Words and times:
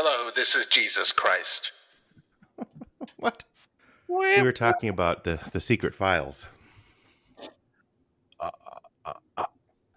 Hello, 0.00 0.30
this 0.30 0.54
is 0.54 0.64
Jesus 0.66 1.10
Christ. 1.10 1.72
What? 3.16 3.42
We 4.06 4.40
were 4.42 4.52
talking 4.52 4.90
about 4.90 5.24
the 5.24 5.40
the 5.50 5.60
secret 5.60 5.92
files. 5.92 6.46
Uh, 8.38 8.50
uh, 9.04 9.12
uh, 9.36 9.44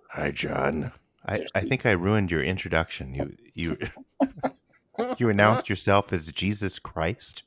hi, 0.09 0.31
John. 0.31 0.91
I, 1.27 1.45
I 1.53 1.59
think 1.59 1.85
I 1.85 1.91
ruined 1.91 2.31
your 2.31 2.41
introduction. 2.41 3.13
You 3.13 3.37
you 3.53 3.77
you 5.19 5.29
announced 5.29 5.69
yourself 5.69 6.11
as 6.11 6.31
Jesus 6.31 6.79
Christ. 6.79 7.43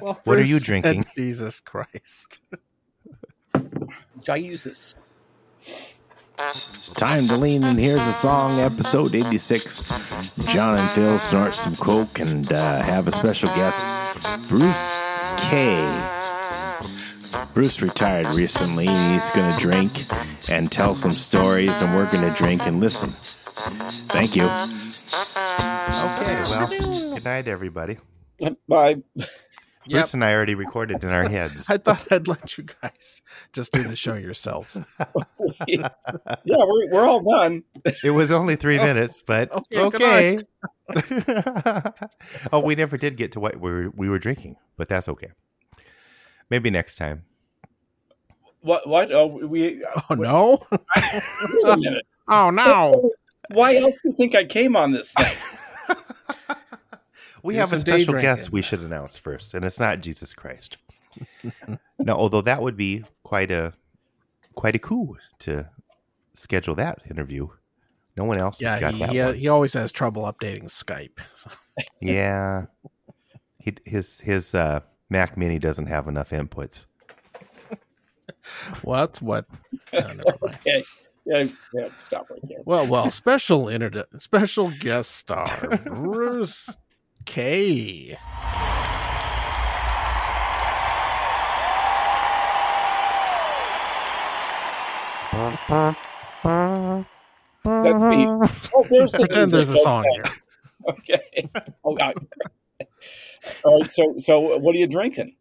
Well, 0.00 0.18
What 0.24 0.38
are 0.40 0.42
you 0.42 0.58
drinking? 0.58 1.04
Jesus 1.16 1.60
Christ. 1.60 2.40
Jesus. 4.20 4.96
Time 6.94 7.28
to 7.28 7.36
lean 7.36 7.64
in. 7.64 7.78
Here's 7.78 8.06
a 8.06 8.12
song, 8.12 8.58
episode 8.60 9.14
86. 9.14 9.88
John 10.48 10.78
and 10.78 10.90
Phil 10.90 11.18
snort 11.18 11.54
some 11.54 11.76
coke 11.76 12.18
and 12.18 12.50
uh, 12.52 12.82
have 12.82 13.06
a 13.08 13.10
special 13.10 13.48
guest, 13.54 13.84
Bruce 14.48 14.98
K. 15.38 15.84
Bruce 17.54 17.80
retired 17.80 18.32
recently. 18.32 18.86
He's 18.86 19.30
going 19.30 19.52
to 19.52 19.58
drink 19.58 19.90
and 20.48 20.70
tell 20.70 20.94
some 20.94 21.12
stories, 21.12 21.80
and 21.82 21.94
we're 21.94 22.10
going 22.10 22.28
to 22.28 22.34
drink 22.36 22.66
and 22.66 22.80
listen. 22.80 23.10
Thank 24.10 24.36
you. 24.36 24.44
Okay, 24.44 26.42
well, 26.50 26.66
good 26.68 27.24
night, 27.24 27.48
everybody. 27.48 27.98
Bye. 28.68 28.96
Bruce 29.88 30.14
and 30.14 30.24
I 30.24 30.32
already 30.34 30.54
recorded 30.54 31.02
in 31.02 31.10
our 31.10 31.28
heads. 31.28 31.68
I 31.70 31.78
thought 31.78 32.10
I'd 32.10 32.28
let 32.28 32.56
you 32.56 32.64
guys 32.82 33.22
just 33.52 33.72
do 33.72 33.82
the 33.82 33.96
show 33.96 34.14
yourselves. 34.14 34.76
yeah, 35.66 35.88
we're, 36.44 36.90
we're 36.90 37.04
all 37.04 37.22
done. 37.22 37.64
It 38.04 38.10
was 38.10 38.32
only 38.32 38.56
three 38.56 38.78
oh, 38.78 38.84
minutes, 38.84 39.22
but 39.26 39.52
Okay, 39.52 39.80
okay. 39.80 40.36
oh, 42.52 42.60
we 42.60 42.74
never 42.74 42.96
did 42.96 43.16
get 43.16 43.32
to 43.32 43.40
what 43.40 43.60
we 43.60 43.70
were, 43.70 43.90
we 43.94 44.08
were 44.08 44.18
drinking, 44.18 44.56
but 44.76 44.88
that's 44.88 45.08
okay. 45.08 45.30
Maybe 46.50 46.70
next 46.70 46.96
time. 46.96 47.24
What? 48.60 48.86
What? 48.86 49.12
Oh, 49.12 49.26
we. 49.26 49.84
Oh 50.08 50.14
no! 50.14 50.62
Wait 50.70 51.64
a 51.64 51.76
minute. 51.76 52.06
Oh 52.28 52.50
no! 52.50 53.10
Why 53.50 53.76
else 53.76 53.94
do 53.94 54.10
you 54.10 54.12
think 54.12 54.36
I 54.36 54.44
came 54.44 54.76
on 54.76 54.92
this 54.92 55.12
thing? 55.14 55.36
We 57.42 57.56
have 57.56 57.72
a 57.72 57.78
special 57.78 58.14
guest 58.14 58.52
we 58.52 58.62
should 58.62 58.80
announce 58.80 59.16
first, 59.16 59.54
and 59.54 59.64
it's 59.64 59.80
not 59.80 60.00
Jesus 60.00 60.32
Christ. 60.32 60.78
no, 61.98 62.14
although 62.14 62.42
that 62.42 62.62
would 62.62 62.76
be 62.76 63.04
quite 63.24 63.50
a 63.50 63.72
quite 64.54 64.76
a 64.76 64.78
coup 64.78 65.16
to 65.40 65.68
schedule 66.36 66.74
that 66.76 67.00
interview. 67.10 67.48
No 68.16 68.24
one 68.24 68.38
else 68.38 68.60
has 68.60 68.80
Yeah, 68.80 68.80
got 68.80 68.94
he, 68.94 69.00
that 69.00 69.34
he, 69.34 69.40
he 69.40 69.48
always 69.48 69.72
has 69.72 69.90
trouble 69.90 70.22
updating 70.24 70.64
Skype. 70.64 71.18
Yeah, 72.02 72.66
he, 73.58 73.74
his 73.86 74.20
his 74.20 74.54
uh, 74.54 74.80
Mac 75.08 75.38
Mini 75.38 75.58
doesn't 75.58 75.86
have 75.86 76.06
enough 76.06 76.30
inputs. 76.30 76.84
What? 78.82 79.22
What? 79.22 79.46
No. 79.92 80.00
Okay. 80.42 80.84
Yeah, 81.24 81.44
yeah, 81.72 81.88
stop 81.98 82.28
right 82.30 82.40
there. 82.44 82.58
Well, 82.66 82.86
well, 82.86 83.10
special 83.10 83.68
inter- 83.68 84.06
special 84.18 84.70
guest 84.80 85.12
star 85.12 85.46
Bruce 85.86 86.76
K. 87.24 88.18
That's 97.64 98.02
me. 98.02 98.26
Oh, 98.74 98.84
there's 98.90 99.12
the 99.12 99.18
Pretend 99.20 99.50
there's 99.50 99.70
a 99.70 99.78
song 99.78 100.04
here. 100.12 100.24
Okay. 100.88 101.48
Oh, 101.84 101.94
God. 101.94 102.14
All 103.64 103.78
right. 103.80 103.88
So, 103.88 104.14
so 104.18 104.58
what 104.58 104.74
are 104.74 104.78
you 104.78 104.88
drinking? 104.88 105.36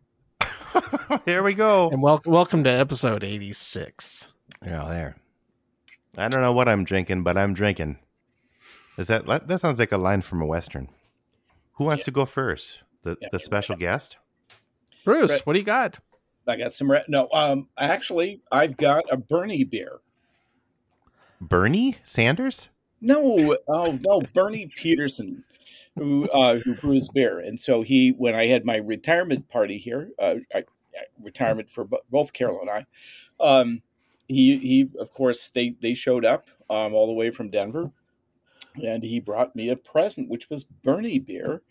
Here 1.25 1.41
we 1.41 1.55
go. 1.55 1.89
And 1.89 1.99
wel- 1.99 2.21
welcome 2.27 2.63
to 2.63 2.69
episode 2.69 3.23
86. 3.23 4.27
Yeah, 4.63 4.85
there. 4.88 5.16
I 6.16 6.27
don't 6.27 6.41
know 6.41 6.51
what 6.51 6.69
I'm 6.69 6.83
drinking, 6.83 7.23
but 7.23 7.39
I'm 7.39 7.56
drinking. 7.56 7.97
Is 9.00 9.07
that 9.07 9.25
that 9.47 9.59
sounds 9.59 9.79
like 9.79 9.91
a 9.91 9.97
line 9.97 10.22
from 10.22 10.44
a 10.44 10.45
western? 10.45 10.89
Who 11.73 11.85
wants 11.85 12.03
to 12.05 12.11
go 12.11 12.25
first? 12.25 12.83
The 13.03 13.17
Yeah. 13.21 13.29
the 13.31 13.39
special 13.39 13.75
guest. 13.75 14.17
Bruce, 15.03 15.31
Right. 15.31 15.41
what 15.45 15.53
do 15.53 15.59
you 15.59 15.65
got? 15.65 15.99
I 16.47 16.55
got 16.57 16.73
some. 16.73 16.91
Re- 16.91 17.03
no, 17.07 17.27
um, 17.33 17.69
actually, 17.77 18.41
I've 18.51 18.77
got 18.77 19.03
a 19.11 19.17
Bernie 19.17 19.63
beer. 19.63 19.99
Bernie 21.39 21.97
Sanders? 22.03 22.69
No, 22.99 23.57
oh 23.67 23.97
no, 24.01 24.21
Bernie 24.33 24.67
Peterson, 24.67 25.43
who 25.97 26.29
uh, 26.29 26.57
who 26.59 26.75
brews 26.75 27.07
beer, 27.07 27.39
and 27.39 27.59
so 27.59 27.81
he, 27.81 28.09
when 28.09 28.35
I 28.35 28.47
had 28.47 28.63
my 28.65 28.77
retirement 28.77 29.49
party 29.49 29.77
here, 29.77 30.11
uh, 30.19 30.35
I, 30.53 30.59
I- 30.59 30.63
retirement 31.19 31.69
for 31.71 31.83
bo- 31.85 32.01
both 32.11 32.33
Carol 32.33 32.61
and 32.61 32.69
I, 32.69 32.85
um, 33.43 33.81
he 34.27 34.57
he 34.57 34.89
of 34.99 35.11
course 35.11 35.49
they 35.49 35.75
they 35.81 35.93
showed 35.95 36.25
up 36.25 36.47
um, 36.69 36.93
all 36.93 37.07
the 37.07 37.13
way 37.13 37.31
from 37.31 37.49
Denver, 37.49 37.91
and 38.75 39.03
he 39.03 39.19
brought 39.19 39.55
me 39.55 39.69
a 39.69 39.75
present, 39.75 40.29
which 40.29 40.49
was 40.49 40.63
Bernie 40.63 41.19
beer 41.19 41.61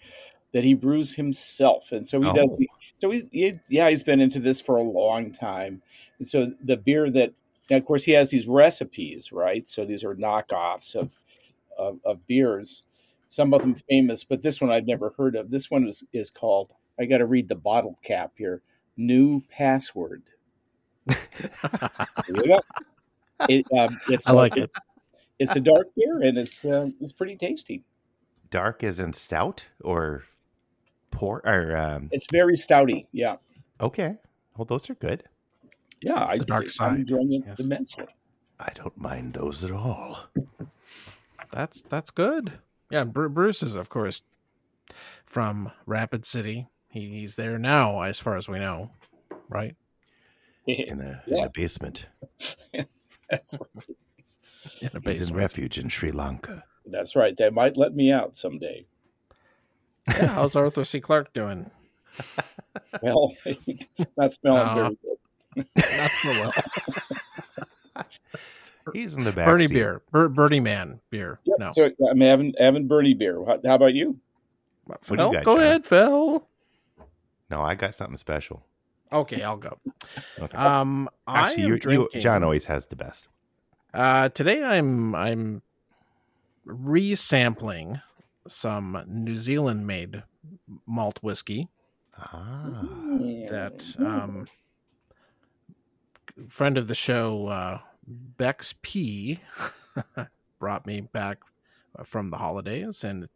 that 0.52 0.64
he 0.64 0.74
brews 0.74 1.14
himself, 1.14 1.92
and 1.92 2.06
so 2.06 2.20
he 2.20 2.32
does. 2.32 2.50
Oh. 2.50 2.58
So 2.96 3.10
he, 3.10 3.28
he 3.30 3.60
yeah 3.68 3.88
he's 3.88 4.02
been 4.02 4.20
into 4.20 4.40
this 4.40 4.60
for 4.60 4.76
a 4.76 4.82
long 4.82 5.32
time, 5.32 5.82
and 6.18 6.26
so 6.26 6.52
the 6.62 6.76
beer 6.76 7.08
that 7.10 7.32
now, 7.70 7.76
of 7.76 7.84
course, 7.84 8.02
he 8.02 8.12
has 8.12 8.30
these 8.30 8.48
recipes, 8.48 9.30
right? 9.30 9.66
So 9.66 9.84
these 9.84 10.02
are 10.02 10.14
knockoffs 10.16 10.96
of, 10.96 11.18
of, 11.78 12.00
of 12.04 12.26
beers. 12.26 12.82
Some 13.28 13.54
of 13.54 13.62
them 13.62 13.76
famous, 13.76 14.24
but 14.24 14.42
this 14.42 14.60
one 14.60 14.72
I've 14.72 14.88
never 14.88 15.14
heard 15.16 15.36
of. 15.36 15.52
This 15.52 15.70
one 15.70 15.86
is, 15.86 16.04
is 16.12 16.30
called, 16.30 16.72
I 16.98 17.04
got 17.04 17.18
to 17.18 17.26
read 17.26 17.48
the 17.48 17.54
bottle 17.54 17.96
cap 18.02 18.32
here 18.36 18.62
New 18.96 19.42
Password. 19.48 20.22
There 22.28 22.44
you 22.44 22.46
go. 22.46 22.60
It, 23.48 23.66
um, 23.76 23.98
it's 24.08 24.28
I 24.28 24.32
like 24.32 24.56
it. 24.56 24.70
It's 25.40 25.56
a 25.56 25.60
dark 25.60 25.88
beer 25.96 26.20
and 26.22 26.38
it's 26.38 26.64
uh, 26.64 26.90
it's 27.00 27.12
pretty 27.12 27.36
tasty. 27.36 27.82
Dark 28.50 28.84
as 28.84 29.00
in 29.00 29.12
stout 29.12 29.66
or 29.82 30.24
pour 31.10 31.40
or 31.46 31.76
um 31.76 32.08
It's 32.12 32.26
very 32.30 32.56
stouty. 32.56 33.06
Yeah. 33.12 33.36
okay. 33.80 34.18
Well 34.56 34.66
those 34.66 34.88
are 34.90 34.94
good. 34.94 35.24
Yeah. 36.02 36.24
I, 36.24 36.38
The 36.38 36.44
dark 36.44 36.66
I'm 36.80 36.96
enjoying 36.96 37.32
it 37.32 37.42
yes. 37.46 37.58
immensely. 37.60 38.06
I 38.58 38.70
don't 38.74 38.96
mind 38.98 39.32
those 39.32 39.64
at 39.64 39.72
all. 39.72 40.18
That's 41.52 41.82
that's 41.82 42.10
good. 42.10 42.52
Yeah, 42.90 43.04
Bru- 43.04 43.28
Bruce 43.30 43.62
is 43.62 43.74
of 43.74 43.88
course 43.88 44.22
from 45.24 45.72
Rapid 45.86 46.26
City. 46.26 46.68
He, 46.88 47.06
he's 47.06 47.36
there 47.36 47.56
now, 47.58 48.02
as 48.02 48.18
far 48.18 48.36
as 48.36 48.48
we 48.48 48.58
know, 48.58 48.90
right? 49.48 49.76
In 50.66 51.00
a, 51.00 51.22
in 51.26 51.44
a 51.44 51.50
basement. 51.50 52.06
That's, 53.30 53.56
In 54.80 54.90
a 54.94 55.00
He's 55.04 55.28
in 55.30 55.36
refuge 55.36 55.78
in 55.78 55.88
Sri 55.88 56.10
Lanka. 56.12 56.64
that's 56.86 57.14
right. 57.16 57.36
They 57.36 57.50
might 57.50 57.76
let 57.76 57.94
me 57.94 58.10
out 58.12 58.34
someday. 58.36 58.86
Yeah, 60.08 60.26
how's 60.28 60.56
Arthur 60.56 60.84
C. 60.84 61.00
Clarke 61.00 61.32
doing? 61.32 61.70
Well, 63.02 63.32
it's 63.44 63.88
not 64.16 64.32
smelling 64.32 64.76
No. 64.76 64.82
very 64.82 64.98
good. 65.02 65.66
Not 65.98 66.10
so 66.10 66.28
well. 66.30 68.04
He's 68.92 69.16
in 69.16 69.24
the 69.24 69.32
back. 69.32 69.46
Bernie 69.46 69.66
seat. 69.66 69.74
beer, 69.74 70.02
Ber- 70.12 70.28
Bernie 70.28 70.60
Man 70.60 71.00
beer. 71.10 71.38
Yep. 71.44 71.56
No, 71.58 71.72
So 71.72 71.90
I'm 72.08 72.20
having 72.20 72.54
having 72.58 72.86
Bernie 72.88 73.14
beer. 73.14 73.44
How, 73.44 73.58
how 73.64 73.74
about 73.74 73.94
you? 73.94 74.18
What 74.84 75.02
do 75.06 75.12
you 75.14 75.16
got, 75.32 75.44
go 75.44 75.56
John? 75.56 75.64
ahead, 75.64 75.84
Phil. 75.84 76.46
No, 77.50 77.60
I 77.62 77.74
got 77.74 77.94
something 77.94 78.16
special. 78.16 78.62
Okay, 79.12 79.42
I'll 79.42 79.56
go. 79.56 79.76
Okay. 80.38 80.56
Um, 80.56 81.08
I 81.26 81.46
Actually, 81.48 81.62
am 81.64 81.68
you're, 81.82 81.92
you. 81.92 82.08
John 82.20 82.42
always 82.44 82.64
has 82.66 82.86
the 82.86 82.96
best. 82.96 83.26
Uh, 83.92 84.28
today 84.28 84.62
I'm 84.62 85.14
I'm 85.14 85.62
resampling 86.66 88.02
some 88.46 89.02
New 89.08 89.36
Zealand 89.36 89.86
made 89.86 90.22
malt 90.86 91.18
whiskey 91.22 91.68
Ah. 92.16 92.82
that 93.50 93.94
um 93.98 94.46
friend 96.48 96.76
of 96.78 96.86
the 96.86 96.94
show 96.94 97.46
uh 97.48 97.78
Bex 98.06 98.74
P 98.82 99.40
brought 100.58 100.86
me 100.86 101.00
back 101.00 101.38
from 102.04 102.30
the 102.30 102.36
holidays 102.36 103.02
and 103.04 103.28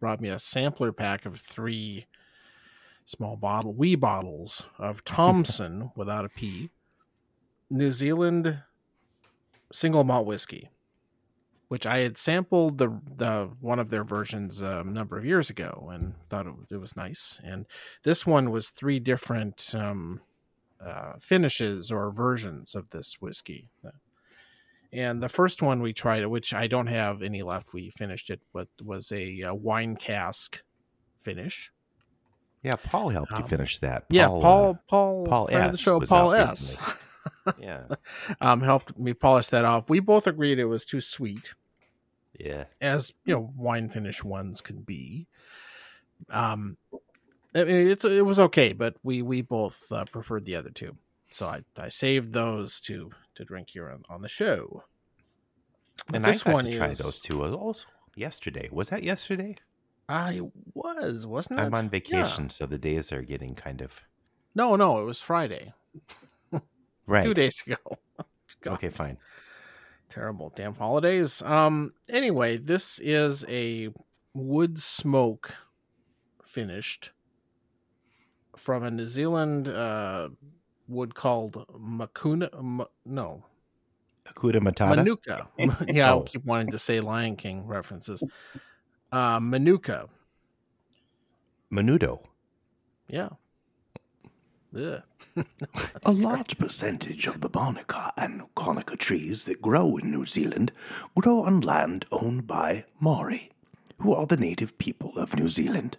brought 0.00 0.20
me 0.20 0.28
a 0.28 0.38
sampler 0.38 0.92
pack 0.92 1.26
of 1.26 1.38
three 1.38 2.06
small 3.04 3.36
bottle 3.36 3.74
wee 3.74 3.94
bottles 3.94 4.64
of 4.78 5.04
Thomson 5.04 5.92
without 5.94 6.24
a 6.24 6.28
P 6.28 6.70
New 7.68 7.90
Zealand 7.92 8.62
single 9.72 10.04
malt 10.04 10.26
whiskey 10.26 10.70
which 11.68 11.86
I 11.86 12.00
had 12.00 12.18
sampled 12.18 12.78
the 12.78 12.88
the 13.16 13.50
one 13.60 13.78
of 13.78 13.90
their 13.90 14.02
versions 14.02 14.60
um, 14.60 14.88
a 14.88 14.90
number 14.90 15.16
of 15.16 15.24
years 15.24 15.50
ago 15.50 15.88
and 15.92 16.14
thought 16.28 16.46
it, 16.48 16.54
it 16.70 16.76
was 16.78 16.96
nice 16.96 17.40
and 17.44 17.66
this 18.02 18.26
one 18.26 18.50
was 18.50 18.70
three 18.70 18.98
different 18.98 19.72
um, 19.74 20.20
uh, 20.84 21.12
finishes 21.20 21.92
or 21.92 22.10
versions 22.10 22.74
of 22.74 22.90
this 22.90 23.16
whiskey 23.20 23.70
And 24.92 25.22
the 25.22 25.28
first 25.28 25.62
one 25.62 25.82
we 25.82 25.92
tried, 25.92 26.26
which 26.26 26.52
I 26.52 26.66
don't 26.66 26.88
have 26.88 27.22
any 27.22 27.42
left, 27.44 27.72
we 27.72 27.90
finished 27.90 28.28
it, 28.30 28.40
but 28.52 28.66
was 28.82 29.12
a, 29.12 29.42
uh 29.44 29.54
wine 29.54 29.94
cask 29.94 30.62
finish. 31.22 31.70
Yeah, 32.64 32.74
Paul 32.82 33.10
helped 33.10 33.30
you 33.30 33.36
Um, 33.38 33.44
finish 33.44 33.78
that. 33.78 34.06
yeah, 34.10 34.26
uh, 34.26 34.40
Paul, 34.40 34.78
Paul, 34.88 35.24
Paul 35.26 35.46
the 35.46 35.54
S. 35.54 35.78
show, 35.80 36.00
Paul 36.00 36.32
S. 36.34 36.76
yeah, 37.58 37.84
um, 38.40 38.60
helped 38.60 38.98
me 38.98 39.14
polish 39.14 39.48
that 39.48 39.64
off. 39.64 39.88
We 39.88 40.00
both 40.00 40.26
agreed 40.26 40.58
it 40.58 40.66
was 40.66 40.84
too 40.84 41.00
sweet, 41.00 41.54
yeah. 42.38 42.64
as 42.80 43.12
you 43.24 43.34
know, 43.34 43.52
wine 43.56 43.88
finish 43.88 44.22
ones 44.22 44.60
can 44.60 44.82
be. 44.82 45.26
Um, 46.28 46.76
I 47.54 47.64
mean, 47.64 47.88
it's 47.88 48.04
it 48.04 48.24
was 48.24 48.38
okay, 48.38 48.72
but 48.72 48.96
we 49.02 49.22
we 49.22 49.42
both 49.42 49.90
uh, 49.90 50.04
preferred 50.04 50.44
the 50.44 50.56
other 50.56 50.70
two, 50.70 50.96
so 51.30 51.46
I 51.46 51.62
I 51.76 51.88
saved 51.88 52.32
those 52.32 52.80
to 52.82 53.10
to 53.34 53.44
drink 53.44 53.70
here 53.70 53.90
on, 53.90 54.02
on 54.08 54.22
the 54.22 54.28
show. 54.28 54.84
And 56.12 56.24
this 56.24 56.42
I 56.42 56.52
got 56.52 56.54
one 56.54 56.64
to 56.64 56.76
try 56.76 56.88
is 56.88 56.98
those 56.98 57.20
two 57.20 57.42
also 57.44 57.86
yesterday. 58.16 58.68
Was 58.70 58.90
that 58.90 59.02
yesterday? 59.02 59.56
I 60.08 60.40
was 60.74 61.26
wasn't 61.26 61.60
it? 61.60 61.62
I'm 61.62 61.74
on 61.74 61.84
Yeah. 61.84 61.90
vacation, 61.90 62.50
so 62.50 62.66
the 62.66 62.78
days 62.78 63.12
are 63.12 63.22
getting 63.22 63.54
kind 63.54 63.80
of 63.80 64.00
No, 64.54 64.76
no, 64.76 65.00
it 65.00 65.04
was 65.04 65.20
Friday, 65.20 65.72
right. 67.06 67.24
two 67.24 67.34
days 67.34 67.62
ago. 67.66 67.76
God. 68.62 68.74
Okay, 68.74 68.88
fine. 68.90 69.16
terrible 70.08 70.52
damn 70.56 70.74
holidays 70.74 71.40
um 71.42 71.92
anyway 72.10 72.56
this 72.58 72.98
is 72.98 73.44
a 73.48 73.88
wood 74.34 74.76
smoke 74.78 75.54
finished 76.44 77.12
from 78.56 78.82
a 78.82 78.90
new 78.90 79.06
zealand 79.06 79.68
uh 79.68 80.28
wood 80.88 81.14
called 81.14 81.64
makuna 81.78 82.48
M- 82.58 82.84
no 83.06 83.44
Hakuna 84.26 84.60
Matata. 84.60 84.96
manuka 84.96 85.46
yeah 85.88 86.12
Oh. 86.12 86.22
i 86.22 86.24
keep 86.24 86.44
wanting 86.44 86.72
to 86.72 86.78
say 86.78 86.98
lion 87.00 87.36
king 87.36 87.64
references 87.66 88.22
uh 89.12 89.38
manuka 89.40 90.08
Menudo. 91.72 92.18
yeah 93.08 93.28
Ugh. 94.76 95.02
A 96.06 96.12
large 96.12 96.58
percentage 96.58 97.26
of 97.26 97.40
the 97.40 97.48
Barnacle 97.48 98.10
and 98.16 98.42
Kanuka 98.54 98.98
trees 98.98 99.44
that 99.46 99.62
grow 99.62 99.96
in 99.96 100.10
New 100.10 100.26
Zealand 100.26 100.72
grow 101.18 101.44
on 101.44 101.60
land 101.60 102.04
owned 102.10 102.46
by 102.46 102.84
Maori, 102.98 103.50
who 103.98 104.14
are 104.14 104.26
the 104.26 104.36
native 104.36 104.76
people 104.78 105.12
of 105.16 105.36
New 105.36 105.48
Zealand. 105.48 105.96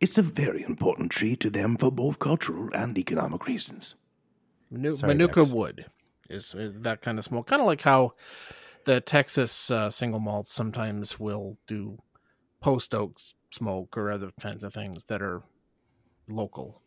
It's 0.00 0.18
a 0.18 0.22
very 0.22 0.62
important 0.62 1.10
tree 1.10 1.36
to 1.36 1.50
them 1.50 1.76
for 1.76 1.90
both 1.90 2.18
cultural 2.18 2.70
and 2.72 2.96
economic 2.98 3.46
reasons. 3.46 3.94
Manu- 4.70 4.96
Sorry, 4.96 5.14
Manuka 5.14 5.40
Dex. 5.40 5.52
wood 5.52 5.86
is, 6.28 6.54
is 6.54 6.74
that 6.82 7.00
kind 7.00 7.18
of 7.18 7.24
smoke, 7.24 7.46
kind 7.46 7.60
of 7.60 7.66
like 7.66 7.82
how 7.82 8.14
the 8.84 9.00
Texas 9.00 9.70
uh, 9.70 9.90
single 9.90 10.20
malts 10.20 10.52
sometimes 10.52 11.18
will 11.18 11.58
do 11.66 11.98
post 12.60 12.94
oak 12.94 13.18
smoke 13.50 13.96
or 13.96 14.10
other 14.10 14.30
kinds 14.40 14.62
of 14.62 14.72
things 14.74 15.04
that 15.06 15.22
are 15.22 15.42
local, 16.28 16.82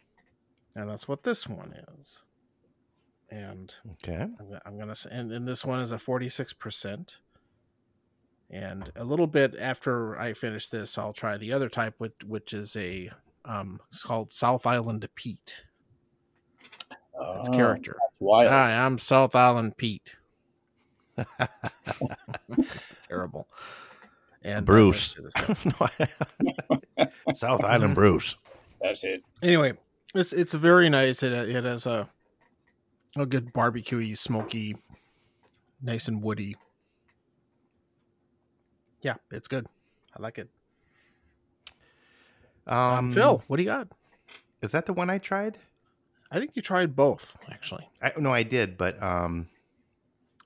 and 0.76 0.90
that's 0.90 1.08
what 1.08 1.24
this 1.24 1.48
one 1.48 1.74
is. 2.00 2.24
And 3.30 3.74
Okay. 3.94 4.22
I'm, 4.40 4.60
I'm 4.66 4.78
gonna 4.80 4.96
say, 4.96 5.10
and, 5.12 5.32
and 5.32 5.48
this 5.48 5.66
one 5.66 5.80
is 5.80 5.92
a 5.92 6.00
forty 6.00 6.30
six 6.30 6.54
percent. 6.54 7.20
And 8.50 8.92
a 8.98 9.06
little 9.06 9.28
bit 9.28 9.56
after 9.58 10.20
I 10.20 10.34
finish 10.34 10.68
this, 10.68 10.98
I'll 10.98 11.14
try 11.14 11.38
the 11.38 11.54
other 11.54 11.70
type, 11.70 11.96
which 12.00 12.16
which 12.26 12.52
is 12.54 12.76
a 12.76 13.10
um, 13.46 13.80
it's 13.90 14.04
called 14.04 14.32
South 14.32 14.68
Island 14.68 15.08
Peat. 15.16 15.64
It's 16.90 17.50
Ah, 17.50 17.54
character. 17.54 17.96
that's 18.00 18.20
wild. 18.20 18.50
Hi, 18.50 18.74
I'm 18.74 18.98
South 18.98 19.36
Island 19.36 19.78
Pete. 19.78 20.16
Terrible. 23.08 23.48
And 24.44 24.66
Bruce. 24.66 25.16
uh, 25.80 25.88
South 27.34 27.64
Island 27.64 27.96
Bruce. 27.96 28.36
That's 28.82 29.04
it. 29.04 29.24
anyway, 29.44 29.74
it's 30.14 30.34
it's 30.34 30.54
very 30.54 30.90
nice. 30.90 31.24
It 31.24 31.34
it 31.34 31.64
has 31.64 31.86
a 31.86 32.10
a 33.18 33.26
good 33.26 33.54
barbecuey, 33.54 34.18
smoky, 34.18 34.76
nice 35.82 36.08
and 36.08 36.22
woody. 36.22 36.56
Yeah, 39.02 39.16
it's 39.32 39.48
good. 39.48 39.68
I 40.18 40.22
like 40.22 40.38
it. 40.38 40.50
Um, 42.68 42.78
Um, 42.78 43.12
Phil, 43.12 43.44
what 43.48 43.58
do 43.58 43.64
you 43.64 43.70
got? 43.70 43.88
is 44.62 44.72
that 44.74 44.86
the 44.86 44.94
one 44.94 45.10
I 45.10 45.18
tried? 45.18 45.58
I 46.32 46.40
think 46.40 46.52
you 46.54 46.62
tried 46.62 46.96
both 46.96 47.36
actually. 47.52 47.90
I 48.02 48.14
no, 48.18 48.32
I 48.32 48.44
did, 48.44 48.78
but 48.78 49.02
um, 49.02 49.50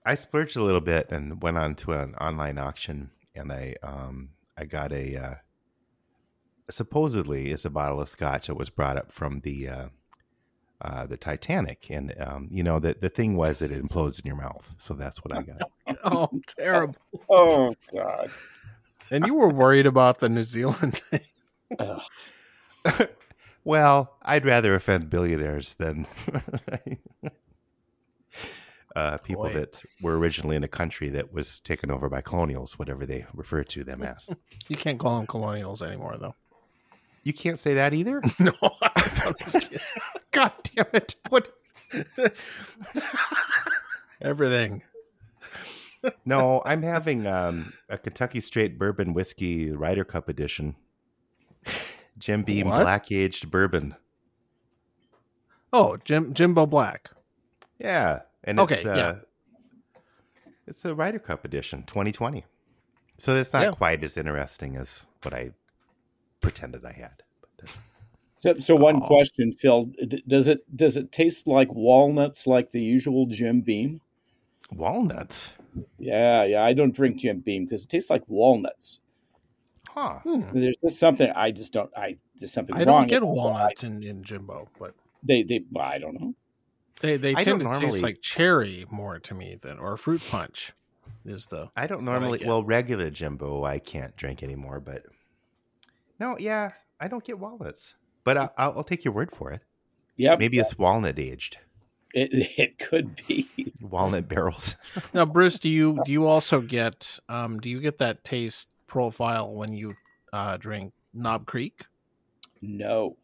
I 0.05 0.15
splurged 0.15 0.55
a 0.55 0.63
little 0.63 0.81
bit 0.81 1.11
and 1.11 1.41
went 1.43 1.57
on 1.57 1.75
to 1.75 1.91
an 1.91 2.15
online 2.15 2.57
auction, 2.57 3.11
and 3.35 3.51
I 3.51 3.75
um, 3.83 4.29
I 4.57 4.65
got 4.65 4.91
a 4.93 5.17
uh, 5.17 5.35
supposedly 6.69 7.51
is 7.51 7.65
a 7.65 7.69
bottle 7.69 8.01
of 8.01 8.09
scotch 8.09 8.47
that 8.47 8.55
was 8.55 8.69
brought 8.69 8.97
up 8.97 9.11
from 9.11 9.39
the 9.41 9.69
uh, 9.69 9.85
uh, 10.81 11.05
the 11.05 11.17
Titanic, 11.17 11.87
and 11.89 12.13
um, 12.19 12.47
you 12.51 12.63
know 12.63 12.79
the 12.79 12.95
the 12.99 13.09
thing 13.09 13.35
was 13.35 13.59
that 13.59 13.71
it 13.71 13.83
implodes 13.83 14.19
in 14.19 14.27
your 14.27 14.35
mouth, 14.35 14.73
so 14.77 14.93
that's 14.93 15.23
what 15.23 15.35
I 15.35 15.41
got. 15.41 15.71
Oh, 16.03 16.29
terrible! 16.59 16.95
Oh 17.29 17.73
God. 17.93 18.29
And 19.11 19.25
you 19.27 19.35
were 19.35 19.49
worried 19.49 19.85
about 19.85 20.19
the 20.19 20.29
New 20.29 20.43
Zealand 20.43 20.97
thing. 20.97 21.21
Well, 23.63 24.17
I'd 24.21 24.45
rather 24.45 24.75
offend 24.75 25.09
billionaires 25.09 25.75
than 25.75 26.07
uh, 28.95 29.17
people 29.19 29.43
Boy. 29.43 29.53
that 29.53 29.81
were 30.01 30.17
originally 30.17 30.55
in 30.55 30.63
a 30.63 30.67
country 30.67 31.09
that 31.09 31.33
was 31.33 31.59
taken 31.59 31.91
over 31.91 32.09
by 32.09 32.21
colonials, 32.21 32.79
whatever 32.79 33.05
they 33.05 33.25
refer 33.33 33.63
to 33.63 33.83
them 33.83 34.03
as. 34.03 34.29
You 34.69 34.75
can't 34.75 34.99
call 34.99 35.17
them 35.17 35.27
colonials 35.27 35.81
anymore, 35.81 36.15
though. 36.19 36.35
You 37.25 37.33
can't 37.33 37.59
say 37.59 37.73
that 37.73 37.93
either. 37.93 38.21
No, 38.39 38.53
I'm 38.81 39.33
just 39.39 39.59
kidding. 39.61 39.79
God 40.31 40.53
damn 40.63 40.85
it! 40.93 41.15
What? 41.29 41.51
Everything. 44.21 44.81
No, 46.23 46.61
I'm 46.65 46.83
having 46.83 47.25
um, 47.25 47.73
a 47.89 47.97
Kentucky 47.97 48.39
Straight 48.39 48.77
Bourbon 48.77 49.13
Whiskey 49.13 49.71
Ryder 49.71 50.03
Cup 50.05 50.29
edition. 50.29 50.75
Jim 52.19 52.43
Beam 52.43 52.67
What? 52.69 52.81
Black 52.83 53.11
Aged 53.11 53.49
Bourbon. 53.49 53.95
Oh, 55.73 55.97
Jim 56.05 56.33
Jimbo 56.33 56.67
Black. 56.67 57.09
Yeah, 57.79 58.21
and 58.43 58.59
Okay, 58.59 58.75
it's 58.75 58.85
uh, 58.85 58.93
yeah. 58.95 60.01
it's 60.67 60.85
a 60.85 60.93
Ryder 60.93 61.19
Cup 61.19 61.43
edition, 61.43 61.83
2020. 61.87 62.45
So 63.17 63.33
that's 63.33 63.51
not 63.51 63.63
Yeah. 63.63 63.71
quite 63.71 64.03
as 64.03 64.15
interesting 64.17 64.75
as 64.77 65.05
what 65.23 65.33
I 65.33 65.51
pretended 66.45 66.85
I 66.85 66.93
had. 66.93 67.23
So, 68.37 68.53
so 68.55 68.75
one 68.75 68.97
Aw. 68.97 69.07
question, 69.07 69.51
Phil: 69.53 69.91
Does 70.27 70.47
it 70.47 70.59
does 70.75 70.97
it 70.97 71.11
taste 71.11 71.47
like 71.47 71.73
walnuts, 71.73 72.45
like 72.45 72.69
the 72.71 72.81
usual 72.81 73.25
Jim 73.25 73.61
Beam? 73.61 74.01
Walnuts, 74.71 75.53
Yeah, 75.97 76.43
yeah. 76.43 76.63
I 76.63 76.73
don't 76.73 76.93
drink 76.93 77.17
Jim 77.17 77.39
Beam 77.39 77.65
because 77.65 77.85
it 77.85 77.89
tastes 77.89 78.09
like 78.09 78.23
walnuts. 78.27 78.99
huh? 79.87 80.19
Hmm. 80.23 80.41
There's 80.53 80.77
just 80.77 80.99
something 80.99 81.31
I 81.35 81.51
just 81.51 81.73
don't. 81.73 81.89
I 81.97 82.17
there's 82.37 82.51
something 82.53 82.75
I 82.75 82.79
wrong. 82.83 82.85
don't 82.85 83.07
get 83.07 83.21
with 83.23 83.31
it. 83.31 83.35
walnuts 83.35 83.83
in, 83.83 84.03
in 84.03 84.23
Jimbo, 84.23 84.67
but 84.79 84.93
They 85.23 85.43
they. 85.43 85.61
Well, 85.71 85.85
I 85.85 85.97
don't 85.99 86.19
know. 86.19 86.33
they 87.01 87.17
they 87.17 87.35
I 87.35 87.43
tend 87.43 87.59
to 87.61 87.65
don't 87.65 87.79
taste 87.81 88.03
like 88.03 88.21
cherry 88.21 88.85
more 88.91 89.19
to 89.19 89.33
me 89.33 89.57
than 89.59 89.79
or 89.79 89.97
fruit 89.97 90.21
punch 90.29 90.73
is 91.23 91.47
the 91.47 91.69
I 91.75 91.87
don't 91.87 92.05
What 92.05 92.11
I 92.15 92.19
normally. 92.19 92.41
well, 92.45 92.63
regular 92.63 93.09
Jimbo, 93.09 93.63
I 93.63 93.79
can't 93.79 94.15
drink 94.15 94.43
anymore. 94.43 94.79
But 94.79 95.03
no, 96.19 96.37
yeah, 96.39 96.71
I 96.99 97.07
don't 97.07 97.23
get 97.23 97.39
walnuts. 97.39 97.95
But 98.23 98.37
I, 98.37 98.49
I'll, 98.57 98.73
I'll 98.77 98.83
take 98.83 99.03
your 99.05 99.13
word 99.13 99.31
for 99.31 99.51
it. 99.51 99.61
Yeah, 100.17 100.35
Maybe 100.37 100.59
it's 100.59 100.77
walnut 100.77 101.19
aged, 101.19 101.57
it, 102.13 102.29
it 102.57 102.77
could 102.79 103.21
be. 103.27 103.73
walnut 103.81 104.27
barrels. 104.27 104.75
now 105.13 105.25
Bruce. 105.25 105.59
Do 105.59 105.69
you 105.69 106.01
do 106.05 106.11
you 106.11 106.25
also 106.27 106.61
get 106.61 107.19
um 107.29 107.59
do 107.59 107.69
you 107.69 107.79
get 107.81 107.97
that 107.99 108.23
taste 108.23 108.69
profile 108.87 109.53
when 109.53 109.73
you 109.73 109.95
uh 110.31 110.57
drink 110.57 110.93
Knob 111.13 111.45
Creek, 111.45 111.85
No, 112.61 113.17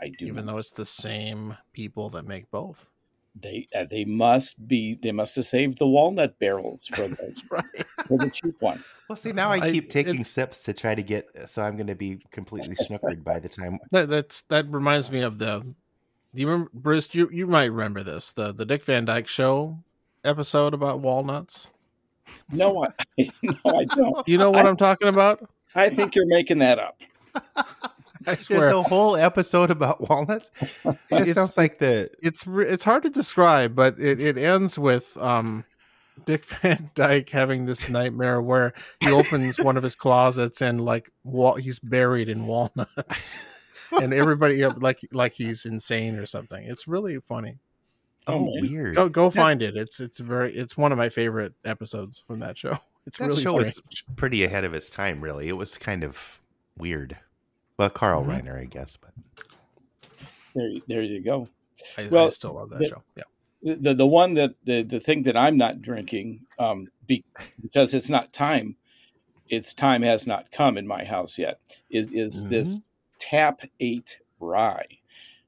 I 0.00 0.08
do. 0.08 0.26
even 0.26 0.44
not. 0.46 0.52
though 0.52 0.58
it's 0.58 0.72
the 0.72 0.84
same 0.86 1.56
people 1.72 2.10
that 2.10 2.26
make 2.26 2.50
both? 2.50 2.89
They 3.34 3.68
uh, 3.74 3.84
they 3.88 4.04
must 4.04 4.66
be. 4.66 4.94
They 4.94 5.12
must 5.12 5.36
have 5.36 5.44
saved 5.44 5.78
the 5.78 5.86
walnut 5.86 6.38
barrels 6.38 6.86
for 6.88 7.08
the 7.08 7.42
Right. 7.50 7.64
for 8.08 8.18
the 8.18 8.30
cheap 8.30 8.60
one. 8.60 8.82
Well, 9.08 9.16
see, 9.16 9.32
now 9.32 9.50
I 9.50 9.56
I- 9.56 9.70
keep 9.72 9.84
it- 9.84 9.90
taking 9.90 10.24
sips 10.24 10.62
to 10.64 10.72
try 10.72 10.94
to 10.94 11.02
get, 11.02 11.26
so 11.48 11.62
I'm 11.62 11.76
going 11.76 11.86
to 11.88 11.94
be 11.94 12.20
completely 12.30 12.74
snookered 12.76 13.22
by 13.24 13.38
the 13.38 13.48
time. 13.48 13.78
That 13.92 14.08
that's 14.08 14.42
that 14.42 14.66
reminds 14.70 15.10
me 15.10 15.22
of 15.22 15.38
the. 15.38 15.60
Do 15.60 16.40
you 16.40 16.46
remember 16.48 16.70
Bruce? 16.74 17.14
You 17.14 17.28
you 17.32 17.46
might 17.46 17.66
remember 17.72 18.02
this 18.02 18.32
the 18.32 18.52
the 18.52 18.64
Dick 18.64 18.84
Van 18.84 19.04
Dyke 19.04 19.28
Show 19.28 19.78
episode 20.24 20.74
about 20.74 21.00
walnuts. 21.00 21.68
No, 22.52 22.84
I 22.84 22.88
no, 23.42 23.54
I 23.64 23.84
don't. 23.84 24.28
You 24.28 24.38
know 24.38 24.50
what 24.50 24.66
I, 24.66 24.68
am 24.68 24.76
talking 24.76 25.08
about? 25.08 25.48
I 25.74 25.88
think 25.88 26.14
you're 26.14 26.26
making 26.28 26.58
that 26.58 26.78
up. 26.78 27.00
I 28.26 28.34
There's 28.48 28.74
a 28.74 28.82
whole 28.82 29.16
episode 29.16 29.70
about 29.70 30.00
walnuts. 30.08 30.50
It 31.10 31.34
sounds 31.34 31.56
like 31.56 31.78
the 31.78 32.10
it's 32.22 32.44
it's 32.46 32.84
hard 32.84 33.02
to 33.04 33.10
describe, 33.10 33.74
but 33.74 33.98
it, 33.98 34.20
it 34.20 34.36
ends 34.38 34.78
with 34.78 35.16
um, 35.16 35.64
Dick 36.26 36.44
Van 36.62 36.90
Dyke 36.94 37.30
having 37.30 37.66
this 37.66 37.88
nightmare 37.88 38.42
where 38.42 38.72
he 39.00 39.10
opens 39.10 39.58
one 39.58 39.76
of 39.76 39.82
his 39.82 39.94
closets 39.96 40.60
and 40.60 40.84
like 40.84 41.10
wa- 41.24 41.54
he's 41.54 41.78
buried 41.78 42.28
in 42.28 42.46
walnuts, 42.46 43.42
and 43.92 44.12
everybody 44.12 44.64
like 44.66 45.00
like 45.12 45.32
he's 45.32 45.64
insane 45.64 46.16
or 46.16 46.26
something. 46.26 46.64
It's 46.64 46.86
really 46.86 47.18
funny. 47.20 47.58
Oh, 48.26 48.34
Oh, 48.34 48.60
weird. 48.60 48.94
Go 48.96 49.08
go 49.08 49.30
find 49.30 49.62
it. 49.62 49.76
It's 49.76 49.98
it's 49.98 50.20
very 50.20 50.52
it's 50.54 50.76
one 50.76 50.92
of 50.92 50.98
my 50.98 51.08
favorite 51.08 51.54
episodes 51.64 52.22
from 52.26 52.40
that 52.40 52.58
show. 52.58 52.76
It's 53.06 53.16
That 53.16 53.28
really 53.28 53.42
show 53.42 53.58
is 53.58 53.76
strange. 53.76 54.04
pretty 54.16 54.44
ahead 54.44 54.64
of 54.64 54.74
its 54.74 54.90
time, 54.90 55.22
really. 55.22 55.48
It 55.48 55.56
was 55.56 55.78
kind 55.78 56.04
of 56.04 56.38
weird. 56.76 57.16
Well, 57.80 57.88
Carl 57.88 58.24
Mhm. 58.24 58.42
Reiner, 58.42 58.60
I 58.60 58.64
guess, 58.66 58.98
but 58.98 59.10
There, 60.54 60.68
you- 60.68 60.82
there 60.86 61.00
you 61.00 61.22
go. 61.22 61.48
I, 61.96 62.02
I 62.14 62.28
still 62.28 62.52
love 62.56 62.68
that 62.70 62.78
the- 62.80 62.88
show. 62.88 63.02
Yeah. 63.16 63.22
The, 63.62 63.74
the 63.76 63.94
the 63.94 64.06
one 64.06 64.34
that 64.34 64.54
the 64.64 64.82
the 64.82 65.00
thing 65.00 65.22
that 65.22 65.34
I'm 65.36 65.56
not 65.56 65.80
drinking 65.80 66.44
um 66.58 66.88
be, 67.06 67.24
because 67.62 67.94
it's 67.94 68.10
not 68.10 68.34
time. 68.34 68.76
Its 69.48 69.72
time 69.72 70.02
has 70.02 70.26
not 70.26 70.50
come 70.50 70.76
in 70.76 70.86
my 70.86 71.04
house 71.04 71.38
yet. 71.38 71.58
Is 71.88 72.10
is 72.10 72.46
this 72.48 72.84
Tap 73.18 73.62
Eight 73.80 74.18
Rye 74.40 74.86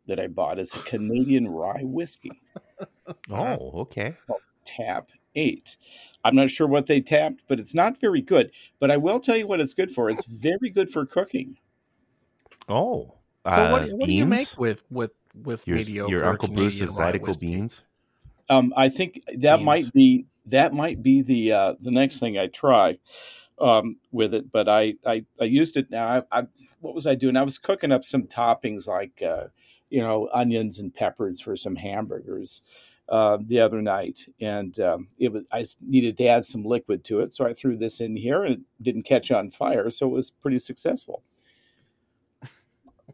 that 0.07 0.19
I 0.19 0.27
bought? 0.29 0.59
It's 0.59 0.75
a 0.75 0.79
Canadian 0.81 1.49
rye 1.49 1.83
whiskey. 1.85 2.33
oh, 3.31 3.73
okay. 3.83 4.15
Tap 4.65 5.11
Eight. 5.35 5.77
I'm 6.25 6.35
not 6.37 6.49
sure 6.51 6.67
what 6.67 6.87
they 6.87 7.01
tapped, 7.03 7.43
but 7.47 7.61
it's 7.61 7.75
not 7.75 7.99
very 8.01 8.23
good. 8.23 8.53
But 8.79 8.91
I 8.91 8.97
will 8.97 9.21
tell 9.21 9.37
you 9.37 9.47
what 9.47 9.61
it's 9.61 9.75
good 9.75 9.91
for. 9.91 10.09
It's 10.09 10.25
very 10.25 10.71
good 10.71 10.89
for 10.91 11.05
cooking. 11.05 11.59
Oh, 12.69 13.15
So 13.45 13.51
uh, 13.51 13.71
what, 13.71 13.91
what 13.93 14.07
do 14.07 14.13
you 14.13 14.25
make 14.27 14.39
beans? 14.49 14.59
with 14.59 14.83
with 14.91 15.13
with 15.35 15.67
your, 15.67 15.77
mediocre 15.79 16.11
your 16.11 16.25
Uncle 16.25 16.49
Canadian 16.49 16.89
Bruce's 16.89 16.97
rye 16.99 17.13
Zydeco 17.13 17.41
beans? 17.41 17.83
Um, 18.49 18.73
I 18.77 18.89
think 18.89 19.21
that 19.39 19.57
Beans. 19.57 19.65
might 19.65 19.93
be 19.93 20.27
that 20.47 20.73
might 20.73 21.03
be 21.03 21.23
the 21.23 21.53
uh, 21.53 21.75
the 21.81 21.91
next 21.91 22.21
thing 22.21 22.39
I 22.39 22.47
try 22.49 22.99
um, 23.61 23.97
with 24.11 24.35
it. 24.35 24.51
But 24.53 24.69
I, 24.69 24.95
I 25.07 25.25
I 25.41 25.45
used 25.45 25.77
it 25.77 25.91
now. 25.91 26.25
I, 26.31 26.41
I 26.41 26.47
what 26.81 26.95
was 26.95 27.07
I 27.07 27.15
doing? 27.15 27.37
I 27.37 27.43
was 27.43 27.59
cooking 27.59 27.93
up 27.93 28.05
some 28.05 28.25
toppings 28.25 28.87
like 28.87 29.23
uh, 29.23 29.49
you 29.91 30.01
know 30.01 30.29
onions 30.33 30.79
and 30.79 30.95
peppers 30.95 31.41
for 31.41 31.57
some 31.57 31.77
hamburgers 31.77 32.63
uh, 33.09 33.39
the 33.41 33.61
other 33.61 33.81
night, 33.83 34.27
and 34.41 34.79
um, 34.81 35.09
it 35.19 35.33
was 35.33 35.45
I 35.53 35.61
s- 35.61 35.77
needed 35.81 36.17
to 36.19 36.27
add 36.27 36.47
some 36.47 36.65
liquid 36.65 37.05
to 37.05 37.21
it, 37.21 37.33
so 37.33 37.47
I 37.47 37.53
threw 37.55 37.77
this 37.77 38.01
in 38.01 38.17
here 38.17 38.45
and 38.45 38.55
it 38.55 38.61
didn't 38.83 39.03
catch 39.05 39.31
on 39.31 39.51
fire, 39.51 39.91
so 39.91 40.07
it 40.07 40.13
was 40.13 40.31
pretty 40.31 40.59
successful. 40.59 41.23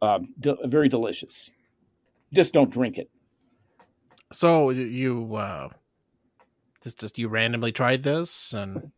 Um, 0.01 0.35
de- 0.39 0.67
very 0.69 0.89
delicious. 0.89 1.51
Just 2.33 2.53
don't 2.55 2.71
drink 2.71 2.99
it. 2.99 3.11
So 4.33 4.71
you 4.71 5.35
uh 5.37 5.69
just 6.83 7.01
just 7.01 7.19
you 7.19 7.29
randomly 7.29 7.73
tried 7.73 8.03
this 8.03 8.53
and 8.53 8.93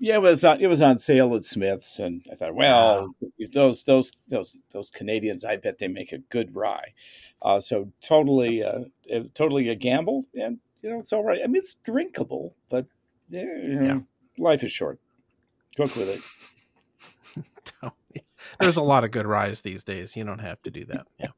Yeah, 0.00 0.16
it 0.16 0.22
was 0.22 0.44
on, 0.44 0.60
it 0.60 0.66
was 0.66 0.82
on 0.82 0.98
sale 0.98 1.34
at 1.34 1.44
Smith's, 1.44 1.98
and 1.98 2.22
I 2.30 2.34
thought, 2.36 2.54
well, 2.54 3.14
those 3.52 3.84
those 3.84 4.12
those 4.28 4.60
those 4.70 4.90
Canadians, 4.90 5.44
I 5.44 5.56
bet 5.56 5.78
they 5.78 5.88
make 5.88 6.12
a 6.12 6.18
good 6.18 6.54
rye. 6.54 6.92
Uh, 7.42 7.60
so 7.60 7.92
totally, 8.00 8.62
uh, 8.62 8.84
uh, 9.12 9.22
totally 9.34 9.68
a 9.68 9.74
gamble, 9.74 10.26
and 10.34 10.58
you 10.82 10.90
know 10.90 10.98
it's 11.00 11.12
all 11.12 11.24
right. 11.24 11.40
I 11.42 11.46
mean, 11.46 11.56
it's 11.56 11.74
drinkable, 11.74 12.54
but 12.68 12.86
you 13.28 13.44
know, 13.74 13.84
Yeah. 13.84 14.00
life 14.38 14.62
is 14.64 14.70
short. 14.72 14.98
Cook 15.76 15.94
with 15.96 16.08
it. 16.08 16.22
there's 18.60 18.76
a 18.76 18.82
lot 18.82 19.04
of 19.04 19.10
good 19.10 19.26
ryes 19.26 19.62
these 19.62 19.82
days. 19.82 20.16
You 20.16 20.24
don't 20.24 20.40
have 20.40 20.62
to 20.62 20.70
do 20.70 20.84
that. 20.86 21.06
Yeah. 21.18 21.28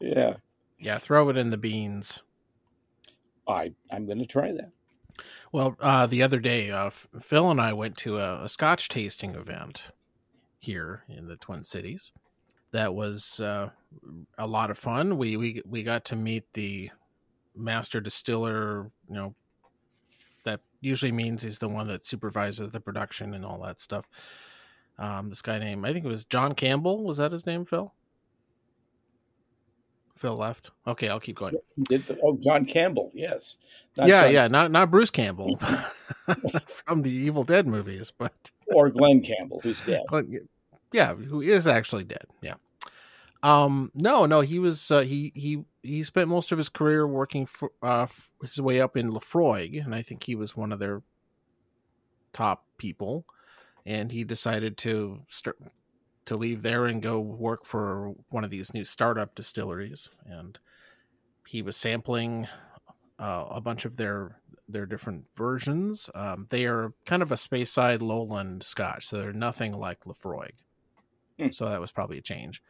Yeah, 0.00 0.34
Yeah, 0.76 0.98
throw 0.98 1.30
it 1.30 1.36
in 1.36 1.48
the 1.50 1.56
beans. 1.56 2.20
I 3.48 3.72
I'm 3.90 4.06
going 4.06 4.18
to 4.18 4.26
try 4.26 4.52
that. 4.52 4.70
Well, 5.52 5.76
uh, 5.80 6.06
the 6.06 6.22
other 6.22 6.40
day, 6.40 6.70
uh, 6.70 6.90
Phil 6.90 7.50
and 7.50 7.60
I 7.60 7.72
went 7.72 7.96
to 7.98 8.18
a, 8.18 8.44
a 8.44 8.48
Scotch 8.48 8.88
tasting 8.88 9.34
event 9.34 9.90
here 10.58 11.04
in 11.08 11.26
the 11.26 11.36
Twin 11.36 11.62
Cities. 11.62 12.12
That 12.72 12.94
was 12.94 13.40
uh, 13.40 13.70
a 14.36 14.46
lot 14.46 14.70
of 14.70 14.78
fun. 14.78 15.16
We 15.16 15.36
we 15.36 15.62
we 15.64 15.82
got 15.82 16.04
to 16.06 16.16
meet 16.16 16.52
the 16.54 16.90
master 17.54 18.00
distiller. 18.00 18.90
You 19.08 19.14
know, 19.14 19.34
that 20.44 20.60
usually 20.80 21.12
means 21.12 21.42
he's 21.42 21.60
the 21.60 21.68
one 21.68 21.86
that 21.88 22.04
supervises 22.04 22.72
the 22.72 22.80
production 22.80 23.32
and 23.32 23.44
all 23.44 23.62
that 23.62 23.78
stuff. 23.78 24.06
Um, 24.98 25.28
this 25.28 25.42
guy 25.42 25.58
named 25.58 25.84
I 25.84 25.92
think 25.92 26.04
it 26.04 26.08
was 26.08 26.24
John 26.24 26.54
Campbell. 26.54 27.04
Was 27.04 27.18
that 27.18 27.32
his 27.32 27.46
name, 27.46 27.64
Phil? 27.64 27.92
Phil 30.16 30.36
left. 30.36 30.70
Okay, 30.86 31.08
I'll 31.08 31.20
keep 31.20 31.36
going. 31.36 31.56
Did 31.82 32.06
the, 32.06 32.18
oh 32.22 32.38
John 32.42 32.64
Campbell, 32.64 33.10
yes. 33.14 33.58
Not 33.96 34.08
yeah, 34.08 34.22
John- 34.22 34.32
yeah, 34.32 34.48
not 34.48 34.70
not 34.70 34.90
Bruce 34.90 35.10
Campbell 35.10 35.56
from 36.86 37.02
the 37.02 37.10
Evil 37.10 37.44
Dead 37.44 37.66
movies, 37.66 38.12
but 38.16 38.32
or 38.68 38.88
Glenn 38.90 39.20
Campbell, 39.20 39.60
who's 39.62 39.82
dead. 39.82 40.02
yeah, 40.92 41.14
who 41.14 41.40
is 41.40 41.66
actually 41.66 42.04
dead. 42.04 42.24
Yeah. 42.40 42.54
Um. 43.42 43.90
No, 43.94 44.24
no, 44.24 44.40
he 44.40 44.58
was. 44.58 44.90
Uh, 44.90 45.00
he 45.02 45.32
he 45.34 45.64
he 45.82 46.02
spent 46.04 46.28
most 46.28 46.52
of 46.52 46.58
his 46.58 46.68
career 46.70 47.06
working 47.06 47.44
for 47.44 47.72
uh 47.82 48.06
his 48.40 48.60
way 48.60 48.80
up 48.80 48.96
in 48.96 49.10
Laphroaig, 49.10 49.84
and 49.84 49.94
I 49.94 50.00
think 50.00 50.22
he 50.22 50.34
was 50.34 50.56
one 50.56 50.72
of 50.72 50.78
their 50.78 51.02
top 52.32 52.64
people. 52.78 53.26
And 53.86 54.12
he 54.12 54.24
decided 54.24 54.78
to 54.78 55.20
start 55.28 55.58
to 56.24 56.36
leave 56.36 56.62
there 56.62 56.86
and 56.86 57.02
go 57.02 57.20
work 57.20 57.66
for 57.66 58.14
one 58.30 58.44
of 58.44 58.50
these 58.50 58.72
new 58.72 58.84
startup 58.84 59.34
distilleries. 59.34 60.08
And 60.24 60.58
he 61.46 61.60
was 61.60 61.76
sampling 61.76 62.48
uh, 63.18 63.46
a 63.50 63.60
bunch 63.60 63.84
of 63.84 63.96
their 63.96 64.40
their 64.66 64.86
different 64.86 65.26
versions. 65.36 66.08
Um, 66.14 66.46
they 66.50 66.64
are 66.64 66.94
kind 67.04 67.22
of 67.22 67.30
a 67.30 67.36
Speyside 67.36 68.00
lowland 68.00 68.62
Scotch, 68.62 69.06
so 69.06 69.18
they're 69.18 69.32
nothing 69.32 69.72
like 69.72 70.04
Laphroaig. 70.04 70.54
Hmm. 71.38 71.50
So 71.50 71.68
that 71.68 71.80
was 71.80 71.92
probably 71.92 72.18
a 72.18 72.22
change. 72.22 72.62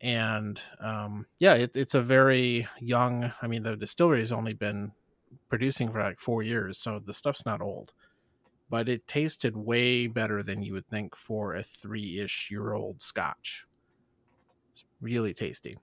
And 0.00 0.60
um, 0.80 1.26
yeah, 1.38 1.54
it, 1.54 1.76
it's 1.76 1.94
a 1.94 2.02
very 2.02 2.66
young. 2.80 3.32
I 3.40 3.46
mean, 3.46 3.62
the 3.62 3.76
distillery 3.76 4.20
has 4.20 4.32
only 4.32 4.54
been 4.54 4.92
producing 5.48 5.92
for 5.92 6.00
like 6.00 6.18
four 6.18 6.42
years, 6.42 6.78
so 6.78 7.00
the 7.04 7.14
stuff's 7.14 7.46
not 7.46 7.60
old. 7.60 7.92
But 8.70 8.88
it 8.88 9.06
tasted 9.08 9.56
way 9.56 10.06
better 10.06 10.42
than 10.42 10.62
you 10.62 10.72
would 10.74 10.88
think 10.88 11.16
for 11.16 11.54
a 11.54 11.62
three-ish 11.62 12.50
year 12.50 12.72
old 12.72 13.02
Scotch. 13.02 13.66
It's 14.72 14.84
really 15.00 15.34
tasty, 15.34 15.76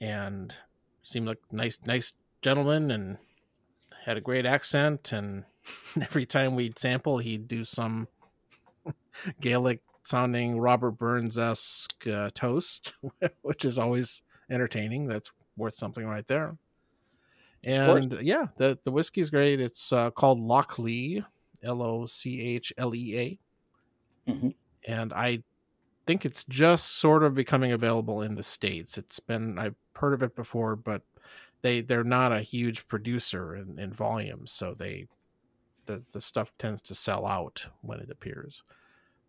and 0.00 0.54
seemed 1.02 1.26
like 1.26 1.40
nice, 1.50 1.80
nice 1.84 2.14
gentleman, 2.42 2.90
and 2.92 3.18
had 4.04 4.16
a 4.16 4.22
great 4.22 4.46
accent. 4.46 5.12
And 5.12 5.44
every 6.00 6.26
time 6.26 6.54
we'd 6.54 6.78
sample, 6.78 7.18
he'd 7.18 7.48
do 7.48 7.64
some 7.64 8.08
Gaelic 9.40 9.80
sounding 10.04 10.58
Robert 10.58 10.92
Burns 10.92 11.36
esque 11.36 12.06
uh, 12.06 12.30
toast, 12.34 12.94
which 13.42 13.64
is 13.64 13.78
always 13.78 14.22
entertaining. 14.50 15.06
That's 15.06 15.32
worth 15.56 15.74
something 15.74 16.06
right 16.06 16.26
there. 16.26 16.56
And 17.64 18.18
yeah, 18.22 18.46
the 18.56 18.78
the 18.84 18.92
whiskey's 18.92 19.30
great. 19.30 19.60
It's 19.60 19.92
uh, 19.92 20.10
called 20.10 20.40
Lochlea, 20.40 21.26
L 21.62 21.82
O 21.82 22.06
C 22.06 22.40
H 22.40 22.72
L 22.78 22.94
E 22.94 23.18
A, 23.18 23.38
Mhm. 24.26 24.54
and 24.86 25.12
I 25.12 25.42
think 26.06 26.26
it's 26.26 26.44
just 26.46 26.96
sort 26.96 27.24
of 27.24 27.34
becoming 27.34 27.72
available 27.72 28.22
in 28.22 28.36
the 28.36 28.42
states. 28.42 28.98
It's 28.98 29.20
been 29.20 29.58
I've 29.58 29.76
heard 29.96 30.14
of 30.14 30.22
it 30.22 30.36
before, 30.36 30.76
but 30.76 31.02
they 31.62 31.80
they're 31.82 32.04
not 32.04 32.32
a 32.32 32.42
huge 32.42 32.88
producer 32.88 33.56
in, 33.56 33.78
in 33.78 33.92
volume, 33.92 34.46
so 34.46 34.74
they 34.74 35.08
the 35.86 36.04
the 36.12 36.20
stuff 36.20 36.52
tends 36.58 36.82
to 36.82 36.94
sell 36.94 37.26
out 37.26 37.68
when 37.82 38.00
it 38.00 38.10
appears. 38.10 38.64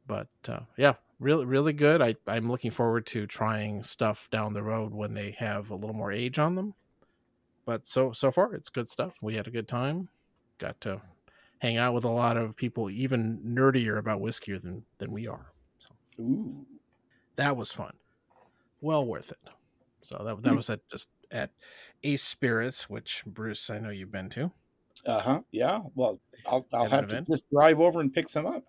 But 0.08 0.30
uh, 0.48 0.62
yeah, 0.78 0.96
really 1.20 1.46
really 1.46 1.74
good. 1.74 2.02
I 2.02 2.16
I'm 2.28 2.50
looking 2.52 2.72
forward 2.72 3.06
to 3.08 3.28
trying 3.28 3.84
stuff 3.84 4.30
down 4.32 4.54
the 4.54 4.64
road 4.64 4.94
when 4.94 5.14
they 5.14 5.32
have 5.32 5.72
a 5.72 5.76
little 5.76 5.96
more 5.96 6.12
age 6.12 6.40
on 6.40 6.56
them. 6.56 6.76
But 7.66 7.88
so 7.88 8.12
so 8.12 8.32
far 8.32 8.54
it's 8.54 8.70
good 8.70 8.90
stuff. 8.90 9.16
We 9.22 9.36
had 9.36 9.48
a 9.48 9.52
good 9.52 9.68
time. 9.68 10.10
Got 10.60 10.82
to 10.82 11.02
hang 11.60 11.78
out 11.78 11.94
with 11.94 12.04
a 12.04 12.10
lot 12.10 12.38
of 12.38 12.56
people 12.56 12.90
even 12.90 13.40
nerdier 13.46 13.98
about 13.98 14.20
whiskey 14.22 14.58
than 14.58 14.84
than 14.98 15.12
we 15.12 15.28
are. 15.28 15.54
So 15.78 15.90
Ooh. 16.22 16.66
that 17.36 17.56
was 17.56 17.72
fun. 17.72 17.94
Well 18.82 19.06
worth 19.06 19.32
it. 19.32 19.38
So 20.02 20.22
that 20.26 20.42
that 20.44 20.56
was 20.56 20.70
at 20.70 20.82
just 20.90 21.10
at 21.32 21.52
Ace 22.04 22.24
Spirits, 22.24 22.90
which 22.90 23.24
Bruce 23.26 23.70
I 23.70 23.80
know 23.80 23.90
you've 23.90 24.12
been 24.12 24.30
to. 24.30 24.52
Uh 25.06 25.20
huh. 25.20 25.42
Yeah. 25.52 25.82
Well, 25.96 26.20
I'll, 26.46 26.66
I'll 26.74 26.88
have 26.88 27.08
to 27.08 27.16
event? 27.16 27.28
just 27.28 27.50
drive 27.52 27.80
over 27.80 28.02
and 28.02 28.12
pick 28.12 28.28
some 28.30 28.46
up. 28.46 28.64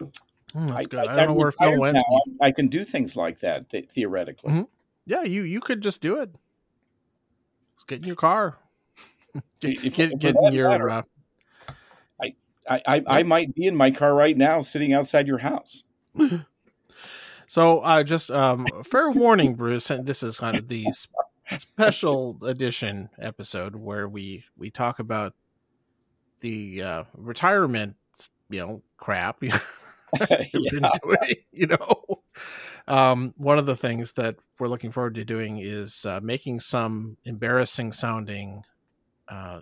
Mm, 0.00 0.68
that's 0.68 0.72
I, 0.72 0.84
good. 0.84 1.06
I, 1.06 1.12
I, 1.12 1.16
don't 1.16 1.28
know 1.28 1.34
where 1.34 1.52
Phil 1.52 1.78
went. 1.78 1.96
now. 1.96 2.20
I, 2.40 2.50
can 2.50 2.68
do 2.68 2.84
things 2.84 3.16
like 3.16 3.40
that 3.40 3.70
th- 3.70 3.88
theoretically. 3.88 4.52
Mhm. 4.52 4.68
Yeah, 5.06 5.22
you 5.22 5.42
you 5.42 5.60
could 5.60 5.80
just 5.80 6.00
do 6.00 6.20
it. 6.20 6.30
Just 7.76 7.86
get 7.88 8.02
in 8.02 8.06
your 8.06 8.16
car. 8.16 8.58
Get, 9.60 9.84
If- 9.84 9.94
get, 9.94 10.10
for 10.10 10.16
get 10.18 10.34
in 10.42 10.52
your 10.52 10.68
matter, 10.68 10.90
uh, 10.90 11.02
I, 12.68 12.82
I, 12.86 13.02
I 13.06 13.22
might 13.22 13.54
be 13.54 13.66
in 13.66 13.76
my 13.76 13.90
car 13.90 14.14
right 14.14 14.36
now, 14.36 14.60
sitting 14.60 14.92
outside 14.92 15.26
your 15.26 15.38
house. 15.38 15.82
So, 17.46 17.80
uh, 17.80 18.04
just 18.04 18.30
um, 18.30 18.84
fair 18.84 19.10
warning, 19.10 19.56
Bruce. 19.56 19.90
And 19.90 20.06
this 20.06 20.22
is 20.22 20.38
kind 20.38 20.56
of 20.56 20.68
the 20.68 20.86
special 21.58 22.38
edition 22.44 23.10
episode 23.18 23.74
where 23.74 24.08
we 24.08 24.44
we 24.56 24.70
talk 24.70 25.00
about 25.00 25.34
the 26.42 26.80
uh, 26.80 27.04
retirement, 27.16 27.96
you 28.50 28.60
know, 28.60 28.82
crap 28.98 29.38
you've 29.42 29.58
Yeah. 30.20 30.70
been 30.70 30.90
doing, 31.02 31.34
you 31.50 31.66
know. 31.66 32.22
Um, 32.86 33.34
one 33.36 33.58
of 33.58 33.66
the 33.66 33.76
things 33.76 34.12
that 34.12 34.36
we're 34.60 34.68
looking 34.68 34.92
forward 34.92 35.16
to 35.16 35.24
doing 35.24 35.58
is 35.58 36.04
uh, 36.06 36.20
making 36.22 36.60
some 36.60 37.16
embarrassing 37.24 37.90
sounding, 37.90 38.62
uh, 39.28 39.60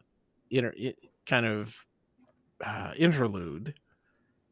inter- 0.50 0.75
kind 1.26 1.47
of 1.47 1.75
uh, 2.65 2.93
interlude 2.97 3.75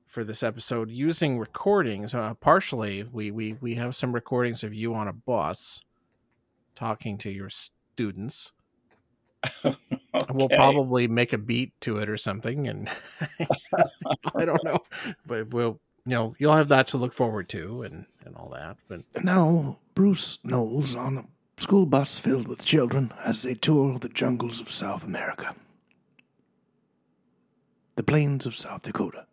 for 0.07 0.25
this 0.25 0.43
episode 0.43 0.91
using 0.91 1.39
recordings. 1.39 2.15
Uh, 2.15 2.35
partially, 2.35 3.05
we 3.05 3.31
we 3.31 3.55
we 3.61 3.75
have 3.75 3.95
some 3.97 4.15
recordings 4.15 4.63
of 4.65 4.73
you 4.73 4.95
on 4.95 5.09
a 5.09 5.13
bus 5.13 5.83
talking 6.75 7.19
to 7.19 7.31
your 7.31 7.51
students. 7.51 8.53
We'll 10.33 10.49
probably 10.49 11.09
make 11.09 11.35
a 11.35 11.39
beat 11.39 11.79
to 11.83 11.99
it 11.99 12.09
or 12.09 12.17
something, 12.17 12.67
and 12.67 12.89
I 14.35 14.47
don't 14.47 14.65
know, 14.65 14.79
but 15.27 15.51
we'll 15.51 15.79
you 16.07 16.13
know 16.13 16.35
you'll 16.39 16.57
have 16.57 16.69
that 16.69 16.87
to 16.89 16.97
look 16.97 17.13
forward 17.13 17.51
to 17.51 17.83
and 17.83 18.07
and 18.25 18.35
all 18.35 18.49
that. 18.55 18.79
But 18.89 19.03
Now, 19.23 19.79
Bruce 19.95 20.39
Knowles 20.43 20.97
on 20.97 21.19
a 21.19 21.25
school 21.61 21.85
bus 21.85 22.19
filled 22.19 22.49
with 22.49 22.65
children 22.65 23.13
as 23.25 23.43
they 23.43 23.55
tour 23.55 23.99
the 23.99 24.09
jungles 24.09 24.59
of 24.61 24.71
South 24.71 25.05
America. 25.05 25.55
The 27.97 28.03
plains 28.03 28.45
of 28.45 28.55
South 28.55 28.83
Dakota. 28.83 29.27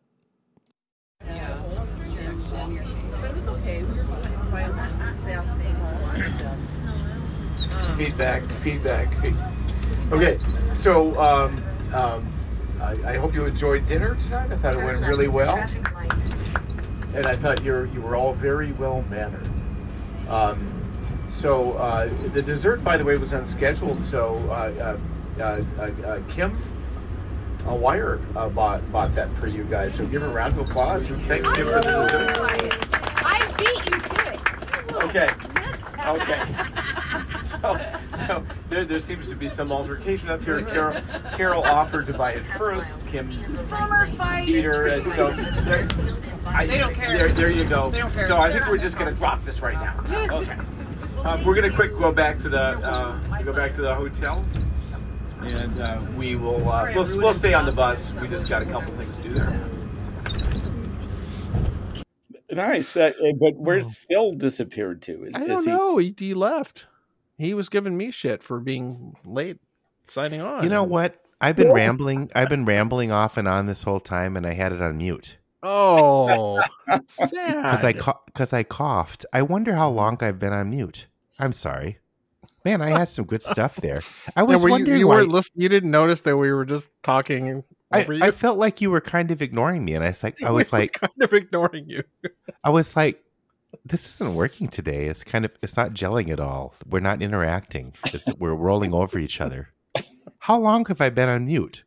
feedback, 7.97 8.43
feedback. 8.61 9.21
feed- 9.21 9.35
Okay, 10.11 10.37
so 10.75 11.19
um, 11.19 11.63
um, 11.93 12.27
I, 12.81 12.91
I 13.13 13.17
hope 13.17 13.33
you 13.33 13.45
enjoyed 13.45 13.85
dinner 13.85 14.15
tonight. 14.15 14.51
I 14.51 14.57
thought 14.57 14.75
it 14.75 14.83
went 14.83 15.05
really 15.05 15.27
well, 15.27 15.57
and 17.15 17.25
I 17.25 17.35
thought 17.35 17.63
you 17.63 17.89
you 17.93 18.01
were 18.01 18.15
all 18.15 18.33
very 18.33 18.73
well 18.73 19.03
mannered. 19.09 19.47
Um, 20.29 20.71
so 21.29 21.73
uh, 21.73 22.09
the 22.33 22.41
dessert, 22.41 22.83
by 22.83 22.97
the 22.97 23.03
way, 23.03 23.17
was 23.17 23.33
unscheduled. 23.33 24.01
So 24.03 24.35
uh, 24.49 24.97
uh, 25.39 25.41
uh, 25.41 25.63
uh, 25.79 26.07
uh, 26.07 26.21
Kim 26.29 26.55
uh, 27.67 27.73
Wire 27.75 28.19
uh, 28.35 28.49
bought 28.49 28.89
bought 28.91 29.13
that 29.15 29.33
for 29.37 29.47
you 29.47 29.63
guys. 29.63 29.95
So 29.95 30.05
give 30.05 30.21
her 30.21 30.27
a 30.27 30.33
round 30.33 30.57
of 30.57 30.67
applause 30.67 31.09
and 31.09 31.23
thanks 31.25 31.51
Kim 31.53 31.65
for 31.65 31.81
the 31.81 31.81
dessert. 31.81 32.77
I 33.25 33.53
beat 33.57 33.85
you 33.89 33.99
to 33.99 34.33
it. 34.33 35.03
Okay. 35.03 35.29
Okay. 36.05 36.43
So, 37.61 37.79
so 38.27 38.43
there, 38.69 38.83
there 38.83 38.99
seems 38.99 39.29
to 39.29 39.35
be 39.35 39.47
some 39.47 39.71
altercation 39.71 40.29
up 40.29 40.41
here. 40.43 40.61
Carol, 40.63 40.99
Carol 41.37 41.63
offered 41.63 42.07
to 42.07 42.13
buy 42.13 42.31
it 42.33 42.43
first. 42.57 43.05
Kim 43.07 43.29
Boomer 43.69 44.07
fight. 44.17 44.47
beat 44.47 44.65
her, 44.65 44.87
and 44.87 45.13
so 45.13 45.31
there, 45.31 45.87
I, 46.47 46.65
They 46.65 46.77
don't 46.77 46.93
care. 46.93 47.17
There, 47.17 47.29
there 47.29 47.51
you 47.51 47.63
go. 47.63 47.89
They 47.89 47.99
don't 47.99 48.11
care. 48.11 48.27
So 48.27 48.37
I 48.37 48.51
think 48.51 48.67
we're 48.67 48.77
just 48.77 48.97
going 48.97 49.13
to 49.13 49.17
drop 49.17 49.43
this 49.43 49.61
right 49.61 49.75
now. 49.75 50.03
Okay. 50.41 50.57
Um, 51.23 51.45
we're 51.45 51.55
going 51.55 51.69
to 51.69 51.75
quick 51.75 51.97
go 51.97 52.11
back 52.11 52.37
to 52.39 52.49
the 52.49 52.59
uh, 52.61 53.41
go 53.43 53.53
back 53.53 53.73
to 53.75 53.81
the 53.81 53.95
hotel, 53.95 54.43
and 55.45 55.81
uh, 55.81 56.01
we 56.17 56.35
will 56.35 56.69
uh, 56.69 56.91
we'll, 56.95 57.17
we'll 57.17 57.33
stay 57.33 57.53
on 57.53 57.65
the 57.65 57.71
bus. 57.71 58.11
We 58.13 58.27
just 58.27 58.47
got 58.49 58.61
a 58.61 58.65
couple 58.65 58.95
things 58.97 59.15
to 59.17 59.23
do 59.23 59.33
there. 59.33 59.69
Nice. 62.51 62.95
Uh, 62.95 63.11
uh, 63.23 63.31
but 63.39 63.55
where's 63.55 63.95
Phil 63.95 64.33
disappeared 64.33 65.01
to? 65.03 65.25
Is, 65.25 65.31
I 65.33 65.47
don't 65.47 65.63
he- 65.63 65.69
know. 65.71 65.97
He, 65.97 66.15
he 66.17 66.33
left. 66.33 66.87
He 67.37 67.53
was 67.53 67.67
giving 67.69 67.97
me 67.97 68.11
shit 68.11 68.43
for 68.43 68.59
being 68.59 69.15
late 69.25 69.57
signing 70.07 70.41
on. 70.41 70.63
You 70.63 70.69
know 70.69 70.83
what? 70.83 71.19
I've 71.41 71.55
been 71.55 71.73
rambling. 71.73 72.31
I've 72.35 72.47
been 72.49 72.63
rambling 72.63 73.11
off 73.11 73.37
and 73.37 73.47
on 73.47 73.65
this 73.65 73.83
whole 73.83 73.99
time, 73.99 74.37
and 74.37 74.45
I 74.45 74.53
had 74.53 74.71
it 74.71 74.81
on 74.81 74.97
mute 74.97 75.37
Oh, 75.61 76.63
because 76.85 77.83
I 77.83 77.91
sad. 77.93 78.15
because 78.27 78.53
I 78.53 78.63
coughed. 78.63 79.25
I 79.33 79.41
wonder 79.41 79.73
how 79.75 79.89
long 79.89 80.17
I've 80.21 80.39
been 80.39 80.53
on 80.53 80.69
mute. 80.69 81.07
I'm 81.39 81.51
sorry, 81.51 81.97
man. 82.63 82.81
I 82.81 82.89
had 82.89 83.09
some 83.09 83.25
good 83.25 83.41
stuff 83.41 83.77
there. 83.77 84.01
I 84.35 84.43
was 84.43 84.61
were 84.61 84.69
you, 84.69 84.71
wondering 84.71 84.99
you 84.99 85.07
why. 85.07 85.15
weren't 85.15 85.29
listening. 85.29 85.63
You 85.63 85.69
didn't 85.69 85.91
notice 85.91 86.21
that 86.21 86.37
we 86.37 86.51
were 86.51 86.65
just 86.65 86.89
talking 87.03 87.63
I. 87.93 88.07
I 88.21 88.31
felt 88.31 88.57
like 88.57 88.81
you 88.81 88.89
were 88.89 89.01
kind 89.01 89.31
of 89.31 89.41
ignoring 89.41 89.85
me, 89.85 89.93
and 89.93 90.03
I 90.03 90.07
was 90.07 90.23
like, 90.23 90.41
I 90.43 90.51
was 90.51 90.71
were 90.71 90.79
like, 90.79 90.93
kind 90.93 91.21
of 91.21 91.33
ignoring 91.33 91.89
you. 91.89 92.03
I 92.63 92.69
was 92.69 92.95
like, 92.95 93.23
this 93.85 94.07
isn't 94.15 94.35
working 94.35 94.67
today. 94.67 95.05
It's 95.05 95.23
kind 95.23 95.45
of, 95.45 95.55
it's 95.61 95.77
not 95.77 95.93
gelling 95.93 96.29
at 96.29 96.39
all. 96.39 96.73
We're 96.89 96.99
not 96.99 97.21
interacting. 97.21 97.93
It's, 98.07 98.25
we're 98.37 98.53
rolling 98.53 98.93
over 98.93 99.19
each 99.19 99.41
other. 99.41 99.69
How 100.39 100.59
long 100.59 100.85
have 100.87 101.01
I 101.01 101.09
been 101.09 101.29
on 101.29 101.45
mute? 101.45 101.83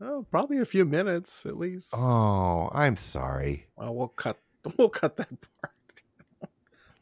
Oh, 0.00 0.26
probably 0.30 0.58
a 0.58 0.64
few 0.64 0.84
minutes 0.84 1.44
at 1.44 1.58
least. 1.58 1.92
Oh, 1.94 2.70
I'm 2.72 2.96
sorry. 2.96 3.66
Well, 3.76 3.94
we'll 3.94 4.08
cut. 4.08 4.38
We'll 4.76 4.88
cut 4.88 5.16
that 5.16 5.28
part. 5.60 5.74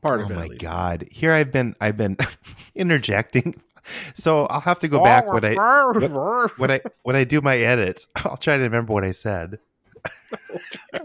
Part 0.03 0.21
oh 0.21 0.25
of 0.25 0.31
it. 0.31 0.35
my 0.37 0.49
god! 0.49 1.07
Here 1.11 1.33
I've 1.33 1.51
been. 1.53 1.75
I've 1.81 1.97
been 1.97 2.17
interjecting. 2.75 3.55
So 4.13 4.45
I'll 4.45 4.61
have 4.61 4.81
to 4.81 4.89
go 4.89 5.03
back 5.03 5.27
when 5.33 5.47
I 5.47 5.55
when 6.59 6.71
I 6.71 6.81
when 7.05 7.17
I 7.17 7.25
do 7.25 7.41
my 7.41 7.57
edits. 7.57 8.07
I'll 8.17 8.37
try 8.37 8.59
to 8.59 8.63
remember 8.65 8.93
what 8.93 9.03
I 9.03 9.13
said. 9.13 9.61
You- 10.93 11.01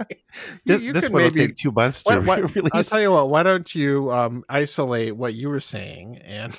This, 0.66 0.82
you 0.82 0.92
this 0.94 1.06
can 1.06 1.14
one 1.14 1.24
will 1.24 1.32
take 1.32 1.56
two 1.56 1.72
months 1.72 2.04
to 2.04 2.20
What- 2.20 2.26
what- 2.44 2.56
release. 2.56 2.72
I'll 2.74 2.84
tell 2.84 3.00
you 3.00 3.12
what. 3.12 3.30
Why 3.30 3.44
don't 3.44 3.74
you 3.74 4.12
um, 4.12 4.44
isolate 4.50 5.16
what 5.16 5.34
you 5.34 5.48
were 5.48 5.62
saying 5.62 6.18
and 6.26 6.54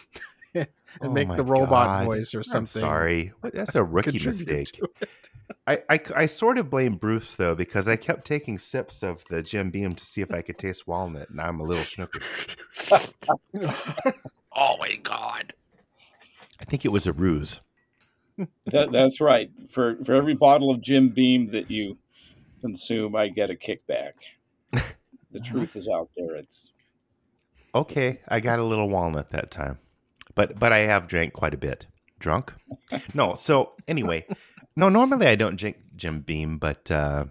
and 1.01 1.11
Oh 1.11 1.15
make 1.15 1.29
my 1.29 1.37
the 1.37 1.45
robot 1.45 1.71
God. 1.71 2.05
voice 2.07 2.35
or 2.35 2.39
I'm 2.39 2.43
something? 2.45 2.81
sorry. 2.83 3.33
That's 3.53 3.75
a 3.75 3.85
rookie 3.85 4.25
mistake. 4.25 4.81
I, 5.67 5.83
I, 5.89 6.01
I 6.17 6.27
sort 6.27 6.59
of 6.59 6.71
blame 6.71 6.97
Bruce 6.97 7.37
though 7.37 7.55
because 7.55 7.89
I 7.89 7.97
kept 7.97 8.25
taking 8.27 8.59
sips 8.59 9.03
of 9.03 9.25
the 9.29 9.43
Jim 9.43 9.71
Beam 9.71 9.95
to 9.95 10.05
see 10.05 10.21
if 10.21 10.33
I 10.33 10.43
could 10.43 10.59
taste 10.59 10.87
walnut, 10.87 11.31
and 11.31 11.41
I'm 11.41 11.61
a 11.61 11.65
little 11.65 11.85
snookered. 11.85 12.57
oh 14.57 14.77
my 14.79 14.97
god! 15.03 15.53
I 16.61 16.65
think 16.65 16.85
it 16.85 16.93
was 16.93 17.07
a 17.07 17.13
ruse. 17.13 17.61
That, 18.67 18.91
that's 18.93 19.21
right. 19.21 19.51
For 19.69 19.97
for 20.05 20.15
every 20.15 20.35
bottle 20.35 20.71
of 20.71 20.81
Jim 20.81 21.09
Beam 21.11 21.51
that 21.51 21.71
you 21.71 21.97
consume, 22.61 23.15
I 23.17 23.29
get 23.29 23.51
a 23.51 23.55
kickback. 23.55 24.13
The 25.33 25.41
truth 25.41 25.75
is 25.75 25.89
out 25.89 26.11
there. 26.17 26.37
It's 26.37 26.71
Okay, 27.75 28.21
I 28.29 28.39
got 28.39 28.61
a 28.61 28.63
little 28.63 28.89
walnut 28.89 29.31
that 29.31 29.51
time, 29.51 29.79
but 30.35 30.59
but 30.59 30.73
I 30.73 30.79
have 30.79 31.07
drank 31.09 31.33
quite 31.33 31.55
a 31.55 31.59
bit. 31.59 31.87
Drunk? 32.19 32.55
No. 33.15 33.35
So 33.35 33.73
anyway, 33.89 34.27
no. 34.77 34.89
Normally 34.89 35.27
I 35.27 35.37
don't 35.37 35.57
drink 35.57 35.77
Jim 35.97 36.21
Beam, 36.21 36.59
but 36.59 36.91
uh, 36.91 37.27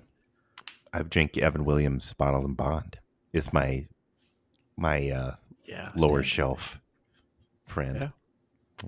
I've 0.93 1.09
drank 1.09 1.37
Evan 1.37 1.65
Williams 1.65 2.13
Bottled 2.13 2.45
in 2.45 2.53
Bond. 2.53 2.97
It's 3.33 3.51
my 3.53 3.87
my 4.77 5.09
uh, 5.09 5.35
Yeah, 5.65 5.91
lower 5.95 6.23
Stan. 6.23 6.29
shelf 6.35 6.81
friend. 7.65 7.97
Yeah. 8.01 8.09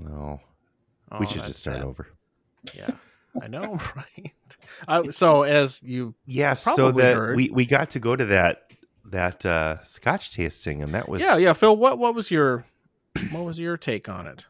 No, 0.03 0.41
Oh, 1.11 1.19
we 1.19 1.25
should 1.25 1.43
just 1.43 1.59
start 1.59 1.77
sad. 1.77 1.85
over. 1.85 2.07
Yeah, 2.73 2.91
I 3.41 3.47
know, 3.47 3.79
right? 3.95 4.33
Uh, 4.87 5.11
so 5.11 5.43
as 5.43 5.81
you 5.83 6.13
Yes, 6.25 6.63
so 6.63 6.91
that 6.91 7.15
heard. 7.15 7.35
we 7.37 7.49
we 7.51 7.65
got 7.65 7.91
to 7.91 7.99
go 7.99 8.15
to 8.15 8.25
that 8.25 8.63
that 9.05 9.45
uh 9.45 9.81
scotch 9.83 10.31
tasting 10.35 10.81
and 10.83 10.93
that 10.95 11.07
was 11.07 11.21
yeah 11.21 11.37
yeah 11.37 11.53
Phil, 11.53 11.75
what 11.77 11.97
what 11.99 12.15
was 12.15 12.29
your 12.31 12.65
what 13.31 13.43
was 13.45 13.59
your 13.59 13.77
take 13.77 14.09
on 14.09 14.27
it? 14.27 14.45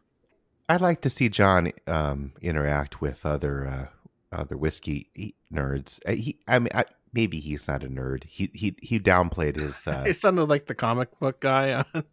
I'd 0.67 0.82
like 0.82 1.01
to 1.01 1.10
see 1.10 1.30
John 1.30 1.71
um 1.88 2.34
interact 2.41 3.01
with 3.01 3.25
other 3.25 3.67
uh 3.67 3.88
other 4.36 4.58
whiskey 4.58 5.36
nerds. 5.54 5.99
Uh, 6.08 6.13
he 6.13 6.38
I 6.47 6.60
mean 6.60 6.69
I, 6.73 6.86
maybe 7.13 7.39
he's 7.39 7.67
not 7.67 7.84
a 7.84 7.88
nerd. 7.88 8.23
He 8.23 8.49
he 8.54 8.75
he 8.82 8.99
downplayed 8.99 9.56
his 9.58 9.88
uh 9.88 10.04
It 10.08 10.15
sounded 10.15 10.45
like 10.45 10.65
the 10.65 10.75
comic 10.75 11.17
book 11.19 11.39
guy. 11.39 11.73
On. 11.93 12.04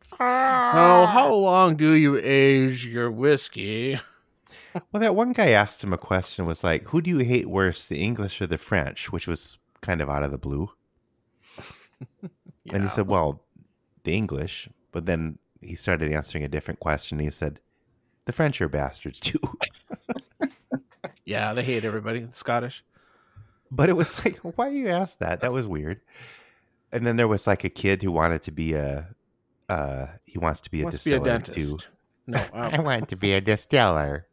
so 0.00 0.16
how 0.18 1.32
long 1.32 1.76
do 1.76 1.92
you 1.92 2.18
age 2.22 2.86
your 2.86 3.10
whiskey? 3.10 3.98
Well, 4.92 5.00
that 5.00 5.16
one 5.16 5.32
guy 5.32 5.50
asked 5.50 5.82
him 5.82 5.92
a 5.92 5.98
question 5.98 6.46
was 6.46 6.62
like, 6.62 6.84
"Who 6.84 7.00
do 7.00 7.10
you 7.10 7.18
hate 7.18 7.48
worse, 7.48 7.88
the 7.88 8.00
English 8.00 8.40
or 8.40 8.46
the 8.46 8.58
French?" 8.58 9.10
which 9.10 9.26
was 9.26 9.58
kind 9.80 10.00
of 10.00 10.08
out 10.08 10.22
of 10.22 10.30
the 10.30 10.38
blue. 10.38 10.70
And 12.70 12.82
he 12.82 12.88
said, 12.88 13.08
"Well, 13.08 13.42
the 14.04 14.12
English." 14.14 14.68
But 14.92 15.06
then 15.06 15.38
he 15.60 15.74
started 15.74 16.12
answering 16.12 16.44
a 16.44 16.48
different 16.48 16.80
question. 16.80 17.18
He 17.18 17.30
said, 17.30 17.60
"The 18.24 18.32
French 18.32 18.60
are 18.60 18.68
bastards 18.68 19.20
too." 19.20 19.40
Yeah, 21.28 21.52
they 21.52 21.62
hate 21.62 21.84
everybody. 21.84 22.20
It's 22.20 22.38
Scottish. 22.38 22.82
But 23.70 23.90
it 23.90 23.92
was 23.92 24.24
like, 24.24 24.38
why 24.56 24.70
you 24.70 24.88
ask 24.88 25.18
that? 25.18 25.42
That 25.42 25.52
was 25.52 25.68
weird. 25.68 26.00
And 26.90 27.04
then 27.04 27.16
there 27.16 27.28
was 27.28 27.46
like 27.46 27.64
a 27.64 27.68
kid 27.68 28.02
who 28.02 28.10
wanted 28.10 28.40
to 28.44 28.50
be 28.50 28.72
a, 28.72 29.06
uh, 29.68 30.06
he 30.24 30.38
wants 30.38 30.62
to 30.62 30.70
be 30.70 30.80
a 30.80 30.84
Wants 30.84 31.04
to 31.04 31.10
be 31.10 31.16
a 31.16 31.18
distiller 31.18 31.38
dentist. 31.38 31.80
too. 31.80 31.86
No, 32.28 32.44
I 32.54 32.78
um, 32.78 32.84
want 32.84 33.10
to 33.10 33.16
be 33.16 33.34
a 33.34 33.42
distiller. 33.42 34.26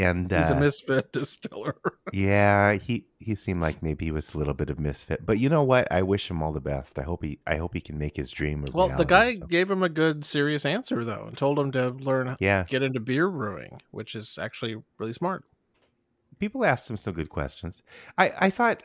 And 0.00 0.30
He's 0.30 0.50
uh, 0.50 0.54
a 0.54 0.60
misfit 0.60 1.12
distiller. 1.12 1.76
yeah, 2.12 2.72
he 2.74 3.06
he 3.18 3.34
seemed 3.34 3.60
like 3.60 3.82
maybe 3.82 4.06
he 4.06 4.10
was 4.10 4.34
a 4.34 4.38
little 4.38 4.54
bit 4.54 4.70
of 4.70 4.78
misfit. 4.80 5.24
But 5.26 5.38
you 5.38 5.48
know 5.48 5.62
what? 5.62 5.90
I 5.92 6.02
wish 6.02 6.30
him 6.30 6.42
all 6.42 6.52
the 6.52 6.60
best. 6.60 6.98
I 6.98 7.02
hope 7.02 7.22
he 7.24 7.38
I 7.46 7.56
hope 7.56 7.74
he 7.74 7.80
can 7.80 7.98
make 7.98 8.16
his 8.16 8.30
dream 8.30 8.64
a 8.66 8.70
well, 8.72 8.88
the 8.96 9.04
guy 9.04 9.34
so. 9.34 9.46
gave 9.46 9.70
him 9.70 9.82
a 9.82 9.88
good, 9.88 10.24
serious 10.24 10.64
answer 10.64 11.04
though, 11.04 11.26
and 11.28 11.36
told 11.36 11.58
him 11.58 11.70
to 11.72 11.90
learn 11.90 12.36
Yeah, 12.40 12.64
get 12.64 12.82
into 12.82 13.00
beer 13.00 13.28
brewing, 13.30 13.80
which 13.90 14.14
is 14.14 14.38
actually 14.40 14.76
really 14.98 15.12
smart. 15.12 15.44
people 16.38 16.64
asked 16.64 16.88
him 16.88 16.96
some 16.96 17.14
good 17.14 17.28
questions. 17.28 17.82
I 18.18 18.32
I 18.38 18.50
thought 18.50 18.82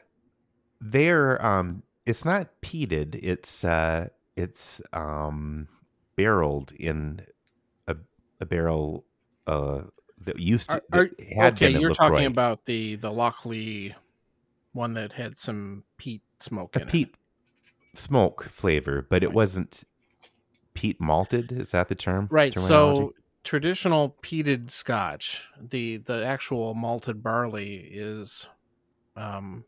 there 0.82 1.44
um 1.46 1.84
it's 2.06 2.26
not 2.26 2.50
peated. 2.62 3.20
It's 3.24 3.64
uh 3.64 4.10
it's 4.36 4.82
um 4.94 5.68
barreled 6.18 6.72
in 6.74 7.22
a 7.88 7.96
a 8.42 8.46
barrel 8.46 9.06
uh 9.48 9.82
that 10.22 10.40
used 10.40 10.70
to 10.70 10.76
Are- 10.78 10.82
that 10.90 11.00
are- 11.00 11.36
had 11.36 11.54
okay, 11.54 11.70
you're 11.80 11.94
talking 11.94 12.26
about 12.26 12.66
the 12.66 12.96
the 12.96 13.12
Lochlea 13.12 13.94
one 14.74 14.94
that 14.94 15.14
had 15.14 15.38
some 15.38 15.84
peat 15.98 16.22
smoke 16.40 16.76
a 16.76 16.82
in 16.82 16.88
peat 16.88 17.16
smoke 17.94 18.44
flavor, 18.46 19.06
but 19.10 19.24
it 19.24 19.28
Right. 19.28 19.36
wasn't 19.36 19.84
peat 20.74 21.00
malted. 21.00 21.52
Is 21.52 21.72
that 21.72 21.88
the 21.88 21.96
term? 21.96 22.28
Right. 22.30 22.58
So 22.58 23.14
traditional 23.44 24.18
peated 24.22 24.70
Scotch, 24.72 25.48
the 25.62 25.98
the 25.98 26.26
actual 26.26 26.74
malted 26.74 27.24
barley 27.24 27.76
is, 27.78 28.48
um, 29.16 29.64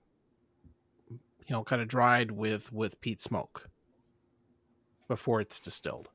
you 1.09 1.19
know, 1.51 1.63
kind 1.63 1.81
of 1.81 1.87
dried 1.87 2.31
with 2.31 2.71
with 2.73 2.99
peat 2.99 3.21
smoke 3.21 3.69
before 5.07 5.39
it's 5.39 5.59
distilled. 5.59 6.09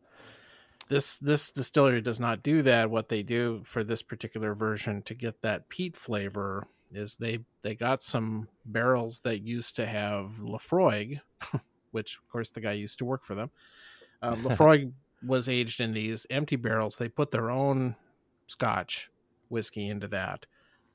This 0.93 1.17
this 1.17 1.51
distillery 1.51 2.03
does 2.03 2.21
not 2.21 2.43
do 2.43 2.61
that. 2.61 2.91
What 2.91 3.09
they 3.09 3.23
do 3.23 3.63
for 3.65 3.83
this 3.83 4.03
particular 4.03 4.53
version 4.53 5.01
to 5.05 5.15
get 5.15 5.41
that 5.41 5.71
peat 5.71 5.97
flavor 5.97 6.67
is 6.93 7.17
they 7.17 7.39
they 7.63 7.75
got 7.75 8.03
some 8.03 8.47
barrels 8.67 9.21
that 9.21 9.41
used 9.41 9.75
to 9.77 9.87
have 9.87 10.33
Laphroaig, 10.39 11.23
which 11.93 12.19
of 12.19 12.29
course 12.29 12.51
the 12.51 12.61
guy 12.61 12.73
used 12.73 12.99
to 12.99 13.07
work 13.07 13.25
for 13.25 13.35
them. 13.35 13.51
Uh, 14.21 14.35
Laphroaig 14.43 14.93
was 15.27 15.49
aged 15.49 15.81
in 15.81 15.95
these 15.95 16.27
empty 16.29 16.57
barrels. 16.57 16.99
They 16.99 17.09
put 17.09 17.31
their 17.31 17.51
own 17.51 17.97
Scotch 18.47 19.11
whiskey 19.49 19.89
into 19.89 20.09
that, 20.09 20.45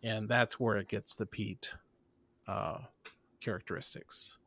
and 0.04 0.30
that's 0.30 0.60
where 0.60 0.78
it 0.78 0.90
gets 0.90 1.16
the 1.16 1.26
peat 1.26 1.74
uh, 2.48 2.82
characteristics. 3.40 4.38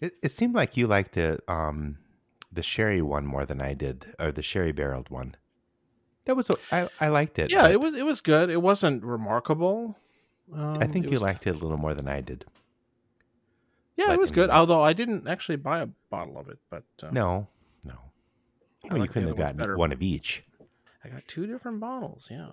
It, 0.00 0.14
it 0.24 0.32
seemed 0.32 0.56
like 0.56 0.76
you 0.76 0.88
liked 0.88 1.16
it 1.16 1.40
um 1.46 1.98
the 2.52 2.62
sherry 2.62 3.00
one 3.02 3.26
more 3.26 3.44
than 3.44 3.60
I 3.60 3.74
did, 3.74 4.14
or 4.18 4.30
the 4.32 4.42
sherry 4.42 4.72
barreled 4.72 5.08
one. 5.10 5.36
That 6.26 6.36
was 6.36 6.50
I 6.70 6.88
I 7.00 7.08
liked 7.08 7.38
it. 7.38 7.50
Yeah, 7.50 7.68
it 7.68 7.80
was 7.80 7.94
it 7.94 8.04
was 8.04 8.20
good. 8.20 8.50
It 8.50 8.62
wasn't 8.62 9.02
remarkable. 9.02 9.96
Um, 10.54 10.76
I 10.80 10.86
think 10.86 11.06
you 11.06 11.12
was- 11.12 11.22
liked 11.22 11.46
it 11.46 11.50
a 11.56 11.58
little 11.58 11.78
more 11.78 11.94
than 11.94 12.08
I 12.08 12.20
did. 12.20 12.44
Yeah, 13.96 14.06
but 14.08 14.14
it 14.14 14.20
was 14.20 14.30
good. 14.30 14.50
Although 14.50 14.80
I 14.82 14.92
didn't 14.92 15.28
actually 15.28 15.56
buy 15.56 15.80
a 15.80 15.86
bottle 16.10 16.38
of 16.38 16.48
it, 16.48 16.58
but 16.70 16.84
uh, 17.02 17.10
No, 17.10 17.48
no. 17.84 17.94
Well, 18.84 18.98
you 18.98 19.06
couldn't 19.08 19.28
have 19.28 19.36
gotten 19.36 19.56
better. 19.56 19.76
one 19.76 19.92
of 19.92 20.02
each. 20.02 20.44
I 21.04 21.08
got 21.08 21.26
two 21.28 21.46
different 21.46 21.80
bottles. 21.80 22.28
Yeah, 22.30 22.52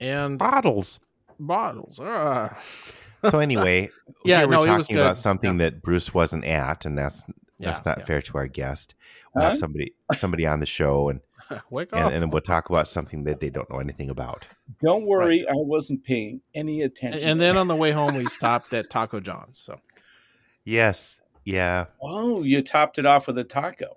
and 0.00 0.38
Bottles. 0.38 0.98
bottles. 1.38 2.00
Uh, 2.00 2.54
So 3.28 3.38
anyway, 3.40 3.90
Yeah, 4.24 4.40
we 4.40 4.56
were 4.56 4.64
no, 4.64 4.78
talking 4.78 4.96
about 4.96 5.16
something 5.16 5.58
that 5.58 5.82
Bruce 5.82 6.14
wasn't 6.14 6.44
at, 6.44 6.84
and 6.84 6.96
that's 6.96 7.24
that's 7.58 7.84
not 7.86 7.98
yeah. 7.98 8.04
fair 8.04 8.22
to 8.22 8.38
our 8.38 8.46
guest. 8.46 8.94
We'll 9.34 9.44
Huh? 9.44 9.50
have 9.50 9.58
somebody 9.58 9.92
somebody 10.14 10.46
on 10.46 10.60
the 10.60 10.66
show, 10.66 11.08
and 11.10 11.20
wake 11.70 11.92
up. 11.92 11.98
and, 12.00 12.14
and 12.14 12.22
then 12.22 12.30
we'll 12.30 12.40
talk 12.42 12.70
about 12.70 12.88
something 12.88 13.24
that 13.24 13.40
they 13.40 13.50
don't 13.50 13.68
know 13.70 13.78
anything 13.78 14.10
about. 14.10 14.46
Don't 14.82 15.06
worry, 15.06 15.46
I 15.48 15.52
wasn't 15.54 16.04
paying 16.04 16.40
any 16.54 16.82
attention. 16.82 17.28
and 17.28 17.40
then 17.40 17.56
on 17.56 17.68
the 17.68 17.76
way 17.76 17.90
home, 17.92 18.14
we 18.16 18.24
stopped 18.28 18.72
at 18.72 18.90
Taco 18.90 19.20
John's. 19.20 19.58
So 19.58 19.80
Yes, 20.64 21.20
yeah. 21.44 21.86
oh, 22.02 22.42
you 22.42 22.62
topped 22.62 22.98
it 22.98 23.06
off 23.06 23.26
with 23.26 23.38
a 23.38 23.44
taco. 23.44 23.96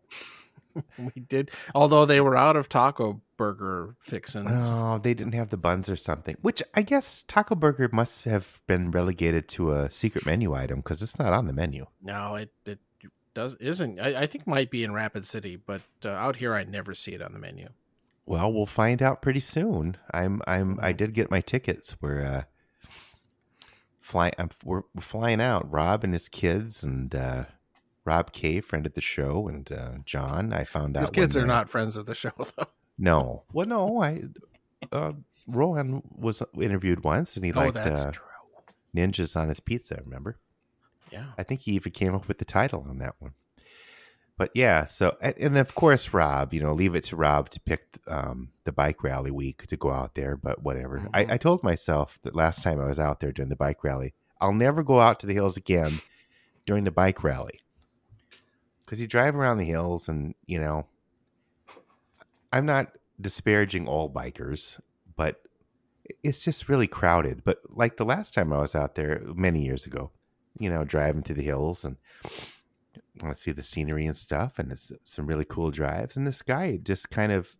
we 0.97 1.21
did. 1.27 1.51
Although 1.75 2.05
they 2.05 2.21
were 2.21 2.37
out 2.37 2.55
of 2.55 2.69
taco 2.69 3.21
burger 3.35 3.95
fixins. 3.99 4.69
Oh, 4.71 4.99
they 4.99 5.13
didn't 5.13 5.33
have 5.33 5.49
the 5.49 5.57
buns 5.57 5.89
or 5.89 5.95
something. 5.97 6.37
Which 6.41 6.63
I 6.75 6.81
guess 6.83 7.23
Taco 7.27 7.55
Burger 7.55 7.89
must 7.91 8.23
have 8.25 8.61
been 8.67 8.91
relegated 8.91 9.49
to 9.49 9.71
a 9.73 9.89
secret 9.89 10.25
menu 10.25 10.53
item 10.53 10.77
because 10.77 11.01
it's 11.01 11.17
not 11.19 11.33
on 11.33 11.45
the 11.47 11.51
menu. 11.53 11.87
No, 12.01 12.35
it 12.35 12.51
it 12.65 12.79
does 13.33 13.55
isn't. 13.55 13.99
I, 13.99 14.21
I 14.21 14.25
think 14.27 14.45
might 14.47 14.69
be 14.71 14.83
in 14.83 14.93
Rapid 14.93 15.25
City, 15.25 15.55
but 15.55 15.81
uh, 16.05 16.09
out 16.09 16.35
here 16.37 16.53
I 16.53 16.63
never 16.63 16.93
see 16.93 17.13
it 17.13 17.21
on 17.21 17.33
the 17.33 17.39
menu. 17.39 17.69
Well, 18.25 18.51
we'll 18.53 18.65
find 18.65 19.01
out 19.01 19.21
pretty 19.21 19.39
soon. 19.39 19.97
I'm 20.13 20.41
I'm 20.47 20.75
Mm-hmm. 20.75 20.85
I 20.85 20.91
did 20.93 21.13
get 21.13 21.31
my 21.31 21.41
tickets. 21.41 21.97
We're 22.01 22.23
uh 22.23 22.43
flying 23.99 24.33
I'm, 24.37 24.49
we're, 24.63 24.81
we're 24.93 25.01
flying 25.01 25.41
out. 25.41 25.69
Rob 25.71 26.03
and 26.03 26.13
his 26.13 26.29
kids 26.29 26.83
and 26.83 27.13
uh 27.13 27.45
Rob 28.05 28.31
K, 28.31 28.61
friend 28.61 28.85
of 28.85 28.93
the 28.93 29.01
show, 29.01 29.47
and 29.47 29.71
uh 29.71 29.97
John. 30.05 30.53
I 30.53 30.63
found 30.63 30.97
out 30.97 31.01
his 31.01 31.09
kids 31.09 31.35
are 31.35 31.39
they're- 31.39 31.47
not 31.47 31.69
friends 31.69 31.95
of 31.97 32.05
the 32.05 32.15
show 32.15 32.31
though. 32.57 32.65
No. 32.97 33.43
Well 33.53 33.65
no, 33.67 34.01
I 34.01 34.23
uh 34.91 35.13
Rohan 35.47 36.01
was 36.15 36.43
interviewed 36.59 37.03
once 37.03 37.35
and 37.35 37.43
he 37.45 37.51
oh, 37.53 37.59
liked 37.59 37.77
uh, 37.77 38.11
true. 38.11 38.25
ninjas 38.95 39.35
on 39.39 39.49
his 39.49 39.59
pizza, 39.59 39.99
remember? 40.03 40.37
Yeah. 41.11 41.25
I 41.37 41.43
think 41.43 41.61
he 41.61 41.73
even 41.73 41.91
came 41.91 42.15
up 42.15 42.27
with 42.27 42.37
the 42.37 42.45
title 42.45 42.85
on 42.89 42.99
that 42.99 43.15
one. 43.19 43.33
But 44.37 44.49
yeah, 44.55 44.85
so 44.85 45.17
and 45.21 45.57
of 45.57 45.75
course 45.75 46.13
Rob, 46.13 46.53
you 46.53 46.61
know, 46.61 46.73
leave 46.73 46.95
it 46.95 47.03
to 47.05 47.15
Rob 47.15 47.49
to 47.51 47.59
pick 47.59 47.83
um, 48.07 48.49
the 48.63 48.71
bike 48.71 49.03
rally 49.03 49.29
week 49.29 49.67
to 49.67 49.77
go 49.77 49.91
out 49.91 50.15
there. 50.15 50.35
But 50.35 50.63
whatever. 50.63 50.99
Mhm. 50.99 51.09
I, 51.13 51.33
I 51.33 51.37
told 51.37 51.61
myself 51.63 52.19
that 52.23 52.35
last 52.35 52.63
time 52.63 52.81
I 52.81 52.85
was 52.87 52.99
out 52.99 53.19
there 53.19 53.31
during 53.31 53.49
the 53.49 53.55
bike 53.55 53.83
rally, 53.83 54.15
I'll 54.39 54.53
never 54.53 54.81
go 54.83 54.99
out 54.99 55.19
to 55.19 55.27
the 55.27 55.33
hills 55.33 55.57
again 55.57 56.01
during 56.65 56.85
the 56.85 56.91
bike 56.91 57.23
rally 57.23 57.59
because 58.83 58.99
you 59.01 59.07
drive 59.07 59.35
around 59.35 59.57
the 59.59 59.65
hills 59.65 60.09
and 60.09 60.33
you 60.47 60.59
know, 60.59 60.87
I'm 62.51 62.65
not 62.65 62.91
disparaging 63.19 63.87
all 63.87 64.09
bikers, 64.09 64.79
but 65.15 65.41
it's 66.23 66.43
just 66.43 66.67
really 66.67 66.87
crowded. 66.87 67.43
But 67.43 67.59
like 67.69 67.97
the 67.97 68.05
last 68.05 68.33
time 68.33 68.51
I 68.51 68.59
was 68.59 68.73
out 68.75 68.95
there 68.95 69.21
many 69.35 69.63
years 69.63 69.85
ago, 69.85 70.09
you 70.59 70.69
know, 70.69 70.83
driving 70.83 71.23
through 71.23 71.35
the 71.35 71.43
hills 71.43 71.85
and 71.85 71.97
I 73.21 73.25
want 73.25 73.35
to 73.35 73.41
see 73.41 73.51
the 73.51 73.63
scenery 73.63 74.05
and 74.05 74.15
stuff, 74.15 74.57
and 74.59 74.71
it's 74.71 74.91
some 75.03 75.27
really 75.27 75.45
cool 75.45 75.69
drives. 75.69 76.17
And 76.17 76.25
this 76.25 76.41
guy 76.41 76.77
just 76.77 77.11
kind 77.11 77.31
of 77.31 77.55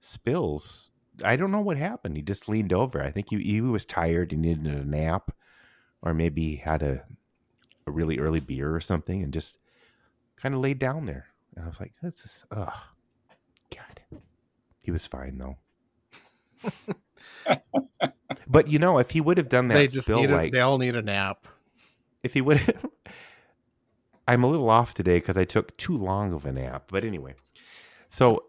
spills. 0.00 0.90
I 1.24 1.36
don't 1.36 1.50
know 1.50 1.60
what 1.60 1.76
happened. 1.76 2.16
He 2.16 2.22
just 2.22 2.48
leaned 2.48 2.72
over. 2.72 3.02
I 3.02 3.10
think 3.10 3.30
he, 3.30 3.38
he 3.42 3.60
was 3.60 3.84
tired. 3.84 4.30
He 4.30 4.36
needed 4.36 4.66
a 4.66 4.84
nap, 4.84 5.30
or 6.00 6.14
maybe 6.14 6.42
he 6.42 6.56
had 6.56 6.82
a 6.82 7.04
a 7.86 7.90
really 7.90 8.18
early 8.18 8.40
beer 8.40 8.74
or 8.74 8.80
something, 8.80 9.22
and 9.22 9.32
just 9.32 9.58
kind 10.36 10.54
of 10.54 10.60
laid 10.60 10.78
down 10.78 11.06
there. 11.06 11.26
And 11.56 11.64
I 11.64 11.68
was 11.68 11.80
like, 11.80 11.92
"This 12.02 12.24
is 12.24 12.44
oh, 12.50 12.72
God." 13.70 14.20
He 14.84 14.90
was 14.90 15.06
fine 15.06 15.38
though. 15.38 15.58
but 18.48 18.68
you 18.68 18.78
know, 18.78 18.98
if 18.98 19.10
he 19.10 19.20
would 19.20 19.38
have 19.38 19.48
done 19.48 19.68
that 19.68 19.74
They 19.74 19.86
just 19.86 20.04
spill 20.04 20.20
need 20.20 20.30
a, 20.30 20.36
like 20.36 20.52
they 20.52 20.60
all 20.60 20.78
need 20.78 20.96
a 20.96 21.02
nap. 21.02 21.46
If 22.22 22.34
he 22.34 22.40
would 22.40 22.60
I'm 24.28 24.44
a 24.44 24.48
little 24.48 24.68
off 24.68 24.92
today 24.92 25.16
because 25.18 25.38
I 25.38 25.44
took 25.44 25.74
too 25.78 25.96
long 25.96 26.34
of 26.34 26.44
a 26.44 26.52
nap. 26.52 26.90
But 26.90 27.02
anyway, 27.02 27.34
so 28.08 28.44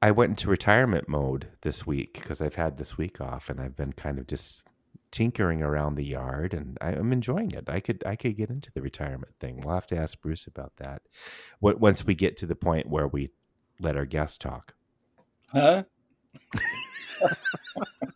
I 0.00 0.10
went 0.10 0.30
into 0.30 0.48
retirement 0.48 1.06
mode 1.06 1.48
this 1.60 1.86
week 1.86 2.14
because 2.14 2.40
I've 2.40 2.54
had 2.54 2.78
this 2.78 2.96
week 2.96 3.20
off 3.20 3.50
and 3.50 3.60
I've 3.60 3.76
been 3.76 3.92
kind 3.92 4.18
of 4.18 4.26
just 4.26 4.62
tinkering 5.10 5.62
around 5.62 5.94
the 5.94 6.04
yard 6.04 6.54
and 6.54 6.78
I, 6.80 6.92
I'm 6.92 7.12
enjoying 7.12 7.50
it. 7.52 7.68
I 7.68 7.80
could 7.80 8.02
I 8.06 8.16
could 8.16 8.36
get 8.36 8.48
into 8.48 8.72
the 8.72 8.80
retirement 8.80 9.34
thing. 9.38 9.60
We'll 9.60 9.74
have 9.74 9.86
to 9.88 9.96
ask 9.96 10.20
Bruce 10.20 10.46
about 10.46 10.72
that 10.78 11.02
once 11.60 12.06
we 12.06 12.14
get 12.14 12.38
to 12.38 12.46
the 12.46 12.56
point 12.56 12.88
where 12.88 13.06
we 13.06 13.30
let 13.80 13.96
our 13.96 14.06
guests 14.06 14.38
talk. 14.38 14.74
Huh? 15.52 15.84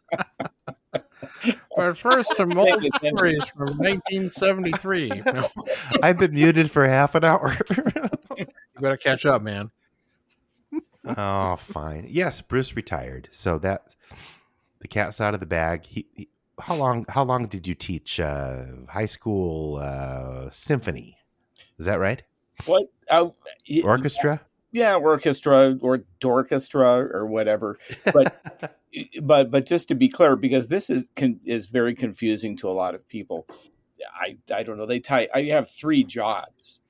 But 1.77 1.97
first, 1.97 2.31
some 2.37 2.55
Paying 2.55 2.59
old 2.59 2.85
attention. 2.85 3.09
stories 3.17 3.47
from 3.49 3.69
1973. 3.79 5.23
you 5.35 5.45
I've 6.03 6.19
been 6.19 6.35
muted 6.35 6.71
for 6.71 6.87
half 6.89 7.15
an 7.15 7.25
hour. 7.25 7.57
You 8.39 8.83
better 8.83 8.97
catch 8.97 9.27
up, 9.27 9.43
man. 9.43 9.73
oh, 11.05 11.57
fine. 11.57 12.07
Yes, 12.09 12.41
Bruce 12.41 12.77
retired. 12.77 13.29
So 13.33 13.59
that 13.59 13.97
the 14.81 14.87
cat's 14.87 15.21
out 15.21 15.35
of 15.35 15.41
the 15.41 15.47
bag. 15.47 15.85
He, 15.85 16.07
he 16.15 16.29
how 16.61 16.77
long 16.77 17.05
how 17.09 17.25
long 17.25 17.47
did 17.47 17.67
you 17.67 17.75
teach 17.75 18.21
uh, 18.21 18.65
high 18.89 19.07
school 19.07 19.79
uh, 19.83 20.49
symphony? 20.51 21.17
Is 21.81 21.87
that 21.87 21.99
right? 21.99 22.23
What? 22.67 22.85
Uh, 23.11 23.31
y- 23.69 23.81
Orchestra? 23.83 24.41
Yeah, 24.73 24.95
orchestra 24.97 25.77
or 25.81 26.05
dorchestra 26.21 27.09
or 27.13 27.27
whatever. 27.27 27.79
But 28.13 28.37
but 29.23 29.51
but 29.51 29.67
just 29.67 29.89
to 29.89 29.95
be 29.95 30.09
clear, 30.09 30.37
because 30.37 30.69
this 30.69 30.91
is 30.91 31.05
con- 31.17 31.41
is 31.45 31.67
very 31.67 31.95
confusing 31.95 32.57
to 32.57 32.69
a 32.69 32.73
lot 32.73 32.95
of 32.95 33.07
people. 33.09 33.47
I 34.15 34.37
I 34.55 34.63
don't 34.63 34.79
know. 34.79 34.87
They 34.87 35.01
tie. 35.01 35.29
I 35.35 35.43
have 35.45 35.71
three 35.71 36.05
jobs, 36.05 36.81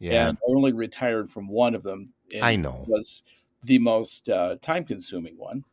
Yeah. 0.00 0.28
and 0.28 0.38
I 0.38 0.40
only 0.50 0.72
retired 0.72 1.30
from 1.30 1.48
one 1.48 1.74
of 1.74 1.82
them. 1.82 2.12
and 2.34 2.42
I 2.44 2.56
know. 2.56 2.84
was 2.88 3.22
the 3.62 3.78
most 3.78 4.28
uh, 4.28 4.56
time 4.62 4.84
consuming 4.84 5.36
one. 5.38 5.64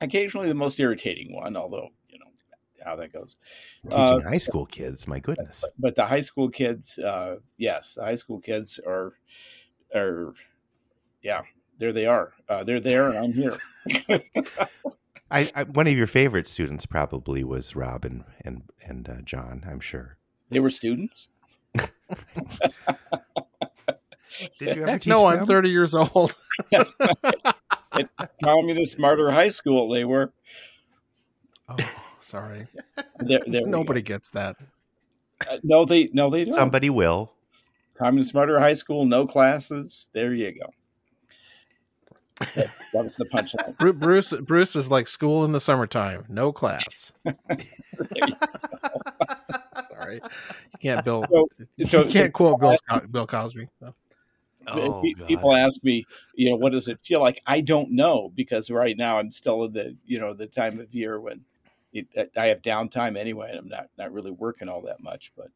occasionally 0.00 0.48
the 0.48 0.54
most 0.54 0.78
irritating 0.80 1.34
one, 1.34 1.56
although 1.56 1.88
you 2.08 2.18
know 2.18 2.26
how 2.84 2.96
that 2.96 3.12
goes. 3.12 3.36
Teaching 3.84 3.98
Uh, 3.98 4.20
high 4.28 4.38
school 4.38 4.66
kids, 4.66 5.06
my 5.06 5.18
goodness. 5.20 5.64
but 5.78 5.94
the 5.94 6.06
high 6.06 6.20
school 6.20 6.48
kids, 6.48 6.98
uh, 6.98 7.36
yes, 7.58 7.94
the 7.94 8.04
high 8.04 8.14
school 8.14 8.40
kids 8.40 8.78
are 8.86 9.14
are 9.94 10.34
yeah, 11.22 11.42
there 11.78 11.92
they 11.92 12.06
are. 12.06 12.32
Uh, 12.48 12.64
they're 12.64 12.80
there, 12.80 13.08
and 13.08 13.18
I'm 13.18 13.32
here. 13.32 13.56
I, 15.30 15.48
I 15.54 15.62
one 15.64 15.86
of 15.86 15.96
your 15.96 16.06
favorite 16.06 16.46
students 16.46 16.86
probably 16.86 17.44
was 17.44 17.76
Rob 17.76 18.04
and 18.04 18.24
and, 18.44 18.62
and 18.82 19.08
uh, 19.08 19.20
John. 19.22 19.64
I'm 19.68 19.80
sure. 19.80 20.16
They 20.50 20.60
were 20.60 20.70
students. 20.70 21.28
Did 21.74 21.90
you 24.60 24.82
ever 24.82 24.86
Heck 24.86 25.02
teach 25.02 25.10
no, 25.10 25.26
I'm 25.26 25.44
30 25.44 25.70
years 25.70 25.94
old. 25.94 26.34
Communist 28.44 28.98
Martyr 28.98 29.30
High 29.30 29.48
School. 29.48 29.88
They 29.90 30.04
were. 30.04 30.32
Oh, 31.68 31.76
sorry. 32.20 32.66
There, 33.18 33.40
there. 33.46 33.66
Nobody 33.66 34.02
gets 34.02 34.30
that. 34.30 34.56
Uh, 35.48 35.58
no, 35.62 35.84
they 35.84 36.10
no 36.12 36.30
they 36.30 36.44
don't. 36.44 36.54
Somebody 36.54 36.90
will. 36.90 37.32
Communist 37.96 38.34
Martyr 38.34 38.58
High 38.58 38.72
School, 38.72 39.04
no 39.04 39.26
classes. 39.26 40.10
There 40.12 40.34
you 40.34 40.52
go. 40.58 40.70
That, 42.54 42.70
that 42.94 43.04
was 43.04 43.16
the 43.16 43.26
punchline. 43.26 43.76
Bruce 43.98 44.32
Bruce 44.32 44.74
is 44.74 44.90
like 44.90 45.08
school 45.08 45.44
in 45.44 45.52
the 45.52 45.60
summertime, 45.60 46.24
no 46.28 46.52
class. 46.52 47.12
Sorry, 49.88 50.16
you 50.16 50.78
can't 50.80 51.04
Bill. 51.04 51.24
So- 51.30 51.46
you 51.76 51.86
can't 51.86 52.12
so- 52.12 52.30
quote 52.30 52.60
Bill, 52.60 52.76
Co- 52.88 53.06
Bill 53.06 53.26
Cosby. 53.26 53.68
No. 53.80 53.94
Oh, 54.66 55.00
Pe- 55.02 55.12
God. 55.12 55.28
People 55.28 55.54
ask 55.56 55.82
me, 55.82 56.04
you 56.34 56.50
know, 56.50 56.56
what 56.56 56.72
does 56.72 56.88
it 56.88 56.98
feel 57.02 57.20
like? 57.20 57.40
I 57.46 57.60
don't 57.60 57.92
know 57.92 58.30
because 58.34 58.70
right 58.70 58.96
now 58.96 59.18
I'm 59.18 59.30
still 59.30 59.64
in 59.64 59.72
the, 59.72 59.96
you 60.04 60.18
know, 60.20 60.34
the 60.34 60.46
time 60.46 60.78
of 60.80 60.94
year 60.94 61.18
when 61.18 61.44
it, 61.92 62.06
I 62.36 62.46
have 62.46 62.60
downtime 62.62 63.16
anyway, 63.16 63.48
and 63.50 63.58
I'm 63.58 63.68
not 63.68 63.88
not 63.98 64.12
really 64.12 64.30
working 64.30 64.68
all 64.68 64.82
that 64.82 65.02
much. 65.02 65.32
But 65.36 65.48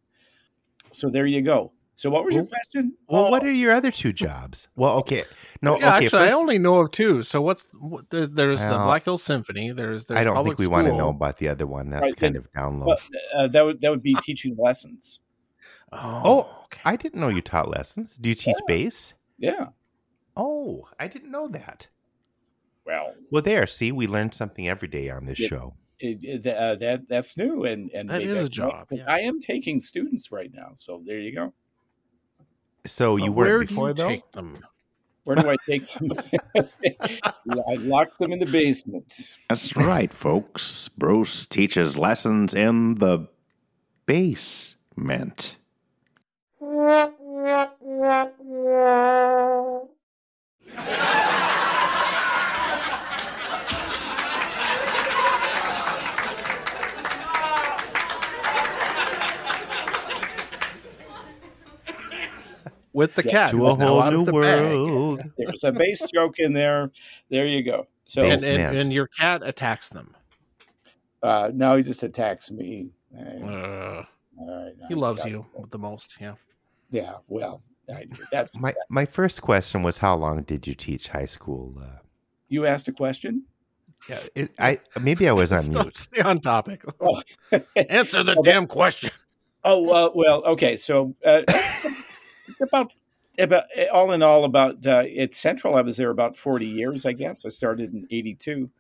so 0.91 1.09
there 1.11 1.27
you 1.27 1.43
go. 1.43 1.73
So 1.97 2.11
what 2.11 2.25
was 2.25 2.35
your 2.35 2.45
question? 2.45 2.93
Well, 3.09 3.27
Oh, 3.27 3.31
what 3.31 3.45
are 3.45 3.53
your 3.53 3.73
other 3.73 3.91
two 3.93 4.13
jobs? 4.13 4.69
Well, 4.75 4.99
okay, 4.99 5.23
no, 5.63 5.79
Yeah, 5.79 5.97
okay. 5.97 6.07
actually, 6.07 6.23
I 6.23 6.33
only 6.33 6.59
know 6.59 6.81
of 6.81 6.91
two. 6.91 7.23
So 7.23 7.41
what's 7.41 7.67
what, 7.73 8.11
there, 8.11 8.27
there's 8.27 8.61
the 8.63 8.69
Black 8.69 9.05
Hill 9.05 9.17
Symphony. 9.19 9.71
There's, 9.71 10.07
there's 10.07 10.19
I 10.19 10.25
don't 10.25 10.45
think 10.45 10.59
we 10.59 10.67
want 10.67 10.89
to 10.89 10.97
know 10.97 11.11
about 11.11 11.39
the 11.39 11.49
other 11.49 11.67
one. 11.67 11.91
That's 11.91 12.03
Right, 12.03 12.17
kind 12.17 12.35
then- 12.35 12.43
of 12.43 12.53
down 12.53 12.81
low. 12.81 12.87
but, 12.87 13.01
uh, 13.35 13.47
that 13.49 13.65
would 13.65 13.81
that 13.81 13.91
would 13.91 14.03
be 14.03 14.15
teaching 14.23 14.57
lessons. 14.59 15.21
Oh, 15.93 16.23
Oh, 16.25 16.63
okay. 16.65 16.81
I 16.85 16.97
didn't 16.97 17.21
know 17.21 17.29
you 17.29 17.41
taught 17.41 17.69
lessons. 17.69 18.17
Do 18.17 18.29
you 18.29 18.35
teach 18.35 18.57
bass? 18.67 19.15
Yeah. 19.39 19.69
Oh, 20.37 20.89
I 20.99 21.07
didn't 21.07 21.31
know 21.31 21.47
that. 21.49 21.87
Well, 22.85 23.15
Well, 23.31 23.43
there. 23.43 23.67
See, 23.69 23.93
we 23.93 24.07
learn 24.09 24.33
something 24.33 24.69
every 24.69 24.89
day 24.89 25.09
on 25.11 25.27
this 25.27 25.39
Yeah. 25.39 25.49
show. 25.49 25.75
it, 26.01 26.19
it, 26.25 26.47
uh, 26.49 26.75
that 26.75 27.09
that's 27.09 27.37
new, 27.37 27.65
and 27.65 27.89
and 27.93 28.09
That 28.11 28.19
maybe 28.19 28.33
is 28.33 28.39
I 28.39 28.41
a 28.41 28.45
can- 28.47 28.51
job, 28.53 28.87
yes. 28.91 29.07
I 29.09 29.21
am 29.21 29.39
taking 29.41 29.79
students 29.79 30.33
right 30.33 30.51
now, 30.53 30.73
so 30.75 31.01
there 31.07 31.21
you 31.21 31.33
go. 31.33 31.55
So 32.87 33.17
you 33.17 33.27
But 33.27 33.33
where 33.33 33.57
weren't 33.59 33.69
do 33.69 33.75
before, 33.75 33.89
you 33.89 33.95
though. 33.95 34.09
take 34.09 34.31
them? 34.33 34.59
Where 35.25 35.37
do 35.37 35.51
I 35.51 35.57
take 35.67 35.87
them? 35.95 36.13
I 37.67 37.75
locked 37.77 38.19
them 38.19 38.33
in 38.33 38.39
the 38.39 38.47
basement. 38.47 39.37
That's 39.49 39.75
right, 39.77 40.13
folks. 40.13 40.89
Bruce 40.89 41.47
teaches 41.47 41.97
lessons 41.97 42.55
in 42.55 42.97
the 42.97 43.29
basement. 44.07 45.57
With 62.95 63.15
the 63.17 63.23
Yeah, 63.25 63.31
cat, 63.33 63.51
To 63.51 63.67
a 63.67 63.75
whole 63.75 64.11
new 64.11 64.21
of 64.21 64.27
the 64.27 64.33
bag. 64.33 64.79
world. 64.79 65.21
There's 65.37 65.65
a 65.65 65.73
base 65.73 66.03
joke 66.15 66.39
in 66.39 66.53
there. 66.55 66.91
There 67.29 67.45
you 67.47 67.63
go. 67.63 67.87
So 68.07 68.23
And, 68.23 68.43
and, 68.45 68.77
and 68.79 68.93
your 68.93 69.09
cat 69.09 69.43
attacks 69.45 69.89
them. 69.91 70.15
uh, 71.23 71.51
now 71.53 71.77
he 71.77 71.83
just 71.83 72.03
attacks 72.03 72.51
me. 72.51 72.91
Uh, 73.15 74.05
Uh, 74.37 74.71
he 74.89 74.95
I- 74.95 74.99
loves 74.99 75.25
I- 75.25 75.29
you 75.29 75.47
the 75.71 75.79
most. 75.79 76.17
Yeah. 76.21 76.35
Yeah. 76.91 77.15
Well, 77.29 77.63
I, 77.89 78.07
that's 78.33 78.59
My 78.61 78.73
my 78.89 79.05
first 79.07 79.43
question 79.43 79.83
was, 79.83 79.99
how 79.99 80.17
long 80.17 80.43
did 80.43 80.67
you 80.67 80.75
teach 80.75 81.09
high 81.09 81.27
school? 81.37 81.75
Uh, 81.81 81.99
you 82.49 82.65
asked 82.67 82.89
a 82.89 82.93
question. 82.93 83.43
yeah, 84.09 84.19
it, 84.35 84.51
I 84.59 84.79
maybe 85.01 85.29
I 85.29 85.33
was 85.33 85.51
on 85.53 85.69
mute. 85.75 85.97
stay 85.97 86.23
on 86.23 86.41
topic. 86.41 86.83
Oh. 87.01 87.21
Answer 88.01 88.23
the 88.25 88.37
damn 88.43 88.67
question. 88.67 89.11
Oh 89.65 89.81
uh, 89.91 90.11
well, 90.15 90.43
okay. 90.55 90.77
So 90.77 91.15
uh, 91.25 91.43
about 92.61 92.93
about 93.39 93.65
all 93.93 94.13
in 94.13 94.23
all, 94.23 94.45
about 94.45 94.87
uh, 94.87 95.05
at 95.19 95.35
Central, 95.35 95.75
I 95.75 95.81
was 95.81 95.97
there 95.97 96.11
about 96.11 96.37
forty 96.37 96.67
years. 96.67 97.05
I 97.07 97.13
guess 97.13 97.45
I 97.45 97.49
started 97.49 97.93
in 97.93 98.07
'82. 98.11 98.71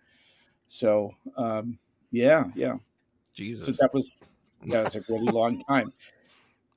So 0.66 1.14
um, 1.36 1.78
yeah, 2.10 2.44
yeah. 2.54 2.74
So 2.74 2.80
Jesus. 3.34 3.78
that 3.78 3.92
was 3.92 4.20
that 4.66 4.84
was 4.84 4.96
a 4.96 5.00
really 5.08 5.30
long 5.30 5.58
time. 5.58 5.92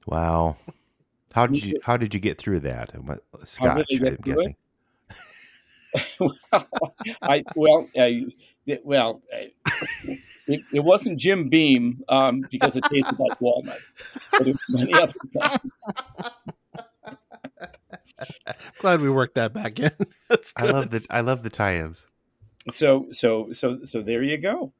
Wow. 0.06 0.58
How 1.34 1.46
did 1.46 1.64
you 1.64 1.76
how 1.84 1.98
did 1.98 2.14
you 2.14 2.20
get 2.20 2.38
through 2.38 2.62
that? 2.62 2.92
Scotch, 3.46 3.88
I'm 3.92 4.16
guessing. 4.24 4.56
well, 6.20 6.36
I 7.22 7.44
well, 7.56 7.88
I, 7.98 8.26
it, 8.66 8.86
well, 8.86 9.22
I, 9.34 9.52
it, 10.48 10.62
it 10.74 10.84
wasn't 10.84 11.20
Jim 11.20 11.50
Beam 11.50 12.04
um, 12.10 12.46
because 12.50 12.76
it 12.76 12.84
tasted 12.92 13.18
like 13.20 13.40
walnuts, 13.40 13.92
but 14.32 14.48
it 14.48 14.56
was 14.56 14.70
many 14.70 14.94
other. 14.94 15.14
Glad 18.80 19.02
we 19.02 19.10
worked 19.10 19.36
that 19.36 19.54
back 19.54 19.80
in. 19.80 19.92
That's 20.30 20.54
I 20.56 20.66
love 20.66 20.90
the 20.92 21.06
I 21.10 21.22
love 21.22 21.44
the 21.44 21.50
tie-ins. 21.50 22.06
So, 22.70 23.08
so, 23.12 23.54
so, 23.54 23.84
so 23.84 24.02
there 24.02 24.24
you 24.24 24.38
go. 24.38 24.74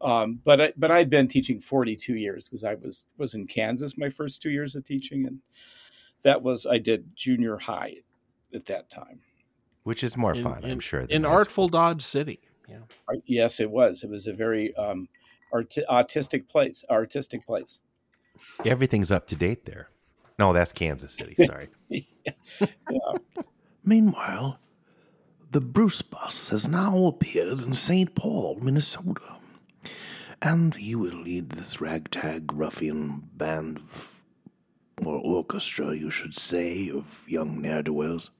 Um, 0.00 0.40
but 0.44 0.60
I, 0.60 0.72
but 0.76 0.90
I've 0.90 1.10
been 1.10 1.28
teaching 1.28 1.60
42 1.60 2.14
years 2.16 2.48
because 2.48 2.62
I 2.64 2.74
was 2.74 3.04
was 3.16 3.34
in 3.34 3.46
Kansas 3.46 3.96
my 3.96 4.08
first 4.08 4.42
two 4.42 4.50
years 4.50 4.74
of 4.76 4.84
teaching, 4.84 5.26
and 5.26 5.40
that 6.22 6.42
was 6.42 6.66
I 6.66 6.78
did 6.78 7.16
junior 7.16 7.56
high 7.56 7.96
at 8.52 8.66
that 8.66 8.90
time. 8.90 9.20
Which 9.84 10.04
is 10.04 10.16
more 10.16 10.34
In- 10.34 10.42
fun, 10.42 10.64
I'm 10.64 10.80
sure. 10.80 11.00
in 11.00 11.24
high 11.24 11.30
Artful 11.30 11.68
Dodge 11.68 12.02
City. 12.02 12.40
Yeah. 12.68 12.78
Yes, 13.26 13.60
it 13.60 13.70
was. 13.70 14.02
It 14.02 14.10
was 14.10 14.26
a 14.26 14.32
very 14.32 14.74
um, 14.76 15.08
art- 15.52 15.74
artistic 15.88 16.48
place. 16.48 16.84
Artistic 16.90 17.44
place. 17.46 17.80
Everything's 18.64 19.10
up 19.10 19.26
to 19.28 19.36
date 19.36 19.64
there. 19.66 19.88
No, 20.38 20.52
that's 20.52 20.72
Kansas 20.72 21.14
City. 21.14 21.34
Sorry. 21.46 21.68
Yeah. 21.88 22.32
Meanwhile, 23.84 24.58
the 25.50 25.60
Bruce 25.60 26.02
bus 26.02 26.48
has 26.48 26.66
now 26.66 27.06
appeared 27.06 27.60
in 27.60 27.74
St. 27.74 28.14
Paul, 28.14 28.58
Minnesota. 28.60 29.36
And 30.42 30.74
he 30.74 30.94
will 30.94 31.22
lead 31.22 31.50
this 31.50 31.80
ragtag 31.80 32.52
ruffian 32.52 33.28
band 33.34 33.78
of, 33.78 34.22
or 35.04 35.18
orchestra, 35.18 35.94
you 35.94 36.10
should 36.10 36.34
say, 36.34 36.90
of 36.90 37.22
young 37.26 37.62
ne'er 37.62 37.82
do 37.82 37.92
wells 37.92 38.30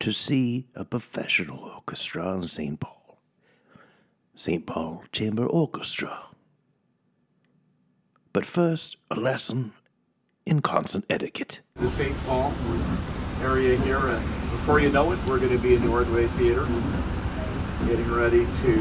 to 0.00 0.12
see 0.12 0.66
a 0.74 0.84
professional 0.84 1.58
orchestra 1.58 2.34
in 2.34 2.48
St. 2.48 2.80
Paul. 2.80 3.18
St. 4.34 4.66
Paul 4.66 5.04
Chamber 5.12 5.46
Orchestra. 5.46 6.24
But 8.32 8.44
first, 8.44 8.96
a 9.10 9.14
lesson 9.14 9.72
in 10.46 10.60
concert 10.60 11.04
etiquette. 11.08 11.60
the 11.76 11.88
St. 11.88 12.16
Paul 12.26 12.52
area 13.40 13.76
here, 13.80 13.98
and 13.98 14.24
before 14.50 14.80
you 14.80 14.90
know 14.90 15.12
it, 15.12 15.18
we're 15.26 15.38
going 15.38 15.50
to 15.52 15.58
be 15.58 15.74
in 15.74 15.82
the 15.84 15.90
Ordway 15.90 16.26
Theater, 16.28 16.64
getting 17.86 18.10
ready 18.12 18.46
to 18.62 18.72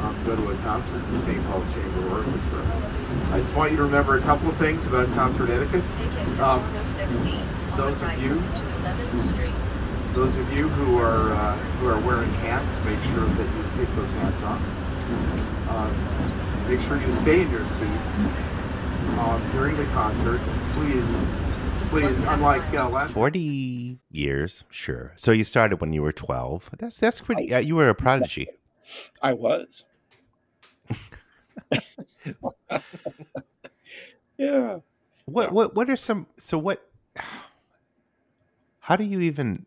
um, 0.00 0.16
go 0.26 0.36
to 0.36 0.50
a 0.50 0.56
concert 0.58 0.96
at 0.96 1.10
the 1.10 1.18
St. 1.18 1.42
Paul 1.46 1.62
Chamber 1.72 2.08
Orchestra. 2.10 2.62
I 3.32 3.38
just 3.38 3.54
want 3.56 3.70
you 3.70 3.76
to 3.78 3.84
remember 3.84 4.16
a 4.18 4.20
couple 4.22 4.48
of 4.48 4.56
things 4.56 4.86
about 4.86 5.06
concert 5.14 5.50
etiquette. 5.50 5.84
Um, 6.40 6.62
those 7.76 8.02
of 8.02 8.22
you- 8.22 8.28
to 8.28 8.34
11th 8.34 9.16
Street. 9.16 9.70
Those 10.14 10.36
of 10.36 10.52
you 10.52 10.68
who 10.68 10.98
are 10.98 11.32
uh, 11.32 11.56
who 11.80 11.88
are 11.88 11.98
wearing 12.00 12.30
hats, 12.44 12.78
make 12.84 13.00
sure 13.14 13.24
that 13.24 13.56
you 13.56 13.64
take 13.86 13.94
those 13.96 14.12
hats 14.12 14.42
off. 14.42 14.60
Um, 15.70 16.68
make 16.68 16.82
sure 16.82 17.00
you 17.00 17.10
stay 17.12 17.40
in 17.40 17.50
your 17.50 17.66
seats 17.66 18.26
um, 19.18 19.42
during 19.52 19.74
the 19.78 19.86
concert. 19.86 20.38
Please, 20.74 21.24
please, 21.90 22.22
unlike 22.22 22.62
uh, 22.74 22.88
last 22.88 23.12
40 23.12 23.98
years, 24.10 24.64
sure. 24.70 25.12
So 25.16 25.32
you 25.32 25.44
started 25.44 25.80
when 25.80 25.92
you 25.92 26.02
were 26.02 26.12
12. 26.12 26.70
That's 26.78 26.98
that's 26.98 27.20
pretty 27.20 27.52
uh, 27.52 27.58
you 27.58 27.76
were 27.76 27.88
a 27.88 27.94
prodigy. 27.94 28.48
I 29.20 29.32
was. 29.34 29.84
yeah. 34.38 34.78
What 35.26 35.52
what 35.52 35.74
what 35.74 35.88
are 35.88 35.96
some 35.96 36.26
so 36.36 36.58
what 36.58 36.86
how 38.80 38.96
do 38.96 39.04
you 39.04 39.20
even 39.20 39.66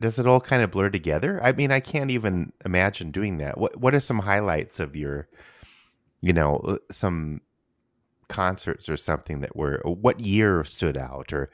does 0.00 0.18
it 0.18 0.26
all 0.26 0.40
kind 0.40 0.62
of 0.62 0.70
blur 0.70 0.90
together? 0.90 1.40
I 1.42 1.52
mean, 1.52 1.70
I 1.70 1.80
can't 1.80 2.10
even 2.10 2.52
imagine 2.64 3.10
doing 3.10 3.38
that. 3.38 3.58
What 3.58 3.76
What 3.78 3.94
are 3.94 4.00
some 4.00 4.18
highlights 4.18 4.80
of 4.80 4.96
your, 4.96 5.28
you 6.20 6.32
know, 6.32 6.56
uh, 6.56 6.78
some 6.90 7.40
concerts 8.28 8.88
or 8.88 8.96
something 8.96 9.40
that 9.40 9.56
were? 9.56 9.80
What 9.84 10.20
year 10.20 10.64
stood 10.64 10.96
out, 10.96 11.32
or 11.32 11.50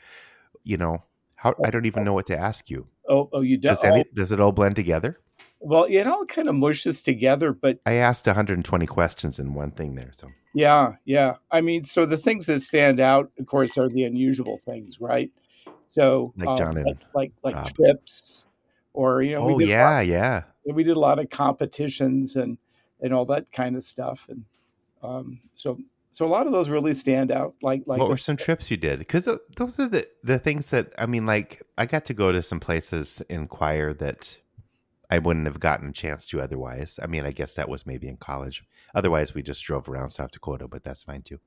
you 0.64 0.76
know, 0.76 1.02
how? 1.36 1.54
I 1.64 1.70
don't 1.70 1.86
even 1.86 2.04
know 2.04 2.12
what 2.14 2.26
to 2.26 2.38
ask 2.38 2.70
you. 2.70 2.86
Oh, 3.08 3.28
oh, 3.32 3.40
you 3.40 3.56
Does 3.56 3.82
don't. 3.82 3.92
any, 3.92 4.04
does 4.14 4.32
it 4.32 4.40
all 4.40 4.52
blend 4.52 4.76
together? 4.76 5.20
well, 5.60 5.84
it 5.84 6.06
all 6.06 6.24
kind 6.24 6.48
of 6.48 6.54
mushes 6.54 7.02
together, 7.02 7.52
but 7.52 7.78
I 7.84 7.94
asked 7.94 8.26
120 8.26 8.86
questions 8.86 9.38
in 9.38 9.52
one 9.54 9.70
thing 9.70 9.94
there, 9.94 10.10
so 10.16 10.28
Yeah, 10.54 10.94
yeah. 11.04 11.36
I 11.50 11.60
mean, 11.60 11.84
so 11.84 12.06
the 12.06 12.16
things 12.16 12.46
that 12.46 12.60
stand 12.60 12.98
out, 12.98 13.30
of 13.38 13.46
course, 13.46 13.76
are 13.76 13.88
the 13.88 14.04
unusual 14.04 14.56
things, 14.56 15.00
right? 15.00 15.30
So, 15.82 16.32
Like 16.36 16.48
um, 16.48 16.56
John 16.56 16.76
and 16.78 16.86
like 16.86 17.32
like, 17.42 17.54
like 17.54 17.74
trips, 17.74 18.46
or 18.94 19.22
you 19.22 19.36
know, 19.36 19.50
oh 19.50 19.56
we 19.56 19.66
yeah, 19.66 19.96
lot, 19.96 20.06
yeah. 20.06 20.42
we 20.64 20.82
did 20.82 20.96
a 20.96 21.00
lot 21.00 21.18
of 21.18 21.28
competitions 21.28 22.36
and 22.36 22.56
and 23.02 23.12
all 23.12 23.26
that 23.26 23.52
kind 23.52 23.76
of 23.76 23.82
stuff, 23.82 24.28
and 24.30 24.44
um, 25.02 25.40
so 25.54 25.78
so 26.10 26.26
a 26.26 26.28
lot 26.28 26.46
of 26.46 26.52
those 26.52 26.68
really 26.70 26.92
stand 26.92 27.30
out. 27.30 27.54
Like 27.62 27.82
like 27.86 27.98
what 27.98 28.06
the- 28.06 28.10
were 28.12 28.18
some 28.18 28.36
trips 28.36 28.70
you 28.70 28.76
did? 28.76 28.98
Because 28.98 29.28
those 29.56 29.78
are 29.80 29.88
the 29.88 30.06
the 30.24 30.38
things 30.38 30.70
that 30.70 30.92
I 30.98 31.06
mean. 31.06 31.26
Like 31.26 31.62
I 31.78 31.86
got 31.86 32.04
to 32.06 32.14
go 32.14 32.32
to 32.32 32.42
some 32.42 32.60
places 32.60 33.22
in 33.28 33.46
choir 33.46 33.94
that 33.94 34.36
I 35.10 35.18
wouldn't 35.18 35.46
have 35.46 35.60
gotten 35.60 35.88
a 35.88 35.92
chance 35.92 36.26
to 36.28 36.40
otherwise. 36.40 36.98
I 37.02 37.06
mean, 37.06 37.24
I 37.26 37.32
guess 37.32 37.54
that 37.56 37.68
was 37.68 37.86
maybe 37.86 38.08
in 38.08 38.16
college. 38.16 38.64
Otherwise, 38.94 39.34
we 39.34 39.42
just 39.42 39.62
drove 39.64 39.88
around 39.88 40.10
South 40.10 40.30
Dakota, 40.32 40.68
but 40.68 40.82
that's 40.84 41.02
fine 41.02 41.22
too. 41.22 41.38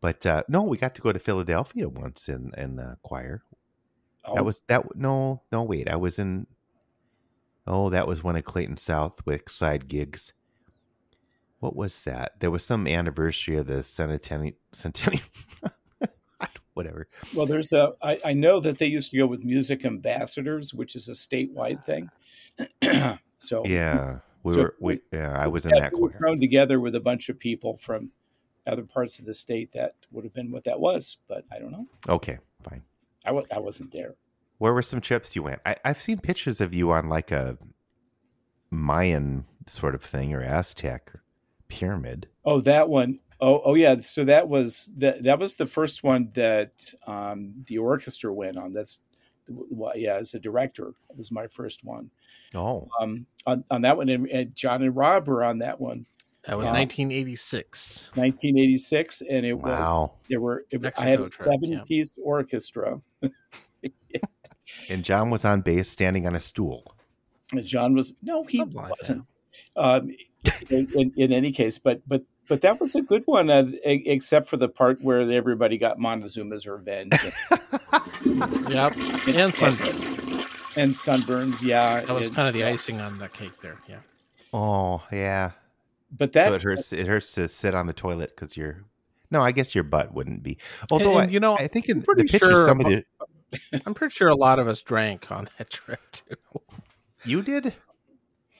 But 0.00 0.24
uh, 0.26 0.42
no, 0.48 0.62
we 0.62 0.76
got 0.78 0.94
to 0.96 1.02
go 1.02 1.12
to 1.12 1.18
Philadelphia 1.18 1.88
once 1.88 2.28
in 2.28 2.52
in 2.58 2.76
the 2.76 2.96
choir. 3.02 3.42
oh, 4.24 4.34
That 4.34 4.44
was 4.44 4.62
that. 4.68 4.96
No, 4.96 5.42
no, 5.52 5.62
wait. 5.62 5.88
I 5.88 5.96
was 5.96 6.18
in. 6.18 6.46
Oh, 7.66 7.90
that 7.90 8.08
was 8.08 8.24
one 8.24 8.34
of 8.36 8.44
Clayton 8.44 8.76
Southwick 8.76 9.48
side 9.48 9.86
gigs. 9.86 10.32
What 11.62 11.76
was 11.76 12.02
that? 12.02 12.40
There 12.40 12.50
was 12.50 12.64
some 12.64 12.88
anniversary 12.88 13.56
of 13.56 13.68
the 13.68 13.84
centennial. 13.84 14.56
Centennial. 14.72 15.22
Whatever. 16.74 17.06
well. 17.36 17.46
There's 17.46 17.72
a 17.72 17.92
I, 18.02 18.18
I 18.24 18.32
know 18.32 18.58
that 18.58 18.78
they 18.78 18.86
used 18.86 19.12
to 19.12 19.18
go 19.18 19.28
with 19.28 19.44
music 19.44 19.84
ambassadors, 19.84 20.74
which 20.74 20.96
is 20.96 21.08
a 21.08 21.12
statewide 21.12 21.78
ah. 21.78 22.80
thing. 22.80 23.18
so 23.38 23.62
Yeah, 23.64 24.14
hmm, 24.14 24.18
we 24.42 24.54
So- 24.54 24.60
were. 24.62 24.74
We 24.80 25.00
yeah, 25.12 25.38
I 25.38 25.46
was 25.46 25.64
in 25.64 25.70
that 25.70 25.94
we 25.94 26.00
were 26.00 26.10
thrown 26.10 26.40
together 26.40 26.80
with 26.80 26.96
a 26.96 27.00
bunch 27.00 27.28
of 27.28 27.38
people 27.38 27.76
from 27.76 28.10
other 28.66 28.82
parts 28.82 29.20
of 29.20 29.24
the 29.26 29.34
state. 29.34 29.70
That 29.70 29.94
would 30.10 30.24
have 30.24 30.34
been 30.34 30.50
what 30.50 30.64
that 30.64 30.80
was, 30.80 31.16
but 31.28 31.44
I 31.52 31.60
don't 31.60 31.70
know. 31.70 31.86
Okay, 32.08 32.38
fine. 32.60 32.82
I 33.24 33.28
w- 33.28 33.46
I 33.54 33.60
wasn't 33.60 33.92
there. 33.92 34.16
Where 34.58 34.74
were 34.74 34.82
some 34.82 35.00
trips 35.00 35.36
you 35.36 35.44
went? 35.44 35.60
I, 35.64 35.76
I've 35.84 36.02
seen 36.02 36.18
pictures 36.18 36.60
of 36.60 36.74
you 36.74 36.90
on 36.90 37.08
like 37.08 37.30
a 37.30 37.56
Mayan 38.72 39.44
sort 39.68 39.94
of 39.94 40.02
thing 40.02 40.34
or 40.34 40.42
Aztec 40.42 41.12
pyramid. 41.72 42.28
Oh, 42.44 42.60
that 42.62 42.88
one. 42.88 43.18
Oh, 43.40 43.60
oh 43.64 43.74
yeah. 43.74 43.98
So 44.00 44.24
that 44.24 44.48
was 44.48 44.90
that. 44.98 45.22
That 45.22 45.38
was 45.38 45.54
the 45.54 45.66
first 45.66 46.04
one 46.04 46.30
that 46.34 46.92
um, 47.06 47.52
the 47.66 47.78
orchestra 47.78 48.32
went 48.32 48.56
on. 48.56 48.72
That's 48.72 49.00
well, 49.48 49.92
yeah. 49.96 50.14
As 50.16 50.34
a 50.34 50.38
director, 50.40 50.88
it 51.10 51.16
was 51.16 51.32
my 51.32 51.46
first 51.48 51.84
one. 51.84 52.10
Oh, 52.54 52.88
Um, 53.00 53.26
on, 53.46 53.64
on 53.70 53.80
that 53.82 53.96
one, 53.96 54.10
and, 54.10 54.28
and 54.28 54.54
John 54.54 54.82
and 54.82 54.94
Rob 54.94 55.26
were 55.26 55.42
on 55.42 55.58
that 55.58 55.80
one, 55.80 56.04
That 56.46 56.58
was 56.58 56.66
Wow. 56.66 56.74
1986. 56.74 58.10
1986, 58.14 59.22
and 59.22 59.46
it 59.46 59.54
was 59.54 59.70
wow! 59.72 60.12
there 60.28 60.38
were. 60.40 60.66
It, 60.70 60.84
I 60.98 61.04
had 61.06 61.20
a 61.20 61.26
trip, 61.26 61.48
yeah. 61.48 61.68
seven-piece 61.70 62.18
orchestra. 62.22 63.00
And 64.88 65.04
John 65.04 65.30
was 65.30 65.44
on 65.44 65.60
bass, 65.62 65.88
standing 65.88 66.26
on 66.26 66.34
a 66.34 66.40
stool. 66.40 66.94
And 67.52 67.64
John 67.64 67.94
was 67.94 68.14
no, 68.22 68.44
he 68.44 68.58
Something 68.58 68.76
like 68.76 68.86
that. 68.88 68.96
wasn't. 69.00 69.26
Um, 69.76 70.10
in, 70.70 70.88
in, 70.94 71.12
in 71.16 71.32
any 71.32 71.52
case, 71.52 71.78
but 71.78 72.02
but 72.06 72.22
but 72.48 72.60
that 72.62 72.80
was 72.80 72.94
a 72.94 73.02
good 73.02 73.22
one, 73.26 73.50
uh, 73.50 73.70
except 73.84 74.46
for 74.46 74.56
the 74.56 74.68
part 74.68 75.00
where 75.02 75.20
everybody 75.30 75.78
got 75.78 75.98
Montezuma's 75.98 76.66
revenge 76.66 77.12
Yep. 78.68 78.94
And 79.28 79.54
sunburn. 79.54 80.44
and 80.76 80.94
sunburned. 80.94 81.60
Yeah, 81.62 82.00
That 82.00 82.16
was 82.16 82.26
it- 82.28 82.34
kind 82.34 82.48
of 82.48 82.54
the 82.54 82.64
icing 82.64 83.00
on 83.00 83.18
the 83.18 83.28
cake 83.28 83.60
there. 83.60 83.78
Yeah. 83.88 83.98
Oh, 84.52 85.02
yeah. 85.12 85.52
But 86.16 86.32
that 86.32 86.48
so 86.48 86.54
it 86.56 86.62
hurts. 86.62 86.92
It 86.92 87.06
hurts 87.06 87.32
to 87.34 87.48
sit 87.48 87.74
on 87.74 87.86
the 87.86 87.92
toilet 87.94 88.30
because 88.34 88.56
you're. 88.56 88.84
No, 89.30 89.40
I 89.40 89.50
guess 89.52 89.74
your 89.74 89.84
butt 89.84 90.12
wouldn't 90.12 90.42
be. 90.42 90.58
Although 90.90 91.16
and, 91.18 91.28
I, 91.30 91.32
you 91.32 91.40
know, 91.40 91.56
I 91.56 91.68
think 91.68 91.88
in 91.88 92.00
the 92.00 92.04
pretty 92.04 92.24
picture 92.24 92.38
sure 92.50 92.66
somebody 92.66 93.02
I'm 93.86 93.94
pretty 93.94 94.12
sure 94.12 94.28
a 94.28 94.34
lot 94.34 94.58
of 94.58 94.68
us 94.68 94.82
drank 94.82 95.30
on 95.32 95.48
that 95.56 95.70
trip 95.70 96.00
too. 96.12 96.34
you 97.24 97.40
did. 97.42 97.74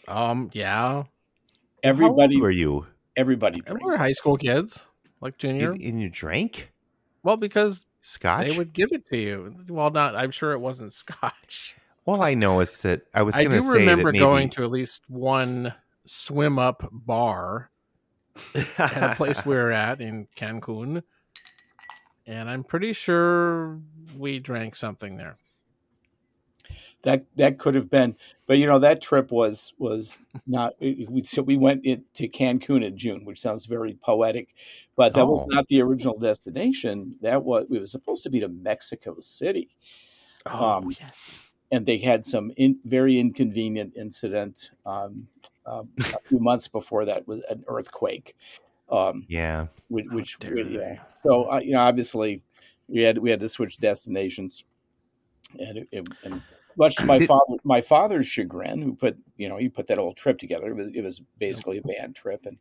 Um, 0.08 0.48
yeah. 0.54 1.04
Everybody 1.82 2.36
How 2.36 2.42
were 2.42 2.50
you? 2.50 2.86
everybody 3.16 3.58
And 3.58 3.66
drinks. 3.78 3.84
we're 3.84 3.96
high 3.98 4.12
school 4.12 4.36
kids, 4.36 4.86
like 5.20 5.36
junior. 5.38 5.72
And, 5.72 5.80
and 5.82 6.00
you 6.00 6.08
drank 6.08 6.72
Well, 7.22 7.36
because 7.36 7.86
scotch. 8.00 8.48
they 8.48 8.56
would 8.56 8.72
give 8.72 8.88
it 8.92 9.04
to 9.06 9.16
you. 9.16 9.54
Well, 9.68 9.90
not. 9.90 10.16
I'm 10.16 10.30
sure 10.30 10.52
it 10.52 10.58
wasn't 10.60 10.92
scotch. 10.94 11.76
Well, 12.06 12.22
I 12.22 12.34
know 12.34 12.60
is 12.60 12.82
that 12.82 13.02
I 13.14 13.22
was 13.22 13.34
I 13.36 13.44
going 13.44 13.52
to 13.52 13.60
do 13.60 13.70
say 13.72 13.78
remember 13.80 14.04
that 14.10 14.12
maybe, 14.12 14.18
going 14.24 14.50
to 14.50 14.64
at 14.64 14.70
least 14.70 15.02
one 15.08 15.72
swim 16.04 16.58
up 16.58 16.88
bar 16.90 17.70
at 18.78 19.12
a 19.12 19.14
place 19.14 19.44
we 19.46 19.54
were 19.56 19.70
at 19.70 20.00
in 20.00 20.26
Cancun, 20.36 21.02
and 22.26 22.50
I'm 22.50 22.64
pretty 22.64 22.92
sure 22.92 23.78
we 24.16 24.38
drank 24.40 24.74
something 24.74 25.16
there. 25.16 25.36
That 27.02 27.24
that 27.36 27.58
could 27.58 27.74
have 27.74 27.90
been, 27.90 28.16
but 28.46 28.58
you 28.58 28.66
know 28.66 28.78
that 28.78 29.00
trip 29.02 29.30
was 29.32 29.74
was 29.78 30.20
not. 30.46 30.74
We 30.80 31.22
so 31.22 31.42
we 31.42 31.56
went 31.56 31.84
in, 31.84 32.04
to 32.14 32.28
Cancun 32.28 32.84
in 32.84 32.96
June, 32.96 33.24
which 33.24 33.40
sounds 33.40 33.66
very 33.66 33.94
poetic, 33.94 34.54
but 34.96 35.14
that 35.14 35.26
was 35.26 35.42
Oh. 35.42 35.46
not 35.48 35.68
the 35.68 35.82
original 35.82 36.18
destination. 36.18 37.16
That 37.20 37.44
was 37.44 37.66
it 37.70 37.80
was 37.80 37.90
supposed 37.90 38.22
to 38.24 38.30
be 38.30 38.40
to 38.40 38.48
Mexico 38.48 39.16
City. 39.20 39.68
Um, 40.46 40.90
yes. 40.98 41.18
and 41.70 41.86
they 41.86 41.98
had 41.98 42.24
some 42.24 42.50
in, 42.56 42.78
very 42.84 43.18
inconvenient 43.18 43.96
incident 43.96 44.70
um, 44.84 45.28
uh, 45.66 45.84
a 45.98 46.18
few 46.28 46.40
months 46.40 46.66
before 46.66 47.04
that 47.04 47.26
was 47.28 47.42
an 47.48 47.64
earthquake, 47.68 48.34
um, 48.90 49.24
yeah. 49.28 49.66
which, 49.88 50.06
which 50.10 50.36
yeah. 50.68 50.98
So 51.22 51.50
uh, 51.50 51.60
you 51.60 51.72
know, 51.72 51.80
obviously, 51.80 52.42
we 52.88 53.02
had 53.02 53.18
we 53.18 53.30
had 53.30 53.40
to 53.40 53.48
switch 53.48 53.78
destinations, 53.78 54.64
and, 55.58 55.78
it, 55.78 55.88
it, 55.92 56.08
and 56.24 56.42
much 56.76 56.96
to 56.96 57.06
my 57.06 57.20
father 57.20 57.56
my 57.64 57.80
father's 57.80 58.26
chagrin, 58.26 58.82
who 58.82 58.94
put 58.94 59.16
you 59.36 59.48
know 59.48 59.56
he 59.56 59.68
put 59.68 59.86
that 59.88 59.98
whole 59.98 60.14
trip 60.14 60.38
together. 60.38 60.68
It 60.68 60.76
was, 60.76 60.88
it 60.94 61.02
was 61.02 61.20
basically 61.38 61.78
a 61.78 61.82
band 61.82 62.16
trip, 62.16 62.46
and 62.46 62.58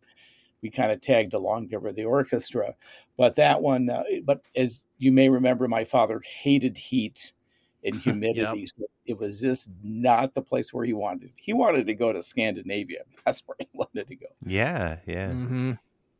we 0.61 0.69
kind 0.69 0.91
of 0.91 1.01
tagged 1.01 1.33
along 1.33 1.67
there 1.67 1.79
with 1.79 1.95
the 1.95 2.05
orchestra. 2.05 2.75
But 3.17 3.35
that 3.35 3.61
one, 3.61 3.89
uh, 3.89 4.03
but 4.23 4.41
as 4.55 4.83
you 4.97 5.11
may 5.11 5.29
remember, 5.29 5.67
my 5.67 5.83
father 5.83 6.21
hated 6.25 6.77
heat 6.77 7.33
and 7.83 7.95
humidity. 8.01 8.67
so 8.67 8.85
it 9.05 9.17
was 9.17 9.41
just 9.41 9.69
not 9.83 10.33
the 10.33 10.41
place 10.41 10.73
where 10.73 10.85
he 10.85 10.93
wanted. 10.93 11.31
He 11.35 11.53
wanted 11.53 11.87
to 11.87 11.93
go 11.93 12.13
to 12.13 12.21
Scandinavia. 12.21 13.01
That's 13.25 13.41
where 13.45 13.55
he 13.59 13.67
wanted 13.73 14.07
to 14.07 14.15
go. 14.15 14.27
Yeah. 14.45 14.97
Yeah. 15.05 15.31
hmm 15.31 15.73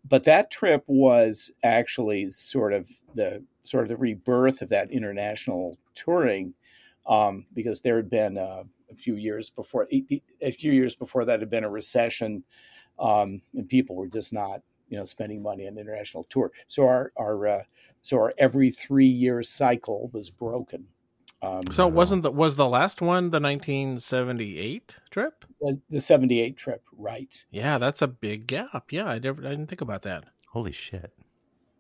But 0.08 0.24
that 0.24 0.50
trip 0.52 0.84
was 0.88 1.52
actually 1.64 2.30
sort 2.32 2.74
of 2.74 2.90
the 3.14 3.44
sort 3.64 3.84
of 3.84 3.90
the 3.90 3.98
rebirth 3.98 4.62
of 4.64 4.70
that 4.70 4.92
international 4.92 5.78
touring, 5.94 6.56
um, 7.06 7.46
because 7.54 7.82
there 7.82 7.98
had 7.98 8.10
been 8.10 8.38
uh, 8.38 8.64
a 8.92 8.96
few 8.96 9.16
years 9.16 9.50
before 9.50 9.88
a 9.92 10.52
few 10.52 10.72
years 10.72 10.96
before 10.96 11.26
that 11.26 11.40
had 11.40 11.50
been 11.50 11.64
a 11.64 11.70
recession, 11.70 12.44
um, 13.00 13.42
and 13.54 13.68
people 13.70 13.96
were 13.96 14.08
just 14.08 14.34
not 14.34 14.62
you 14.90 14.98
know 14.98 15.04
spending 15.06 15.42
money 15.42 15.68
on 15.68 15.78
international 15.78 16.24
tour. 16.26 16.52
So 16.68 16.86
our 16.88 17.12
our 17.18 17.48
uh, 17.48 17.64
so 18.02 18.18
our 18.18 18.34
every 18.38 18.70
three 18.70 19.06
year 19.08 19.44
cycle 19.44 20.10
was 20.14 20.30
broken. 20.30 20.88
Um, 21.42 21.64
So 21.72 21.88
Wow. 21.88 21.94
wasn't 21.96 22.24
the 22.24 22.32
was 22.32 22.56
the 22.56 22.68
last 22.70 23.02
one 23.02 23.32
the 23.32 23.40
1978 23.40 24.96
trip? 25.10 25.46
the- 25.60 25.82
the 25.90 26.00
seventy 26.00 26.40
eight 26.40 26.58
trip, 26.58 26.84
right? 26.94 27.46
Yeah, 27.52 27.78
that's 27.78 28.02
a 28.02 28.08
big 28.08 28.48
gap. 28.48 28.92
Yeah, 28.92 29.06
I 29.06 29.20
never 29.20 29.46
I 29.46 29.50
didn't 29.50 29.68
think 29.68 29.82
about 29.82 30.02
that. 30.04 30.26
Holy 30.50 30.72
shit. 30.72 31.14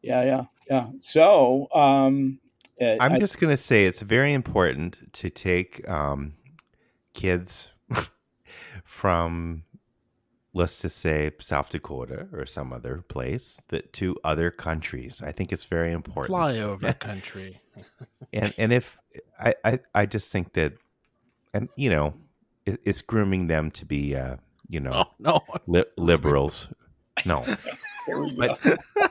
Yeah, 0.01 0.23
yeah, 0.23 0.45
yeah. 0.69 0.89
So 0.97 1.67
um, 1.73 2.39
uh, 2.81 2.97
I'm 2.99 3.13
I- 3.13 3.19
just 3.19 3.39
going 3.39 3.51
to 3.51 3.57
say 3.57 3.85
it's 3.85 4.01
very 4.01 4.33
important 4.33 4.99
to 5.13 5.29
take 5.29 5.87
um, 5.89 6.33
kids 7.13 7.69
from, 8.83 9.63
let's 10.53 10.81
just 10.81 10.97
say, 10.97 11.31
South 11.39 11.69
Dakota 11.69 12.27
or 12.33 12.45
some 12.45 12.73
other 12.73 13.03
place 13.07 13.61
that 13.69 13.93
to 13.93 14.15
other 14.23 14.51
countries. 14.51 15.21
I 15.23 15.31
think 15.31 15.51
it's 15.51 15.65
very 15.65 15.91
important. 15.91 16.27
Fly 16.35 16.51
Flyover 16.51 16.99
country. 16.99 17.59
and 18.33 18.53
and 18.57 18.73
if 18.73 18.97
I, 19.39 19.53
I 19.63 19.79
I 19.93 20.05
just 20.05 20.31
think 20.31 20.53
that, 20.53 20.73
and 21.53 21.69
you 21.75 21.89
know, 21.89 22.13
it, 22.65 22.79
it's 22.85 23.01
grooming 23.01 23.47
them 23.47 23.71
to 23.71 23.85
be, 23.85 24.15
uh, 24.15 24.37
you 24.69 24.79
know, 24.79 24.91
Oh 24.93 25.11
no. 25.19 25.41
li- 25.67 25.85
liberals. 25.97 26.69
No, 27.25 27.43
there 28.07 28.19
we 28.23 28.35
go. 28.35 28.57
but 28.63 29.10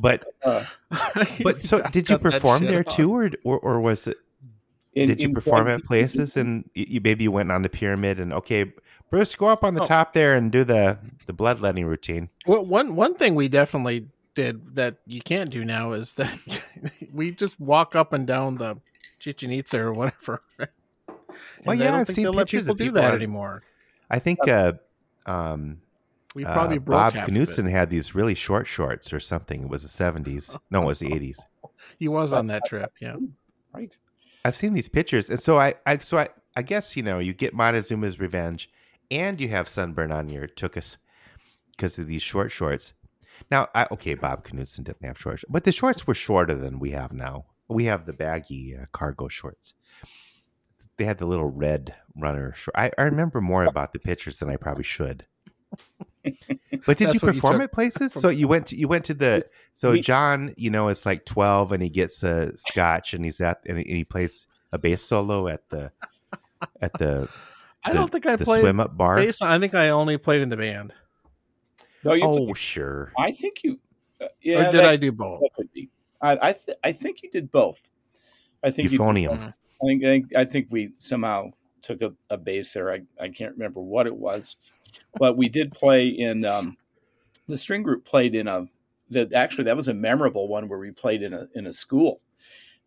but 0.00 0.24
Uh, 0.44 0.64
but 1.42 1.62
so 1.62 1.82
did 1.90 2.08
you 2.08 2.18
perform 2.18 2.64
there 2.64 2.80
out. 2.86 2.90
too, 2.94 3.10
or, 3.14 3.30
or 3.44 3.58
or 3.58 3.80
was 3.80 4.06
it? 4.06 4.16
In- 4.94 5.08
Did 5.08 5.20
you 5.20 5.28
in- 5.28 5.34
perform 5.34 5.68
at 5.68 5.84
places 5.84 6.36
and 6.36 6.68
you, 6.74 6.86
you 6.88 7.00
maybe 7.02 7.24
you 7.24 7.30
went 7.32 7.52
on 7.52 7.62
the 7.62 7.68
pyramid 7.68 8.18
and 8.18 8.32
okay, 8.32 8.72
Bruce, 9.10 9.34
go 9.34 9.46
up 9.48 9.62
on 9.64 9.74
the 9.74 9.82
Oh. 9.82 9.84
top 9.84 10.12
there 10.12 10.34
and 10.34 10.50
do 10.50 10.64
the 10.64 10.98
the 11.26 11.32
bloodletting 11.32 11.84
routine. 11.86 12.28
Well, 12.46 12.64
one 12.64 12.96
one 12.96 13.14
thing 13.14 13.34
we 13.34 13.48
definitely 13.48 14.08
did 14.34 14.74
that 14.76 14.96
you 15.06 15.20
can't 15.20 15.50
do 15.50 15.64
now 15.64 15.92
is 15.92 16.14
that 16.14 16.36
we 17.12 17.30
just 17.32 17.58
walk 17.60 17.94
up 17.96 18.12
and 18.12 18.26
down 18.26 18.56
the 18.56 18.76
Chichen 19.18 19.50
Itza 19.52 19.78
or 19.80 19.92
whatever. 19.92 20.42
And 20.58 21.66
Well, 21.66 21.76
yeah, 21.76 21.94
I've 21.96 22.08
seen 22.08 22.24
they'll 22.24 22.32
let 22.32 22.46
pictures 22.46 22.64
people 22.66 22.72
of 22.72 22.78
do 22.78 22.90
that 23.00 23.10
on- 23.10 23.16
anymore. 23.16 23.62
I 24.10 24.18
think 24.20 24.48
uh, 24.48 24.72
um, 25.26 25.80
We 26.38 26.44
uh, 26.44 26.52
probably 26.52 26.78
broke 26.78 27.00
Bob 27.00 27.14
half 27.14 27.28
Knudsen 27.28 27.66
had 27.66 27.90
these 27.90 28.14
really 28.14 28.36
short 28.36 28.68
shorts 28.68 29.12
or 29.12 29.18
something. 29.18 29.62
It 29.62 29.68
was 29.68 29.82
the 29.82 29.88
seventies. 29.88 30.56
No, 30.70 30.82
it 30.82 30.86
was 30.86 31.00
the 31.00 31.12
eighties. 31.12 31.44
He 31.98 32.06
was 32.06 32.32
on 32.32 32.46
that 32.46 32.62
trip. 32.64 32.92
Yeah. 33.00 33.16
right. 33.74 33.98
I've 34.44 34.54
seen 34.54 34.72
these 34.72 34.88
pictures, 34.88 35.30
and 35.30 35.40
so 35.40 35.58
I, 35.58 35.74
I 35.84 35.98
so 35.98 36.16
I, 36.16 36.28
I 36.54 36.62
guess 36.62 36.96
you 36.96 37.02
know 37.02 37.18
you 37.18 37.32
get 37.34 37.54
Montezuma's 37.54 38.20
revenge, 38.20 38.70
and 39.10 39.40
you 39.40 39.48
have 39.48 39.68
sunburn 39.68 40.12
on 40.12 40.28
your 40.28 40.46
tuchus 40.46 40.96
because 41.72 41.98
of 41.98 42.06
these 42.06 42.22
short 42.22 42.52
shorts. 42.52 42.92
Now, 43.50 43.66
I, 43.74 43.88
okay, 43.90 44.14
Bob 44.14 44.44
Knudsen 44.44 44.84
didn't 44.84 45.04
have 45.04 45.18
shorts, 45.18 45.44
but 45.48 45.64
the 45.64 45.72
shorts 45.72 46.06
were 46.06 46.14
shorter 46.14 46.54
than 46.54 46.78
we 46.78 46.92
have 46.92 47.12
now. 47.12 47.46
We 47.66 47.84
have 47.86 48.06
the 48.06 48.12
baggy 48.12 48.76
uh, 48.80 48.86
cargo 48.92 49.26
shorts. 49.26 49.74
They 50.98 51.04
had 51.04 51.18
the 51.18 51.26
little 51.26 51.50
red 51.50 51.96
runner 52.16 52.54
short. 52.54 52.76
I, 52.76 52.92
I 52.96 53.02
remember 53.02 53.40
more 53.40 53.64
about 53.64 53.92
the 53.92 53.98
pictures 53.98 54.38
than 54.38 54.50
I 54.50 54.56
probably 54.56 54.84
should. 54.84 55.26
But 56.86 56.96
did 56.96 57.08
That's 57.08 57.14
you 57.22 57.26
what 57.26 57.34
you 57.34 57.40
perform 57.40 57.60
at 57.62 57.72
places? 57.72 58.12
So 58.12 58.28
you 58.28 58.48
went 58.48 58.66
to 58.68 58.76
you 58.76 58.86
went 58.88 59.04
to 59.06 59.14
the 59.14 59.46
so 59.72 59.92
We- 59.92 60.00
John, 60.00 60.54
you 60.56 60.70
know, 60.70 60.88
is 60.88 61.04
like 61.06 61.24
twelve 61.24 61.72
and 61.72 61.82
he 61.82 61.88
gets 61.88 62.22
a 62.22 62.56
scotch 62.56 63.14
and 63.14 63.24
he's 63.24 63.40
at 63.40 63.60
and 63.66 63.78
he, 63.78 64.04
plays 64.04 64.46
a 64.72 64.78
bass 64.78 65.02
solo 65.02 65.48
at 65.48 65.68
the 65.70 65.90
at 66.82 66.92
the 66.98 67.28
I 67.84 67.92
the- 67.92 67.98
don't 67.98 68.12
think 68.12 68.26
I 68.26 68.36
the 68.36 68.44
played 68.44 68.60
swim 68.60 68.80
up 68.80 68.96
bar. 68.96 69.16
bass. 69.16 69.40
I 69.42 69.58
think 69.58 69.74
I 69.74 69.88
only 69.90 70.18
played 70.18 70.42
in 70.42 70.48
the 70.50 70.56
band. 70.56 70.92
No, 72.04 72.12
you. 72.12 72.22
Oh 72.24 72.54
sure. 72.54 73.12
I 73.18 73.32
think 73.32 73.62
you. 73.64 73.78
Uh, 74.20 74.26
yeah, 74.42 74.68
or 74.68 74.70
did 74.72 74.80
that- 74.80 74.84
I 74.88 74.96
do 74.96 75.12
both? 75.12 75.40
That 75.40 75.50
could 75.54 75.72
be. 75.72 75.88
I 76.20 76.38
I, 76.48 76.52
th- 76.52 76.76
I 76.84 76.92
think 76.92 77.22
you 77.22 77.30
did 77.30 77.50
both. 77.50 77.88
I 78.62 78.70
think 78.70 78.90
Euphonium. 78.90 79.28
both. 79.28 79.38
I 79.82 79.86
think, 79.86 80.04
I 80.04 80.06
think 80.08 80.36
I 80.36 80.44
think 80.44 80.66
we 80.70 80.92
somehow 80.98 81.50
took 81.82 82.02
a, 82.02 82.12
a 82.30 82.36
base 82.36 82.72
there. 82.72 82.92
I, 82.92 83.02
I 83.20 83.28
can't 83.28 83.52
remember 83.52 83.80
what 83.80 84.06
it 84.06 84.16
was, 84.16 84.56
but 85.18 85.36
we 85.36 85.48
did 85.48 85.72
play 85.72 86.08
in 86.08 86.44
um, 86.44 86.76
the 87.46 87.56
string 87.56 87.82
group 87.82 88.04
played 88.04 88.34
in 88.34 88.46
a 88.46 88.66
that 89.10 89.32
actually 89.32 89.64
that 89.64 89.76
was 89.76 89.88
a 89.88 89.94
memorable 89.94 90.48
one 90.48 90.68
where 90.68 90.78
we 90.78 90.90
played 90.90 91.22
in 91.22 91.32
a 91.32 91.48
in 91.54 91.66
a 91.66 91.72
school. 91.72 92.20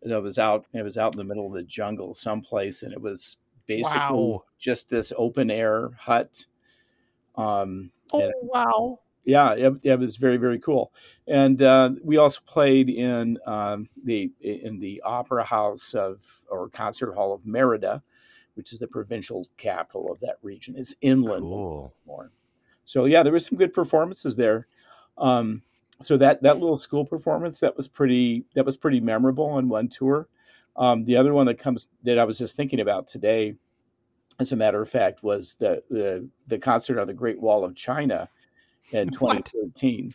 That 0.02 0.22
was 0.22 0.38
out 0.38 0.66
it 0.72 0.82
was 0.82 0.98
out 0.98 1.14
in 1.14 1.18
the 1.18 1.24
middle 1.24 1.46
of 1.46 1.52
the 1.52 1.62
jungle 1.62 2.14
someplace, 2.14 2.82
and 2.82 2.92
it 2.92 3.00
was 3.00 3.36
basically 3.66 4.00
Wow. 4.00 4.44
just 4.58 4.88
this 4.88 5.12
open 5.16 5.50
air 5.50 5.90
hut. 5.98 6.46
Um, 7.36 7.92
and 8.12 8.32
wow! 8.42 8.98
yeah, 9.24 9.54
it, 9.54 9.74
it 9.82 9.98
was 9.98 10.16
very 10.16 10.36
very 10.36 10.58
cool. 10.58 10.92
And 11.28 11.62
uh, 11.62 11.90
we 12.02 12.16
also 12.16 12.40
played 12.46 12.90
in 12.90 13.38
um, 13.46 13.88
the 14.04 14.32
in 14.40 14.80
the 14.80 15.02
opera 15.04 15.44
house 15.44 15.94
of 15.94 16.24
or 16.50 16.68
concert 16.68 17.12
hall 17.12 17.32
of 17.32 17.46
Merida, 17.46 18.02
which 18.54 18.72
is 18.72 18.78
the 18.78 18.88
provincial 18.88 19.46
capital 19.56 20.10
of 20.12 20.20
that 20.20 20.36
region. 20.42 20.74
It's 20.76 20.94
inland 21.00 21.42
Cool. 21.42 21.94
more. 22.06 22.30
So 22.84 23.04
yeah, 23.06 23.22
there 23.22 23.32
were 23.32 23.38
some 23.38 23.58
good 23.58 23.72
performances 23.72 24.36
there. 24.36 24.66
Um, 25.18 25.62
so 26.00 26.16
that 26.16 26.42
that 26.42 26.58
little 26.58 26.76
school 26.76 27.04
performance 27.04 27.60
that 27.60 27.76
was 27.76 27.86
pretty 27.88 28.44
that 28.54 28.64
was 28.66 28.76
pretty 28.76 29.00
memorable 29.00 29.46
on 29.46 29.68
one 29.68 29.88
tour. 29.88 30.26
Um, 30.76 31.04
the 31.04 31.16
other 31.16 31.32
one 31.34 31.46
that 31.46 31.58
comes 31.58 31.88
that 32.02 32.18
I 32.18 32.24
was 32.24 32.38
just 32.38 32.56
thinking 32.56 32.80
about 32.80 33.06
today, 33.06 33.54
as 34.40 34.52
a 34.52 34.56
matter 34.56 34.80
of 34.82 34.88
fact, 34.88 35.22
was 35.22 35.54
the 35.60 35.82
the, 35.90 36.28
the 36.48 36.58
concert 36.58 36.98
on 36.98 37.06
the 37.06 37.14
Great 37.14 37.40
Wall 37.40 37.64
of 37.64 37.74
China 37.76 38.28
in 38.90 39.08
What? 39.20 39.44
2013. 39.46 40.14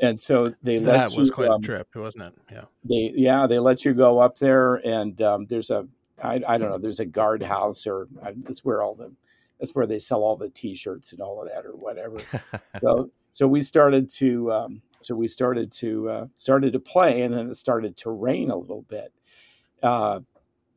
And 0.00 0.18
so 0.18 0.52
they 0.62 0.78
let 0.80 1.10
That 1.10 1.18
was 1.18 1.28
you, 1.28 1.34
quite 1.34 1.48
um, 1.48 1.60
a 1.62 1.64
trip, 1.64 1.88
wasn't 1.94 2.24
it? 2.24 2.34
Yeah. 2.50 2.64
they 2.84 3.12
yeah 3.14 3.46
they 3.46 3.58
let 3.58 3.84
you 3.84 3.92
go 3.92 4.18
up 4.18 4.38
there 4.38 4.76
and 4.76 5.20
um, 5.20 5.44
there's 5.46 5.70
a 5.70 5.86
I, 6.22 6.40
I 6.46 6.58
don't 6.58 6.70
know 6.70 6.78
there's 6.78 7.00
a 7.00 7.04
guard 7.04 7.42
house 7.42 7.86
or 7.86 8.08
uh, 8.24 8.32
it's 8.48 8.64
where 8.64 8.82
all 8.82 8.94
the 8.94 9.12
that's 9.58 9.74
where 9.74 9.86
they 9.86 9.98
sell 9.98 10.22
all 10.22 10.36
the 10.36 10.50
t-shirts 10.50 11.12
and 11.12 11.20
all 11.20 11.40
of 11.40 11.48
that 11.48 11.66
or 11.66 11.76
whatever. 11.76 12.18
So 12.80 13.10
so 13.30 13.46
we 13.46 13.62
started 13.62 14.08
to 14.10 14.52
um, 14.52 14.82
so 15.00 15.14
we 15.14 15.28
started 15.28 15.70
to 15.72 16.08
uh, 16.08 16.26
started 16.36 16.72
to 16.72 16.80
play 16.80 17.22
and 17.22 17.32
then 17.32 17.48
it 17.48 17.54
started 17.54 17.96
to 17.98 18.10
rain 18.10 18.50
a 18.50 18.56
little 18.56 18.82
bit. 18.82 19.12
Uh, 19.82 20.20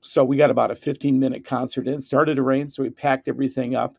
so 0.01 0.23
we 0.23 0.37
got 0.37 0.51
about 0.51 0.71
a 0.71 0.75
15 0.75 1.19
minute 1.19 1.43
concert 1.43 1.87
in 1.87 1.99
started 1.99 2.35
to 2.35 2.43
rain 2.43 2.67
so 2.67 2.83
we 2.83 2.89
packed 2.89 3.27
everything 3.27 3.75
up 3.75 3.95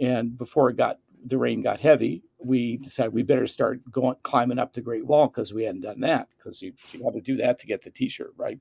and 0.00 0.36
before 0.36 0.70
it 0.70 0.76
got 0.76 0.98
the 1.26 1.36
rain 1.36 1.60
got 1.60 1.80
heavy 1.80 2.22
we 2.38 2.78
decided 2.78 3.12
we 3.12 3.22
better 3.22 3.46
start 3.46 3.80
going 3.90 4.16
climbing 4.22 4.58
up 4.58 4.72
the 4.72 4.80
great 4.80 5.06
wall 5.06 5.28
because 5.28 5.52
we 5.52 5.64
hadn't 5.64 5.82
done 5.82 6.00
that 6.00 6.28
because 6.36 6.62
you, 6.62 6.72
you 6.92 7.04
have 7.04 7.14
to 7.14 7.20
do 7.20 7.36
that 7.36 7.58
to 7.58 7.66
get 7.66 7.82
the 7.82 7.90
t-shirt 7.90 8.32
right? 8.36 8.58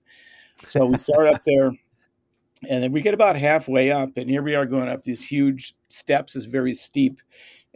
So 0.62 0.86
we 0.86 0.98
start 0.98 1.28
up 1.28 1.42
there 1.44 1.72
and 2.70 2.84
then 2.84 2.92
we 2.92 3.02
get 3.02 3.14
about 3.14 3.36
halfway 3.36 3.92
up 3.92 4.18
and 4.18 4.30
here 4.30 4.42
we 4.42 4.56
are 4.56 4.66
going 4.66 4.90
up 4.90 5.04
these 5.04 5.26
huge 5.26 5.74
steps 5.90 6.36
is 6.36 6.46
very 6.46 6.74
steep. 6.74 7.20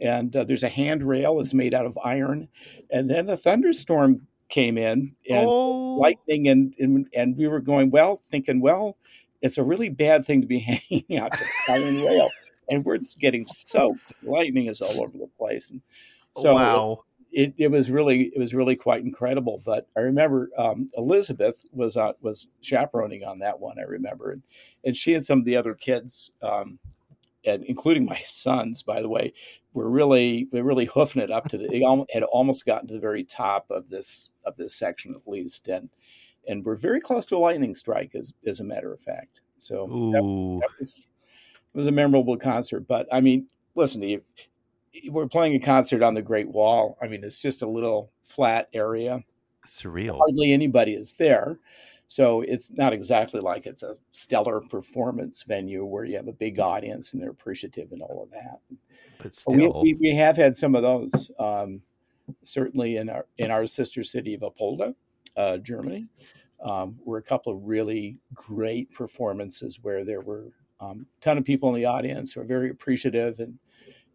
And 0.00 0.34
uh, 0.36 0.44
there's 0.44 0.62
a 0.62 0.68
handrail 0.68 1.40
it's 1.40 1.54
made 1.54 1.74
out 1.74 1.86
of 1.86 1.98
iron. 2.04 2.48
And 2.90 3.10
then 3.10 3.28
a 3.28 3.36
thunderstorm 3.36 4.26
came 4.48 4.78
in 4.78 5.14
and 5.28 5.46
oh, 5.46 5.96
lightning 5.96 6.48
and, 6.48 6.74
and 6.78 7.06
and 7.14 7.36
we 7.36 7.46
were 7.46 7.60
going 7.60 7.90
well 7.90 8.16
thinking 8.16 8.62
well 8.62 8.96
it's 9.42 9.58
a 9.58 9.62
really 9.62 9.90
bad 9.90 10.24
thing 10.24 10.40
to 10.40 10.46
be 10.46 10.58
hanging 10.90 11.18
out 11.18 11.32
to 11.32 11.38
the 11.38 11.72
iron 11.72 11.96
rail. 12.04 12.28
And 12.70 12.84
we're 12.84 12.98
just 12.98 13.18
getting 13.18 13.46
soaked. 13.46 14.12
Lightning 14.22 14.66
is 14.66 14.80
all 14.80 15.02
over 15.02 15.16
the 15.16 15.28
place. 15.38 15.70
And 15.70 15.80
so 16.36 16.54
wow. 16.54 17.04
It, 17.32 17.54
it 17.56 17.70
was 17.70 17.90
really 17.90 18.32
it 18.34 18.38
was 18.38 18.54
really 18.54 18.76
quite 18.76 19.04
incredible. 19.04 19.60
But 19.64 19.86
I 19.96 20.00
remember 20.00 20.50
um, 20.56 20.88
Elizabeth 20.96 21.64
was 21.72 21.96
uh, 21.96 22.12
was 22.20 22.48
chaperoning 22.60 23.24
on 23.24 23.38
that 23.40 23.60
one. 23.60 23.78
I 23.78 23.82
remember, 23.82 24.32
and, 24.32 24.42
and 24.84 24.96
she 24.96 25.14
and 25.14 25.24
some 25.24 25.38
of 25.38 25.44
the 25.44 25.56
other 25.56 25.74
kids, 25.74 26.30
um, 26.42 26.78
and 27.44 27.64
including 27.64 28.04
my 28.04 28.20
sons, 28.20 28.82
by 28.82 29.02
the 29.02 29.08
way, 29.08 29.32
were 29.72 29.88
really 29.88 30.48
were 30.52 30.62
really 30.62 30.86
hoofing 30.86 31.22
it 31.22 31.30
up 31.30 31.48
to 31.48 31.58
the. 31.58 31.68
It 31.70 32.10
had 32.12 32.22
almost 32.24 32.66
gotten 32.66 32.88
to 32.88 32.94
the 32.94 33.00
very 33.00 33.24
top 33.24 33.70
of 33.70 33.88
this 33.88 34.30
of 34.44 34.56
this 34.56 34.74
section 34.74 35.14
at 35.14 35.30
least, 35.30 35.68
and 35.68 35.90
and 36.48 36.64
we're 36.64 36.76
very 36.76 37.00
close 37.00 37.26
to 37.26 37.36
a 37.36 37.38
lightning 37.38 37.74
strike, 37.74 38.14
as 38.14 38.32
as 38.46 38.60
a 38.60 38.64
matter 38.64 38.92
of 38.92 39.00
fact. 39.00 39.42
So 39.58 39.86
that, 40.12 40.22
that 40.60 40.78
was 40.78 41.08
it 41.74 41.76
was 41.76 41.86
a 41.86 41.92
memorable 41.92 42.36
concert. 42.36 42.88
But 42.88 43.06
I 43.12 43.20
mean, 43.20 43.46
listen 43.74 44.00
to 44.00 44.06
you. 44.06 44.22
We're 45.08 45.28
playing 45.28 45.54
a 45.54 45.60
concert 45.60 46.02
on 46.02 46.14
the 46.14 46.22
Great 46.22 46.48
Wall. 46.48 46.98
I 47.02 47.08
mean, 47.08 47.24
it's 47.24 47.42
just 47.42 47.62
a 47.62 47.68
little 47.68 48.10
flat 48.24 48.68
area. 48.72 49.22
Surreal. 49.66 50.16
Hardly 50.16 50.52
anybody 50.52 50.94
is 50.94 51.14
there. 51.14 51.58
So 52.06 52.40
it's 52.40 52.70
not 52.70 52.94
exactly 52.94 53.40
like 53.40 53.66
it's 53.66 53.82
a 53.82 53.96
stellar 54.12 54.62
performance 54.62 55.42
venue 55.42 55.84
where 55.84 56.04
you 56.04 56.16
have 56.16 56.28
a 56.28 56.32
big 56.32 56.58
audience 56.58 57.12
and 57.12 57.22
they're 57.22 57.30
appreciative 57.30 57.92
and 57.92 58.00
all 58.00 58.22
of 58.22 58.30
that. 58.30 58.60
But 59.18 59.34
But 59.46 59.54
we, 59.54 59.64
still. 59.64 59.82
we, 59.82 59.94
we 59.94 60.14
have 60.16 60.36
had 60.36 60.56
some 60.56 60.74
of 60.74 60.82
those, 60.82 61.30
um, 61.38 61.82
certainly 62.44 62.96
in 62.96 63.10
our 63.10 63.26
in 63.36 63.50
our 63.50 63.66
sister 63.66 64.02
city 64.02 64.34
of 64.34 64.40
Apolda, 64.40 64.94
uh, 65.36 65.58
Germany. 65.58 66.06
Um, 66.60 66.98
were 67.04 67.18
a 67.18 67.22
couple 67.22 67.52
of 67.52 67.62
really 67.62 68.16
great 68.34 68.92
performances 68.92 69.78
where 69.82 70.04
there 70.04 70.22
were 70.22 70.48
um, 70.80 71.06
a 71.16 71.20
ton 71.20 71.38
of 71.38 71.44
people 71.44 71.68
in 71.68 71.74
the 71.76 71.84
audience 71.84 72.32
who 72.32 72.40
are 72.40 72.44
very 72.44 72.70
appreciative, 72.70 73.38
and 73.38 73.58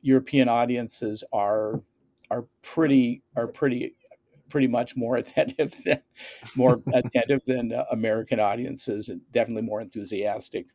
European 0.03 0.47
audiences 0.49 1.23
are 1.33 1.81
are 2.29 2.45
pretty 2.61 3.23
are 3.35 3.47
pretty 3.47 3.95
pretty 4.49 4.67
much 4.67 4.95
more 4.95 5.15
attentive 5.23 5.73
than 5.83 6.01
more 6.55 6.81
attentive 6.93 7.43
than 7.45 7.73
uh, 7.73 7.85
American 7.91 8.39
audiences, 8.39 9.09
and 9.09 9.21
definitely 9.31 9.63
more 9.63 9.81
enthusiastic. 9.81 10.67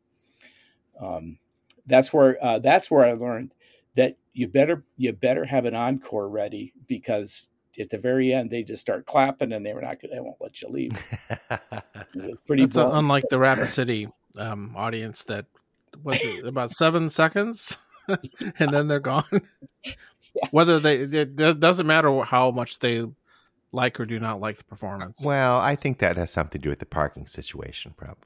Um, 1.01 1.39
that's 1.87 2.13
where 2.13 2.37
uh, 2.43 2.59
that's 2.59 2.91
where 2.91 3.05
I 3.07 3.13
learned 3.13 3.55
that 3.95 4.17
you 4.33 4.49
better 4.49 4.85
you 4.97 5.13
better 5.13 5.45
have 5.45 5.65
an 5.65 5.75
encore 5.75 6.29
ready 6.29 6.73
because 6.87 7.49
at 7.79 7.91
the 7.91 7.99
very 7.99 8.33
end 8.33 8.51
they 8.51 8.63
just 8.65 8.81
start 8.81 9.07
clapping 9.07 9.53
and 9.53 9.65
they 9.65 9.73
were 9.75 9.83
not 9.83 9.99
they 10.03 10.21
won't 10.21 10.41
let 10.41 10.61
you 10.63 10.69
leave. 10.69 10.93
It 12.15 12.29
was 12.29 12.41
pretty 12.41 12.65
It's 12.65 12.77
uh, 12.77 12.85
boring. 12.85 12.99
unlike 12.99 13.25
the 13.31 13.39
Rapid 13.39 13.67
City 13.69 14.09
um, 14.39 14.75
audience 14.77 15.25
that 15.25 15.47
was 16.03 16.19
it, 16.21 16.47
about 16.47 16.71
seven 16.71 17.11
seconds, 17.11 17.79
and 18.59 18.73
then 18.73 18.89
they're 18.89 19.01
gone. 19.01 19.25
Whether 20.51 20.79
they 20.79 20.99
it 20.99 21.39
it 21.41 21.61
doesn't 21.61 21.87
matter 21.87 22.23
how 22.23 22.51
much 22.51 22.79
they 22.79 23.05
like 23.73 23.99
or 24.01 24.07
do 24.07 24.19
not 24.21 24.41
like 24.41 24.57
the 24.57 24.65
performance. 24.65 25.21
well, 25.23 25.59
I 25.59 25.75
think 25.77 25.99
that 25.99 26.17
has 26.17 26.31
something 26.31 26.61
to 26.61 26.63
do 26.65 26.71
with 26.71 26.79
the 26.79 26.87
parking 26.87 27.27
situation, 27.27 27.95
probably. 27.97 28.25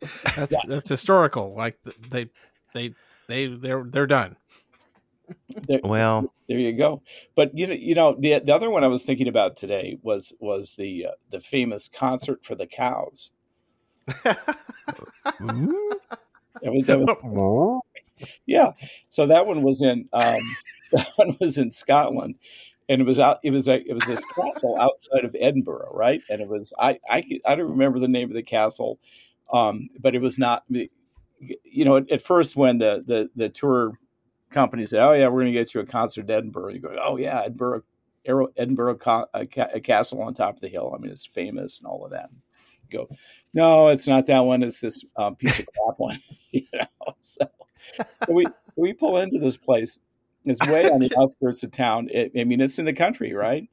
That's 0.36 0.54
that's 0.66 0.88
historical. 0.88 1.54
Like 1.54 1.78
they 2.10 2.28
they 2.74 2.94
they 3.28 3.46
they're 3.46 3.84
they're 3.84 4.06
done. 4.06 4.36
There- 5.68 5.80
Well, 5.84 6.32
There 6.48 6.58
you 6.58 6.72
go. 6.72 7.02
But 7.34 7.56
you 7.56 7.66
know, 7.66 7.74
you 7.74 7.94
know, 7.94 8.16
the 8.18 8.40
the 8.40 8.54
other 8.54 8.70
one 8.70 8.82
I 8.84 8.88
was 8.88 9.04
thinking 9.04 9.28
about 9.28 9.56
today 9.56 9.98
was 10.02 10.34
was 10.40 10.74
the 10.74 11.06
uh, 11.06 11.10
the 11.30 11.40
famous 11.40 11.88
concert 11.88 12.44
for 12.44 12.54
the 12.54 12.66
cows. 12.66 13.30
That 16.62 16.72
was, 16.72 16.86
that 16.86 17.00
was 17.00 17.82
yeah. 18.46 18.72
So 19.08 19.26
that 19.26 19.46
one 19.46 19.62
was 19.62 19.82
in 19.82 20.08
um, 20.12 20.40
that 20.92 21.08
one 21.16 21.36
was 21.40 21.58
in 21.58 21.70
Scotland, 21.70 22.36
and 22.88 23.00
it 23.00 23.04
was 23.04 23.18
out. 23.18 23.38
It 23.42 23.50
was 23.50 23.68
a 23.68 23.80
it 23.88 23.92
was 23.92 24.04
this 24.04 24.24
castle 24.24 24.76
outside 24.80 25.24
of 25.24 25.36
Edinburgh, 25.38 25.90
right? 25.92 26.22
And 26.28 26.40
it 26.40 26.48
was 26.48 26.72
I 26.78 26.98
I 27.08 27.24
I 27.44 27.56
don't 27.56 27.70
remember 27.70 27.98
the 27.98 28.08
name 28.08 28.28
of 28.28 28.34
the 28.34 28.42
castle, 28.42 28.98
um, 29.52 29.88
but 29.98 30.14
it 30.14 30.22
was 30.22 30.38
not. 30.38 30.64
You 31.64 31.84
know, 31.84 31.96
at, 31.96 32.10
at 32.10 32.22
first 32.22 32.56
when 32.56 32.78
the 32.78 33.02
the 33.06 33.30
the 33.34 33.48
tour 33.48 33.98
company 34.50 34.84
said, 34.84 35.04
"Oh 35.04 35.12
yeah, 35.12 35.26
we're 35.26 35.42
going 35.42 35.52
to 35.52 35.58
get 35.58 35.74
you 35.74 35.80
a 35.80 35.86
concert 35.86 36.24
in 36.24 36.30
Edinburgh," 36.30 36.72
you 36.72 36.80
go, 36.80 36.96
"Oh 37.00 37.16
yeah, 37.16 37.42
Edinburgh." 37.42 37.82
Edinburgh, 38.26 38.52
Edinburgh 38.56 38.98
a, 39.34 39.46
ca- 39.46 39.68
a 39.74 39.80
castle 39.80 40.22
on 40.22 40.32
top 40.32 40.54
of 40.54 40.60
the 40.62 40.68
hill. 40.68 40.94
I 40.96 40.98
mean, 40.98 41.10
it's 41.10 41.26
famous 41.26 41.78
and 41.78 41.86
all 41.86 42.06
of 42.06 42.12
that. 42.12 42.30
go, 42.90 43.06
no, 43.54 43.88
it's 43.88 44.08
not 44.08 44.26
that 44.26 44.40
one. 44.40 44.62
It's 44.62 44.80
this 44.80 45.04
um, 45.16 45.36
piece 45.36 45.60
of 45.60 45.66
crap 45.66 45.98
one. 45.98 46.20
you 46.50 46.66
know, 46.74 47.14
so, 47.20 47.46
so 48.26 48.32
we 48.32 48.44
so 48.44 48.52
we 48.76 48.92
pull 48.92 49.18
into 49.18 49.38
this 49.38 49.56
place. 49.56 49.98
It's 50.44 50.60
way 50.66 50.90
on 50.90 51.00
the 51.00 51.10
outskirts 51.18 51.62
of 51.62 51.70
town. 51.70 52.08
It, 52.12 52.32
I 52.36 52.44
mean, 52.44 52.60
it's 52.60 52.78
in 52.78 52.84
the 52.84 52.92
country, 52.92 53.32
right? 53.32 53.66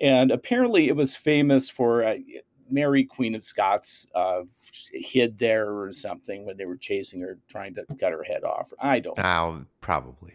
And 0.00 0.30
apparently, 0.30 0.88
it 0.88 0.96
was 0.96 1.14
famous 1.14 1.70
for 1.70 2.02
uh, 2.02 2.16
Mary, 2.70 3.04
Queen 3.04 3.34
of 3.34 3.44
Scots, 3.44 4.06
uh, 4.14 4.42
hid 4.92 5.38
there 5.38 5.70
or 5.70 5.92
something 5.92 6.46
when 6.46 6.56
they 6.56 6.64
were 6.64 6.76
chasing 6.76 7.20
her, 7.20 7.38
trying 7.48 7.74
to 7.74 7.84
cut 8.00 8.12
her 8.12 8.24
head 8.24 8.42
off. 8.42 8.72
I 8.80 9.00
don't. 9.00 9.18
Now, 9.18 9.66
probably. 9.80 10.32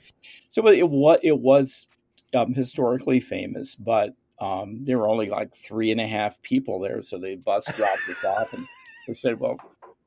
So 0.49 0.65
it 0.67 0.87
was 0.87 1.19
it 1.23 1.39
was 1.39 1.87
um, 2.35 2.53
historically 2.53 3.19
famous, 3.19 3.75
but 3.75 4.13
um, 4.39 4.83
there 4.83 4.99
were 4.99 5.07
only 5.07 5.29
like 5.29 5.53
three 5.53 5.91
and 5.91 6.01
a 6.01 6.07
half 6.07 6.41
people 6.41 6.79
there. 6.79 7.01
So 7.01 7.17
the 7.17 7.35
bus 7.35 7.75
dropped 7.75 8.09
us 8.09 8.23
off 8.23 8.53
and 8.53 8.67
they 9.07 9.13
said, 9.13 9.39
well, 9.39 9.57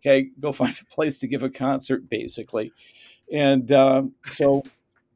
okay, 0.01 0.31
go 0.41 0.53
find 0.53 0.77
a 0.81 0.95
place 0.95 1.19
to 1.21 1.29
give 1.29 1.43
a 1.43 1.51
concert, 1.51 2.09
basically. 2.09 2.73
And 3.33 3.71
uh, 3.73 4.05
so 4.25 4.63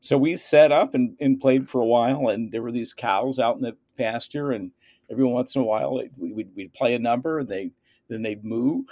so 0.01 0.19
we 0.19 0.37
set 0.37 0.73
up 0.73 0.95
and, 0.95 1.17
and 1.21 1.41
played 1.41 1.69
for 1.69 1.81
a 1.81 1.87
while. 1.87 2.29
And 2.29 2.51
there 2.51 2.63
were 2.63 2.73
these 2.73 2.93
cows 2.93 3.39
out 3.39 3.57
in 3.57 3.63
the 3.63 3.77
pasture. 3.97 4.51
And 4.51 4.73
every 5.11 5.25
once 5.25 5.55
in 5.55 5.63
a 5.63 5.65
while, 5.65 6.03
we'd, 6.19 6.51
we'd 6.57 6.75
play 6.75 6.95
a 6.95 6.99
number 6.99 7.39
and 7.39 7.49
they 7.49 7.71
then 8.09 8.23
they'd 8.23 8.45
move 8.45 8.85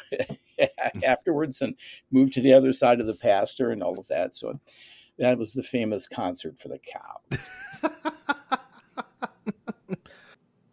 afterwards 1.05 1.61
and 1.61 1.75
move 2.11 2.33
to 2.33 2.41
the 2.41 2.55
other 2.55 2.73
side 2.73 3.01
of 3.01 3.07
the 3.07 3.15
pasture 3.15 3.71
and 3.71 3.83
all 3.83 3.99
of 3.99 4.07
that. 4.09 4.35
So 4.35 4.59
that 5.19 5.37
was 5.37 5.53
the 5.53 5.65
famous 5.65 6.07
concert 6.07 6.59
for 6.59 6.69
the 6.69 6.79
cows. 6.79 7.51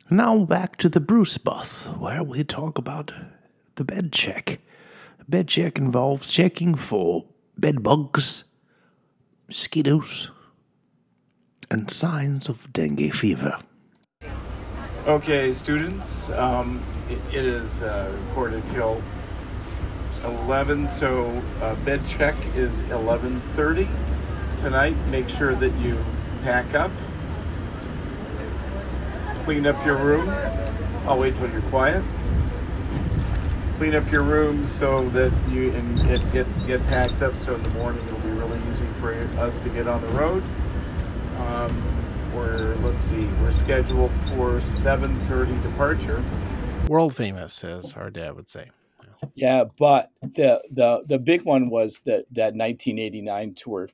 Now 0.09 0.45
back 0.45 0.78
to 0.78 0.88
the 0.88 1.01
Bruce 1.01 1.38
bus, 1.38 1.88
where 1.99 2.24
we 2.24 2.45
talk 2.45 2.78
about 2.78 3.11
the 3.78 3.86
bed 3.86 4.11
check. 4.11 4.59
Bed 5.30 5.47
check 5.47 5.78
involves 5.78 6.32
checking 6.34 6.75
for 6.75 7.25
bed 7.57 7.82
bugs, 7.82 8.43
mosquitoes, 9.47 10.30
and 11.71 11.89
signs 11.89 12.49
of 12.49 12.71
dengue 12.73 13.13
fever. 13.13 13.57
Okay, 15.05 15.51
students, 15.53 16.30
um, 16.32 16.84
it, 17.09 17.19
it 17.34 17.45
is 17.45 17.82
uh, 17.82 18.13
recorded 18.28 18.65
till 18.67 19.01
11, 20.23 20.89
so 20.89 21.25
uh, 21.61 21.75
bed 21.86 22.05
check 22.05 22.36
is 22.55 22.82
11:30 22.84 23.88
tonight. 24.59 24.95
Make 25.09 25.30
sure 25.30 25.55
that 25.55 25.73
you 25.78 25.97
pack 26.43 26.73
up, 26.73 26.91
clean 29.45 29.65
up 29.65 29.86
your 29.86 29.97
room. 29.97 30.30
I'll 31.07 31.19
wait 31.19 31.36
till 31.38 31.49
you're 31.51 31.61
quiet. 31.69 32.03
Clean 33.78 33.93
up 33.93 34.11
your 34.11 34.23
room 34.23 34.65
so 34.65 35.07
that 35.09 35.32
you 35.51 35.71
and 35.71 36.01
get 36.07 36.32
get, 36.34 36.47
get 36.67 36.84
packed 36.88 37.21
up. 37.21 37.38
So 37.38 37.53
in 37.53 37.61
the 37.61 37.69
morning 37.69 38.03
it'll 38.07 38.19
be 38.19 38.30
really 38.32 38.59
easy 38.69 38.88
for 38.99 39.13
us 39.39 39.59
to 39.59 39.69
get 39.69 39.88
on 39.88 40.01
the 40.01 40.07
road. 40.09 40.41
Um, 41.38 41.84
we're 42.34 42.73
let's 42.78 43.03
see, 43.03 43.25
we're 43.41 43.51
scheduled 43.51 44.11
for 44.30 44.53
7:30 44.59 45.61
departure. 45.61 46.23
World 46.88 47.15
famous, 47.15 47.63
as 47.63 47.93
our 47.93 48.09
dad 48.09 48.36
would 48.36 48.49
say. 48.49 48.71
Yeah, 49.36 49.65
but 49.78 50.09
the 50.21 50.59
the 50.71 51.03
the 51.05 51.19
big 51.19 51.43
one 51.43 51.69
was 51.69 51.99
that 52.01 52.25
that 52.32 52.55
1989 52.55 53.53
tour 53.53 53.89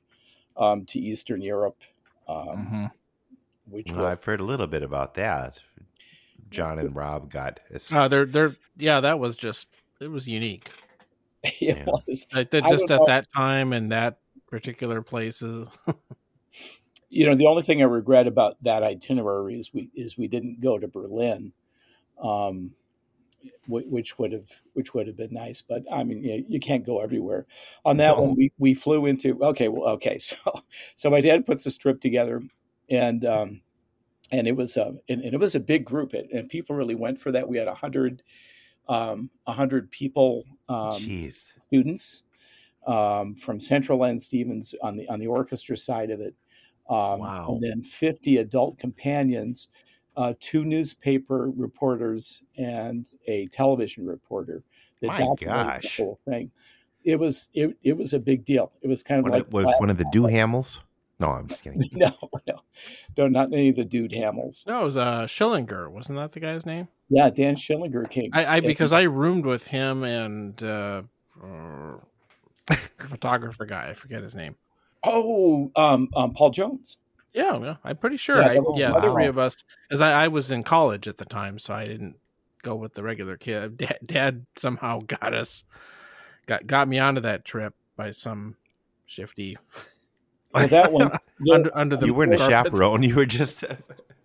um, 0.56 0.86
to 0.86 0.98
Eastern 0.98 1.42
Europe, 1.42 1.76
um, 2.26 2.36
Mhm. 2.36 2.90
which 3.68 3.92
Well, 3.92 4.00
was 4.02 4.12
I've 4.12 4.24
heard 4.24 4.40
a 4.40 4.44
little 4.44 4.66
bit 4.66 4.82
about 4.82 5.14
that. 5.16 5.58
John 6.48 6.78
and 6.78 6.94
Rob 6.94 7.30
got 7.30 7.60
Uh, 7.92 8.08
they're 8.08 8.24
they're 8.24 8.56
yeah, 8.76 9.00
that 9.00 9.18
was 9.18 9.36
just 9.36 9.66
it 10.04 10.10
was 10.10 10.28
unique. 10.28 10.70
it 11.44 11.78
Yeah. 11.78 11.84
was 11.86 12.26
Like 12.32 12.50
that 12.50 12.64
just 12.64 12.90
at 12.90 13.00
know. 13.00 13.06
that 13.06 13.26
time 13.34 13.72
and 13.72 13.90
that 13.92 14.18
particular 14.48 15.02
places. 15.02 15.68
you 17.10 17.26
know 17.26 17.34
the 17.34 17.46
only 17.46 17.62
thing 17.62 17.82
I 17.82 17.86
regret 17.86 18.26
about 18.26 18.62
that 18.62 18.82
itinerary 18.82 19.58
is 19.58 19.72
we 19.72 19.90
is 19.94 20.18
we 20.18 20.28
didn't 20.28 20.60
go 20.60 20.78
to 20.78 20.88
Berlin, 20.88 21.52
um, 22.20 22.72
which 23.66 24.18
would 24.18 24.32
have 24.32 24.50
which 24.72 24.94
would 24.94 25.06
have 25.06 25.16
been 25.16 25.32
nice. 25.32 25.62
But 25.62 25.84
I 25.92 26.04
mean, 26.04 26.22
you, 26.22 26.44
you 26.48 26.60
can't 26.60 26.84
go 26.84 27.00
everywhere. 27.00 27.46
On 27.84 27.96
that 27.98 28.18
one, 28.18 28.34
we 28.34 28.52
we 28.58 28.74
flew 28.74 29.06
into 29.06 29.42
okay, 29.42 29.68
well, 29.68 29.88
okay. 29.94 30.18
So 30.24 30.36
so 30.94 31.10
my 31.10 31.20
dad 31.20 31.46
puts 31.46 31.64
this 31.64 31.76
trip 31.76 32.00
together, 32.00 32.42
and 32.90 33.24
um, 33.24 33.62
and 34.32 34.46
it 34.46 34.56
was 34.56 34.76
a 34.76 34.94
and, 35.08 35.22
and 35.22 35.34
it 35.34 35.40
was 35.40 35.54
a 35.54 35.60
big 35.60 35.84
group, 35.84 36.14
and, 36.14 36.30
and 36.30 36.48
people 36.48 36.76
really 36.76 36.94
went 36.94 37.20
for 37.20 37.32
that. 37.32 37.48
We 37.48 37.58
had 37.58 37.68
a 37.68 37.74
hundred 37.74 38.22
um, 38.88 39.30
a 39.46 39.52
hundred 39.52 39.90
people. 39.90 40.44
Um, 40.68 40.92
Jeez. 40.92 41.52
students 41.60 42.22
um, 42.86 43.34
from 43.34 43.60
Central 43.60 44.04
and 44.04 44.20
Stevens 44.20 44.74
on 44.82 44.96
the 44.96 45.08
on 45.08 45.18
the 45.20 45.26
orchestra 45.26 45.76
side 45.76 46.10
of 46.10 46.20
it. 46.20 46.34
Um, 46.88 47.20
Wow. 47.20 47.46
And 47.48 47.60
then 47.62 47.82
50 47.82 48.38
adult 48.38 48.78
companions, 48.78 49.68
uh, 50.16 50.34
two 50.40 50.64
newspaper 50.64 51.50
reporters, 51.56 52.42
and 52.58 53.06
a 53.26 53.46
television 53.48 54.06
reporter 54.06 54.62
that 55.00 55.08
My 55.08 55.34
gosh. 55.38 55.96
the 55.96 56.04
whole 56.04 56.16
thing. 56.16 56.50
It 57.04 57.18
was 57.18 57.48
it, 57.52 57.76
it 57.82 57.96
was 57.96 58.12
a 58.14 58.18
big 58.18 58.44
deal. 58.44 58.72
It 58.80 58.88
was 58.88 59.02
kind 59.02 59.18
of 59.18 59.24
One 59.24 59.32
like 59.32 59.46
of, 59.46 59.52
was 59.52 59.74
one 59.78 59.90
of 59.90 59.98
the 59.98 60.04
Duhamels? 60.06 60.80
No, 61.20 61.28
I'm 61.28 61.46
just 61.46 61.62
kidding. 61.62 61.82
no 61.92 62.12
no 62.46 62.56
no 63.16 63.28
not 63.28 63.52
any 63.52 63.68
of 63.68 63.76
the 63.76 63.84
Duhamels. 63.84 64.66
No, 64.66 64.82
it 64.82 64.84
was 64.84 64.96
uh 64.96 65.26
Schillinger, 65.26 65.90
wasn't 65.90 66.18
that 66.18 66.32
the 66.32 66.40
guy's 66.40 66.64
name? 66.66 66.88
Yeah, 67.08 67.30
Dan 67.30 67.54
Schillinger 67.54 68.08
came. 68.08 68.30
I, 68.32 68.56
I 68.56 68.60
because 68.60 68.92
I 68.92 69.02
roomed 69.02 69.46
with 69.46 69.66
him 69.66 70.04
and 70.04 70.60
uh, 70.62 71.02
uh 71.42 71.96
photographer 72.98 73.66
guy, 73.66 73.90
I 73.90 73.94
forget 73.94 74.22
his 74.22 74.34
name. 74.34 74.56
oh 75.04 75.70
um, 75.76 76.08
um 76.16 76.32
Paul 76.32 76.50
Jones. 76.50 76.96
Yeah, 77.34 77.58
yeah, 77.58 77.76
I'm 77.82 77.96
pretty 77.96 78.16
sure. 78.16 78.40
Yeah, 78.40 78.48
I, 78.48 78.54
there 78.54 78.62
yeah, 78.76 78.92
the 78.92 79.10
three 79.10 79.26
of 79.26 79.38
us, 79.38 79.64
as 79.90 80.00
I, 80.00 80.24
I 80.24 80.28
was 80.28 80.52
in 80.52 80.62
college 80.62 81.08
at 81.08 81.18
the 81.18 81.24
time, 81.24 81.58
so 81.58 81.74
I 81.74 81.84
didn't 81.84 82.16
go 82.62 82.76
with 82.76 82.94
the 82.94 83.02
regular 83.02 83.36
kid. 83.36 83.76
Dad, 83.78 83.98
Dad 84.04 84.46
somehow 84.56 85.00
got 85.00 85.34
us, 85.34 85.64
got 86.46 86.66
got 86.66 86.88
me 86.88 86.98
onto 86.98 87.20
that 87.22 87.44
trip 87.44 87.74
by 87.96 88.12
some 88.12 88.56
shifty 89.04 89.58
Well, 90.54 90.68
that 90.68 90.92
one. 90.92 91.10
yeah, 91.40 91.54
under 91.54 91.76
under 91.76 91.96
the. 91.96 92.06
you 92.06 92.14
weren't 92.14 92.34
a 92.34 92.38
chaperone. 92.38 93.02
You 93.02 93.16
were 93.16 93.26
just. 93.26 93.64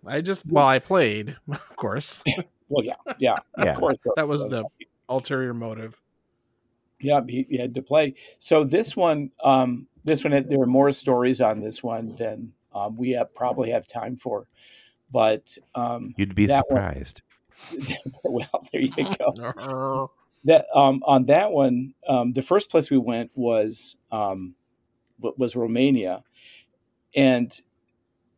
I 0.06 0.20
just 0.22 0.46
well, 0.46 0.66
I 0.66 0.78
played, 0.78 1.36
of 1.50 1.76
course. 1.76 2.22
Well, 2.70 2.84
yeah, 2.84 2.94
yeah, 3.18 3.36
Yeah. 3.58 3.64
of 3.72 3.76
course. 3.78 3.98
That 4.16 4.26
was 4.28 4.44
the 4.46 4.64
ulterior 5.08 5.52
motive. 5.52 6.00
Yeah, 7.00 7.20
he, 7.26 7.46
he 7.50 7.56
had 7.58 7.74
to 7.74 7.82
play. 7.82 8.14
So 8.38 8.64
this 8.64 8.96
one, 8.96 9.30
um, 9.42 9.88
this 10.04 10.22
one, 10.24 10.32
had, 10.32 10.48
there 10.48 10.58
were 10.58 10.66
more 10.66 10.92
stories 10.92 11.40
on 11.40 11.60
this 11.60 11.82
one 11.82 12.14
than 12.16 12.52
um, 12.74 12.96
we 12.96 13.10
have, 13.10 13.34
probably 13.34 13.70
have 13.70 13.86
time 13.86 14.16
for. 14.16 14.46
But 15.10 15.56
um, 15.74 16.14
You'd 16.16 16.34
be 16.34 16.46
That 16.46 16.64
one- 16.68 16.78
surprised. 16.82 17.22
well, 18.24 18.66
there 18.72 18.80
you 18.82 18.92
go. 19.18 20.10
That 20.44 20.64
um, 20.74 21.02
on 21.04 21.26
that 21.26 21.52
one, 21.52 21.92
um, 22.08 22.32
the 22.32 22.40
first 22.40 22.70
place 22.70 22.90
we 22.90 22.96
went 22.96 23.30
was 23.34 23.96
um, 24.10 24.54
was 25.20 25.54
Romania, 25.54 26.24
and 27.14 27.60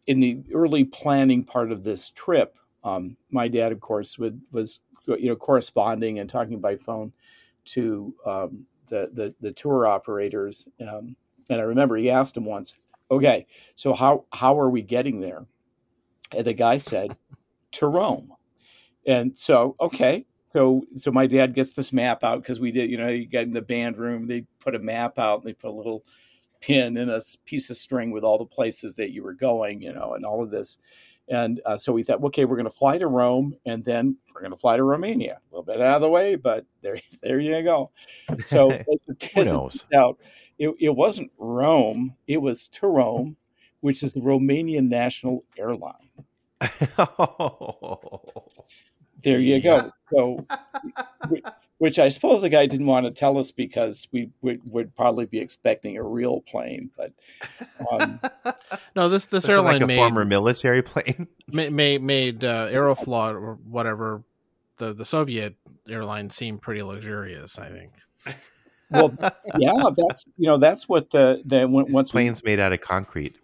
in 0.09 0.19
the 0.19 0.43
early 0.53 0.83
planning 0.83 1.45
part 1.45 1.71
of 1.71 1.85
this 1.85 2.11
trip, 2.11 2.59
um, 2.85 3.17
my 3.31 3.49
dad, 3.49 3.73
of 3.73 3.81
course, 3.81 4.19
would, 4.19 4.41
was 4.53 4.81
you 5.07 5.29
know 5.29 5.37
corresponding 5.37 6.19
and 6.19 6.29
talking 6.29 6.61
by 6.61 6.77
phone 6.77 7.13
to 7.65 8.15
um, 8.27 8.67
the, 8.89 9.11
the 9.13 9.35
the 9.41 9.53
tour 9.53 9.87
operators. 9.87 10.69
Um, 10.81 11.17
and 11.51 11.61
I 11.61 11.65
remember 11.65 11.97
he 11.97 12.11
asked 12.11 12.37
him 12.37 12.45
once, 12.45 12.77
"Okay, 13.11 13.47
so 13.75 13.93
how 13.93 14.25
how 14.33 14.59
are 14.59 14.71
we 14.71 14.83
getting 14.83 15.21
there?" 15.21 15.47
And 16.37 16.45
the 16.45 16.55
guy 16.55 16.79
said, 16.79 17.17
"To 17.73 17.87
Rome." 17.87 18.33
And 19.07 19.37
so, 19.37 19.75
okay, 19.81 20.27
so 20.47 20.83
so 20.97 21.11
my 21.11 21.27
dad 21.27 21.55
gets 21.55 21.73
this 21.73 21.93
map 21.93 22.23
out 22.23 22.43
because 22.43 22.61
we 22.61 22.71
did, 22.71 22.91
you 22.91 22.99
know, 22.99 23.09
you 23.09 23.27
get 23.27 23.45
in 23.45 23.53
the 23.53 23.63
band 23.63 23.97
room, 23.97 24.27
they 24.27 24.45
put 24.61 24.75
a 24.75 24.79
map 24.79 25.19
out 25.19 25.41
and 25.41 25.49
they 25.49 25.55
put 25.55 25.71
a 25.71 25.73
little 25.73 26.05
pin 26.61 26.97
in 26.97 27.11
a 27.11 27.21
piece 27.45 27.71
of 27.71 27.77
string 27.77 28.11
with 28.11 28.23
all 28.23 28.39
the 28.39 28.45
places 28.45 28.95
that 28.95 29.11
you 29.11 29.23
were 29.25 29.35
going, 29.35 29.83
you 29.83 29.93
know, 29.93 30.15
and 30.15 30.25
all 30.25 30.43
of 30.43 30.51
this. 30.51 30.79
And 31.29 31.61
uh, 31.65 31.79
so 31.79 31.93
we 31.93 32.03
thought, 32.03 32.23
okay, 32.25 32.45
we're 32.45 32.57
going 32.57 32.65
to 32.65 32.71
fly 32.71 32.99
Tarom, 32.99 33.53
and 33.65 33.85
then 33.85 34.17
we're 34.35 34.41
going 34.41 34.53
to 34.53 34.59
fly 34.59 34.77
to 34.77 34.83
Romania. 34.83 35.39
A 35.41 35.55
little 35.55 35.65
bit 35.65 35.81
out 35.81 35.97
of 35.97 36.03
the 36.03 36.09
way, 36.09 36.35
but 36.35 36.67
there, 36.83 36.99
there 37.23 37.41
you 37.41 37.63
go. 37.63 37.91
So 38.45 38.71
as 38.71 39.03
it, 39.09 39.31
as 39.37 39.53
knows? 39.53 39.85
turned 39.91 40.03
out, 40.03 40.19
it, 40.59 40.75
it 40.79 40.95
wasn't 40.95 41.31
Rome; 41.39 42.17
it 42.27 42.43
was 42.43 42.69
to 42.69 42.87
Rome, 42.87 43.37
which 43.81 44.03
is 44.03 44.15
the 44.15 44.21
Romanian 44.21 44.89
national 44.89 45.45
airline. 45.57 46.11
There 49.23 49.39
you 49.39 49.61
go. 49.61 49.89
So, 50.13 50.45
which 51.83 51.99
I 51.99 52.11
suppose 52.11 52.43
the 52.43 52.49
guy 52.49 52.67
didn't 52.67 52.87
want 52.87 53.07
to 53.07 53.11
tell 53.11 53.37
us 53.39 53.51
because 53.51 54.07
we 54.13 54.31
would, 54.41 54.61
would 54.73 54.95
probably 54.95 55.27
be 55.27 55.41
expecting 55.41 55.97
a 55.97 56.03
real 56.05 56.41
plane. 56.43 56.91
But 56.97 57.13
um, 57.91 58.21
No, 58.95 59.09
this 59.09 59.27
this 59.27 59.43
This 59.43 59.45
is 59.45 59.51
airline 59.51 59.73
like 59.75 59.83
a 59.83 59.87
made 59.89 59.97
former 59.97 60.25
military 60.25 60.83
plane. 60.83 61.27
ma- 61.53 61.71
made 61.71 62.01
made 62.01 62.45
uh, 62.45 62.69
Aeroflot 62.69 63.35
or 63.35 63.59
whatever 63.69 64.23
the 64.79 64.95
the 64.95 65.05
Soviet 65.05 65.57
airline 65.89 66.31
seemed 66.31 66.63
pretty 66.63 66.85
luxurious. 66.85 67.59
I 67.59 67.71
think. 67.71 67.91
well, 68.93 69.13
yeah, 69.59 69.73
that's 69.97 70.25
you 70.37 70.47
know 70.47 70.59
that's 70.59 70.89
what 70.89 71.11
the 71.11 71.43
the 71.45 71.67
when, 71.67 71.87
This 71.87 71.95
once 71.95 72.15
we 72.15 72.21
plane's 72.21 72.45
made 72.45 72.61
out 72.61 72.73
of 72.73 72.81
concrete. 72.81 73.35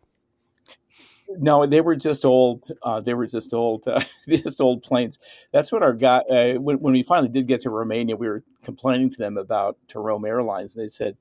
No 1.31 1.67
they 1.67 1.81
were 1.81 1.97
just 1.97 2.25
old 2.25 2.67
uh, 2.83 3.01
they 3.01 3.15
were 3.15 3.27
just 3.27 3.53
old 3.53 3.87
uh, 3.87 4.01
just 4.29 4.61
old 4.61 4.83
planes. 4.83 5.19
That's 5.53 5.71
what 5.71 5.83
our 5.83 5.93
guy 5.93 6.19
uh, 6.31 6.55
when 6.55 6.81
when 6.81 6.93
we 6.95 7.03
finally 7.03 7.29
did 7.29 7.47
get 7.47 7.61
to 7.63 7.71
Romania, 7.71 8.17
we 8.17 8.29
were 8.29 8.43
complaining 8.63 9.11
to 9.11 9.19
them 9.19 9.37
about 9.37 9.77
Tarom 9.89 10.27
Airlines. 10.27 10.75
And 10.75 10.83
they 10.85 10.89
said, 10.89 11.17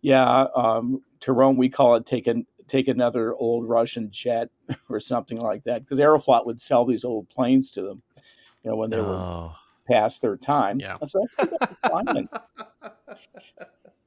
"Yeah, 0.00 0.46
um, 0.54 1.02
Tarom 1.20 1.56
we 1.56 1.68
call 1.68 1.96
it 1.96 2.06
take 2.06 2.26
an 2.28 2.46
take 2.68 2.86
another 2.86 3.34
old 3.34 3.68
Russian 3.68 4.10
jet 4.10 4.50
or 4.88 5.00
something 5.00 5.38
like 5.38 5.64
that 5.64 5.82
because 5.84 5.98
Aeroflot 5.98 6.46
would 6.46 6.60
sell 6.60 6.84
these 6.84 7.04
old 7.04 7.28
planes 7.28 7.72
to 7.72 7.82
them, 7.82 8.02
you 8.62 8.70
know, 8.70 8.76
when 8.76 8.90
they 8.90 8.98
were 9.00 9.04
Oh. 9.06 9.56
past 9.88 10.22
their 10.22 10.36
time. 10.36 10.78
Yeah. 10.78 10.94
So 11.04 11.20
that's 11.36 11.50
what 11.50 11.60
they 11.60 11.66
were 11.90 12.02
flying. 12.04 12.28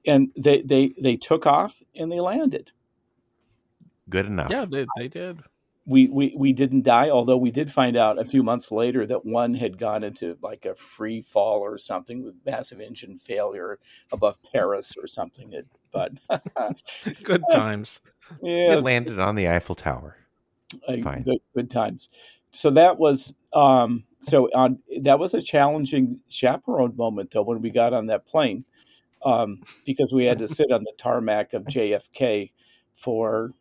and 0.07 0.31
they, 0.37 0.61
they 0.61 0.93
they 1.01 1.15
took 1.17 1.45
off 1.45 1.81
and 1.95 2.11
they 2.11 2.19
landed. 2.19 2.71
Good 4.11 4.27
enough. 4.27 4.51
Yeah, 4.51 4.65
they 4.65 4.85
they 4.97 5.07
did. 5.07 5.39
We, 5.87 6.07
we 6.09 6.35
we 6.37 6.53
didn't 6.53 6.83
die, 6.83 7.09
although 7.09 7.37
we 7.37 7.49
did 7.49 7.71
find 7.71 7.97
out 7.97 8.19
a 8.19 8.25
few 8.25 8.43
months 8.43 8.71
later 8.71 9.03
that 9.07 9.25
one 9.25 9.55
had 9.55 9.79
gone 9.79 10.03
into 10.03 10.37
like 10.43 10.65
a 10.65 10.75
free 10.75 11.23
fall 11.23 11.61
or 11.61 11.79
something 11.79 12.23
with 12.23 12.35
massive 12.45 12.79
engine 12.79 13.17
failure 13.17 13.79
above 14.11 14.37
Paris 14.53 14.93
or 14.95 15.07
something. 15.07 15.51
It, 15.53 15.65
but 15.91 16.11
Good 17.23 17.43
times. 17.51 17.99
yeah, 18.43 18.73
It 18.75 18.83
landed 18.83 19.17
on 19.19 19.33
the 19.33 19.49
Eiffel 19.49 19.73
Tower. 19.73 20.17
uh, 20.87 20.97
Fine. 20.97 21.23
Good, 21.23 21.39
good 21.55 21.71
times. 21.71 22.09
So 22.51 22.69
that 22.71 22.99
was 22.99 23.33
um, 23.53 24.03
so 24.19 24.49
on. 24.53 24.79
That 25.01 25.17
was 25.17 25.33
a 25.33 25.41
challenging 25.41 26.19
chaperone 26.29 26.95
moment 26.95 27.31
though 27.31 27.41
when 27.43 27.61
we 27.61 27.71
got 27.71 27.93
on 27.93 28.05
that 28.07 28.27
plane 28.27 28.65
um, 29.23 29.63
because 29.85 30.13
we 30.13 30.25
had 30.25 30.39
to 30.39 30.47
sit 30.47 30.71
on 30.71 30.83
the 30.83 30.93
tarmac 30.97 31.53
of 31.53 31.63
JFK 31.63 32.51
for 32.93 33.53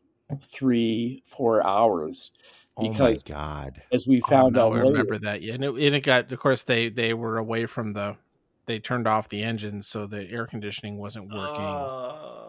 three 0.42 1.22
four 1.26 1.66
hours 1.66 2.32
Oh 2.76 2.82
my 2.84 2.88
because 2.88 3.22
god. 3.24 3.82
as 3.92 4.06
we 4.06 4.20
Oh, 4.22 4.26
found 4.28 4.54
no, 4.54 4.68
out 4.68 4.72
I 4.72 4.76
later, 4.76 4.90
remember 4.92 5.18
that. 5.18 5.42
Yeah, 5.42 5.54
and 5.54 5.64
it, 5.64 5.70
and 5.70 5.94
it 5.94 6.00
got. 6.02 6.30
Of 6.32 6.38
course, 6.38 6.62
they 6.64 6.88
they 6.88 7.14
were 7.14 7.36
away 7.38 7.66
from 7.66 7.92
the. 7.92 8.16
They 8.66 8.78
turned 8.78 9.08
off 9.08 9.28
the 9.28 9.42
engines, 9.42 9.86
so 9.88 10.06
the 10.06 10.28
air 10.30 10.46
conditioning 10.46 10.96
wasn't 10.96 11.34
working. 11.34 11.66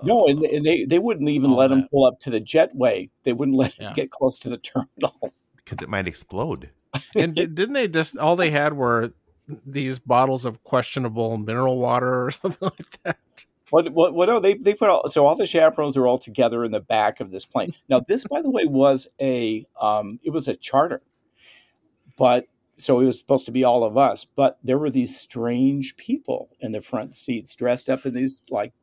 no, 0.03 0.27
and, 0.27 0.43
and 0.43 0.65
they 0.65 0.85
they 0.85 0.99
wouldn't 0.99 1.29
even 1.29 1.51
let 1.51 1.69
them 1.69 1.81
that. 1.81 1.91
pull 1.91 2.05
up 2.05 2.19
to 2.21 2.29
the 2.29 2.39
jetway. 2.39 3.09
They 3.23 3.33
wouldn't 3.33 3.57
let 3.57 3.77
Yeah. 3.79 3.93
get 3.93 4.11
close 4.11 4.37
to 4.39 4.49
the 4.49 4.57
terminal. 4.59 5.33
Because 5.55 5.81
it 5.81 5.89
might 5.89 6.07
explode. 6.07 6.69
and 7.15 7.33
didn't 7.35 7.73
they 7.73 7.87
just 7.87 8.17
all 8.17 8.35
they 8.35 8.51
had 8.51 8.73
were 8.73 9.13
these 9.65 9.99
bottles 9.99 10.45
of 10.45 10.63
questionable 10.63 11.37
mineral 11.37 11.79
water 11.79 12.25
or 12.25 12.31
something 12.41 12.69
like 12.77 13.01
that? 13.03 13.45
What, 13.71 13.89
what, 13.93 14.13
what, 14.13 14.29
no, 14.29 14.39
they, 14.39 14.53
they 14.53 14.73
put 14.73 14.89
all, 14.89 15.07
so 15.07 15.25
all 15.25 15.35
the 15.35 15.47
chaperones 15.47 15.97
are 15.97 16.05
all 16.05 16.17
together 16.17 16.63
in 16.63 16.71
the 16.71 16.81
back 16.81 17.21
of 17.21 17.31
this 17.31 17.45
plane. 17.45 17.73
Now, 17.89 18.01
this, 18.01 18.25
by 18.25 18.41
the 18.41 18.51
way, 18.51 18.65
was 18.65 19.07
a, 19.19 19.65
um, 19.79 20.19
it 20.23 20.31
was 20.31 20.47
a 20.47 20.55
charter, 20.55 21.01
but 22.17 22.47
so 22.77 22.99
it 22.99 23.05
was 23.05 23.17
supposed 23.17 23.45
to 23.45 23.51
be 23.51 23.63
all 23.63 23.83
of 23.83 23.97
us, 23.97 24.25
but 24.25 24.59
there 24.63 24.77
were 24.77 24.89
these 24.89 25.17
strange 25.17 25.95
people 25.95 26.49
in 26.59 26.73
the 26.73 26.81
front 26.81 27.15
seats 27.15 27.55
dressed 27.55 27.89
up 27.89 28.05
in 28.05 28.13
these 28.13 28.43
like 28.49 28.73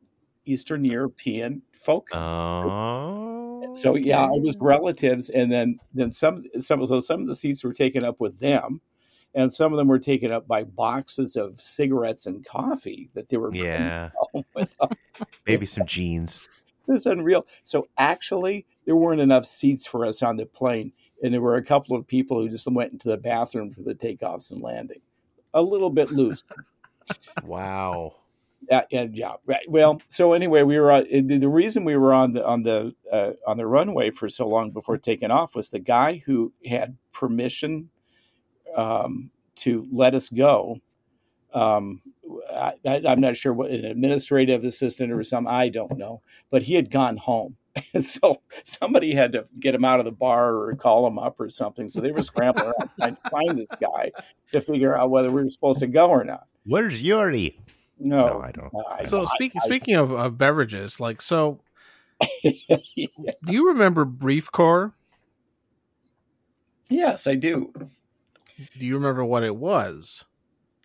Eastern 0.45 0.83
European 0.83 1.61
folk. 1.71 2.09
Oh. 2.15 3.75
so 3.75 3.95
yeah, 3.95 4.25
it 4.25 4.41
was 4.41 4.57
relatives. 4.59 5.29
And 5.29 5.51
then, 5.51 5.79
then 5.93 6.11
some, 6.11 6.45
some, 6.57 6.83
so 6.85 6.99
some 6.99 7.21
of 7.21 7.27
the 7.27 7.35
seats 7.35 7.63
were 7.63 7.73
taken 7.73 8.03
up 8.03 8.19
with 8.19 8.39
them. 8.39 8.81
And 9.35 9.51
some 9.53 9.71
of 9.71 9.77
them 9.77 9.87
were 9.87 9.99
taken 9.99 10.31
up 10.31 10.47
by 10.47 10.63
boxes 10.63 11.35
of 11.35 11.61
cigarettes 11.61 12.25
and 12.25 12.43
coffee 12.45 13.09
that 13.13 13.29
they 13.29 13.37
were 13.37 13.53
Yeah. 13.53 14.09
home 14.33 14.43
with 14.55 14.75
them. 14.77 14.89
Maybe 15.47 15.65
some 15.65 15.85
jeans. 15.85 16.41
It's 16.87 17.05
unreal. 17.05 17.45
So 17.63 17.87
actually, 17.99 18.65
there 18.85 18.95
weren't 18.95 19.21
enough 19.21 19.45
seats 19.45 19.85
for 19.85 20.05
us 20.05 20.23
on 20.23 20.37
the 20.37 20.47
plane, 20.47 20.91
and 21.21 21.31
there 21.31 21.41
were 21.41 21.57
a 21.57 21.63
couple 21.63 21.95
of 21.95 22.07
people 22.07 22.41
who 22.41 22.49
just 22.49 22.67
went 22.71 22.91
into 22.91 23.09
the 23.09 23.17
bathroom 23.17 23.69
for 23.71 23.83
the 23.83 23.93
takeoffs 23.93 24.51
and 24.51 24.61
landing. 24.61 25.01
A 25.53 25.61
little 25.61 25.91
bit 25.91 26.09
loose. 26.11 26.43
Wow. 27.43 28.15
yeah, 28.69 28.81
yeah, 28.91 29.05
yeah, 29.11 29.33
right. 29.45 29.69
Well, 29.69 30.01
so 30.07 30.33
anyway, 30.33 30.63
we 30.63 30.79
were 30.79 30.91
on, 30.91 31.05
the 31.11 31.37
the 31.37 31.49
reason 31.49 31.85
we 31.85 31.95
were 31.95 32.13
on 32.13 32.31
the 32.31 32.45
on 32.45 32.63
the 32.63 32.93
uh, 33.11 33.31
on 33.47 33.57
the 33.57 33.65
runway 33.67 34.09
for 34.11 34.27
so 34.29 34.47
long 34.47 34.71
before 34.71 34.97
taking 34.97 35.31
off 35.31 35.55
was 35.55 35.69
the 35.69 35.79
guy 35.79 36.21
who 36.25 36.51
had 36.65 36.97
permission 37.11 37.89
um, 38.75 39.29
to 39.57 39.87
let 39.91 40.15
us 40.15 40.29
go. 40.29 40.79
Um, 41.53 42.01
I, 42.53 42.73
I- 42.85 43.03
I'm 43.07 43.19
not 43.21 43.35
sure 43.35 43.53
what 43.53 43.71
an 43.71 43.85
administrative 43.85 44.63
assistant 44.63 45.11
or 45.11 45.23
some 45.23 45.47
I 45.47 45.69
don't 45.69 45.97
know, 45.97 46.21
but 46.51 46.61
he 46.63 46.75
had 46.75 46.91
gone 46.91 47.17
home, 47.17 47.57
and 47.93 48.03
so 48.05 48.35
somebody 48.65 49.13
had 49.15 49.31
to 49.31 49.47
get 49.59 49.73
him 49.73 49.83
out 49.83 49.99
of 49.99 50.05
the 50.05 50.11
bar 50.11 50.55
or 50.55 50.75
call 50.75 51.07
him 51.07 51.17
up 51.17 51.39
or 51.39 51.49
something. 51.49 51.89
So 51.89 52.01
they 52.01 52.11
were 52.11 52.21
scrambling 52.21 52.67
around 52.67 52.89
trying 52.99 53.15
to 53.15 53.29
find 53.31 53.57
this 53.57 53.67
guy 53.81 54.11
to 54.51 54.61
figure 54.61 54.95
out 54.97 55.09
whether 55.09 55.29
we 55.31 55.41
were 55.41 55.49
supposed 55.49 55.79
to 55.79 55.87
go 55.87 56.09
or 56.09 56.23
not. 56.23 56.45
Where's 56.65 57.01
Yuri? 57.01 57.59
No, 57.99 58.27
No, 58.27 58.41
I 58.41 58.51
don't. 58.51 58.71
I- 58.91 59.05
So 59.05 59.23
I- 59.23 59.25
speaking 59.25 59.61
I- 59.63 59.67
speaking 59.67 59.95
of, 59.95 60.11
of 60.11 60.37
beverages, 60.37 60.99
like 60.99 61.21
so, 61.21 61.61
do 62.43 62.53
you 63.47 63.67
remember 63.69 64.05
Brifcor? 64.05 64.93
Yes, 66.89 67.27
I 67.27 67.35
do. 67.35 67.71
Do 68.77 68.85
you 68.85 68.95
remember 68.95 69.23
what 69.23 69.43
it 69.43 69.55
was? 69.55 70.25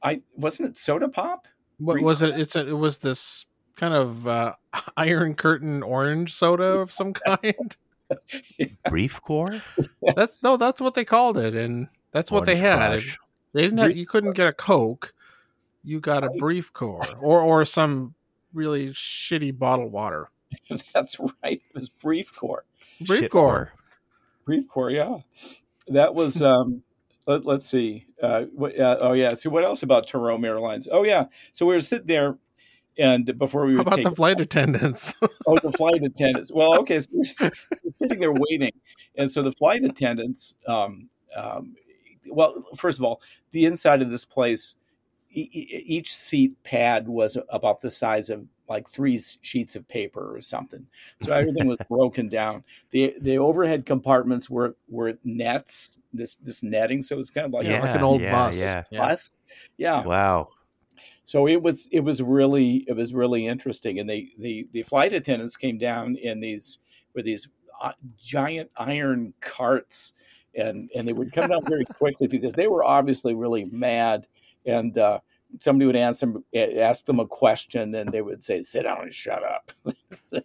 I 0.03 0.23
wasn't 0.37 0.71
it 0.71 0.77
soda 0.77 1.09
pop? 1.09 1.49
What 1.79 1.95
Brief 1.95 2.05
was 2.05 2.23
it? 2.23 2.39
It's 2.39 2.57
a, 2.57 2.69
it 2.69 2.77
was 2.77 2.99
this 2.99 3.47
kind 3.77 3.95
of 3.95 4.27
uh, 4.27 4.55
Iron 4.97 5.35
Curtain 5.35 5.83
orange 5.83 6.35
soda 6.35 6.65
of 6.65 6.93
some 6.93 7.13
kind. 7.27 7.77
Brifcor. 8.89 9.63
That's 10.15 10.43
no, 10.43 10.57
that's 10.57 10.81
what 10.81 10.95
they 10.95 11.05
called 11.05 11.39
it, 11.39 11.55
and 11.55 11.89
that's 12.13 12.31
what 12.31 12.41
Orange 12.41 12.59
they 12.59 12.65
had. 12.65 12.91
Crush. 12.91 13.19
They 13.55 13.63
didn't 13.63 13.79
have. 13.79 13.97
You 13.97 14.07
couldn't 14.07 14.33
get 14.33 14.47
a 14.47 14.53
Coke. 14.53 15.15
You 15.83 16.01
got 16.01 16.25
a 16.25 16.29
Brifcor 16.29 17.17
or 17.21 17.41
or 17.41 17.65
some 17.65 18.15
really 18.53 18.91
shitty 18.91 19.59
bottled 19.59 19.93
water. 19.93 20.31
That's 20.93 21.19
right. 21.19 21.63
It 21.69 21.75
was 21.75 21.91
Brifcor. 21.91 22.59
Brief 23.01 23.21
Shit 23.21 23.31
Corps. 23.31 23.73
Brifcor, 24.47 24.93
yeah. 24.93 25.19
That 25.89 26.15
was 26.15 26.43
um 26.43 26.83
let, 27.27 27.45
let's 27.45 27.67
see. 27.67 28.07
Uh, 28.23 28.43
what, 28.55 28.79
uh 28.79 28.99
oh 29.01 29.13
yeah. 29.13 29.35
So 29.35 29.51
what 29.51 29.65
else 29.65 29.83
about 29.83 30.09
Tarom 30.09 30.45
Airlines? 30.45 30.89
Oh 30.91 31.05
yeah. 31.05 31.27
So 31.53 31.67
we 31.67 31.75
were 31.75 31.81
sitting 31.81 32.07
there 32.07 32.39
and 32.97 33.37
before 33.39 33.67
we 33.67 33.75
would 33.75 33.87
about 33.87 34.03
the 34.03 34.15
flight 34.15 34.41
attendants? 34.41 35.15
oh 35.47 35.59
the 35.63 35.73
flight 35.73 36.03
attendants. 36.03 36.53
Well, 36.53 36.79
okay, 36.81 37.01
so 37.01 37.09
we're 37.41 37.51
sitting 37.93 38.19
there 38.19 38.33
waiting. 38.33 38.73
And 39.17 39.31
so 39.31 39.43
the 39.43 39.53
flight 39.53 39.85
attendants 39.85 40.55
um 40.67 41.09
um 41.37 41.75
well, 42.27 42.65
first 42.77 42.99
of 42.99 43.05
all, 43.05 43.21
the 43.51 43.67
inside 43.67 44.01
of 44.03 44.11
this 44.11 44.25
place 44.25 44.77
e- 45.31 45.51
each 45.53 46.15
seat 46.15 46.53
pad 46.63 47.09
was 47.09 47.37
about 47.49 47.81
the 47.81 47.91
size 47.91 48.31
of 48.31 48.47
like 48.69 48.89
three 48.89 49.21
sheets 49.43 49.77
of 49.77 49.87
paper 49.89 50.35
or 50.35 50.41
something. 50.41 50.87
So 51.21 51.33
everything 51.33 51.67
was 51.67 51.79
broken 51.89 52.29
down. 52.29 52.65
The 52.91 53.15
the 53.21 53.39
overhead 53.39 53.87
compartments 53.87 54.49
were 54.49 54.77
were 54.89 55.19
nets, 55.25 55.99
this 56.13 56.37
this 56.37 56.63
netting. 56.63 57.03
So 57.03 57.19
it's 57.19 57.31
kind 57.31 57.47
of 57.47 57.53
like 57.53 57.67
Yeah, 57.67 57.83
like 57.83 57.95
an 57.95 58.03
old 58.03 58.21
yeah, 58.21 58.33
bus. 58.33 58.59
Yeah. 58.59 58.83
bus. 58.91 59.31
Yeah. 59.77 60.03
Wow. 60.05 60.49
So 61.25 61.47
it 61.47 61.63
was 61.63 61.89
it 61.93 62.01
was 62.01 62.23
really 62.23 62.85
it 62.89 62.97
was 62.97 63.15
really 63.15 63.47
interesting. 63.47 63.99
And 63.99 64.09
they 64.09 64.31
the 64.39 64.67
the 64.73 64.83
flight 64.83 65.13
attendants 65.13 65.57
came 65.57 65.79
down 65.79 66.17
in 66.17 66.41
these 66.41 66.79
with 67.15 67.25
these 67.25 67.49
uh, 67.81 67.93
giant 68.19 68.71
iron 68.77 69.35
carts. 69.41 70.15
And, 70.57 70.89
and 70.95 71.09
they 71.09 71.13
would 71.13 71.33
come 71.33 71.49
down 71.49 71.65
very 71.67 71.85
quickly 71.99 72.29
because 72.29 72.55
they 72.55 72.69
were 72.69 72.85
obviously 72.85 73.35
really 73.35 73.65
mad 73.65 74.29
and 74.67 74.97
uh, 74.97 75.19
somebody 75.59 75.87
would 75.87 75.97
answer 75.97 76.33
ask 76.55 77.07
them 77.07 77.21
a 77.21 77.27
question 77.27 77.95
and 77.95 78.11
they 78.11 78.23
would 78.23 78.43
say 78.43 78.63
sit 78.63 78.83
down 78.83 79.03
and 79.03 79.15
shut 79.15 79.45
up. 79.45 79.73
Was- 80.33 80.43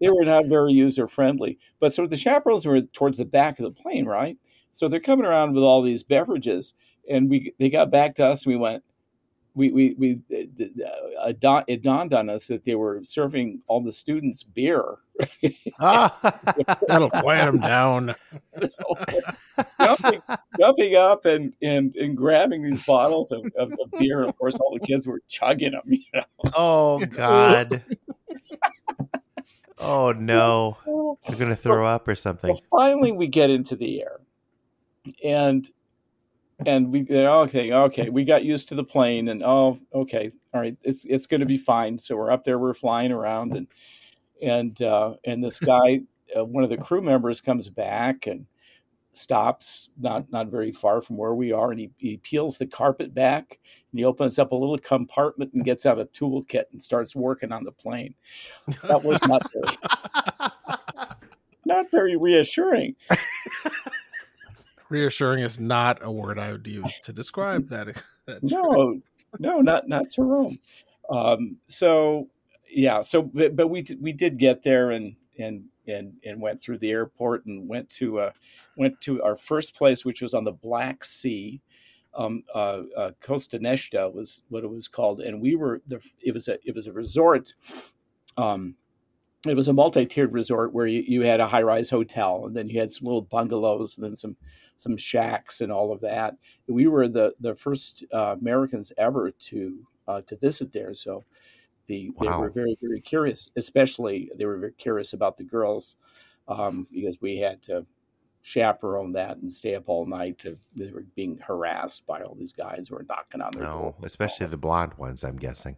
they 0.00 0.08
were 0.08 0.24
not 0.24 0.46
very 0.46 0.72
user 0.72 1.08
friendly 1.08 1.58
but 1.80 1.92
so 1.92 2.06
the 2.06 2.16
chaperones 2.16 2.66
were 2.66 2.82
towards 2.82 3.18
the 3.18 3.24
back 3.24 3.58
of 3.58 3.64
the 3.64 3.82
plane 3.82 4.06
right? 4.06 4.36
So 4.72 4.88
they're 4.88 5.00
coming 5.00 5.26
around 5.26 5.54
with 5.54 5.64
all 5.64 5.82
these 5.82 6.02
beverages 6.02 6.74
and 7.08 7.30
we 7.30 7.54
they 7.58 7.70
got 7.70 7.90
back 7.90 8.14
to 8.16 8.26
us 8.26 8.44
and 8.44 8.54
we 8.54 8.58
went 8.58 8.84
we 9.54 9.70
we 9.70 9.94
we 9.98 10.12
uh, 10.32 11.28
it 11.28 11.40
dawned- 11.40 11.64
it 11.68 11.82
dawned 11.82 12.12
on 12.12 12.28
us 12.28 12.48
that 12.48 12.64
they 12.64 12.74
were 12.74 13.00
serving 13.04 13.60
all 13.66 13.80
the 13.80 13.92
students 13.92 14.42
beer 14.42 14.98
Ah. 15.78 16.18
That'll 16.88 17.10
quiet 17.22 17.46
them 17.46 17.60
down. 17.60 18.14
jumping, 19.80 20.22
jumping 20.58 20.96
up 20.96 21.24
and, 21.24 21.52
and 21.62 21.94
and 21.96 22.16
grabbing 22.16 22.62
these 22.62 22.84
bottles 22.84 23.30
of, 23.32 23.44
of, 23.56 23.72
of 23.72 23.90
beer. 23.98 24.22
Of 24.24 24.36
course, 24.36 24.56
all 24.56 24.72
the 24.72 24.84
kids 24.84 25.06
were 25.06 25.20
chugging 25.28 25.72
them. 25.72 25.82
You 25.86 26.22
oh 26.54 27.04
God. 27.10 27.82
Oh 29.80 30.12
no. 30.12 30.78
know? 30.86 31.18
They're 31.28 31.38
gonna 31.38 31.56
throw 31.56 31.84
up 31.84 32.06
or 32.08 32.14
something. 32.14 32.50
Well, 32.50 32.80
finally, 32.80 33.12
we 33.12 33.26
get 33.26 33.50
into 33.50 33.74
the 33.76 34.00
air, 34.00 34.20
and 35.22 35.68
and 36.66 36.92
we 36.92 37.06
okay, 37.10 37.72
okay, 37.72 38.08
we 38.10 38.24
got 38.24 38.44
used 38.44 38.68
to 38.68 38.74
the 38.74 38.84
plane, 38.84 39.28
and 39.28 39.42
oh, 39.42 39.78
okay, 39.92 40.30
all 40.52 40.60
right, 40.60 40.76
it's 40.82 41.04
it's 41.04 41.26
going 41.26 41.40
to 41.40 41.46
be 41.46 41.56
fine. 41.56 41.98
So 41.98 42.16
we're 42.16 42.30
up 42.30 42.44
there, 42.44 42.58
we're 42.58 42.74
flying 42.74 43.12
around, 43.12 43.54
and 43.54 43.66
and 44.42 44.80
uh, 44.82 45.14
and 45.24 45.42
this 45.42 45.58
guy, 45.60 46.00
uh, 46.36 46.44
one 46.44 46.64
of 46.64 46.70
the 46.70 46.76
crew 46.76 47.02
members, 47.02 47.40
comes 47.40 47.68
back 47.68 48.26
and 48.26 48.46
stops 49.12 49.88
not 49.98 50.30
not 50.30 50.48
very 50.48 50.72
far 50.72 51.02
from 51.02 51.16
where 51.16 51.34
we 51.34 51.52
are, 51.52 51.70
and 51.70 51.80
he 51.80 51.90
he 51.98 52.16
peels 52.18 52.58
the 52.58 52.66
carpet 52.66 53.14
back, 53.14 53.58
and 53.90 53.98
he 53.98 54.04
opens 54.04 54.38
up 54.38 54.52
a 54.52 54.56
little 54.56 54.78
compartment 54.78 55.52
and 55.54 55.64
gets 55.64 55.86
out 55.86 56.00
a 56.00 56.04
toolkit 56.06 56.64
and 56.72 56.82
starts 56.82 57.16
working 57.16 57.52
on 57.52 57.64
the 57.64 57.72
plane. 57.72 58.14
That 58.82 59.02
was 59.04 59.20
not 59.26 59.42
very, 59.52 59.76
not 61.66 61.90
very 61.90 62.16
reassuring. 62.16 62.96
Reassuring 64.94 65.42
is 65.42 65.58
not 65.58 65.98
a 66.02 66.12
word 66.12 66.38
I 66.38 66.52
would 66.52 66.64
use 66.68 67.00
to 67.02 67.12
describe 67.12 67.68
that. 67.70 68.00
that 68.26 68.44
no, 68.44 69.00
no, 69.40 69.60
not 69.60 69.88
not 69.88 70.04
Tarom. 70.04 70.60
Um, 71.10 71.56
so 71.66 72.28
yeah, 72.70 73.00
so 73.02 73.22
but, 73.22 73.56
but 73.56 73.66
we 73.66 73.82
did- 73.82 74.00
we 74.00 74.12
did 74.12 74.38
get 74.38 74.62
there 74.62 74.92
and 74.92 75.16
and 75.36 75.64
and 75.88 76.14
and 76.24 76.40
went 76.40 76.62
through 76.62 76.78
the 76.78 76.92
airport 76.92 77.44
and 77.46 77.68
went 77.68 77.90
to 77.90 78.20
uh, 78.20 78.30
went 78.76 79.00
to 79.00 79.20
our 79.20 79.36
first 79.36 79.74
place, 79.74 80.04
which 80.04 80.22
was 80.22 80.32
on 80.32 80.44
the 80.44 80.52
Black 80.52 81.04
Sea. 81.04 81.60
Um, 82.14 82.44
uh, 82.54 82.82
uh, 82.96 83.10
Constanța 83.20 84.14
was 84.14 84.42
what 84.48 84.62
it 84.62 84.70
was 84.70 84.86
called, 84.86 85.20
and 85.22 85.42
we 85.42 85.56
were 85.56 85.82
the. 85.88 86.00
It 86.20 86.32
was 86.32 86.46
a 86.46 86.56
it 86.64 86.72
was 86.72 86.86
a 86.86 86.92
resort. 86.92 87.52
Um, 88.36 88.76
it 89.52 89.56
was 89.56 89.68
a 89.68 89.72
multi-tiered 89.72 90.32
resort 90.32 90.72
where 90.72 90.86
you, 90.86 91.02
you 91.06 91.22
had 91.22 91.40
a 91.40 91.46
high-rise 91.46 91.90
hotel, 91.90 92.46
and 92.46 92.56
then 92.56 92.68
you 92.68 92.80
had 92.80 92.90
some 92.90 93.06
little 93.06 93.22
bungalows, 93.22 93.96
and 93.96 94.04
then 94.04 94.16
some 94.16 94.36
some 94.76 94.96
shacks 94.96 95.60
and 95.60 95.70
all 95.70 95.92
of 95.92 96.00
that 96.00 96.34
we 96.66 96.86
were 96.86 97.08
the 97.08 97.34
the 97.40 97.54
first 97.54 98.04
uh, 98.12 98.36
Americans 98.40 98.92
ever 98.98 99.30
to 99.30 99.86
uh, 100.08 100.20
to 100.22 100.36
visit 100.36 100.72
there. 100.72 100.94
So 100.94 101.24
the 101.86 102.10
they 102.20 102.28
were 102.28 102.50
very 102.50 102.76
very 102.80 103.00
curious. 103.00 103.50
Especially 103.56 104.30
they 104.36 104.46
were 104.46 104.58
very 104.58 104.72
curious 104.72 105.12
about 105.12 105.36
the 105.36 105.44
girls 105.44 105.96
um, 106.48 106.86
because 106.92 107.20
we 107.20 107.38
had 107.38 107.62
to 107.64 107.86
chaperone 108.42 109.12
that 109.12 109.38
and 109.38 109.50
stay 109.50 109.74
up 109.74 109.88
all 109.88 110.06
night. 110.06 110.38
To, 110.38 110.58
they 110.76 110.90
were 110.90 111.04
being 111.14 111.38
harassed 111.38 112.06
by 112.06 112.20
all 112.22 112.34
these 112.34 112.52
guys 112.52 112.88
who 112.88 112.96
were 112.96 113.06
knocking 113.08 113.40
on 113.40 113.52
their 113.52 113.62
No, 113.62 113.78
door. 113.78 113.94
especially 114.02 114.46
the 114.46 114.56
blonde 114.56 114.94
ones. 114.94 115.24
I'm 115.24 115.36
guessing. 115.36 115.76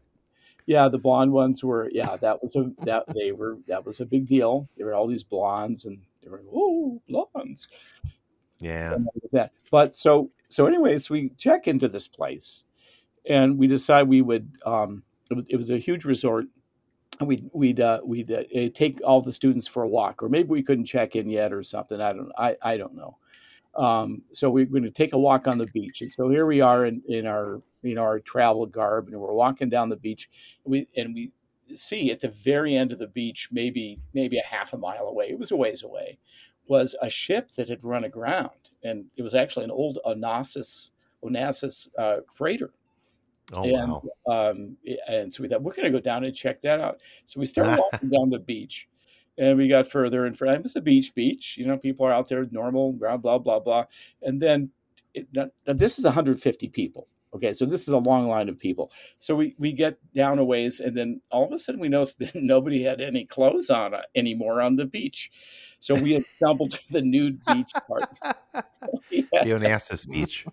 Yeah, 0.67 0.89
the 0.89 0.99
blonde 0.99 1.33
ones 1.33 1.63
were. 1.65 1.89
Yeah, 1.93 2.17
that 2.17 2.43
was 2.43 2.57
a 2.57 2.71
that 2.81 3.05
they 3.15 3.33
were 3.33 3.59
that 3.69 3.85
was 3.85 4.01
a 4.01 4.07
big 4.07 4.27
deal. 4.27 4.69
There 4.77 4.87
were 4.87 4.95
all 4.95 5.07
these 5.07 5.23
blondes 5.23 5.85
and 5.85 5.99
they 6.23 6.31
were 6.31 6.43
oh 6.53 7.01
blondes. 7.09 7.69
Yeah. 8.61 8.95
and 8.95 9.07
all 9.07 9.21
of 9.25 9.31
that. 9.33 9.53
But 9.71 9.97
so 9.97 10.31
so 10.49 10.67
anyways, 10.67 11.11
we 11.11 11.31
check 11.31 11.69
into 11.69 11.89
this 11.89 12.09
place, 12.09 12.65
and 13.29 13.59
we 13.59 13.67
decide 13.67 14.09
we 14.09 14.23
would. 14.23 14.57
Um, 14.65 15.03
it, 15.31 15.35
was, 15.35 15.45
it 15.51 15.57
was 15.57 15.71
a 15.71 15.79
huge 15.79 16.05
resort. 16.05 16.47
and 17.19 17.29
We'd 17.29 17.51
we'd 17.53 17.81
uh, 17.81 18.01
we'd 18.05 18.31
uh, 18.31 18.45
take 18.75 19.01
all 19.05 19.21
the 19.21 19.33
students 19.33 19.67
for 19.67 19.83
a 19.83 19.89
walk, 19.89 20.23
or 20.23 20.29
maybe 20.29 20.49
we 20.49 20.63
couldn't 20.63 20.85
check 20.85 21.17
in 21.17 21.29
yet, 21.29 21.53
or 21.53 21.63
something. 21.63 22.01
I 22.01 22.13
don't 22.13 22.33
I 22.39 22.57
I 22.63 22.77
don't 22.77 22.95
know. 22.95 23.19
Um, 23.75 24.25
so 24.33 24.49
we're 24.49 24.65
going 24.65 24.85
to 24.85 24.91
take 24.91 25.13
a 25.13 25.19
walk 25.19 25.47
on 25.47 25.59
the 25.59 25.67
beach, 25.67 26.01
and 26.01 26.11
so 26.11 26.31
here 26.31 26.47
we 26.47 26.63
are 26.63 26.87
in, 26.87 27.03
in 27.09 27.27
our 27.27 27.61
you 27.87 27.95
know 27.95 28.03
our 28.03 28.21
travel 28.21 28.67
garb, 28.67 29.09
and 29.09 29.21
we're 29.21 29.33
walking 29.33 29.69
down 29.69 29.89
the 29.89 29.97
beach. 29.97 30.29
And 30.65 30.73
we 30.73 30.89
and 30.97 31.15
we 31.15 31.33
see 31.75 32.11
at 32.11 32.21
the 32.21 32.29
very 32.29 32.77
end 32.77 32.93
of 32.93 32.99
the 32.99 33.09
beach, 33.09 33.49
maybe 33.51 33.99
maybe 34.15 34.39
a 34.39 34.45
half 34.45 34.73
a 34.73 34.79
mile 34.79 35.07
away. 35.07 35.29
It 35.31 35.39
was 35.39 35.51
a 35.51 35.57
ways 35.57 35.83
away 35.83 36.19
was 36.69 36.95
a 37.01 37.11
ship 37.11 37.53
that 37.53 37.69
had 37.69 37.83
run 37.85 38.05
aground, 38.05 38.71
and 38.83 39.07
it 39.17 39.23
was 39.23 39.35
actually 39.35 39.65
an 39.65 39.71
old 39.71 39.99
Onassis 40.05 40.91
Onassis 41.23 41.89
uh, 41.99 42.19
freighter. 42.33 42.73
Oh 43.55 43.63
and 43.63 43.93
wow. 44.27 44.51
um, 44.51 44.77
and 45.09 45.33
so 45.33 45.43
we 45.43 45.49
thought 45.49 45.63
we're 45.63 45.73
going 45.73 45.91
to 45.91 45.97
go 45.97 46.03
down 46.03 46.25
and 46.25 46.35
check 46.35 46.61
that 46.63 46.81
out. 46.81 47.01
So 47.27 47.39
we 47.39 47.47
started 47.47 47.81
walking 47.93 48.09
down 48.09 48.31
the 48.31 48.41
beach, 48.41 48.89
and 49.39 49.57
we 49.57 49.69
got 49.69 49.87
further 49.87 50.27
and 50.27 50.37
further. 50.37 50.57
It 50.57 50.63
was 50.63 50.77
a 50.77 50.81
beach, 50.81 51.15
beach. 51.15 51.57
You 51.57 51.67
know, 51.67 51.79
people 51.79 52.07
are 52.07 52.13
out 52.13 52.29
there 52.29 52.47
normal, 52.51 52.93
blah 52.93 53.17
blah 53.17 53.39
blah 53.39 53.61
blah. 53.61 53.85
And 54.23 54.43
then 54.43 54.71
it, 55.15 55.29
now, 55.33 55.47
now 55.67 55.75
this 55.75 55.99
is 55.99 56.05
150 56.05 56.69
people. 56.71 57.07
Okay, 57.37 57.53
so 57.53 57.65
this 57.67 57.83
is 57.83 57.89
a 57.89 57.99
long 57.99 58.27
line 58.29 58.49
of 58.49 58.59
people. 58.59 58.91
So 59.19 59.35
we 59.37 59.55
we 59.59 59.73
get 59.73 59.99
down 60.15 60.39
a 60.39 60.45
ways, 60.45 60.81
and 60.81 60.97
then 60.97 61.21
all 61.31 61.45
of 61.47 61.53
a 61.53 61.59
sudden 61.59 61.81
we 61.81 61.89
notice 61.89 62.15
that 62.21 62.35
nobody 62.35 62.83
had 62.83 63.01
any 63.01 63.25
clothes 63.25 63.71
on 63.71 63.95
uh, 63.95 64.03
anymore 64.15 64.61
on 64.61 64.77
the 64.77 64.85
beach. 64.87 65.31
So 65.79 65.95
we 65.95 66.13
had 66.15 66.27
stumbled 66.27 66.73
to 66.73 66.81
the 66.93 67.03
nude 67.03 67.45
beach 67.47 67.71
part. 67.87 68.19
We 69.11 69.27
had- 69.33 69.45
the 69.47 69.51
Onassis 69.53 70.09
Beach. 70.11 70.47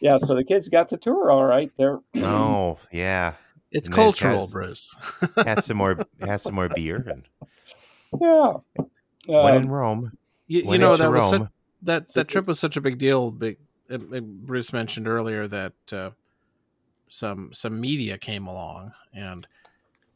yeah, 0.00 0.18
so 0.18 0.34
the 0.34 0.44
kids 0.44 0.68
got 0.68 0.90
the 0.90 0.96
tour 0.98 1.30
all 1.30 1.44
right. 1.44 1.70
They're 1.78 2.00
Oh 2.16 2.78
yeah. 2.92 3.34
It's 3.72 3.88
And 3.88 3.94
cultural, 3.94 4.40
has- 4.40 4.52
Bruce. 4.52 4.94
Has 5.44 5.64
some 5.64 5.78
more. 5.78 5.98
Has 6.20 6.42
some 6.42 6.54
more 6.54 6.68
beer 6.68 7.04
and 7.08 7.24
yeah. 8.20 8.52
when 9.26 9.54
Um, 9.56 9.62
in 9.64 9.68
Rome. 9.70 10.18
You, 10.46 10.60
you 10.60 10.78
know 10.78 10.92
into 10.92 11.02
that 11.02 11.10
was 11.10 11.30
such, 11.30 11.42
that 11.82 12.12
that 12.12 12.28
trip 12.28 12.46
was 12.46 12.60
such 12.60 12.76
a 12.76 12.80
big 12.80 12.98
deal. 12.98 13.30
Big, 13.88 14.00
and- 14.02 14.14
and 14.14 14.46
Bruce 14.46 14.72
mentioned 14.72 15.06
earlier 15.08 15.46
that 15.48 15.72
uh, 15.92 16.10
some 17.08 17.50
some 17.52 17.80
media 17.80 18.18
came 18.18 18.46
along, 18.46 18.92
and 19.12 19.46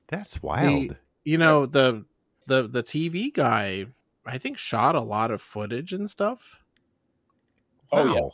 That's 0.09 0.43
wild. 0.43 0.97
you 1.25 1.39
know 1.39 1.67
the 1.67 2.05
the 2.47 2.67
the 2.69 2.83
TV 2.83 3.33
guy, 3.33 3.87
I 4.27 4.39
think, 4.39 4.59
shot 4.59 4.95
a 4.95 5.01
lot 5.01 5.31
of 5.31 5.41
footage 5.43 5.93
and 5.93 6.09
stuff 6.11 6.61
Oh, 7.91 8.15
yeah. 8.15 8.29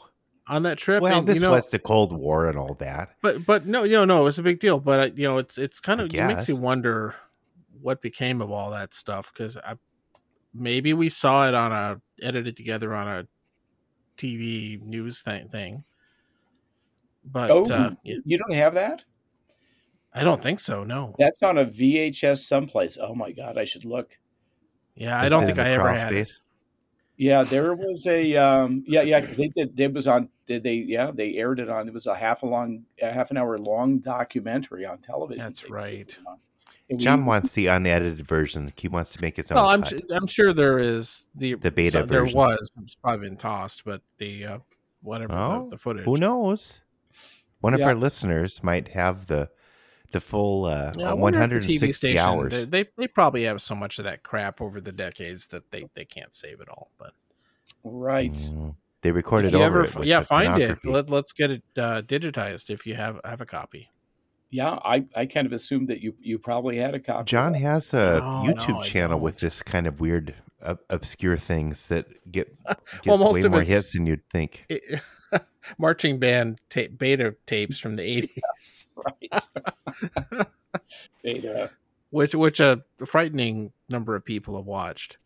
On 0.53 0.63
that 0.65 0.79
trip. 0.79 1.01
Well, 1.03 1.21
and, 1.21 1.27
this 1.29 1.37
you 1.37 1.43
know, 1.43 1.53
was 1.53 1.71
the 1.71 1.79
Cold 1.79 2.13
War 2.13 2.49
and 2.49 2.59
all 2.59 2.75
that. 2.75 3.11
but 3.23 3.47
but 3.47 3.67
no, 3.67 3.85
you 3.85 3.93
know, 3.93 4.05
no, 4.05 4.21
it 4.21 4.25
was 4.25 4.39
a 4.39 4.43
big 4.43 4.59
deal. 4.61 4.79
But 4.79 5.01
uh, 5.01 5.11
you 5.15 5.23
know, 5.29 5.39
it's 5.39 5.57
it's 5.57 5.81
kind 5.81 6.01
of 6.01 6.13
it 6.13 6.27
makes 6.27 6.49
you 6.49 6.57
wonder 6.57 7.15
what 7.81 8.03
became 8.03 8.41
of 8.43 8.51
all 8.51 8.71
that 8.73 8.93
stuff 8.93 9.33
because 9.33 9.57
maybe 10.53 10.93
we 10.93 11.09
saw 11.09 11.49
it 11.49 11.55
on 11.55 11.73
a 11.73 12.01
edited 12.23 12.57
together 12.57 12.95
on 12.95 13.09
a 13.09 13.27
TV 14.17 14.81
news 14.83 15.23
thing 15.23 15.49
thing. 15.49 15.85
But 17.25 17.51
Oh, 17.51 17.65
uh, 17.65 17.91
you 18.03 18.39
don't 18.39 18.55
have 18.55 18.75
that? 18.75 19.05
I 20.13 20.23
don't 20.23 20.43
think 20.43 20.61
so. 20.61 20.85
No. 20.85 21.15
That's 21.19 21.43
on 21.43 21.59
a 21.59 21.67
VHS 21.67 22.39
someplace. 22.39 22.97
Oh 23.01 23.15
my 23.15 23.33
god, 23.33 23.59
I 23.59 23.65
should 23.65 23.85
look. 23.85 24.17
Yeah, 24.95 25.21
I 25.21 25.25
Is 25.25 25.31
don't 25.31 25.45
think 25.45 25.59
I 25.59 25.71
ever 25.71 25.85
crawl 25.85 25.97
had 25.97 26.13
it. 26.13 26.31
Yeah, 27.17 27.45
there 27.45 27.75
was 27.75 28.07
a 28.07 28.37
um, 28.37 28.85
yeah 28.87 29.03
yeah 29.03 29.21
because 29.21 29.37
they 29.37 29.49
did 29.49 29.79
it 29.79 29.93
was 29.93 30.09
on 30.09 30.29
did 30.47 30.63
they 30.63 30.75
yeah 30.75 31.11
they 31.13 31.35
aired 31.35 31.61
it 31.61 31.69
on 31.69 31.87
it 31.87 31.95
was 31.95 32.07
a 32.07 32.15
half 32.15 32.43
a 32.43 32.47
long 32.47 32.85
a 33.01 33.13
half 33.13 33.31
an 33.31 33.37
hour 33.37 33.57
long 33.59 33.99
documentary 33.99 34.85
on 34.85 34.99
television. 34.99 35.43
That's 35.43 35.63
They 35.63 35.69
put 35.69 35.75
right. 35.75 36.19
It 36.95 36.99
on. 36.99 37.01
And 37.01 37.01
we- 37.01 37.05
John 37.05 37.27
wants 37.27 37.53
the 37.55 37.67
unedited 37.67 38.27
version. 38.27 38.73
He 38.77 38.89
wants 38.89 39.11
to 39.13 39.23
make 39.23 39.37
his 39.37 39.51
own. 39.51 39.57
Well, 39.57 39.67
I'm 39.67 39.83
cut. 39.83 40.03
I'm 40.11 40.27
sure 40.27 40.53
there 40.53 40.79
is 40.79 41.27
the 41.35 41.55
The 41.55 41.71
beta 41.71 42.01
so 42.01 42.07
there 42.07 42.25
was 42.25 42.71
it's 42.83 42.97
probably 42.97 43.29
been 43.29 43.37
tossed, 43.37 43.85
but 43.85 44.03
the 44.19 44.47
uh, 44.47 44.59
whatever 45.03 45.35
Oh, 45.35 45.65
the, 45.65 45.71
the 45.71 45.79
footage. 45.79 46.05
Who 46.05 46.17
knows? 46.17 46.81
One 47.61 47.75
of 47.75 47.81
our 47.81 47.95
listeners 47.95 48.63
might 48.63 48.89
have 48.89 49.27
the 49.27 49.49
the 50.11 50.21
full 50.21 50.67
uh, 50.67 50.93
Yeah, 50.97 51.11
I 51.11 51.13
wonder 51.15 51.41
if 51.43 51.51
the 51.67 51.79
160 51.79 52.19
hours. 52.19 52.67
They, 52.67 52.85
they 52.85 52.91
they 52.97 53.09
probably 53.09 53.45
have 53.45 53.61
so 53.61 53.75
much 53.75 53.99
of 53.99 54.05
that 54.05 54.23
crap 54.23 54.61
over 54.61 54.81
the 54.81 54.93
decades 54.93 55.49
that 55.49 55.71
they, 55.71 55.87
they 55.95 56.05
can't 56.05 56.35
save 56.35 56.61
it 56.61 56.69
all. 56.69 56.91
But 56.99 57.13
right. 57.83 58.33
Mm. 58.33 58.77
They 59.03 59.11
recorded 59.11 59.55
over 59.55 59.85
ever, 59.85 60.01
it. 60.01 60.07
yeah, 60.07 60.23
find 60.23 60.63
it. 60.63 60.83
Let, 60.85 61.11
let's 61.11 61.35
get 61.35 61.51
it 61.51 61.63
uh, 61.77 62.01
digitized 62.03 62.71
if 62.71 62.87
you 62.87 62.95
have 62.95 63.21
have 63.25 63.43
a 63.43 63.47
copy. 63.47 63.91
Yeah, 64.57 64.79
I, 64.85 65.05
I 65.17 65.27
kind 65.27 65.49
of 65.49 65.53
assumed 65.53 65.89
that 65.89 66.01
you 66.01 66.15
you 66.21 66.39
probably 66.39 66.77
had 66.77 66.95
a 66.95 67.01
copy. 67.01 67.25
John 67.25 67.55
has 67.55 67.93
a 67.93 68.21
No, 68.21 68.43
no, 68.45 68.53
YouTube 68.55 68.79
I 68.79 68.83
channel 68.85 69.19
with 69.19 69.35
don't. 69.35 69.41
this 69.49 69.63
kind 69.65 69.89
of 69.89 69.99
weird, 70.01 70.33
uh, 70.63 70.77
obscure 70.91 71.37
things 71.37 71.89
that 71.89 72.07
get 72.31 72.57
Well, 72.65 72.77
gets 73.03 73.21
most 73.21 73.35
way 73.35 73.43
of 73.43 73.51
more 73.51 73.63
hits 73.63 73.95
than 73.95 74.07
you'd 74.07 74.23
think. 74.31 74.65
marching 75.79 76.21
band 76.21 76.61
ta- 76.71 76.87
beta 76.97 77.35
tapes 77.47 77.81
from 77.81 77.97
the 77.97 78.29
80s 78.29 78.87
right. 80.33 80.47
Beta. 81.25 81.71
which 82.11 82.35
which 82.37 82.61
a 82.61 82.85
frightening 83.05 83.73
number 83.89 84.15
of 84.15 84.25
people 84.25 84.57
have 84.57 84.67
watched 84.67 85.17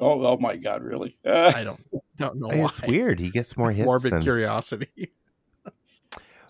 Oh, 0.00 0.24
oh 0.24 0.36
my 0.38 0.54
God, 0.56 0.82
really? 0.84 1.18
Uh, 1.26 1.52
i 1.54 1.64
don't 1.64 1.80
don't 2.16 2.36
know 2.38 2.48
It's 2.50 2.80
why 2.80 2.88
weird. 2.88 3.18
He 3.20 3.30
gets 3.30 3.56
more 3.56 3.72
hits. 3.72 3.84
morbid 3.84 4.12
than, 4.12 4.22
curiosity 4.22 5.12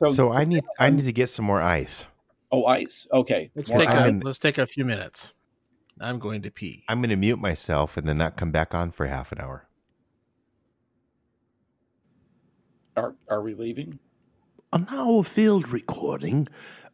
so 0.06 0.30
I 0.30 0.44
need 0.44 0.64
I 0.78 0.88
um 0.88 0.96
need 0.96 1.04
to 1.06 1.12
get 1.12 1.28
some 1.28 1.44
more 1.44 1.60
ice. 1.62 2.06
Oh, 2.50 2.64
ice. 2.64 3.06
Okay. 3.12 3.50
let's 3.54 3.68
take 3.68 3.88
a, 3.88 4.06
in- 4.06 4.20
let's 4.20 4.38
take 4.38 4.56
a 4.56 4.66
few 4.66 4.84
minutes 4.84 5.32
i'm 6.00 6.18
going 6.18 6.40
to 6.42 6.50
pee 6.50 6.84
I'm 6.88 7.00
going 7.00 7.10
to 7.10 7.16
mute 7.16 7.38
myself 7.40 7.96
and 7.96 8.06
then 8.08 8.18
not 8.18 8.36
come 8.36 8.52
back 8.52 8.74
on 8.74 8.92
for 8.92 9.06
half 9.06 9.32
an 9.32 9.40
hour. 9.40 9.68
Are 12.96 13.14
are 13.28 13.42
we 13.42 13.54
leaving? 13.54 13.98
A 14.72 14.78
now 14.78 15.22
field 15.22 15.68
recording 15.68 16.48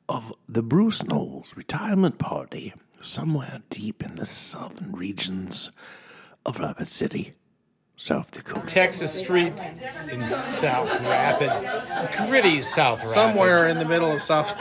of 0.08 0.32
the 0.48 0.62
Bruce 0.62 1.02
Knowles 1.04 1.54
retirement 1.56 2.18
party 2.18 2.72
somewhere 3.00 3.60
deep 3.70 4.02
in 4.02 4.16
the 4.16 4.24
southern 4.24 4.92
regions 4.92 5.70
of 6.46 6.58
Rapid 6.60 6.88
City, 6.88 7.34
South 7.96 8.30
Dakota. 8.32 8.66
Texas 8.66 9.12
Street 9.16 9.72
in 10.10 10.22
South 10.24 11.00
Rapid, 11.02 11.50
gritty 12.28 12.60
South 12.60 12.98
Rapid. 13.00 13.12
somewhere 13.14 13.68
in 13.68 13.78
the 13.78 13.84
middle 13.84 14.10
of 14.10 14.22
south 14.22 14.58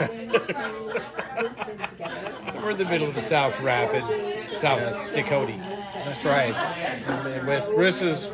We're 2.54 2.70
in 2.70 2.76
the 2.78 2.84
middle 2.84 3.08
of 3.08 3.14
the 3.14 3.20
South 3.20 3.60
Rapid, 3.60 4.02
South 4.50 5.12
Dakota. 5.12 5.52
that's 6.04 6.24
right 6.24 6.54
And 6.54 7.46
with 7.48 7.66
bruce's 7.74 8.30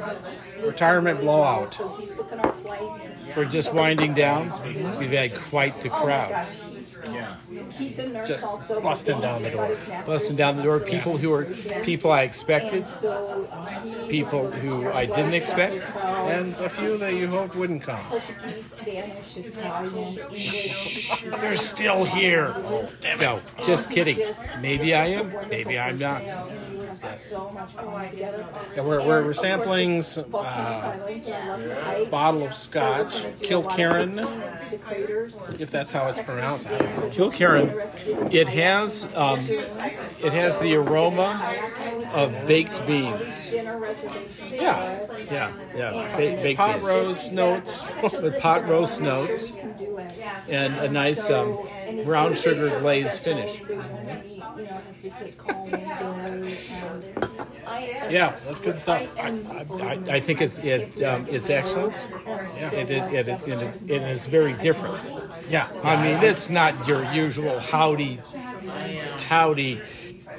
retirement 0.64 1.20
blowout 1.20 1.80
We're 3.36 3.44
just 3.44 3.72
winding 3.74 4.14
down. 4.14 4.50
We've 4.98 5.10
had 5.10 5.34
quite 5.34 5.80
the 5.80 5.90
crowd. 5.90 6.48
just 8.26 8.44
busting 8.82 9.20
down 9.20 9.42
the 9.42 9.50
door 9.50 9.76
Busting 10.06 10.36
down 10.36 10.56
the 10.56 10.62
door. 10.62 10.80
People 10.80 11.16
who 11.16 11.32
are 11.32 11.44
people 11.84 12.10
I 12.10 12.22
expected, 12.22 12.84
people 14.08 14.50
who 14.50 14.90
I 14.90 15.06
didn't 15.06 15.34
expect. 15.34 15.92
and 15.96 16.54
a 16.56 16.68
few 16.68 16.96
that 16.98 17.14
you 17.14 17.28
hoped 17.28 17.56
wouldn't 17.56 17.82
come 17.82 18.04
They're 21.40 21.56
still 21.56 22.04
here. 22.04 22.54
No, 23.20 23.40
just 23.64 23.90
kidding. 23.90 24.18
Maybe 24.60 24.94
I 24.94 25.06
am. 25.06 25.32
Maybe 25.48 25.78
I'm 25.78 25.98
not. 25.98 26.22
And 28.76 28.86
we're, 28.86 29.04
we're, 29.06 29.24
we're 29.24 29.32
sampling 29.32 30.02
some, 30.02 30.26
uh, 30.34 32.04
bottle 32.06 32.44
of 32.46 32.54
scotch, 32.54 33.12
Kilkerran, 33.40 34.18
if 35.60 35.70
that's 35.70 35.92
how 35.92 36.08
it's 36.08 36.20
pronounced. 36.20 36.66
I. 36.68 36.78
Kilkerran, 37.10 38.32
it 38.32 38.48
has 38.48 39.04
um, 39.16 39.38
it 39.40 40.32
has 40.32 40.60
the 40.60 40.76
aroma 40.76 41.40
of 42.12 42.46
baked 42.46 42.84
beans. 42.86 43.52
Yeah, 43.52 45.06
Yeah, 45.30 45.52
yeah, 45.74 46.10
ba- 46.16 46.42
baked 46.42 46.58
pot 46.58 46.76
beans. 46.76 46.88
roast 46.88 47.32
notes. 47.32 47.84
with 48.02 48.38
pot 48.40 48.68
roast 48.68 49.00
notes. 49.00 49.56
And 50.48 50.74
a 50.78 50.88
nice 50.88 51.30
um, 51.30 51.58
brown 52.04 52.34
sugar 52.34 52.78
glaze 52.80 53.18
finish. 53.18 53.60
Yeah, 58.10 58.34
that's 58.44 58.60
good 58.60 58.76
stuff. 58.76 59.18
I, 59.18 59.28
I, 59.80 60.00
I 60.16 60.20
think 60.20 60.40
it's 60.40 60.58
it 60.58 61.02
um, 61.02 61.26
it's 61.28 61.48
excellent. 61.50 62.08
It, 62.56 62.90
it, 62.90 63.12
it, 63.12 63.28
it, 63.28 63.48
it, 63.48 63.90
it 63.90 64.02
is 64.02 64.26
very 64.26 64.54
different. 64.54 65.12
Yeah, 65.48 65.68
I 65.82 66.02
mean, 66.02 66.22
it's 66.22 66.50
not 66.50 66.86
your 66.88 67.04
usual 67.12 67.60
howdy, 67.60 68.18
towdy, 69.16 69.80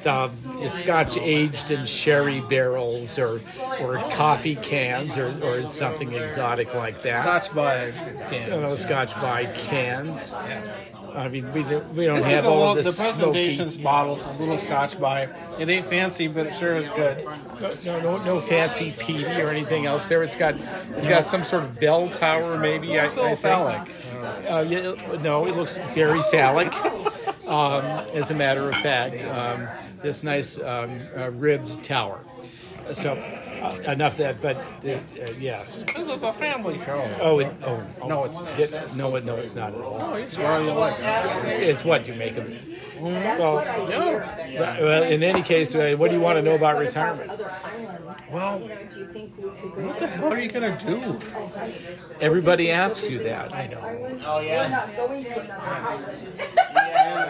uh, 0.05 0.27
Scotch 0.67 1.17
aged 1.17 1.71
in 1.71 1.85
sherry 1.85 2.41
barrels 2.41 3.17
or 3.19 3.41
or 3.79 3.97
coffee 4.11 4.55
cans 4.55 5.17
or, 5.17 5.27
or 5.43 5.63
something 5.65 6.13
exotic 6.13 6.73
like 6.75 7.01
that. 7.03 7.23
Scotch 7.23 7.55
by 7.55 7.87
you 7.87 7.93
can. 8.31 8.49
know, 8.49 8.75
Scotch 8.75 9.15
by 9.15 9.45
cans. 9.45 10.33
I 11.13 11.27
mean, 11.27 11.51
we 11.51 11.63
don't, 11.63 11.85
we 11.93 12.05
don't 12.05 12.17
This 12.19 12.25
have 12.27 12.39
is 12.39 12.45
a 12.45 12.47
all 12.47 12.55
little, 12.57 12.69
of 12.71 12.75
the 12.77 12.83
this 12.83 12.97
presentation's 13.11 13.73
smoky, 13.73 13.83
bottles, 13.83 14.37
a 14.37 14.39
little 14.39 14.57
Scotch 14.57 14.97
by. 14.97 15.23
It 15.59 15.67
ain't 15.67 15.85
fancy, 15.87 16.29
but 16.29 16.47
it 16.47 16.55
sure 16.55 16.75
is 16.75 16.87
good. 16.89 17.25
no, 17.85 17.99
no, 17.99 18.23
no 18.23 18.39
fancy 18.39 18.93
peaty 18.97 19.25
or 19.41 19.49
anything 19.49 19.85
else 19.85 20.07
there. 20.07 20.23
It's 20.23 20.37
got 20.37 20.55
it's 20.95 21.05
got 21.05 21.25
some 21.25 21.43
sort 21.43 21.63
of 21.63 21.77
bell 21.81 22.07
tower, 22.09 22.57
maybe. 22.57 22.97
I, 22.97 23.05
It's 23.07 23.17
a 23.17 23.23
little 23.23 23.33
I 23.33 23.35
think. 23.35 23.89
phallic. 23.89 24.49
Uh, 24.49 24.65
yeah, 24.67 25.21
no, 25.21 25.45
it 25.47 25.55
looks 25.57 25.77
very 25.93 26.21
phallic. 26.21 26.73
Um, 27.45 27.83
as 28.13 28.31
a 28.31 28.35
matter 28.35 28.69
of 28.69 28.75
fact, 28.75 29.25
um, 29.27 29.67
this 30.01 30.23
nice 30.23 30.59
um, 30.59 30.99
uh, 31.15 31.31
ribbed 31.31 31.83
tower. 31.83 32.19
So 32.93 33.11
uh, 33.13 33.91
enough 33.91 34.13
of 34.13 34.17
that, 34.17 34.41
but 34.41 34.57
uh, 34.57 34.89
uh, 34.89 35.31
yes. 35.39 35.83
This 35.95 36.07
is 36.09 36.23
a 36.23 36.33
family 36.33 36.79
show. 36.79 37.09
Oh, 37.21 37.39
it, 37.39 37.53
oh, 37.63 37.81
oh, 38.01 38.07
No, 38.07 38.23
it's 38.25 38.39
not. 38.39 38.59
it- 38.59 38.95
no, 38.95 39.15
it- 39.15 39.23
no, 39.23 39.35
it's 39.35 39.55
not 39.55 39.73
at 39.75 39.79
all. 39.81 39.99
Oh, 40.01 40.13
it's 40.15 40.35
where 40.37 40.61
you 40.61 40.71
like. 40.71 40.95
It's 41.45 41.85
what 41.85 42.07
you 42.07 42.15
make 42.15 42.37
of 42.37 42.49
it. 42.49 42.63
Well, 42.99 43.55
well, 43.55 45.03
in 45.03 45.23
any 45.23 45.41
case, 45.41 45.73
uh, 45.73 45.95
what 45.97 46.09
do 46.11 46.17
you 46.17 46.21
want 46.21 46.37
to 46.37 46.43
know 46.43 46.55
about 46.55 46.77
retirement? 46.79 47.31
Well, 48.31 48.59
do 48.59 48.99
you 48.99 49.05
think 49.07 49.31
what 49.75 49.99
the 49.99 50.07
hell 50.07 50.33
are 50.33 50.39
you 50.39 50.51
gonna 50.51 50.77
do? 50.77 51.19
Everybody 52.19 52.71
asks 52.71 53.07
you 53.09 53.19
that. 53.23 53.53
I 53.55 53.67
know. 53.67 53.79
And 53.79 54.23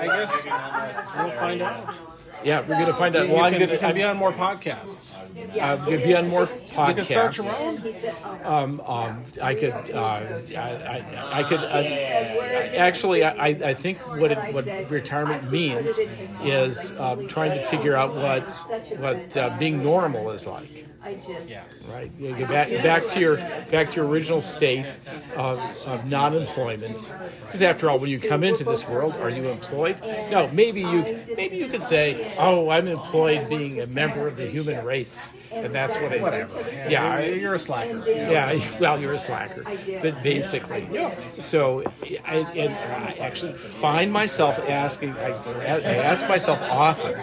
I 0.03 0.05
guess 0.07 0.45
we'll 1.17 1.31
find 1.31 1.61
out. 1.61 1.93
Yeah, 2.43 2.61
we're 2.61 2.67
gonna 2.79 2.93
find 2.93 3.15
out. 3.15 3.27
You 3.27 3.33
Well, 3.33 3.43
I'm 3.45 3.51
can, 3.53 3.61
gonna 3.61 3.73
you 3.73 3.79
can 3.79 3.95
be 3.95 4.03
I'm, 4.03 4.11
on 4.11 4.17
more 4.17 4.31
podcasts. 4.33 5.17
I'm 5.19 5.79
gonna 5.85 5.97
be 5.97 6.15
on 6.15 6.29
more 6.29 6.41
You 6.41 6.47
can 6.95 7.03
start 7.05 7.37
your 7.37 7.45
podcasts. 7.45 8.25
own. 8.25 8.45
Um, 8.45 8.81
um, 8.85 9.23
I 9.41 9.53
could, 9.55 9.71
uh, 9.71 9.99
I, 9.99 10.55
I, 10.57 11.39
I 11.39 11.43
could. 11.43 11.59
Uh, 11.59 12.77
actually, 12.77 13.23
I, 13.23 13.31
I 13.31 13.47
I 13.49 13.73
think 13.73 13.97
what 13.99 14.31
it, 14.31 14.53
what 14.53 14.65
retirement 14.89 15.51
means 15.51 15.99
is 16.43 16.97
um, 16.99 17.27
trying 17.27 17.53
to 17.53 17.61
figure 17.63 17.95
out 17.95 18.13
what 18.15 18.51
what 18.99 19.37
uh, 19.37 19.55
being 19.59 19.83
normal 19.83 20.31
is 20.31 20.47
like. 20.47 20.87
I 21.03 21.15
just 21.15 21.49
yes. 21.49 21.91
Right. 21.93 22.11
You 22.19 22.35
get 22.35 22.47
back 22.47 22.69
back 22.83 23.07
to 23.07 23.19
your 23.19 23.37
back 23.71 23.89
to 23.89 23.95
your 23.95 24.05
original 24.05 24.39
state 24.39 24.99
of, 25.35 25.57
of 25.87 26.05
non-employment. 26.05 27.11
Because 27.45 27.63
after 27.63 27.89
all, 27.89 27.97
when 27.97 28.09
you 28.11 28.19
come 28.19 28.43
into 28.43 28.63
this 28.63 28.87
world, 28.87 29.15
are 29.15 29.29
you 29.29 29.47
employed? 29.49 29.99
No. 30.29 30.47
Maybe 30.53 30.81
you 30.81 31.03
maybe 31.35 31.57
you 31.57 31.67
could 31.69 31.81
say, 31.83 32.31
"Oh, 32.37 32.69
I'm 32.69 32.87
employed 32.87 33.49
being 33.49 33.81
a 33.81 33.87
member 33.87 34.27
of 34.27 34.37
the 34.37 34.45
human 34.45 34.85
race," 34.85 35.31
and 35.51 35.73
that's 35.73 35.97
what 35.97 36.11
I 36.11 36.17
Whatever. 36.21 36.55
Yeah. 36.87 37.15
I- 37.15 37.23
You're, 37.25 37.37
you're 37.37 37.53
a 37.55 37.59
slacker. 37.59 38.03
yeah, 38.07 38.59
well, 38.79 38.99
you're 39.01 39.13
a 39.13 39.17
slacker, 39.17 39.63
but 40.01 40.21
basically, 40.21 40.87
so 41.31 41.83
I, 42.25 42.37
and 42.55 42.73
I 42.73 43.15
actually 43.19 43.53
find 43.53 44.11
myself 44.13 44.59
asking. 44.59 45.13
I, 45.13 45.29
I 45.65 45.95
ask 46.11 46.27
myself 46.29 46.59
often, 46.61 47.15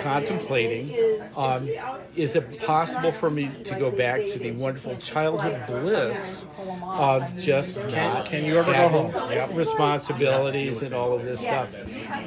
contemplating, 0.00 1.20
um, 1.36 1.68
is 2.16 2.36
it 2.36 2.61
possible 2.64 3.12
for 3.12 3.30
me 3.30 3.50
to 3.64 3.74
go 3.74 3.90
back 3.90 4.20
to 4.20 4.38
the 4.38 4.52
wonderful 4.52 4.96
childhood 4.96 5.66
bliss 5.66 6.46
of 6.82 7.36
just 7.36 7.84
not 7.88 8.26
can 8.26 8.44
you 8.44 8.58
ever 8.58 8.72
go 8.72 8.88
home? 8.88 9.56
responsibilities 9.56 10.82
and 10.82 10.94
all 10.94 11.12
of 11.12 11.22
this 11.22 11.40
stuff? 11.40 11.76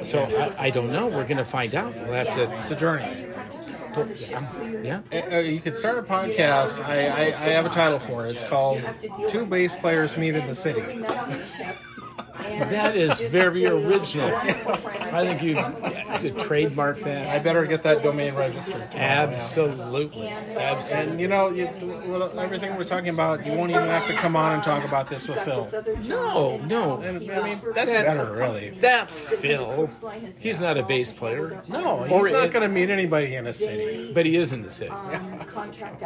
So 0.02 0.20
I, 0.22 0.66
I 0.66 0.70
don't 0.70 0.92
know. 0.92 1.06
We're 1.06 1.24
going 1.24 1.36
to 1.38 1.44
find 1.44 1.74
out. 1.74 1.94
We'll 1.94 2.12
have 2.12 2.32
to. 2.34 2.60
It's 2.60 2.70
a 2.70 2.76
journey. 2.76 3.26
Yeah. 4.82 5.00
Uh, 5.10 5.38
you 5.38 5.60
could 5.60 5.74
start 5.74 5.98
a 5.98 6.02
podcast. 6.02 6.84
I, 6.84 7.06
I, 7.06 7.20
I 7.20 7.48
have 7.54 7.64
a 7.64 7.70
title 7.70 7.98
for 7.98 8.26
it. 8.26 8.30
It's 8.30 8.44
called 8.44 8.82
Two 9.28 9.46
Bass 9.46 9.74
Players 9.74 10.16
Meet 10.18 10.34
in 10.34 10.46
the 10.46 10.54
City. 10.54 11.02
That 12.36 12.96
is 12.96 13.20
very 13.20 13.66
original. 13.66 14.34
I 14.36 15.24
think 15.26 15.42
you, 15.42 15.56
you 15.56 16.18
could 16.18 16.38
trademark 16.38 17.00
that. 17.00 17.26
I 17.28 17.38
better 17.38 17.64
get 17.66 17.82
that 17.84 18.02
domain 18.02 18.34
registered. 18.34 18.82
Absolutely. 18.94 20.28
Absolutely. 20.28 21.12
And 21.12 21.20
you 21.20 21.28
know, 21.28 21.48
you, 21.50 21.66
with 22.06 22.36
everything 22.36 22.76
we're 22.76 22.84
talking 22.84 23.08
about, 23.10 23.44
you 23.46 23.52
won't 23.52 23.70
even 23.70 23.86
have 23.88 24.06
to 24.06 24.14
come 24.14 24.36
on 24.36 24.52
and 24.54 24.62
talk 24.62 24.86
about 24.86 25.08
this 25.08 25.28
with 25.28 25.38
Phil. 25.40 25.68
No, 26.04 26.58
no. 26.58 27.00
And, 27.00 27.30
I 27.30 27.42
mean, 27.48 27.60
that's 27.74 27.92
That- 27.92 28.06
better, 28.06 28.32
really. 28.36 28.70
That 28.80 29.10
Phil, 29.10 29.90
he's 30.40 30.60
not 30.60 30.76
a 30.76 30.82
bass 30.82 31.12
player. 31.12 31.62
No, 31.68 32.02
he's 32.04 32.12
Or 32.12 32.28
not 32.30 32.50
going 32.50 32.62
to 32.62 32.68
meet 32.68 32.90
anybody 32.90 33.34
in 33.34 33.46
a 33.46 33.52
city. 33.52 34.12
But 34.12 34.26
he 34.26 34.36
is 34.36 34.52
in 34.52 34.62
the 34.62 34.70
city. 34.70 34.92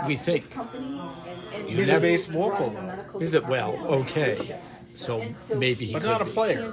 We 0.06 0.16
think. 0.16 0.44
He's 1.66 1.88
a 1.90 2.00
bass 2.00 2.26
vocal, 2.26 2.70
though. 2.70 3.18
Is 3.20 3.34
it 3.34 3.46
well? 3.46 3.76
Okay. 3.86 4.36
So 4.94 5.24
maybe 5.56 5.86
he 5.86 5.92
But 5.92 6.02
could 6.02 6.08
not 6.10 6.22
a 6.22 6.24
be. 6.26 6.30
player. 6.32 6.72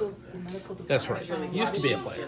That's 0.88 1.10
right. 1.10 1.28
Used 1.54 1.76
to 1.76 1.82
be 1.82 1.94
a 1.94 1.98
player. 1.98 2.26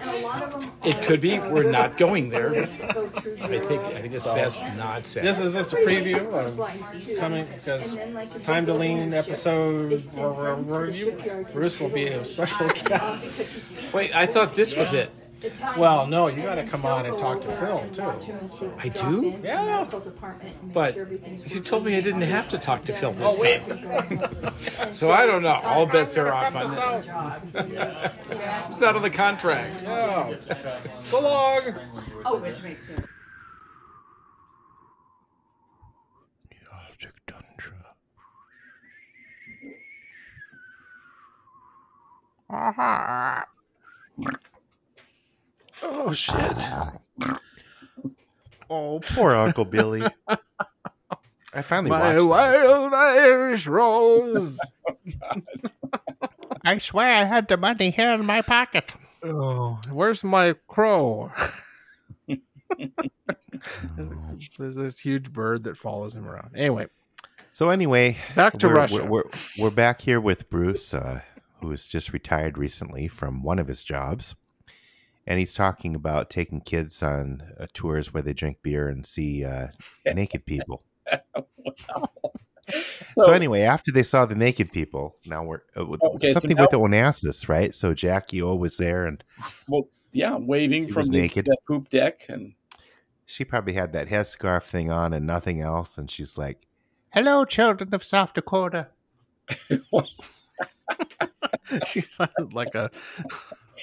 It 0.83 1.01
could 1.03 1.21
be. 1.21 1.39
We're 1.39 1.69
not 1.69 1.97
going 1.97 2.29
there. 2.29 2.51
I 2.55 3.59
think 3.59 3.81
I 3.81 4.01
think 4.01 4.13
it's 4.13 4.25
best 4.25 4.63
not 4.77 5.05
say. 5.05 5.21
This 5.21 5.39
is 5.39 5.53
just 5.53 5.73
a 5.73 5.77
preview 5.77 6.31
of 6.33 7.17
coming 7.19 7.45
because 7.55 7.97
Time 8.43 8.65
to 8.65 8.73
Lean 8.73 9.13
episode 9.13 9.91
review. 9.91 11.45
Bruce 11.53 11.79
will 11.79 11.89
be 11.89 12.07
a 12.07 12.25
special 12.25 12.67
guest. 12.69 13.73
Wait, 13.93 14.15
I 14.15 14.25
thought 14.25 14.53
this 14.53 14.75
was 14.75 14.93
it. 14.93 15.11
Well, 15.77 16.07
no, 16.07 16.27
you 16.27 16.41
got 16.41 16.55
to 16.55 16.63
come 16.63 16.85
on 16.85 17.05
and 17.05 17.17
talk 17.17 17.41
to 17.41 17.47
Phil 17.51 17.87
too. 17.91 18.11
I 18.79 18.89
do, 18.89 19.39
Yeah. 19.43 19.87
but 20.73 20.95
you 21.45 21.59
told 21.59 21.85
me 21.85 21.95
I 21.97 22.01
didn't 22.01 22.21
have 22.21 22.47
to 22.49 22.57
talk 22.57 22.83
to 22.83 22.93
Phil 22.93 23.11
this 23.11 23.39
Oh 23.39 23.43
time. 23.43 24.53
So 24.91 25.11
I 25.11 25.25
don't 25.25 25.43
know. 25.43 25.59
All 25.63 25.85
bets 25.85 26.17
are 26.17 26.31
off 26.31 26.55
on 26.55 26.69
this. 26.69 27.07
It's 28.67 28.79
not 28.79 28.95
on 28.95 29.01
the 29.01 29.09
contract. 29.09 29.83
Yeah. 29.83 30.35
So 30.99 31.21
long. 31.21 31.61
Oh, 32.25 32.37
which 32.39 32.63
makes 32.63 32.87
me. 32.89 32.95
Oh 45.83 46.13
shit. 46.13 46.57
Oh, 48.71 48.99
poor 48.99 49.33
Uncle 49.33 49.65
Billy. 49.65 50.03
I 51.55 51.63
finally 51.63 51.89
My 51.89 52.19
watched. 52.19 52.29
wild 52.29 52.93
Irish 52.93 53.65
rose. 53.65 54.59
I 56.63 56.77
swear 56.77 57.15
I 57.15 57.23
had 57.23 57.47
the 57.47 57.57
money 57.57 57.89
here 57.89 58.11
in 58.11 58.23
my 58.27 58.43
pocket. 58.43 58.93
Oh, 59.23 59.79
where's 59.91 60.23
my 60.23 60.53
crow? 60.67 61.31
There's 63.97 64.75
this 64.75 64.99
huge 64.99 65.33
bird 65.33 65.63
that 65.63 65.75
follows 65.75 66.13
him 66.13 66.27
around. 66.27 66.51
Anyway, 66.55 66.87
So 67.49 67.69
anyway, 67.69 68.17
Back 68.35 68.59
to 68.59 68.67
we're, 68.67 68.75
Russia. 68.75 69.03
We're, 69.05 69.09
we're, 69.09 69.23
we're 69.57 69.71
back 69.71 70.01
here 70.01 70.21
with 70.21 70.47
Bruce, 70.51 70.93
uh, 70.93 71.21
who's 71.61 71.87
just 71.87 72.13
retired 72.13 72.55
recently 72.57 73.07
from 73.07 73.41
one 73.41 73.57
of 73.57 73.67
his 73.67 73.83
jobs, 73.83 74.35
and 75.29 75.39
he's 75.39 75.53
talking 75.53 75.95
about 75.95 76.29
taking 76.29 76.59
kids 76.59 77.01
on 77.01 77.41
uh, 77.59 77.67
tours 77.73 78.13
where 78.13 78.21
they 78.23 78.33
drink 78.33 78.57
beer 78.61 78.89
and 78.89 79.05
see 79.05 79.45
uh, 79.45 79.67
naked 80.13 80.45
people. 80.45 80.83
So 83.17 83.31
anyway, 83.31 83.61
after 83.63 83.91
they 83.91 84.03
saw 84.03 84.25
the 84.25 84.35
naked 84.35 84.71
people, 84.71 85.15
now 85.25 85.43
we're 85.43 85.61
uh, 85.75 85.79
Okay, 85.81 86.27
so 86.27 86.33
something 86.39 86.55
now- 86.55 86.63
with 86.63 86.69
the 86.69 86.79
Onassis, 86.79 87.49
right? 87.49 87.73
So 87.73 87.93
Jackie 87.95 88.43
O 88.43 88.53
was 88.55 88.77
there, 88.77 89.07
and 89.07 89.23
Well, 89.67 89.87
yeah, 90.11 90.37
waving 90.37 90.87
from 90.87 91.07
the, 91.07 91.19
naked. 91.21 91.45
the 91.45 91.57
poop 91.67 91.89
deck, 91.89 92.25
and 92.29 92.53
she 93.25 93.43
probably 93.43 93.73
had 93.73 93.91
that 93.93 94.07
headscarf 94.07 94.63
thing 94.63 94.91
on 94.91 95.13
and 95.13 95.25
nothing 95.25 95.61
else, 95.61 95.97
and 95.97 96.09
she's 96.11 96.37
like, 96.37 96.67
"Hello, 97.09 97.43
children 97.43 97.91
of 97.93 98.03
South 98.03 98.33
Dakota." 98.33 98.89
she 101.87 102.01
sounded 102.01 102.53
like 102.53 102.75
a 102.75 102.91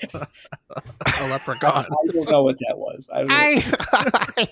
a 0.14 1.28
leprechaun. 1.28 1.84
I 1.86 2.12
don't 2.12 2.30
know 2.30 2.42
what 2.42 2.58
that 2.60 2.76
was. 2.76 3.08
I 3.12 3.20
don't. 3.20 3.32
I, 3.32 4.48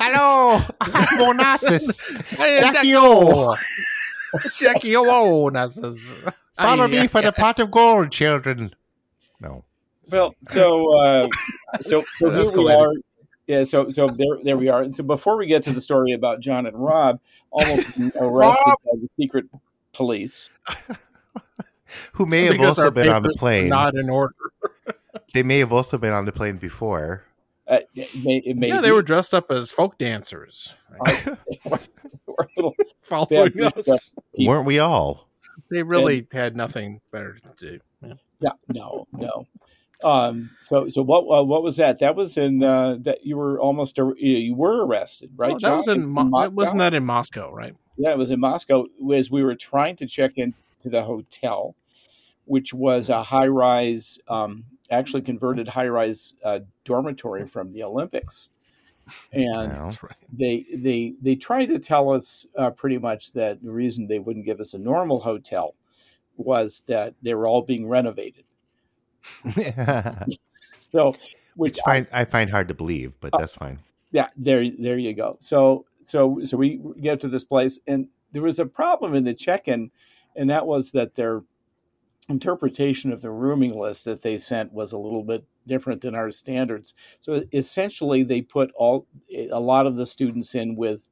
hello, 0.00 0.60
I'm 0.80 1.38
Onassis. 1.38 2.36
Hey, 2.36 2.60
Jackie 2.60 2.94
O. 2.96 3.54
Jackie 4.58 4.96
O. 4.96 5.04
Onassis. 5.04 6.32
Follow 6.56 6.88
me 6.88 7.06
for 7.06 7.22
the 7.22 7.32
pot 7.32 7.58
of 7.60 7.70
gold, 7.70 8.10
children. 8.12 8.74
No. 9.40 9.64
Well, 10.10 10.34
so 10.42 10.98
uh, 10.98 11.28
so, 11.80 12.04
so 12.18 12.30
here 12.30 12.30
we 12.30 12.44
Escalated. 12.44 12.76
are. 12.76 12.92
Yeah, 13.46 13.64
so 13.64 13.90
so 13.90 14.06
there 14.08 14.38
there 14.42 14.56
we 14.56 14.68
are. 14.68 14.82
And 14.82 14.94
so 14.94 15.02
before 15.02 15.36
we 15.36 15.46
get 15.46 15.62
to 15.64 15.72
the 15.72 15.80
story 15.80 16.12
about 16.12 16.40
John 16.40 16.66
and 16.66 16.76
Rob 16.76 17.20
almost 17.50 17.96
being 17.98 18.12
arrested 18.16 18.74
by 18.84 19.00
the 19.00 19.08
secret 19.16 19.46
police, 19.92 20.50
Who 22.12 22.26
may 22.26 22.44
have 22.44 22.60
also 22.60 22.90
been 22.90 23.08
on 23.08 23.22
the 23.22 23.34
plane. 23.36 23.68
Not 23.68 23.94
in 23.94 24.08
order. 24.08 24.34
They 25.34 25.42
may 25.42 25.58
have 25.58 25.72
also 25.72 25.98
been 25.98 26.12
on 26.12 26.24
the 26.26 26.32
plane 26.32 26.56
before. 26.56 27.24
uh, 27.66 27.78
it 27.94 28.14
may, 28.22 28.38
it 28.44 28.56
may 28.56 28.68
Yeah, 28.68 28.80
they 28.80 28.88
be- 28.88 28.92
were 28.92 29.02
dressed 29.02 29.32
up 29.34 29.50
as 29.50 29.70
folk 29.72 29.96
dancers, 29.98 30.74
Right? 31.04 31.28
Following 33.02 33.52
us, 33.62 34.12
weren't 34.38 34.66
we 34.66 34.78
all? 34.78 35.28
They 35.70 35.82
really 35.82 36.26
had 36.32 36.56
nothing 36.56 37.00
better 37.10 37.38
to 37.58 37.66
do. 37.66 37.78
Yeah. 38.02 38.12
Yeah, 38.40 38.50
no, 38.68 39.06
no. 39.12 39.46
Um, 40.02 40.50
so, 40.60 40.88
so 40.88 41.02
what? 41.02 41.20
Uh, 41.20 41.44
what 41.44 41.62
was 41.62 41.76
that? 41.76 42.00
That 42.00 42.16
was 42.16 42.36
in 42.36 42.62
uh, 42.62 42.96
that 43.02 43.24
you 43.24 43.36
were 43.36 43.60
almost 43.60 43.98
ar- 44.00 44.16
you 44.16 44.36
you 44.36 44.54
were 44.54 44.84
arrested, 44.84 45.30
right? 45.36 45.52
Oh, 45.54 45.58
that 45.60 45.76
was 45.76 45.86
John? 45.86 45.96
in 46.00 46.06
Mo- 46.06 46.24
Moscow? 46.24 46.54
wasn't 46.54 46.78
that 46.80 46.94
in 46.94 47.04
Moscow, 47.06 47.52
right? 47.52 47.74
Yeah, 47.96 48.10
it 48.10 48.18
was 48.18 48.30
in 48.32 48.40
Moscow. 48.40 48.86
As 49.14 49.30
we 49.30 49.44
were 49.44 49.54
trying 49.54 49.94
to 49.96 50.06
check 50.06 50.32
into 50.38 50.54
the 50.84 51.04
hotel, 51.04 51.76
which 52.46 52.74
was 52.74 53.10
a 53.10 53.22
high-rise, 53.22 54.18
um, 54.26 54.64
actually 54.90 55.22
converted 55.22 55.68
high-rise 55.68 56.34
uh, 56.44 56.60
dormitory 56.84 57.46
from 57.46 57.70
the 57.70 57.82
Olympics, 57.82 58.50
and 59.32 59.72
No. 59.72 59.84
That's 59.84 60.02
right. 60.02 60.12
they 60.32 60.64
they 60.74 61.14
they 61.20 61.36
tried 61.36 61.66
to 61.66 61.78
tell 61.78 62.10
us 62.10 62.46
uh, 62.56 62.70
pretty 62.70 62.98
much 62.98 63.32
that 63.32 63.62
the 63.62 63.70
reason 63.72 64.06
they 64.06 64.18
wouldn't 64.18 64.44
give 64.44 64.60
us 64.60 64.74
a 64.74 64.78
normal 64.78 65.20
hotel 65.20 65.74
was 66.36 66.82
that 66.86 67.14
they 67.22 67.34
were 67.34 67.46
all 67.46 67.62
being 67.62 67.88
renovated. 67.88 68.44
So, 70.76 71.12
which 71.56 71.76
Which 71.76 71.78
find, 71.84 72.06
I 72.12 72.24
find 72.24 72.50
hard 72.50 72.68
to 72.68 72.74
believe, 72.74 73.14
but 73.20 73.32
that's 73.38 73.54
fine. 73.54 73.78
yeah, 74.10 74.28
there 74.36 74.68
there 74.78 74.98
you 74.98 75.14
go. 75.14 75.36
So 75.40 75.86
so 76.02 76.40
so 76.42 76.56
we 76.56 76.80
get 77.00 77.20
to 77.20 77.28
this 77.28 77.44
place, 77.44 77.78
and 77.86 78.08
there 78.32 78.42
was 78.42 78.58
a 78.58 78.66
problem 78.66 79.14
in 79.14 79.24
the 79.24 79.32
check-in, 79.34 79.90
and 80.36 80.50
that 80.50 80.66
was 80.66 80.92
that 80.92 81.14
their 81.14 81.42
interpretation 82.28 83.12
of 83.12 83.20
the 83.20 83.30
rooming 83.30 83.78
list 83.78 84.04
that 84.04 84.22
they 84.22 84.38
sent 84.38 84.72
was 84.72 84.92
a 84.92 84.98
little 84.98 85.24
bit 85.24 85.44
different 85.66 86.02
than 86.02 86.14
our 86.14 86.30
standards. 86.30 86.94
So 87.20 87.42
essentially, 87.52 88.22
they 88.22 88.42
put 88.42 88.70
all 88.74 89.06
a 89.50 89.60
lot 89.60 89.86
of 89.86 89.96
the 89.96 90.06
students 90.06 90.54
in 90.54 90.76
with 90.76 91.08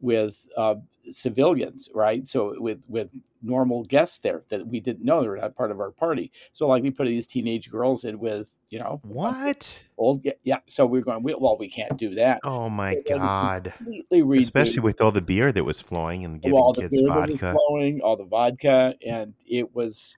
with 0.00 0.46
uh, 0.56 0.76
civilians, 1.08 1.88
right? 1.94 2.26
So 2.26 2.54
with 2.58 2.84
with 2.88 3.12
normal 3.40 3.84
guests 3.84 4.18
there 4.18 4.42
that 4.50 4.66
we 4.66 4.80
didn't 4.80 5.04
know 5.04 5.22
they 5.22 5.28
were 5.28 5.36
not 5.36 5.54
part 5.54 5.70
of 5.70 5.78
our 5.80 5.92
party. 5.92 6.32
So 6.50 6.66
like 6.66 6.82
we 6.82 6.90
put 6.90 7.06
these 7.06 7.26
teenage 7.26 7.70
girls 7.70 8.04
in 8.04 8.18
with 8.18 8.50
you 8.68 8.80
know 8.80 9.00
What? 9.04 9.84
old 9.96 10.24
yeah. 10.24 10.32
yeah. 10.42 10.58
So 10.66 10.86
we're 10.86 11.02
going 11.02 11.22
we, 11.22 11.34
well 11.34 11.56
we 11.56 11.68
can't 11.68 11.96
do 11.96 12.16
that. 12.16 12.40
Oh 12.42 12.68
my 12.68 12.96
god! 13.08 13.72
Completely 13.76 14.38
Especially 14.38 14.80
with 14.80 15.00
all 15.00 15.12
the 15.12 15.22
beer 15.22 15.52
that 15.52 15.64
was 15.64 15.80
flowing 15.80 16.24
and 16.24 16.40
giving 16.40 16.54
well, 16.54 16.64
all 16.64 16.72
the 16.72 16.82
kids 16.82 17.00
beer 17.00 17.08
that 17.08 17.28
was 17.28 17.40
vodka. 17.40 17.56
flowing, 17.68 18.00
all 18.00 18.16
the 18.16 18.24
vodka, 18.24 18.94
and 19.06 19.34
it 19.46 19.74
was 19.74 20.16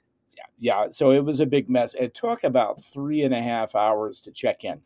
yeah. 0.61 0.87
So 0.91 1.11
it 1.11 1.25
was 1.25 1.41
a 1.41 1.47
big 1.47 1.69
mess. 1.69 1.95
It 1.95 2.15
took 2.15 2.45
about 2.45 2.83
three 2.83 3.23
and 3.23 3.35
a 3.35 3.43
half 3.43 3.75
hours 3.75 4.21
to 4.23 4.31
check 4.31 4.65
in. 4.65 4.83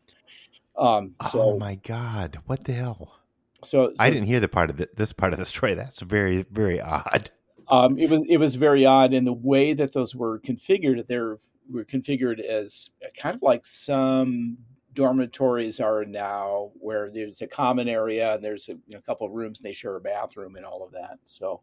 Um, 0.77 1.15
so 1.29 1.41
oh 1.41 1.59
my 1.59 1.75
god! 1.75 2.39
What 2.47 2.63
the 2.63 2.73
hell? 2.73 3.19
so, 3.63 3.91
so 3.93 4.03
I 4.03 4.09
didn't 4.09 4.27
hear 4.27 4.39
the 4.39 4.47
part 4.47 4.69
of 4.69 4.77
the, 4.77 4.89
this 4.95 5.13
part 5.13 5.33
of 5.33 5.39
the 5.39 5.45
story. 5.45 5.73
That's 5.73 6.01
very 6.01 6.45
very 6.51 6.81
odd. 6.81 7.29
um, 7.69 7.97
it 7.97 8.09
was 8.09 8.23
it 8.27 8.37
was 8.37 8.55
very 8.55 8.85
odd 8.85 9.13
in 9.13 9.23
the 9.23 9.33
way 9.33 9.73
that 9.73 9.93
those 9.93 10.15
were 10.15 10.39
configured. 10.39 11.07
They 11.07 11.19
were 11.19 11.85
configured 11.85 12.39
as 12.39 12.91
kind 13.17 13.35
of 13.35 13.41
like 13.41 13.65
some 13.65 14.57
dormitories 14.95 15.79
are 15.79 16.05
now, 16.05 16.71
where 16.79 17.11
there's 17.11 17.41
a 17.41 17.47
common 17.47 17.87
area 17.87 18.33
and 18.33 18.43
there's 18.43 18.69
a 18.69 18.71
you 18.71 18.93
know, 18.93 19.01
couple 19.01 19.27
of 19.27 19.33
rooms 19.33 19.59
and 19.59 19.65
they 19.65 19.73
share 19.73 19.95
a 19.95 20.01
bathroom 20.01 20.55
and 20.55 20.65
all 20.65 20.83
of 20.83 20.93
that. 20.93 21.19
So, 21.25 21.61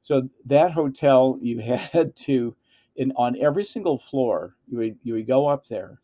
so 0.00 0.30
that 0.46 0.72
hotel 0.72 1.38
you 1.42 1.58
had 1.92 2.16
to, 2.16 2.56
in 2.96 3.12
on 3.16 3.36
every 3.40 3.64
single 3.64 3.98
floor, 3.98 4.54
you 4.68 4.78
would 4.78 4.98
you 5.02 5.14
would 5.14 5.26
go 5.26 5.46
up 5.48 5.66
there. 5.66 6.00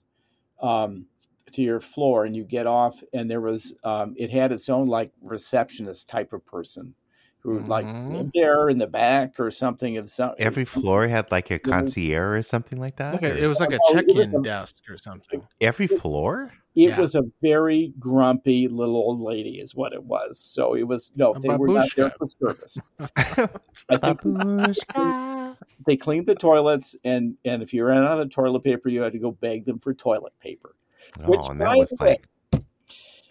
Um, 0.61 1.07
to 1.53 1.63
your 1.63 1.81
floor 1.81 2.27
and 2.27 2.37
you 2.37 2.45
get 2.45 2.67
off 2.67 3.03
and 3.15 3.31
there 3.31 3.41
was 3.41 3.73
um, 3.83 4.15
it 4.19 4.29
had 4.29 4.53
its 4.53 4.69
own 4.69 4.85
like 4.87 5.11
receptionist 5.23 6.07
type 6.07 6.35
of 6.35 6.45
person 6.45 6.95
who 7.39 7.61
like 7.61 7.87
Mhm. 7.87 8.13
lived 8.13 8.33
there 8.35 8.69
in 8.69 8.77
the 8.77 8.87
back 8.87 9.41
or 9.41 9.51
something 9.51 9.97
of 9.97 10.11
some 10.11 10.33
Every 10.39 10.67
floor 10.67 11.07
had 11.09 11.31
like 11.33 11.51
a 11.51 11.59
concierge 11.71 12.41
or 12.41 12.43
something 12.43 12.79
like 12.79 12.97
that. 12.97 13.15
Okay, 13.15 13.41
it 13.41 13.47
was 13.47 13.61
like 13.61 13.73
a 13.73 13.79
Oh, 13.83 13.97
it 13.97 14.07
was 14.09 14.15
check-in 14.27 14.35
a- 14.35 14.43
desk 14.43 14.83
or 14.91 14.99
something. 14.99 15.41
Every 15.63 15.87
floor? 15.87 16.53
it 16.75 16.91
Yeah. 16.91 17.01
was 17.01 17.15
a 17.15 17.23
very 17.41 17.95
grumpy 17.99 18.69
little 18.69 18.97
old 18.97 19.21
lady 19.21 19.59
is 19.59 19.75
what 19.75 19.95
it 19.95 20.05
was 20.05 20.39
so 20.39 20.75
it 20.77 20.87
was 20.87 21.13
no 21.17 21.33
A 21.35 21.41
they 21.41 21.49
were 21.57 21.67
not 21.69 21.89
there 21.97 22.11
for 22.19 22.27
service 22.27 22.79
i 23.89 23.97
think 23.97 24.21
they 25.87 25.97
cleaned 25.97 26.27
the 26.27 26.35
toilets 26.35 26.97
and 27.05 27.37
and 27.45 27.63
if 27.63 27.73
you 27.73 27.85
ran 27.85 28.03
out 28.03 28.21
of 28.21 28.31
toilet 28.31 28.63
paper 28.65 28.89
you 28.89 29.03
had 29.03 29.13
to 29.13 29.19
go 29.19 29.31
beg 29.31 29.65
them 29.65 29.79
for 29.79 29.95
toilet 29.95 30.33
paper 30.41 30.75
Which, 31.25 31.41
oh, 31.45 31.51
and 31.51 31.59
by 31.59 31.67
that 31.67 31.79
was 31.79 31.91
the 31.91 32.05
way, 32.05 32.17
like 32.53 32.65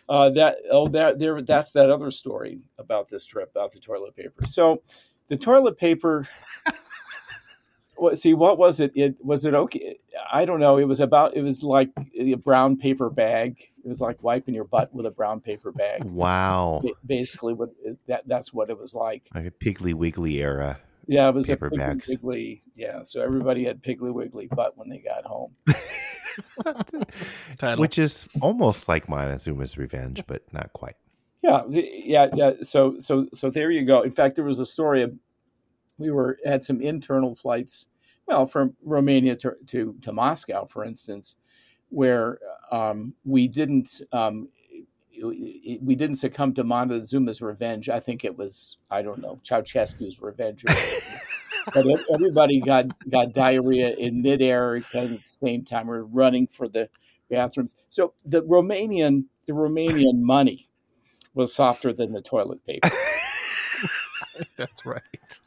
Uh, 0.09 0.29
that 0.29 0.57
oh 0.71 0.87
that 0.87 1.19
there 1.19 1.41
that's 1.41 1.73
that 1.73 1.89
other 1.89 2.11
story 2.11 2.59
about 2.77 3.09
this 3.09 3.25
trip 3.25 3.51
about 3.51 3.73
the 3.73 3.79
toilet 3.79 4.15
paper. 4.15 4.45
So 4.45 4.81
the 5.27 5.35
toilet 5.35 5.77
paper 5.77 6.25
What, 7.97 8.17
see, 8.17 8.35
what 8.35 8.59
was 8.59 8.79
it? 8.79 8.91
It 8.93 9.15
was 9.25 9.43
it 9.43 9.55
okay? 9.55 9.97
I 10.31 10.45
don't 10.45 10.59
know. 10.59 10.77
It 10.77 10.87
was 10.87 10.99
about. 10.99 11.35
It 11.35 11.41
was 11.41 11.63
like 11.63 11.89
a 12.17 12.35
brown 12.35 12.77
paper 12.77 13.09
bag. 13.09 13.57
It 13.83 13.87
was 13.87 13.99
like 13.99 14.21
wiping 14.21 14.53
your 14.53 14.65
butt 14.65 14.93
with 14.93 15.07
a 15.07 15.11
brown 15.11 15.41
paper 15.41 15.71
bag. 15.71 16.03
Wow. 16.03 16.81
Ba- 16.83 16.91
Basically, 17.05 17.53
what 17.53 17.69
that 18.07 18.27
that's 18.27 18.53
what 18.53 18.69
it 18.69 18.77
was 18.77 18.93
like. 18.93 19.27
Like 19.33 19.47
a 19.47 19.51
Piggly 19.51 19.95
Wiggly 19.95 20.35
era. 20.35 20.79
Yeah, 21.07 21.29
it 21.29 21.35
was 21.35 21.47
Paper 21.47 21.67
a 21.67 21.71
Piggly 21.71 21.77
bags. 21.77 22.07
Wiggly. 22.09 22.63
Yeah, 22.75 23.03
so 23.03 23.21
everybody 23.21 23.63
had 23.63 23.81
Piggly 23.81 24.13
Wiggly 24.13 24.47
butt 24.47 24.77
when 24.77 24.89
they 24.89 24.99
got 24.99 25.23
home. 25.23 25.55
Title. 27.57 27.81
Which 27.81 27.97
is 27.97 28.27
almost 28.41 28.87
like 28.87 29.07
Montezuma's 29.07 29.77
Revenge, 29.77 30.23
but 30.27 30.41
not 30.53 30.73
quite. 30.73 30.95
Yeah, 31.41 31.61
yeah, 31.69 32.27
yeah. 32.33 32.51
So, 32.61 32.99
so, 32.99 33.27
so 33.33 33.49
there 33.49 33.71
you 33.71 33.85
go. 33.85 34.01
In 34.01 34.11
fact, 34.11 34.35
there 34.35 34.45
was 34.45 34.59
a 34.59 34.65
story 34.65 35.01
of 35.01 35.13
we 35.97 36.11
were 36.11 36.37
had 36.45 36.63
some 36.63 36.81
internal 36.81 37.35
flights, 37.35 37.87
well, 38.27 38.45
from 38.45 38.75
Romania 38.83 39.35
to 39.37 39.55
to, 39.67 39.95
to 40.01 40.11
Moscow, 40.11 40.65
for 40.65 40.83
instance, 40.83 41.37
where 41.89 42.39
um, 42.71 43.13
we 43.23 43.47
didn't 43.47 44.01
um, 44.11 44.49
we 45.21 45.95
didn't 45.95 46.17
succumb 46.17 46.53
to 46.53 46.63
Montezuma's 46.63 47.41
revenge. 47.41 47.89
I 47.89 47.99
think 47.99 48.23
it 48.25 48.37
was 48.37 48.77
I 48.89 49.01
don't 49.01 49.21
know 49.21 49.39
Ceausescu's 49.43 50.21
revenge. 50.21 50.63
Or 50.65 50.73
but 51.73 51.85
everybody 52.13 52.59
got 52.59 52.85
got 53.09 53.33
diarrhea 53.33 53.91
in 53.91 54.21
midair 54.21 54.77
at 54.77 54.91
the 54.91 55.19
same 55.25 55.63
time. 55.63 55.87
We 55.87 55.97
are 55.97 56.03
running 56.03 56.47
for 56.47 56.67
the 56.67 56.89
bathrooms. 57.29 57.75
So 57.89 58.13
the 58.25 58.41
Romanian 58.43 59.25
the 59.45 59.53
Romanian 59.53 60.21
money 60.21 60.69
was 61.33 61.53
softer 61.53 61.93
than 61.93 62.13
the 62.13 62.21
toilet 62.21 62.65
paper. 62.65 62.89
That's 64.57 64.85
right. 64.85 65.39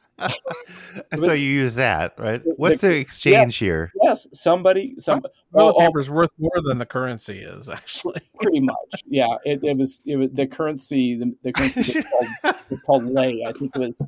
So 1.19 1.33
you 1.33 1.49
use 1.49 1.75
that, 1.75 2.15
right? 2.19 2.43
What's 2.57 2.83
the 2.83 2.97
exchange 2.97 3.57
here? 3.57 3.93
Yes, 4.03 4.27
somebody, 4.33 4.95
some 4.99 5.21
Toilet 5.21 5.33
oh, 5.55 5.75
oh, 5.75 5.87
paper's 5.87 6.11
worth 6.11 6.31
more 6.39 6.61
than 6.65 6.79
the 6.79 6.87
currency 6.87 7.39
is 7.39 7.69
actually. 7.69 8.21
pretty 8.41 8.61
much. 8.61 9.03
Yeah, 9.07 9.29
it, 9.45 9.63
it 9.65 9.77
was 9.77 10.03
it 10.07 10.17
was 10.17 10.31
the 10.33 10.47
currency. 10.47 11.17
The, 11.17 11.35
the 11.43 11.53
currency 11.53 11.99
was 11.99 12.05
called, 12.05 12.55
was 12.71 12.83
called 12.83 13.05
lei. 13.05 13.45
I 13.47 13.53
think 13.53 13.75
it 13.75 13.81
was 13.81 14.03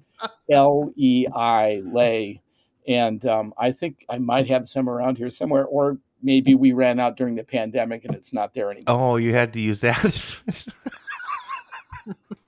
L 0.50 0.92
E 0.96 1.26
I 1.34 1.82
lei, 1.84 2.40
and 2.86 3.24
um, 3.26 3.53
I 3.59 3.72
think 3.72 4.05
I 4.09 4.18
might 4.18 4.46
have 4.48 4.68
some 4.68 4.88
around 4.88 5.18
here 5.18 5.30
somewhere, 5.30 5.64
or 5.64 5.98
maybe 6.22 6.55
we 6.55 6.72
ran 6.72 7.00
out 7.00 7.16
during 7.16 7.34
the 7.34 7.44
pandemic 7.44 8.05
and 8.05 8.14
it's 8.14 8.32
not 8.32 8.55
there 8.55 8.70
anymore. 8.70 8.84
Oh, 8.86 9.16
you 9.16 9.32
had 9.32 9.53
to 9.55 9.61
use 9.61 9.80
that. 9.80 10.40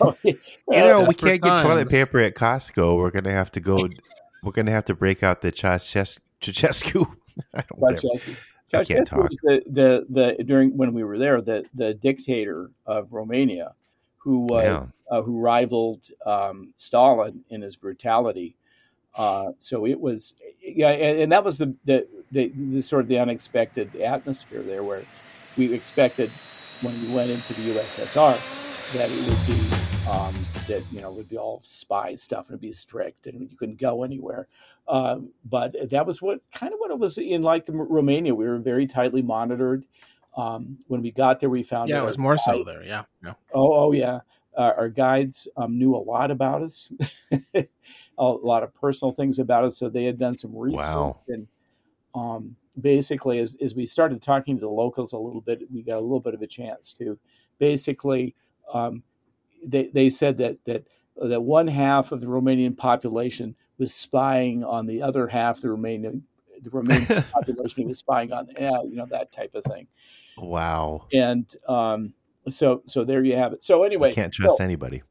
you 0.00 0.14
you 0.24 0.38
know, 0.80 1.04
we 1.04 1.14
can't 1.14 1.42
get 1.42 1.60
toilet 1.60 1.88
paper 1.88 2.20
at 2.20 2.34
Costco. 2.34 2.96
We're 2.98 3.10
gonna 3.10 3.32
have 3.32 3.50
to 3.52 3.60
go. 3.60 3.88
We're 4.42 4.52
gonna 4.52 4.70
have 4.70 4.84
to 4.86 4.94
break 4.94 5.22
out 5.22 5.40
the 5.42 5.52
Ceausescu. 5.52 6.18
Ceausescu. 6.40 7.16
I 7.54 7.62
don't 7.62 7.78
whatever. 7.78 8.02
Ceausescu. 8.02 8.36
Ceausescu 8.72 9.16
was 9.16 9.38
the, 9.42 9.62
the 9.66 10.06
the 10.36 10.44
during 10.44 10.76
when 10.76 10.92
we 10.92 11.02
were 11.04 11.18
there 11.18 11.40
the 11.40 11.64
the 11.74 11.94
dictator 11.94 12.70
of 12.86 13.12
Romania, 13.12 13.74
who 14.18 14.40
was 14.40 14.64
Yeah. 14.64 14.86
uh, 15.10 15.22
who 15.22 15.40
rivaled 15.40 16.08
um, 16.26 16.72
Stalin 16.76 17.44
in 17.50 17.62
his 17.62 17.76
brutality. 17.76 18.54
Uh, 19.14 19.50
so 19.58 19.84
it 19.84 19.98
was, 19.98 20.34
yeah, 20.62 20.90
and, 20.90 21.18
and 21.18 21.32
that 21.32 21.42
was 21.42 21.58
the, 21.58 21.74
the 21.86 22.06
the 22.30 22.52
the 22.54 22.80
sort 22.80 23.02
of 23.02 23.08
the 23.08 23.18
unexpected 23.18 23.96
atmosphere 23.96 24.62
there, 24.62 24.84
where 24.84 25.02
we 25.56 25.72
expected 25.74 26.30
when 26.82 27.00
we 27.02 27.12
went 27.12 27.30
into 27.30 27.52
the 27.54 27.74
USSR 27.74 28.38
that 28.92 29.10
it 29.10 29.28
would 29.28 29.46
be 29.46 29.87
um, 30.08 30.34
that 30.66 30.82
you 30.92 31.00
know 31.00 31.12
would 31.12 31.28
be 31.28 31.38
all 31.38 31.60
spy 31.64 32.14
stuff 32.14 32.46
and 32.46 32.54
it'd 32.54 32.60
be 32.60 32.72
strict 32.72 33.26
and 33.26 33.50
you 33.50 33.56
couldn't 33.56 33.78
go 33.78 34.02
anywhere. 34.02 34.48
Um, 34.88 35.30
but 35.44 35.74
that 35.90 36.06
was 36.06 36.22
what 36.22 36.40
kind 36.52 36.72
of 36.72 36.78
what 36.78 36.90
it 36.90 36.98
was 36.98 37.18
in 37.18 37.42
like 37.42 37.64
Romania. 37.68 38.34
We 38.34 38.46
were 38.46 38.58
very 38.58 38.86
tightly 38.86 39.22
monitored. 39.22 39.84
Um, 40.36 40.78
when 40.86 41.02
we 41.02 41.10
got 41.10 41.40
there, 41.40 41.50
we 41.50 41.62
found 41.62 41.88
Yeah, 41.88 42.02
it 42.02 42.06
was 42.06 42.18
more 42.18 42.36
so 42.38 42.62
there. 42.62 42.82
Yeah. 42.82 43.04
yeah. 43.22 43.34
Oh, 43.52 43.72
oh 43.72 43.92
yeah. 43.92 44.20
Uh, 44.56 44.72
our 44.76 44.88
guides 44.88 45.46
um, 45.56 45.78
knew 45.78 45.94
a 45.94 45.98
lot 45.98 46.30
about 46.30 46.62
us, 46.62 46.90
a 47.54 47.66
lot 48.18 48.62
of 48.62 48.74
personal 48.74 49.12
things 49.12 49.38
about 49.38 49.64
us. 49.64 49.76
So 49.76 49.88
they 49.88 50.04
had 50.04 50.18
done 50.18 50.34
some 50.34 50.56
research. 50.56 50.88
Wow. 50.88 51.20
And 51.28 51.46
um, 52.14 52.56
basically, 52.80 53.40
as, 53.40 53.56
as 53.60 53.74
we 53.74 53.86
started 53.86 54.22
talking 54.22 54.56
to 54.56 54.60
the 54.60 54.68
locals 54.68 55.12
a 55.12 55.18
little 55.18 55.40
bit, 55.40 55.62
we 55.72 55.82
got 55.82 55.96
a 55.96 56.00
little 56.00 56.20
bit 56.20 56.34
of 56.34 56.42
a 56.42 56.46
chance 56.46 56.92
to 56.94 57.18
basically, 57.58 58.34
um, 58.72 59.02
they, 59.66 59.86
they 59.88 60.08
said 60.08 60.38
that, 60.38 60.64
that, 60.64 60.86
that 61.20 61.40
one 61.42 61.66
half 61.68 62.12
of 62.12 62.20
the 62.20 62.26
Romanian 62.26 62.76
population 62.76 63.54
was 63.78 63.94
spying 63.94 64.64
on 64.64 64.86
the 64.86 65.02
other 65.02 65.26
half, 65.28 65.60
the 65.60 65.68
Romanian, 65.68 66.22
the 66.62 66.70
Romanian 66.70 67.30
population 67.32 67.86
was 67.86 67.98
spying 67.98 68.32
on, 68.32 68.48
yeah, 68.58 68.80
you 68.82 68.96
know, 68.96 69.06
that 69.06 69.30
type 69.32 69.54
of 69.54 69.64
thing. 69.64 69.86
Wow. 70.36 71.06
And 71.12 71.52
um, 71.68 72.14
so, 72.48 72.82
so 72.86 73.04
there 73.04 73.22
you 73.24 73.36
have 73.36 73.52
it. 73.52 73.62
So 73.62 73.82
anyway, 73.84 74.10
You 74.10 74.14
can't 74.14 74.32
trust 74.32 74.58
so- 74.58 74.64
anybody. 74.64 75.02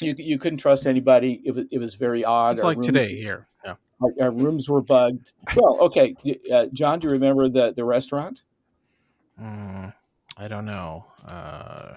you 0.00 0.14
you 0.18 0.38
couldn't 0.38 0.58
trust 0.58 0.86
anybody. 0.86 1.40
It 1.44 1.54
was 1.54 1.64
it 1.70 1.78
was 1.78 1.94
very 1.96 2.24
odd. 2.24 2.52
It's 2.52 2.60
Our 2.60 2.66
like 2.70 2.76
rooms- 2.78 2.86
today 2.86 3.16
here. 3.16 3.48
Yeah. 3.64 3.74
Our, 4.02 4.10
our 4.26 4.30
rooms 4.30 4.68
were 4.68 4.82
bugged. 4.82 5.32
Well, 5.56 5.78
okay, 5.86 6.14
uh, 6.52 6.66
John, 6.72 6.98
do 7.00 7.06
you 7.08 7.12
remember 7.12 7.48
the 7.48 7.72
the 7.72 7.84
restaurant? 7.84 8.42
Mm, 9.40 9.92
I 10.36 10.48
don't 10.48 10.64
know. 10.66 11.06
Uh, 11.26 11.94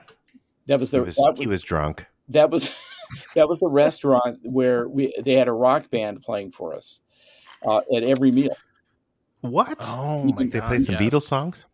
That 0.69 0.79
was 0.79 0.91
He 0.91 0.97
the 0.97 1.03
was, 1.03 1.15
that, 1.15 1.35
he 1.37 1.47
was 1.47 1.61
drunk. 1.61 2.05
that 2.29 2.49
was 2.49 2.71
that 3.35 3.49
was 3.49 3.59
the 3.59 3.67
restaurant 3.67 4.39
where 4.43 4.87
we 4.87 5.13
they 5.23 5.33
had 5.33 5.47
a 5.49 5.51
rock 5.51 5.89
band 5.89 6.21
playing 6.21 6.51
for 6.51 6.73
us 6.73 7.01
uh, 7.65 7.81
at 7.95 8.03
every 8.03 8.31
meal. 8.31 8.55
What? 9.41 9.77
oh 9.89 10.23
my 10.23 10.31
can- 10.37 10.49
they 10.49 10.59
god! 10.59 10.67
played 10.67 10.83
some 10.85 10.95
yes. 10.95 11.03
Beatles 11.03 11.23
songs. 11.23 11.65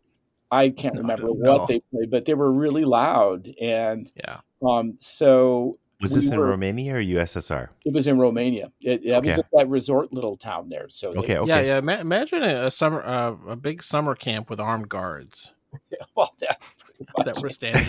I 0.50 0.68
can't 0.70 0.94
No, 0.94 1.00
remember 1.02 1.26
don't 1.28 1.38
what 1.40 1.44
know. 1.60 1.66
they 1.66 1.80
played, 1.92 2.10
but 2.10 2.24
they 2.24 2.34
were 2.34 2.52
really 2.52 2.84
loud, 2.84 3.48
and 3.60 4.10
Yeah. 4.16 4.38
um, 4.62 4.94
so 4.98 5.76
Was 6.00 6.12
We 6.12 6.20
this 6.20 6.30
in 6.30 6.38
were- 6.38 6.46
Romania 6.46 6.94
or 6.96 7.00
USSR? 7.00 7.68
it 7.84 7.92
was 7.92 8.06
in 8.06 8.16
Romania. 8.18 8.70
It, 8.80 9.04
it 9.04 9.10
was 9.24 9.32
Okay. 9.32 9.40
at 9.40 9.46
that 9.54 9.68
resort 9.68 10.12
little 10.12 10.36
town 10.36 10.68
there. 10.68 10.88
So 10.88 11.12
they- 11.12 11.18
Okay, 11.18 11.38
okay. 11.38 11.48
Yeah, 11.48 11.60
yeah. 11.74 11.80
Ma- 11.80 11.98
imagine 11.98 12.44
a, 12.44 12.66
a 12.66 12.70
summer, 12.70 13.02
uh, 13.04 13.34
a 13.48 13.56
big 13.56 13.82
summer 13.82 14.14
camp 14.14 14.48
with 14.48 14.60
armed 14.60 14.88
guards 14.88 15.52
well, 16.14 16.32
that's 16.38 16.70
pretty 16.78 17.04
much 17.18 17.26
that 17.26 17.40
were 17.42 17.48
it. 17.48 17.52
standing. 17.52 17.82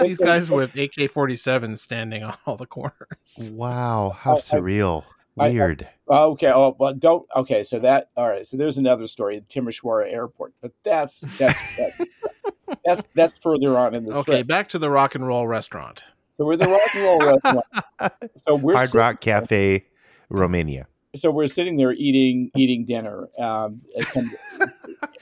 Around. 0.00 0.08
These 0.08 0.18
guys 0.18 0.50
with 0.50 0.76
AK 0.76 1.10
forty 1.10 1.36
seven 1.36 1.76
standing 1.76 2.22
on 2.24 2.34
all 2.46 2.56
the 2.56 2.66
corners. 2.66 3.50
Wow, 3.52 4.10
how 4.18 4.32
I- 4.32 4.34
I- 4.34 4.38
surreal. 4.38 5.04
I- 5.38 5.46
I- 5.46 5.50
Weird. 5.52 5.88
Okay. 6.10 6.50
Oh, 6.52 6.74
well, 6.78 6.92
don't. 6.92 7.24
Okay. 7.36 7.62
So 7.62 7.78
that. 7.78 8.10
All 8.16 8.28
right. 8.28 8.46
So 8.46 8.56
there's 8.56 8.78
another 8.78 9.06
story 9.06 9.36
at 9.36 9.48
Timisoara 9.48 10.12
Airport, 10.12 10.52
but 10.60 10.72
that's 10.82 11.20
that's 11.38 11.76
that, 11.76 12.08
that's 12.84 13.04
that's 13.14 13.38
further 13.38 13.78
on 13.78 13.94
in 13.94 14.04
the 14.04 14.12
Okay, 14.16 14.32
trip. 14.38 14.46
back 14.48 14.68
to 14.70 14.78
the 14.78 14.90
rock 14.90 15.14
and 15.14 15.26
roll 15.26 15.46
restaurant. 15.46 16.02
So 16.34 16.44
we're 16.44 16.56
the 16.56 16.66
rock 16.68 16.80
and 16.94 17.04
roll 17.04 17.18
restaurant. 17.20 17.64
So 18.36 18.56
we're 18.56 18.74
Hard 18.76 18.88
sit- 18.88 18.98
Rock 18.98 19.20
Cafe, 19.20 19.84
Romania. 20.30 20.86
so 21.14 21.30
we're 21.30 21.46
sitting 21.46 21.76
there 21.76 21.92
eating 21.92 22.50
eating 22.56 22.84
dinner. 22.84 23.28
Um, 23.38 23.82
at 23.96 24.04
some, 24.08 24.30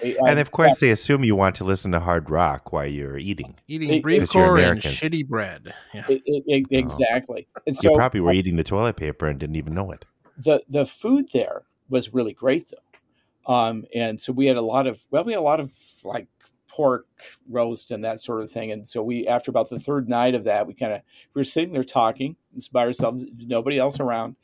and 0.03 0.39
of 0.39 0.51
course, 0.51 0.79
they 0.79 0.91
assume 0.91 1.25
you 1.25 1.35
want 1.37 1.57
to 1.57 1.65
listen 1.65 1.93
to 1.93 2.01
hard 2.01 2.31
rock 2.31 2.73
while 2.73 2.87
you're 2.87 3.19
eating. 3.19 3.57
Eating 3.67 3.95
It- 3.95 4.03
brief 4.03 4.21
Because 4.21 4.35
you're 4.35 4.45
core 4.45 4.57
and 4.57 4.65
Americans. 4.67 4.95
shitty 4.95 5.27
bread. 5.27 5.75
Yeah. 5.95 6.05
It- 6.09 6.23
it- 6.27 6.45
it- 6.47 6.67
exactly. 6.71 7.49
And 7.67 7.77
so 7.77 7.89
you 7.89 7.95
so 7.95 7.97
probably 7.97 8.21
were 8.21 8.33
eating 8.33 8.57
the 8.57 8.65
toilet 8.65 8.97
paper 8.97 9.27
and 9.27 9.39
didn't 9.39 9.57
even 9.57 9.75
know 9.75 9.91
it. 9.93 10.05
the 10.37 10.63
the 10.69 10.85
food 10.87 11.27
there 11.33 11.63
was 11.89 12.15
really 12.15 12.33
great 12.33 12.71
though, 12.71 13.53
um, 13.53 13.85
and 13.95 14.21
so 14.21 14.33
we 14.33 14.47
had 14.47 14.57
a 14.57 14.63
lot 14.63 14.87
of 14.87 15.05
well, 15.11 15.25
we 15.25 15.33
had 15.33 15.41
a 15.41 15.43
lot 15.43 15.59
of 15.61 15.73
like 16.05 16.29
pork 16.69 17.07
roast 17.49 17.91
and 17.91 18.05
that 18.05 18.21
sort 18.21 18.43
of 18.43 18.51
thing. 18.51 18.71
And 18.71 18.87
so 18.87 19.03
we, 19.03 19.27
after 19.27 19.51
about 19.51 19.69
the 19.71 19.81
third 19.81 20.09
night 20.09 20.35
of 20.37 20.45
that, 20.45 20.67
we 20.67 20.75
kind 20.75 20.93
of 20.93 21.01
we 21.35 21.41
were 21.41 21.45
sitting 21.45 21.73
there 21.73 21.83
talking 21.83 22.37
just 22.55 22.73
by 22.73 22.83
ourselves, 22.83 23.25
nobody 23.47 23.79
else 23.79 23.99
around, 23.99 24.37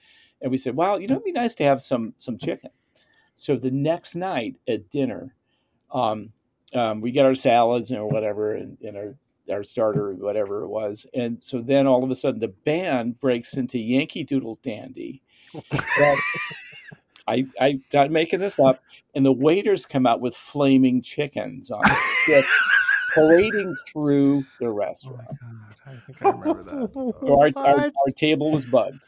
and 0.42 0.50
we 0.50 0.56
said, 0.56 0.74
"Well, 0.74 0.98
you 0.98 1.06
know, 1.06 1.14
it'd 1.14 1.24
be 1.24 1.30
nice 1.32 1.54
to 1.56 1.64
have 1.64 1.80
some 1.80 2.14
some 2.16 2.38
chicken." 2.38 2.70
So 3.36 3.56
the 3.56 3.70
next 3.70 4.14
night 4.16 4.56
at 4.66 4.88
dinner, 4.90 5.34
um, 5.92 6.32
um, 6.74 7.00
we 7.00 7.10
get 7.12 7.26
our 7.26 7.34
salads 7.34 7.92
or 7.92 8.06
whatever, 8.08 8.54
and, 8.54 8.78
and 8.82 8.96
our 8.96 9.14
our 9.50 9.62
starter 9.62 10.10
or 10.10 10.14
whatever 10.14 10.62
it 10.62 10.68
was, 10.68 11.06
and 11.14 11.42
so 11.42 11.60
then 11.60 11.86
all 11.86 12.02
of 12.02 12.10
a 12.10 12.14
sudden 12.14 12.40
the 12.40 12.48
band 12.48 13.20
breaks 13.20 13.56
into 13.56 13.78
Yankee 13.78 14.24
Doodle 14.24 14.58
Dandy. 14.62 15.22
Well, 15.98 16.16
I, 17.26 17.46
I'm 17.60 17.82
not 17.92 18.10
making 18.10 18.40
this 18.40 18.58
up. 18.58 18.82
And 19.14 19.24
the 19.24 19.32
waiters 19.32 19.86
come 19.86 20.06
out 20.06 20.20
with 20.20 20.34
flaming 20.36 21.00
chickens 21.00 21.70
on 21.70 21.80
the 21.82 21.96
stick, 22.24 22.44
parading 23.14 23.74
through 23.92 24.44
the 24.58 24.66
Oh 24.66 24.70
my 24.70 24.76
restaurant. 24.76 25.28
god! 25.28 25.76
I 25.86 25.94
think 25.94 26.18
I 26.20 26.30
remember 26.32 26.62
that. 26.64 27.14
So 27.20 27.40
our, 27.40 27.52
our, 27.56 27.84
our 27.84 28.10
table 28.14 28.50
was 28.50 28.66
bugged. 28.66 29.06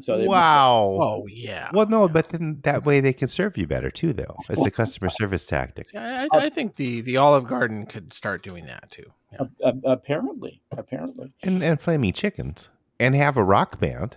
So 0.00 0.18
they 0.18 0.26
wow. 0.26 0.98
Oh 1.00 1.26
yeah. 1.28 1.70
Well, 1.72 1.86
no, 1.86 2.08
but 2.08 2.28
then 2.30 2.60
that 2.62 2.84
way 2.84 3.00
they 3.00 3.12
can 3.12 3.28
serve 3.28 3.56
you 3.58 3.66
better 3.66 3.90
too, 3.90 4.12
though. 4.12 4.36
It's 4.48 4.64
a 4.64 4.70
customer 4.70 5.08
service 5.10 5.46
tactic. 5.46 5.88
Yeah, 5.92 6.26
I, 6.32 6.38
I 6.38 6.48
think 6.48 6.76
the 6.76 7.00
the 7.00 7.16
Olive 7.16 7.46
Garden 7.46 7.86
could 7.86 8.12
start 8.12 8.42
doing 8.42 8.66
that 8.66 8.90
too. 8.90 9.04
Yeah. 9.32 9.46
uh, 9.64 9.72
apparently, 9.84 10.60
apparently. 10.72 11.32
And, 11.44 11.62
and 11.62 11.80
flaming 11.80 12.12
chickens. 12.12 12.68
And 12.98 13.14
have 13.14 13.36
a 13.36 13.44
rock 13.44 13.78
band. 13.80 14.16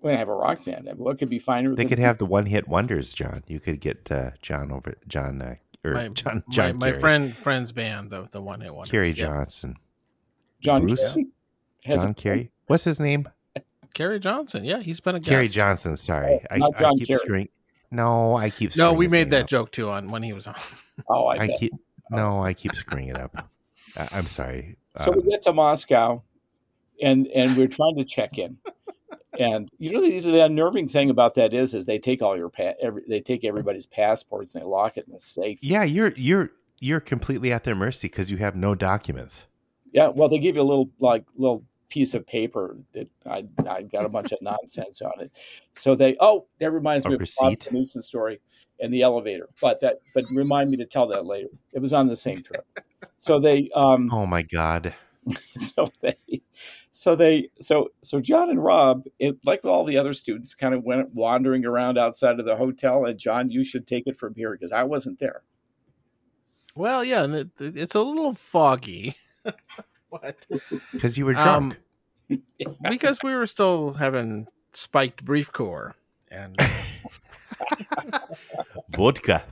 We're 0.00 0.16
have 0.16 0.28
a 0.28 0.34
rock 0.34 0.64
band. 0.64 0.88
I 0.88 0.92
mean, 0.92 1.04
what 1.04 1.18
could 1.18 1.28
be 1.28 1.38
finer? 1.38 1.70
They 1.74 1.82
than 1.82 1.88
could 1.88 1.98
have 1.98 2.18
the 2.18 2.26
one 2.26 2.46
hit 2.46 2.66
wonders, 2.68 3.12
John. 3.12 3.42
You 3.46 3.60
could 3.60 3.80
get 3.80 4.10
uh, 4.10 4.30
John 4.42 4.72
over 4.72 4.94
John 5.06 5.42
uh, 5.42 5.56
or 5.84 5.92
My, 5.94 6.08
John 6.08 6.42
my, 6.46 6.52
John 6.54 6.78
my 6.78 6.90
Kerry. 6.90 7.00
friend 7.00 7.36
friend's 7.36 7.72
band, 7.72 8.10
the 8.10 8.28
the 8.30 8.40
one 8.40 8.60
hit 8.60 8.74
one. 8.74 8.86
Kerry 8.86 9.08
Yeah. 9.10 9.26
Johnson. 9.26 9.76
John 10.60 10.86
Bruce? 10.86 11.12
Kerry? 11.12 11.26
John 11.86 12.10
a- 12.10 12.14
Kerry. 12.14 12.50
What's 12.66 12.84
his 12.84 12.98
name? 13.00 13.28
Kerry 13.94 14.18
Johnson. 14.20 14.64
Yeah, 14.64 14.80
he's 14.80 15.00
been 15.00 15.14
a 15.16 15.18
guest. 15.20 15.30
Kerry 15.30 15.48
Johnson. 15.48 15.96
Sorry, 15.96 16.40
Oh, 16.42 16.46
I, 16.50 16.58
not 16.58 16.76
I 16.76 16.80
John 16.80 16.98
keep 16.98 17.08
Kerry. 17.08 17.18
screwing. 17.18 17.48
No, 17.90 18.36
I 18.36 18.50
keep. 18.50 18.76
No, 18.76 18.92
we 18.92 19.08
made 19.08 19.30
that 19.30 19.42
up. 19.44 19.48
joke 19.48 19.72
too 19.72 19.88
on 19.90 20.10
when 20.10 20.22
he 20.22 20.32
was 20.32 20.46
on. 20.46 20.54
Oh, 21.08 21.26
I, 21.26 21.34
I 21.34 21.46
bet. 21.46 21.60
keep. 21.60 21.72
No, 22.10 22.42
I 22.42 22.52
keep 22.54 22.74
screwing 22.74 23.08
it 23.08 23.16
up. 23.16 23.48
I, 23.96 24.08
I'm 24.12 24.26
sorry. 24.26 24.76
So 24.96 25.12
Uh, 25.12 25.16
we 25.22 25.30
get 25.30 25.42
to 25.42 25.52
Moscow, 25.52 26.22
and 27.00 27.26
and 27.28 27.56
we're 27.56 27.68
trying 27.68 27.96
to 27.98 28.04
check 28.04 28.36
in, 28.36 28.58
and 29.38 29.68
you 29.78 29.92
know 29.92 30.00
the, 30.02 30.18
the 30.20 30.44
unnerving 30.44 30.88
thing 30.88 31.08
about 31.10 31.34
that 31.36 31.54
is 31.54 31.72
is 31.74 31.86
they 31.86 31.98
take 32.00 32.20
all 32.20 32.36
your 32.36 32.48
pa- 32.48 32.72
every, 32.82 33.02
they 33.08 33.20
take 33.20 33.44
everybody's 33.44 33.86
passports 33.86 34.54
and 34.54 34.64
they 34.64 34.68
lock 34.68 34.96
it 34.96 35.06
in 35.06 35.12
the 35.12 35.20
safe. 35.20 35.62
yeah, 35.62 35.84
you're 35.84 36.12
you're 36.16 36.50
you're 36.80 37.00
completely 37.00 37.52
at 37.52 37.62
their 37.64 37.76
mercy 37.76 38.08
because 38.08 38.30
you 38.30 38.38
have 38.38 38.56
no 38.56 38.74
documents. 38.74 39.46
Yeah, 39.92 40.08
well, 40.08 40.28
they 40.28 40.38
give 40.40 40.56
you 40.56 40.62
a 40.62 40.64
little 40.64 40.90
like 40.98 41.24
little 41.36 41.62
piece 41.88 42.14
of 42.14 42.26
paper 42.26 42.76
that 42.92 43.08
I 43.26 43.44
I 43.68 43.82
got 43.82 44.04
a 44.04 44.08
bunch 44.08 44.32
of 44.32 44.38
nonsense 44.42 45.02
on 45.02 45.20
it. 45.20 45.32
So 45.72 45.94
they 45.94 46.16
oh 46.20 46.46
that 46.60 46.70
reminds 46.70 47.06
A 47.06 47.10
me 47.10 47.14
of 47.14 47.18
Bob 47.20 47.52
receipt? 47.52 47.68
Knudsen's 47.70 48.06
story 48.06 48.40
in 48.78 48.90
the 48.90 49.02
elevator, 49.02 49.48
but 49.60 49.80
that 49.80 49.98
but 50.14 50.24
remind 50.34 50.70
me 50.70 50.76
to 50.78 50.86
tell 50.86 51.08
that 51.08 51.26
later. 51.26 51.48
It 51.72 51.80
was 51.80 51.92
on 51.92 52.06
the 52.06 52.16
same 52.16 52.42
trip. 52.42 52.66
So 53.16 53.40
they 53.40 53.70
um 53.74 54.10
Oh 54.12 54.26
my 54.26 54.42
god. 54.42 54.94
so 55.56 55.90
they 56.00 56.40
so 56.90 57.14
they 57.14 57.48
so 57.60 57.90
so 58.02 58.20
John 58.20 58.50
and 58.50 58.62
Rob, 58.62 59.04
it, 59.18 59.36
like 59.44 59.64
all 59.64 59.84
the 59.84 59.98
other 59.98 60.14
students, 60.14 60.54
kind 60.54 60.74
of 60.74 60.84
went 60.84 61.14
wandering 61.14 61.64
around 61.64 61.98
outside 61.98 62.40
of 62.40 62.46
the 62.46 62.56
hotel. 62.56 63.04
And 63.04 63.18
John, 63.18 63.50
you 63.50 63.64
should 63.64 63.86
take 63.86 64.06
it 64.06 64.16
from 64.16 64.34
here 64.34 64.52
because 64.52 64.72
I 64.72 64.84
wasn't 64.84 65.18
there. 65.18 65.42
Well, 66.74 67.04
yeah, 67.04 67.24
and 67.24 67.50
it's 67.58 67.94
a 67.94 68.02
little 68.02 68.34
foggy. 68.34 69.16
what? 70.10 70.46
Because 70.92 71.18
you 71.18 71.26
were 71.26 71.36
Um, 71.36 71.74
drunk. 72.28 72.30
Because 72.90 73.18
we 73.22 73.34
were 73.34 73.46
still 73.46 73.94
having 73.94 74.46
spiked 74.72 75.24
Brifcor, 75.24 75.92
and 76.30 76.56
vodka. 78.90 79.44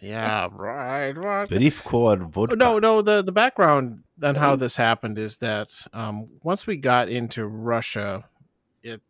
yeah, 0.00 0.48
right, 0.52 1.12
right. 1.12 1.48
Brief 1.48 1.84
cord 1.84 2.22
vodka. 2.32 2.56
No, 2.56 2.78
no. 2.78 3.02
The 3.02 3.22
the 3.22 3.32
background 3.32 4.02
on 4.22 4.34
how 4.34 4.56
this 4.56 4.76
happened 4.76 5.18
is 5.18 5.38
that 5.38 5.70
um, 5.92 6.28
once 6.42 6.66
we 6.66 6.76
got 6.76 7.08
into 7.08 7.46
Russia, 7.46 8.24
it 8.82 9.00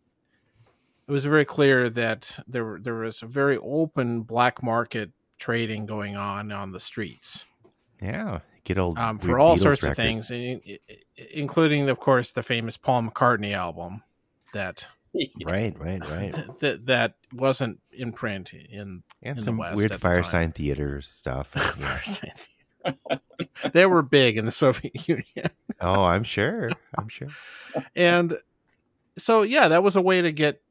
it 1.06 1.12
was 1.12 1.24
very 1.24 1.44
clear 1.44 1.88
that 1.90 2.38
there 2.48 2.78
there 2.82 2.96
was 2.96 3.22
a 3.22 3.26
very 3.26 3.56
open 3.58 4.22
black 4.22 4.62
market 4.62 5.10
trading 5.38 5.86
going 5.86 6.16
on 6.16 6.52
on 6.52 6.72
the 6.72 6.80
streets 6.80 7.46
Yeah. 8.02 8.40
Old. 8.78 8.98
um, 8.98 9.18
for 9.18 9.38
all 9.38 9.56
Beatles 9.56 9.60
sorts 9.60 9.84
of 9.84 9.96
things, 9.96 10.30
including, 11.32 11.88
of 11.88 11.98
course, 11.98 12.32
the 12.32 12.42
famous 12.42 12.76
Paul 12.76 13.02
McCartney 13.02 13.52
album 13.52 14.02
that 14.52 14.86
Right, 15.44 15.78
right, 15.78 16.00
right. 16.08 16.34
that 16.60 16.86
that 16.86 17.14
wasn't 17.32 17.80
in 17.92 18.12
print 18.12 18.52
in 18.52 19.02
And 19.22 19.38
the 19.38 19.42
some 19.42 19.56
West 19.56 19.76
weird 19.76 19.92
at 19.92 20.00
the. 20.00 20.08
Firesign 20.08 20.54
Theater 20.54 21.00
stuff. 21.00 21.54
Yeah. 22.82 22.94
they 23.72 23.84
were 23.84 24.00
big 24.00 24.38
in 24.38 24.46
the 24.46 24.50
Soviet 24.50 25.06
Union. 25.06 25.50
Oh, 25.82 26.02
I'm 26.02 26.24
sure. 26.24 26.70
I'm 26.96 27.08
sure. 27.08 27.28
and 27.94 28.38
so 29.18 29.42
yeah 29.42 29.68
that 29.68 29.82
was 29.82 29.96
a 29.96 30.00
way 30.00 30.22
to 30.22 30.32
get 30.32 30.62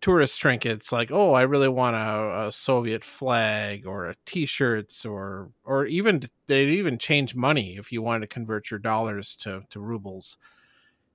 tourist 0.00 0.40
trinkets 0.40 0.92
like 0.92 1.10
oh 1.10 1.32
i 1.32 1.42
really 1.42 1.68
want 1.68 1.96
a, 1.96 2.46
a 2.46 2.52
soviet 2.52 3.02
flag 3.02 3.86
or 3.86 4.06
a 4.06 4.14
t-shirts 4.26 5.04
or 5.04 5.50
or 5.64 5.84
even 5.86 6.22
they'd 6.46 6.70
even 6.70 6.98
change 6.98 7.34
money 7.34 7.76
if 7.76 7.90
you 7.90 8.00
wanted 8.00 8.20
to 8.20 8.26
convert 8.34 8.70
your 8.70 8.78
dollars 8.78 9.34
to 9.34 9.62
to 9.70 9.80
rubles 9.80 10.38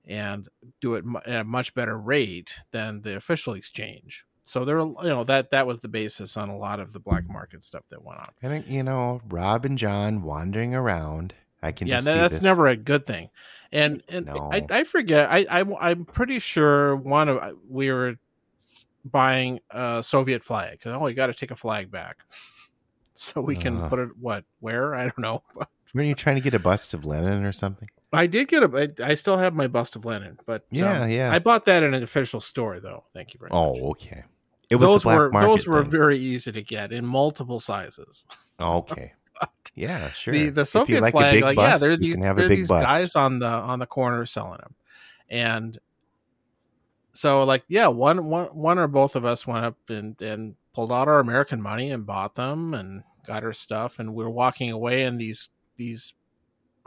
and 0.06 0.48
do 0.80 0.94
it 0.94 1.04
at 1.26 1.40
a 1.40 1.44
much 1.44 1.74
better 1.74 1.96
rate 1.98 2.58
than 2.72 3.02
the 3.02 3.16
official 3.16 3.54
exchange 3.54 4.26
so 4.44 4.64
there 4.64 4.76
were- 4.76 4.94
you 5.02 5.08
know 5.08 5.24
that 5.24 5.50
that 5.50 5.66
was 5.66 5.80
the 5.80 5.88
basis 5.88 6.36
on 6.36 6.50
a 6.50 6.56
lot 6.56 6.78
of 6.78 6.92
the 6.92 7.00
black 7.00 7.28
market 7.28 7.62
stuff 7.62 7.84
that 7.88 8.04
went 8.04 8.20
on 8.20 8.28
And 8.42 8.66
you 8.66 8.82
know, 8.82 9.22
Rob 9.28 9.64
and 9.64 9.78
John 9.78 10.22
wandering 10.22 10.74
around. 10.74 11.34
I 11.62 11.72
can 11.72 11.88
yeah 11.88 11.96
just 11.96 12.06
no, 12.06 12.12
see 12.12 12.18
that's 12.18 12.34
this. 12.34 12.44
never 12.44 12.66
a 12.66 12.76
good 12.76 13.06
thing 13.06 13.30
and 13.72 14.02
and 14.10 14.26
No. 14.26 14.50
I, 14.52 14.66
I 14.68 14.84
forget 14.84 15.30
I, 15.30 15.46
I 15.50 15.64
i'm 15.90 16.04
pretty 16.04 16.38
sure 16.38 16.94
one 16.94 17.30
of 17.30 17.56
we 17.66 17.90
were 17.90 18.16
buying 19.04 19.60
a 19.70 20.02
soviet 20.02 20.42
flag 20.42 20.80
'cause, 20.80 20.92
oh 20.98 21.06
you 21.06 21.14
got 21.14 21.26
to 21.26 21.34
take 21.34 21.50
a 21.50 21.56
flag 21.56 21.90
back 21.90 22.18
so 23.14 23.40
we 23.40 23.54
can 23.56 23.78
Ugh. 23.78 23.90
put 23.90 23.98
it 23.98 24.08
what 24.18 24.44
where 24.60 24.94
i 24.94 25.02
don't 25.02 25.18
know 25.18 25.42
Weren't 25.94 26.08
you 26.08 26.14
trying 26.16 26.34
to 26.36 26.42
get 26.42 26.54
a 26.54 26.58
bust 26.58 26.92
of 26.94 27.04
Lenin 27.04 27.44
or 27.44 27.52
something? 27.52 27.88
i 28.12 28.26
did 28.26 28.48
get 28.48 28.62
a 28.62 28.92
I, 29.02 29.10
I 29.10 29.14
still 29.14 29.36
have 29.38 29.54
my 29.54 29.66
bust 29.68 29.94
of 29.96 30.04
lenin 30.04 30.38
but 30.46 30.64
Yeah, 30.70 31.02
um, 31.02 31.10
yeah. 31.10 31.32
i 31.32 31.38
bought 31.38 31.64
that 31.66 31.82
in 31.82 31.94
an 31.94 32.02
official 32.02 32.40
store 32.40 32.80
though 32.80 33.04
thank 33.14 33.34
you 33.34 33.38
very 33.38 33.50
much 33.50 33.58
Oh, 33.58 33.90
okay. 33.90 34.24
It 34.70 34.76
was 34.76 34.90
those 34.90 35.04
were 35.04 35.30
those 35.30 35.66
were 35.66 35.82
thing. 35.82 35.90
very 35.90 36.18
easy 36.18 36.50
to 36.50 36.62
get 36.62 36.90
in 36.92 37.04
multiple 37.04 37.60
sizes 37.60 38.24
okay. 38.60 39.12
Yeah, 39.74 40.10
sure. 40.12 40.32
the 40.32 40.50
the 40.50 40.64
Soviet 40.64 41.02
like 41.02 41.12
flag, 41.12 41.42
like 41.42 41.58
yeah, 41.58 41.76
there 41.76 41.90
are 41.90 41.96
these, 41.96 42.14
there 42.14 42.30
are 42.38 42.48
these 42.48 42.68
guys 42.68 43.16
on 43.16 43.40
the 43.40 43.48
on 43.48 43.80
the 43.80 43.86
corner 43.86 44.24
selling 44.24 44.58
them, 44.58 44.74
and 45.28 45.78
so 47.14 47.44
like 47.44 47.64
yeah, 47.68 47.86
one 47.88 48.26
one 48.28 48.46
one 48.48 48.78
or 48.78 48.88
both 48.88 49.16
of 49.16 49.24
us 49.24 49.46
went 49.46 49.64
up 49.64 49.76
and 49.88 50.20
and 50.20 50.56
pulled 50.74 50.92
out 50.92 51.08
our 51.08 51.20
American 51.20 51.62
money 51.62 51.90
and 51.90 52.06
bought 52.06 52.34
them 52.34 52.74
and 52.74 53.04
got 53.26 53.44
our 53.44 53.52
stuff, 53.52 53.98
and 53.98 54.14
we 54.14 54.24
were 54.24 54.30
walking 54.30 54.70
away, 54.70 55.04
and 55.04 55.20
these 55.20 55.48
these 55.76 56.14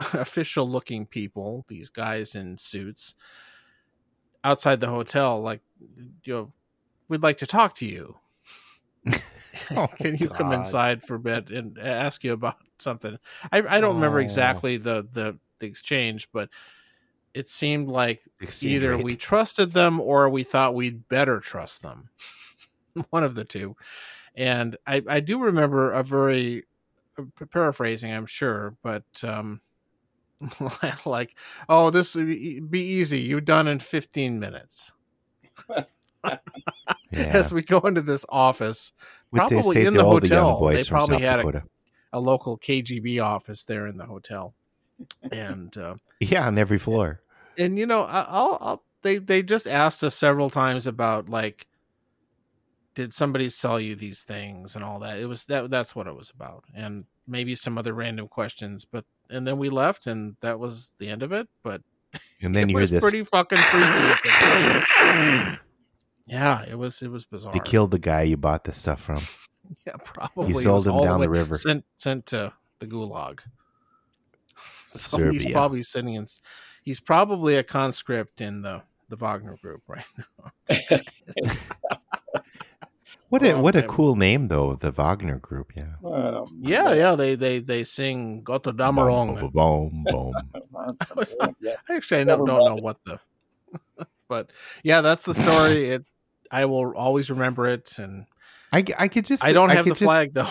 official 0.14 0.68
looking 0.68 1.06
people, 1.06 1.64
these 1.68 1.90
guys 1.90 2.34
in 2.34 2.58
suits, 2.58 3.14
outside 4.44 4.80
the 4.80 4.88
hotel, 4.88 5.40
like 5.40 5.60
you 6.24 6.32
know, 6.34 6.52
we'd 7.08 7.22
like 7.22 7.38
to 7.38 7.46
talk 7.46 7.74
to 7.76 7.86
you. 7.86 8.16
Oh, 9.76 9.88
Can 9.88 10.16
you 10.16 10.28
come 10.28 10.52
inside 10.52 11.02
for 11.02 11.16
a 11.16 11.18
bit 11.18 11.50
and 11.50 11.78
ask 11.78 12.22
you 12.22 12.32
about 12.32 12.56
something? 12.78 13.18
I, 13.50 13.58
I 13.58 13.80
don't 13.80 13.96
remember 13.96 14.18
Oh. 14.18 14.22
exactly 14.22 14.76
the, 14.76 15.06
the 15.12 15.38
the 15.58 15.66
exchange, 15.66 16.28
but 16.32 16.48
it 17.34 17.48
seemed 17.48 17.88
like 17.88 18.22
Exchange 18.40 18.74
either 18.74 18.96
rate. 18.96 19.04
we 19.04 19.16
trusted 19.16 19.72
them 19.72 20.00
or 20.00 20.28
we 20.28 20.42
thought 20.42 20.74
we'd 20.74 21.08
better 21.08 21.40
trust 21.40 21.82
them. 21.82 22.08
One 23.10 23.24
of 23.24 23.34
the 23.34 23.44
two. 23.44 23.76
And 24.34 24.76
I, 24.86 25.02
I 25.08 25.20
do 25.20 25.40
remember 25.40 25.92
a 25.92 26.02
very 26.02 26.64
uh, 27.18 27.24
paraphrasing, 27.50 28.12
I'm 28.12 28.26
sure, 28.26 28.76
but 28.82 29.04
um, 29.24 29.60
like, 31.04 31.34
oh, 31.68 31.90
this 31.90 32.14
would 32.14 32.70
be 32.70 32.82
easy. 32.82 33.18
You 33.18 33.40
done 33.40 33.68
in 33.68 33.80
15 33.80 34.38
minutes. 34.38 34.92
yeah. 36.24 36.36
As 37.12 37.52
we 37.52 37.62
go 37.62 37.80
into 37.80 38.02
this 38.02 38.24
office, 38.28 38.92
probably 39.32 39.84
in 39.84 39.94
the 39.94 40.04
all 40.04 40.20
the 40.20 40.28
hotel, 40.28 40.64
they 40.66 40.84
probably 40.84 41.20
had 41.20 41.40
a, 41.40 41.62
a 42.12 42.20
local 42.20 42.58
KGB 42.58 43.22
office 43.22 43.64
there 43.64 43.86
in 43.86 43.96
the 43.96 44.06
hotel, 44.06 44.54
and 45.32 45.76
uh, 45.76 45.94
Yeah, 46.20 46.46
on 46.46 46.58
every 46.58 46.78
floor. 46.78 47.20
and 47.56 47.78
you 47.78 47.86
know, 47.86 48.02
I- 48.02 48.26
I'll, 48.28 48.58
I'll 48.60 48.82
they 49.02 49.18
they 49.18 49.42
just 49.42 49.66
asked 49.66 50.02
us 50.02 50.14
several 50.14 50.50
times 50.50 50.86
about 50.86 51.28
like, 51.28 51.66
did 52.94 53.14
somebody 53.14 53.48
sell 53.48 53.78
you 53.78 53.94
these 53.94 54.22
things 54.22 54.74
and 54.74 54.84
all 54.84 54.98
that. 55.00 55.18
It 55.18 55.26
was 55.26 55.44
that 55.44 55.70
that's 55.70 55.94
what 55.94 56.06
it 56.08 56.16
was 56.16 56.30
about, 56.30 56.64
and 56.74 57.04
maybe 57.26 57.54
some 57.54 57.78
other 57.78 57.92
random 57.94 58.26
questions. 58.28 58.84
But 58.84 59.04
and 59.30 59.46
then 59.46 59.56
we 59.58 59.68
left, 59.68 60.06
and 60.08 60.34
that 60.40 60.58
was 60.58 60.94
the 60.98 61.08
end 61.08 61.22
of 61.22 61.30
it. 61.32 61.48
But 61.62 61.82
And 62.42 62.54
then 62.56 62.64
it 62.64 62.72
you 62.72 62.76
hear 62.78 62.80
was 62.80 62.90
this. 62.90 63.00
pretty 63.02 63.22
fucking 63.24 63.58
creepy. 63.58 64.14
yeah, 66.26 66.62
it 66.68 66.76
was 66.76 67.00
it 67.02 67.10
was 67.10 67.24
bizarre. 67.24 67.52
They 67.52 67.60
killed 67.60 67.90
the 67.90 67.98
guy 67.98 68.22
you 68.22 68.36
bought 68.36 68.64
this 68.64 68.76
stuff 68.78 69.00
from. 69.00 69.20
Yeah, 69.86 69.96
probably. 70.02 70.52
It 70.54 70.62
sold 70.62 70.86
him 70.86 70.98
down 71.02 71.20
the 71.20 71.28
way- 71.28 71.40
river. 71.40 71.58
Sent 71.58 71.84
sent 71.98 72.24
to 72.26 72.54
the 72.78 72.86
gulag. 72.86 73.40
So 74.98 75.18
he's 75.30 75.42
Serbia. 75.42 75.52
probably 75.54 75.82
sitting 75.82 76.14
in. 76.14 76.26
He's 76.82 77.00
probably 77.00 77.56
a 77.56 77.62
conscript 77.62 78.40
in 78.40 78.62
the 78.62 78.82
the 79.08 79.16
Wagner 79.16 79.56
group, 79.62 79.82
right? 79.86 80.04
Now. 80.70 81.00
what 83.28 83.42
a 83.44 83.54
what 83.58 83.76
a 83.76 83.82
cool 83.82 84.16
name 84.16 84.48
though, 84.48 84.74
the 84.74 84.90
Wagner 84.90 85.38
Group. 85.38 85.72
Yeah. 85.76 85.94
Um, 86.04 86.44
Yeah, 86.58 86.94
yeah. 86.94 87.14
They 87.16 87.34
they 87.34 87.58
they 87.60 87.84
sing 87.84 88.42
Gott 88.42 88.62
Boom, 88.64 88.76
Dammerung. 88.76 89.52
boom, 89.52 90.04
boom. 90.10 90.34
yeah. 91.60 91.74
Actually, 91.90 92.22
I 92.22 92.24
don't, 92.24 92.46
don't 92.46 92.64
know 92.64 92.76
what 92.76 92.98
the. 93.04 93.20
but 94.28 94.50
yeah, 94.82 95.00
that's 95.02 95.24
the 95.26 95.34
story. 95.34 95.90
It. 95.90 96.04
I 96.50 96.64
will 96.64 96.94
always 96.96 97.30
remember 97.30 97.66
it, 97.66 97.98
and 97.98 98.24
I 98.72 98.84
I 98.98 99.08
could 99.08 99.26
just. 99.26 99.44
I 99.44 99.52
don't 99.52 99.68
have 99.70 99.84
could 99.84 99.92
the 99.96 99.98
just- 100.00 100.04
flag 100.08 100.32
though. 100.34 100.48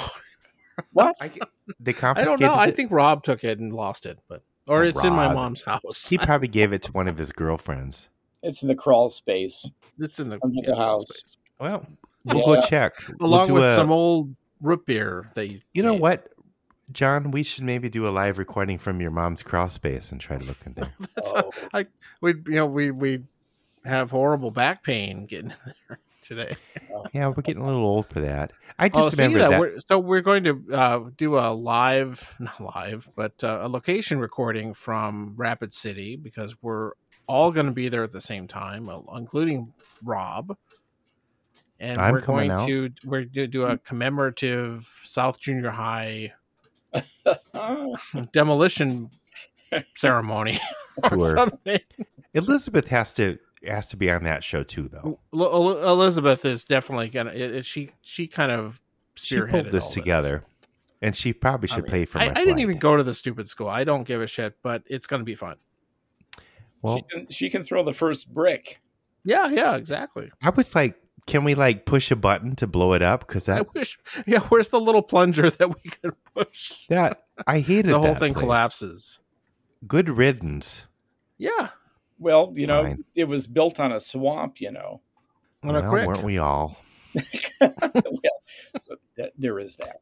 What? 0.93 1.15
I 1.21 1.31
could- 1.67 1.75
they 1.79 1.93
I 2.01 2.23
don't 2.23 2.39
know. 2.39 2.53
I 2.55 2.71
think 2.71 2.91
Rob 2.91 3.23
took 3.23 3.43
it 3.43 3.59
and 3.59 3.71
lost 3.73 4.05
it, 4.05 4.17
but 4.27 4.41
or 4.67 4.83
Oh, 4.83 4.87
it's 4.87 5.03
in 5.03 5.13
my 5.13 5.31
mom's 5.33 5.61
house. 5.63 6.09
he 6.09 6.17
probably 6.17 6.47
gave 6.49 6.73
it 6.73 6.81
to 6.83 6.91
one 6.91 7.07
of 7.07 7.17
his 7.17 7.31
girlfriends. 7.31 8.09
It's 8.43 8.61
in 8.61 8.67
the 8.67 8.75
crawl 8.75 9.09
space 9.09 9.69
It's 9.99 10.19
in 10.19 10.29
the, 10.29 10.39
Under 10.43 10.61
the 10.61 10.75
house. 10.75 11.07
space. 11.07 11.37
Well, 11.59 11.85
we'll 12.25 12.45
go 12.45 12.53
Yeah. 12.55 12.61
check. 12.61 12.95
We'll 13.19 13.29
along 13.29 13.51
with 13.53 13.63
a- 13.63 13.75
some 13.75 13.91
old 13.91 14.35
root 14.61 14.85
beer 14.85 15.31
that 15.35 15.47
you. 15.47 15.61
You 15.73 15.83
know 15.83 15.93
made. 15.93 16.01
what, 16.01 16.27
John? 16.91 17.31
We 17.31 17.43
should 17.43 17.63
maybe 17.63 17.89
do 17.89 18.07
a 18.07 18.09
live 18.09 18.37
recording 18.37 18.77
from 18.77 19.01
your 19.01 19.11
mom's 19.11 19.41
crawl 19.43 19.69
space 19.69 20.11
and 20.11 20.19
try 20.21 20.37
to 20.37 20.45
look 20.45 20.57
in 20.65 20.73
there. 20.73 20.93
That's 21.15 21.31
Oh. 21.35 21.51
I 21.73 21.87
we 22.21 22.33
you 22.47 22.55
know 22.55 22.65
we 22.67 22.91
we 22.91 23.23
have 23.85 24.11
horrible 24.11 24.51
back 24.51 24.83
pain 24.83 25.25
getting 25.25 25.51
in 25.51 25.73
there 25.87 25.99
today. 26.27 26.55
yeah, 27.13 27.27
we're 27.27 27.41
getting 27.41 27.63
a 27.63 27.65
little 27.65 27.85
old 27.85 28.09
for 28.09 28.19
that. 28.19 28.51
I 28.77 28.87
Oh, 28.87 28.89
just 28.89 29.13
speaking 29.13 29.33
remember 29.33 29.49
that. 29.49 29.59
We're, 29.59 29.79
so 29.85 29.99
we're 29.99 30.21
going 30.21 30.43
to 30.43 30.63
uh, 30.71 31.09
do 31.15 31.37
a 31.37 31.53
live, 31.53 32.35
not 32.39 32.59
live, 32.59 33.09
but 33.15 33.43
uh, 33.43 33.59
a 33.63 33.69
location 33.69 34.19
recording 34.19 34.73
from 34.73 35.33
Rapid 35.35 35.73
City 35.73 36.15
because 36.15 36.55
we're 36.61 36.91
all 37.27 37.51
going 37.51 37.65
to 37.65 37.71
be 37.71 37.89
there 37.89 38.03
at 38.03 38.11
the 38.11 38.21
same 38.21 38.47
time, 38.47 38.89
uh, 38.89 38.99
including 39.15 39.73
Rob. 40.03 40.55
And 41.79 41.97
I'm 41.97 42.13
we're 42.13 42.21
going 42.21 42.51
out. 42.51 42.67
to 42.67 42.89
we're 43.05 43.25
to 43.25 43.47
do 43.47 43.63
a 43.63 43.77
commemorative 43.77 44.89
South 45.05 45.39
Junior 45.39 45.69
High 45.69 46.33
demolition 48.33 49.11
ceremony 49.95 50.59
or 51.03 51.35
something. 51.35 51.79
Elizabeth 52.33 52.87
has 52.87 53.13
to 53.13 53.37
has 53.65 53.87
to 53.87 53.97
be 53.97 54.11
on 54.11 54.23
that 54.23 54.43
show 54.43 54.63
too, 54.63 54.87
though. 54.87 55.19
L- 55.33 55.53
El- 55.53 55.87
Elizabeth 55.89 56.45
is 56.45 56.65
definitely 56.65 57.09
gonna. 57.09 57.31
It, 57.31 57.51
it- 57.55 57.65
she 57.65 57.91
she 58.01 58.27
kind 58.27 58.51
of 58.51 58.81
She 59.15 59.35
spearheaded 59.35 59.49
pulled 59.51 59.65
this 59.71 59.85
all 59.85 59.91
together, 59.93 60.43
and 61.01 61.15
she 61.15 61.33
probably 61.33 61.69
I 61.69 61.75
should 61.75 61.83
mean, 61.85 61.91
pay 61.91 62.05
for 62.05 62.19
I, 62.19 62.25
my. 62.25 62.31
I 62.31 62.45
didn't 62.45 62.59
even 62.59 62.77
go 62.77 62.95
to 62.97 63.03
the 63.03 63.13
stupid 63.13 63.47
school. 63.49 63.67
I 63.67 63.83
don't 63.83 64.03
give 64.03 64.21
a 64.21 64.27
shit, 64.27 64.57
but 64.61 64.83
it's 64.87 65.07
going 65.07 65.21
to 65.21 65.25
be 65.25 65.35
fun. 65.35 65.57
Well, 66.81 66.97
she, 66.97 67.01
can, 67.09 67.27
she 67.29 67.49
can 67.49 67.63
throw 67.63 67.83
the 67.83 67.93
first 67.93 68.31
brick. 68.33 68.79
Yeah, 69.23 69.47
yeah, 69.49 69.75
exactly. 69.75 70.31
I 70.41 70.51
was 70.51 70.73
like, 70.75 70.95
can 71.25 71.43
we 71.43 71.55
like 71.55 71.85
push 71.85 72.11
a 72.11 72.15
button 72.15 72.55
to 72.57 72.67
blow 72.67 72.93
it 72.93 73.01
up? 73.01 73.27
Because 73.27 73.49
I 73.49 73.55
that 73.55 73.73
wish. 73.73 73.97
Yeah, 74.25 74.39
where's 74.41 74.69
the 74.69 74.79
little 74.79 75.01
plunger 75.01 75.49
that 75.49 75.69
we 75.69 75.89
could 75.89 76.13
push? 76.35 76.73
that 76.89 77.23
I 77.45 77.59
hated 77.59 77.91
the 77.91 77.99
whole 77.99 78.03
that 78.13 78.19
thing 78.19 78.33
place. 78.33 78.43
collapses. 78.43 79.19
Good 79.87 80.09
riddance. 80.09 80.85
Yeah, 81.37 81.69
Well, 82.19 82.53
you 82.55 82.67
know, 82.67 82.83
Fine. 82.83 83.03
it 83.15 83.25
was 83.25 83.47
built 83.47 83.79
on 83.79 83.91
a 83.91 83.99
swamp. 83.99 84.59
You 84.61 84.71
know, 84.71 85.01
on 85.63 85.75
a 85.75 85.81
well, 85.81 85.89
quick. 85.89 86.07
weren't 86.07 86.23
we 86.23 86.37
all? 86.37 86.77
well, 87.61 87.71
that, 89.17 89.31
there 89.37 89.59
is 89.59 89.75
that. 89.77 90.01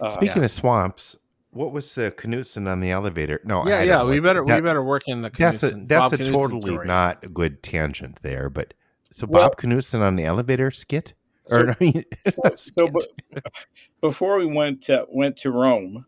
Uh, 0.00 0.08
Speaking 0.08 0.42
of 0.42 0.50
swamps, 0.50 1.16
what 1.50 1.72
was 1.72 1.94
the 1.94 2.10
Knutson 2.10 2.70
on 2.70 2.80
the 2.80 2.90
elevator? 2.90 3.40
No, 3.44 3.66
Yeah, 3.66 3.78
I 3.80 3.82
yeah. 3.82 4.02
We 4.04 4.14
like- 4.14 4.22
better 4.22 4.44
that- 4.46 4.56
we 4.56 4.60
better 4.62 4.82
work 4.82 5.02
in 5.06 5.22
the. 5.22 5.30
That's 5.30 5.62
a 5.62 5.70
that's 5.70 5.86
Bob 5.88 6.12
a 6.12 6.16
Knudsen 6.18 6.32
totally 6.32 6.60
story. 6.72 6.86
not 6.86 7.24
a 7.24 7.28
good 7.28 7.62
tangent 7.62 8.22
there. 8.22 8.48
But 8.50 8.74
so 9.12 9.26
Well- 9.28 9.48
Bob 9.48 9.56
Knutson 9.58 10.00
on 10.00 10.16
the 10.16 10.24
elevator 10.24 10.70
skit, 10.70 11.14
So- 11.46 11.60
or 11.62 11.66
no, 11.80 12.02
so, 12.30 12.54
so 12.54 12.90
skit. 12.98 13.44
before 14.00 14.38
we 14.38 14.46
went 14.46 14.82
to, 14.82 15.06
went 15.10 15.36
to 15.38 15.50
Rome, 15.50 16.06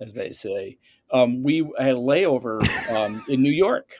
as 0.00 0.14
they 0.14 0.30
say, 0.32 0.78
um, 1.12 1.42
we 1.42 1.58
had 1.78 1.92
a 1.92 1.98
layover 1.98 2.60
um, 2.96 3.24
in 3.28 3.42
New 3.42 3.50
York. 3.52 3.94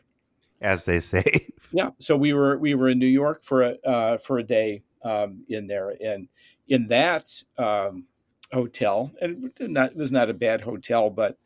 As 0.60 0.84
they 0.84 0.98
say, 1.00 1.22
Yeah, 1.72 1.90
so 1.98 2.16
we 2.16 2.32
were 2.32 2.56
we 2.58 2.74
were 2.74 2.88
in 2.88 2.98
New 2.98 3.06
York 3.06 3.42
for 3.44 3.62
a 3.62 3.76
uh, 3.86 4.18
for 4.18 4.38
a 4.38 4.42
day 4.42 4.82
um, 5.04 5.44
in 5.48 5.66
there, 5.66 5.94
and 6.02 6.28
in 6.68 6.86
that 6.88 7.26
um, 7.58 8.06
hotel, 8.52 9.10
and 9.20 9.44
it 9.44 9.54
did 9.54 9.70
not, 9.70 9.90
it 9.90 9.96
was 9.96 10.10
not 10.12 10.30
a 10.30 10.34
bad 10.34 10.60
hotel, 10.62 11.10
but 11.10 11.36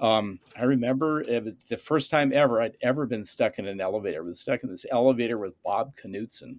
um, 0.00 0.38
I 0.56 0.64
remember 0.64 1.20
it 1.22 1.44
was 1.44 1.62
the 1.64 1.76
first 1.76 2.10
time 2.10 2.32
ever 2.32 2.60
I'd 2.60 2.76
ever 2.82 3.06
been 3.06 3.24
stuck 3.24 3.58
in 3.58 3.66
an 3.66 3.80
elevator. 3.80 4.18
I 4.18 4.22
was 4.24 4.40
stuck 4.40 4.62
in 4.64 4.68
this 4.70 4.84
elevator 4.90 5.38
with 5.38 5.60
Bob 5.62 5.94
Knutson. 5.96 6.56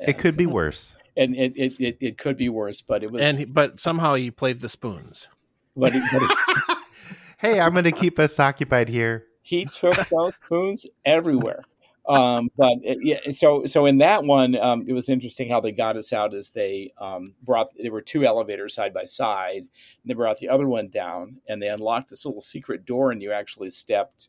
it 0.00 0.18
could 0.18 0.36
be 0.36 0.46
worse. 0.46 0.94
and 1.16 1.34
it, 1.36 1.52
it, 1.56 1.80
it, 1.80 1.96
it 2.00 2.18
could 2.18 2.36
be 2.36 2.48
worse, 2.48 2.80
but 2.80 3.04
it 3.04 3.10
was. 3.12 3.22
And 3.22 3.38
he- 3.38 3.44
but 3.44 3.80
somehow 3.80 4.14
he 4.14 4.30
played 4.30 4.60
the 4.60 4.68
spoons. 4.68 5.28
but, 5.76 5.92
it, 5.94 6.02
but 6.12 6.22
it- 6.22 6.78
Hey, 7.38 7.60
I'm 7.60 7.72
going 7.72 7.84
to 7.84 7.92
keep 7.92 8.18
us 8.18 8.40
occupied 8.40 8.88
here. 8.88 9.26
He 9.44 9.66
took 9.66 9.94
those 10.08 10.32
spoons 10.44 10.86
everywhere. 11.04 11.62
Um, 12.06 12.50
but 12.56 12.72
it, 12.82 12.98
yeah, 13.00 13.30
so 13.30 13.64
so 13.66 13.86
in 13.86 13.98
that 13.98 14.24
one, 14.24 14.56
um, 14.56 14.84
it 14.86 14.92
was 14.92 15.08
interesting 15.08 15.48
how 15.48 15.60
they 15.60 15.70
got 15.70 15.96
us 15.96 16.12
out 16.12 16.34
as 16.34 16.50
they 16.50 16.92
um, 16.98 17.34
brought. 17.42 17.68
There 17.80 17.92
were 17.92 18.02
two 18.02 18.26
elevators 18.26 18.74
side 18.74 18.92
by 18.92 19.04
side. 19.04 19.58
And 19.62 19.68
they 20.04 20.14
brought 20.14 20.38
the 20.38 20.48
other 20.48 20.66
one 20.66 20.88
down, 20.88 21.40
and 21.48 21.62
they 21.62 21.68
unlocked 21.68 22.10
this 22.10 22.26
little 22.26 22.40
secret 22.40 22.84
door, 22.84 23.10
and 23.10 23.22
you 23.22 23.32
actually 23.32 23.70
stepped 23.70 24.28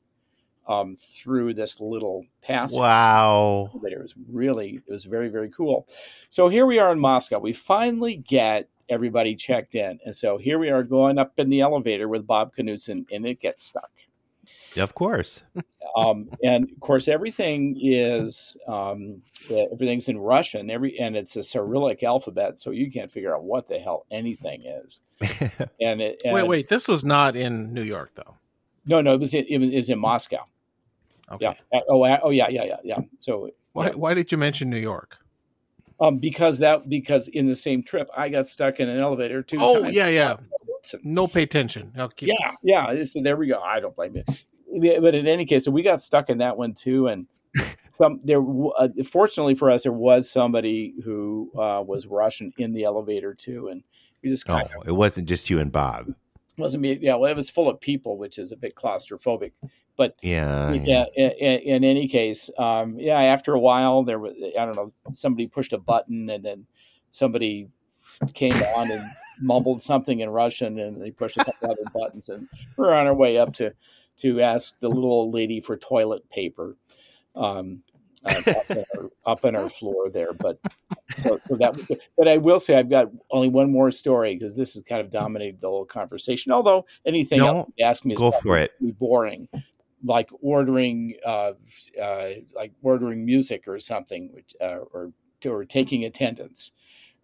um, 0.68 0.96
through 0.96 1.54
this 1.54 1.80
little 1.80 2.26
passage. 2.42 2.80
Wow. 2.80 3.70
elevator. 3.74 4.00
It 4.00 4.04
was 4.04 4.16
really, 4.30 4.82
it 4.88 4.92
was 4.92 5.06
very, 5.06 5.30
very 5.30 5.50
cool. 5.50 5.88
So 6.30 6.50
here 6.50 6.66
we 6.66 6.80
are 6.80 6.92
in 6.92 7.00
Moscow. 7.00 7.40
We 7.40 7.54
finally 7.54 8.16
get 8.16 8.70
everybody 8.90 9.36
checked 9.36 9.76
in. 9.76 10.00
And 10.06 10.16
so 10.16 10.38
here 10.38 10.60
we 10.60 10.70
are 10.70 10.84
going 10.84 11.18
up 11.18 11.34
in 11.38 11.50
the 11.50 11.62
elevator 11.62 12.08
with 12.08 12.28
Bob 12.28 12.54
Knudsen, 12.58 13.06
and 13.12 13.26
it 13.26 13.40
gets 13.40 13.66
stuck. 13.66 13.92
Of 14.78 14.94
course. 14.96 15.44
Um, 15.96 16.30
and 16.44 16.70
of 16.70 16.80
course, 16.82 17.08
everything 17.08 17.78
is 17.82 18.58
um, 18.68 19.22
everything's 19.50 20.10
in 20.10 20.18
Russian. 20.18 20.70
Every 20.70 21.00
and 21.00 21.16
it's 21.16 21.36
a 21.38 21.42
Cyrillic 21.44 22.04
alphabet, 22.04 22.60
so 22.60 22.72
you 22.72 22.92
can't 22.92 23.12
figure 23.12 23.34
out 23.36 23.44
what 23.44 23.68
the 23.68 23.80
hell 23.80 24.06
anything 24.12 24.64
is. 24.66 25.02
And 25.80 26.02
it 26.02 26.22
and, 26.26 26.34
wait, 26.34 26.48
wait. 26.48 26.68
This 26.68 26.88
was 26.88 27.04
not 27.06 27.36
in 27.36 27.74
New 27.74 27.84
York, 27.84 28.12
though. 28.16 28.36
no, 28.86 29.02
no, 29.02 29.14
it 29.14 29.20
was 29.20 29.34
in, 29.34 29.46
it 29.48 29.76
was 29.76 29.90
in 29.90 30.00
Moscow. 30.00 30.46
Okay. 31.32 31.46
Yeah. 31.46 31.54
Uh, 31.78 31.82
Oh, 31.90 32.04
oh, 32.24 32.30
yeah, 32.30 32.50
yeah, 32.50 32.64
yeah, 32.66 32.78
yeah. 32.84 33.00
So 33.18 33.50
Why, 33.74 33.90
why 33.92 34.14
did 34.14 34.32
you 34.32 34.38
mention 34.38 34.70
New 34.70 34.78
York? 34.78 35.18
um, 36.02 36.18
because 36.18 36.60
that 36.60 36.90
because 36.90 37.30
in 37.30 37.48
the 37.48 37.56
same 37.56 37.82
trip, 37.84 38.10
I 38.16 38.28
got 38.30 38.48
stuck 38.48 38.80
in 38.82 38.90
an 38.90 39.00
elevator 39.02 39.42
two 39.42 39.58
Oh, 39.62 39.76
times. 39.82 39.86
Oh, 39.86 39.90
yeah, 39.90 40.08
yeah. 40.10 40.36
No 41.04 41.28
pay 41.28 41.44
attention. 41.44 41.94
I'll 41.98 42.10
keep, 42.10 42.30
Yeah, 42.30 42.52
yeah. 42.62 43.04
So 43.06 43.22
there 43.24 43.38
we 43.38 43.48
go. 43.48 43.60
I 43.62 43.80
don't 43.80 43.96
blame 43.96 44.18
you. 44.18 44.24
Yeah, 44.76 45.00
But 45.00 45.16
in 45.16 45.28
any 45.28 45.46
case, 45.46 45.66
so 45.66 45.72
we 45.72 45.84
got 45.84 46.02
stuck 46.02 46.30
in 46.30 46.40
that 46.40 46.58
one 46.58 46.74
too, 46.74 47.08
and 47.08 47.28
some 47.92 48.20
there. 48.24 48.44
Uh, 48.78 48.90
fortunately 49.06 49.56
for 49.56 49.72
us, 49.72 49.84
there 49.84 49.92
was 49.92 50.30
somebody 50.30 50.94
who 51.04 51.52
uh, 51.58 51.82
was 51.86 52.08
Russian 52.08 52.52
in 52.58 52.74
the 52.74 52.84
elevator 52.84 53.34
too, 53.34 53.70
and 53.70 53.84
we 54.22 54.30
just 54.30 54.50
oh, 54.50 54.60
of 54.60 54.88
it 54.88 54.92
wasn't 54.92 55.28
just 55.28 55.50
you 55.50 55.60
and 55.60 55.72
Bob. 55.72 56.14
wasn't 56.58 56.82
me. 56.82 56.98
Yeah, 57.02 57.16
well, 57.16 57.32
it 57.32 57.36
was 57.36 57.50
full 57.50 57.70
of 57.70 57.80
people, 57.80 58.18
which 58.18 58.38
is 58.38 58.52
a 58.52 58.58
bit 58.58 58.76
claustrophobic. 58.76 59.54
But 59.98 60.16
Yeah. 60.22 60.74
yeah, 60.74 61.06
in, 61.16 61.32
in, 61.32 61.60
in 61.62 61.84
any 61.86 62.08
case, 62.10 62.50
um, 62.58 63.00
yeah. 63.00 63.20
After 63.22 63.54
a 63.54 63.60
while, 63.60 64.04
there 64.04 64.20
was 64.20 64.34
I 64.60 64.66
don't 64.66 64.76
know. 64.76 64.92
Somebody 65.14 65.48
pushed 65.48 65.72
a 65.72 65.78
button, 65.78 66.30
and 66.30 66.44
then 66.44 66.66
somebody 67.12 67.70
came 68.34 68.54
on 68.54 68.92
and 68.92 69.04
mumbled 69.42 69.82
something 69.82 70.20
in 70.20 70.30
Russian, 70.30 70.80
and 70.80 71.02
they 71.02 71.12
pushed 71.12 71.38
a 71.38 71.46
couple 71.46 71.72
other 71.72 71.90
buttons, 71.94 72.28
and 72.30 72.48
we're 72.76 72.94
on 72.94 73.08
our 73.08 73.14
way 73.14 73.38
up 73.38 73.54
to 73.54 73.74
to 74.18 74.42
ask 74.42 74.80
the 74.80 74.90
little 74.90 75.12
old 75.12 75.34
lady 75.34 75.60
for 75.60 75.78
toilet 75.78 76.30
paper. 76.30 76.78
Um, 77.36 77.84
uh, 78.26 78.42
up, 78.48 78.72
in 78.72 78.78
our, 78.98 79.10
up 79.26 79.46
in 79.46 79.56
our 79.56 79.70
floor 79.70 80.10
there, 80.10 80.34
but 80.34 80.58
so, 81.16 81.38
so 81.46 81.56
that. 81.58 81.80
But 82.18 82.28
I 82.28 82.38
will 82.38 82.60
say 82.60 82.74
I've 82.74 82.90
got 82.90 83.12
only 83.30 83.50
one 83.50 83.72
more 83.72 83.92
story 83.92 84.34
because 84.36 84.56
this 84.56 84.74
has 84.74 84.82
kind 84.82 85.00
of 85.00 85.12
dominated 85.12 85.62
the 85.62 85.68
whole 85.68 85.86
conversation. 85.86 86.52
Although 86.52 86.88
anything 87.06 87.38
No, 87.38 87.48
else 87.48 87.72
you 87.76 87.86
ask 87.86 88.04
me 88.04 88.16
is 88.16 88.20
go 88.20 88.32
for 88.32 88.58
it. 88.58 88.72
be 88.82 88.94
boring 88.94 89.48
like 90.06 90.30
ordering 90.42 91.16
uh, 91.26 91.54
uh, 92.02 92.30
like 92.56 92.72
ordering 92.82 93.26
music 93.26 93.68
or 93.68 93.80
something 93.80 94.32
which, 94.34 94.56
uh, 94.62 94.80
or 94.94 95.12
or 95.46 95.66
taking 95.66 96.06
attendance 96.06 96.72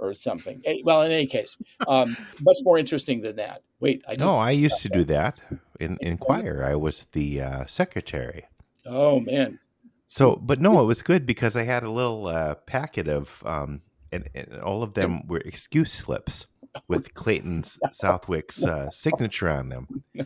or 0.02 0.14
something 0.14 0.61
well 0.84 1.03
in 1.03 1.11
any 1.11 1.28
case 1.28 1.57
um, 1.88 2.18
much 2.41 2.57
more 2.64 2.78
interesting 2.78 3.22
than 3.22 3.36
that 3.36 3.61
wait 3.80 4.03
i 4.07 4.15
just 4.15 4.26
No, 4.26 4.38
I 4.38 4.52
used 4.52 4.82
to 4.82 4.90
do 4.90 5.03
that 5.15 5.40
in, 5.80 5.98
in 6.02 6.18
choir. 6.18 6.65
I 6.68 6.76
was 6.76 7.06
the 7.14 7.41
uh, 7.41 7.65
secretary. 7.65 8.45
oh 8.86 9.19
man 9.22 9.60
So, 10.07 10.36
but 10.36 10.60
no, 10.60 10.82
it 10.82 10.86
was 10.86 11.02
good 11.02 11.26
because 11.26 11.56
I 11.56 11.64
had 11.64 11.84
a 11.84 11.90
little 11.90 12.28
uh, 12.28 12.56
packet 12.56 13.07
of, 13.07 13.41
um, 13.45 13.82
and, 14.11 14.28
and 14.36 14.60
all 14.60 14.84
of 14.84 14.94
them 14.94 15.26
were 15.28 15.40
excuse 15.40 15.94
slips 15.94 16.48
with 16.90 17.14
Clayton's 17.14 17.80
Southwick's 17.91 18.64
uh, 18.64 18.90
signature 18.91 19.49
on 19.49 19.69
them. 19.69 20.03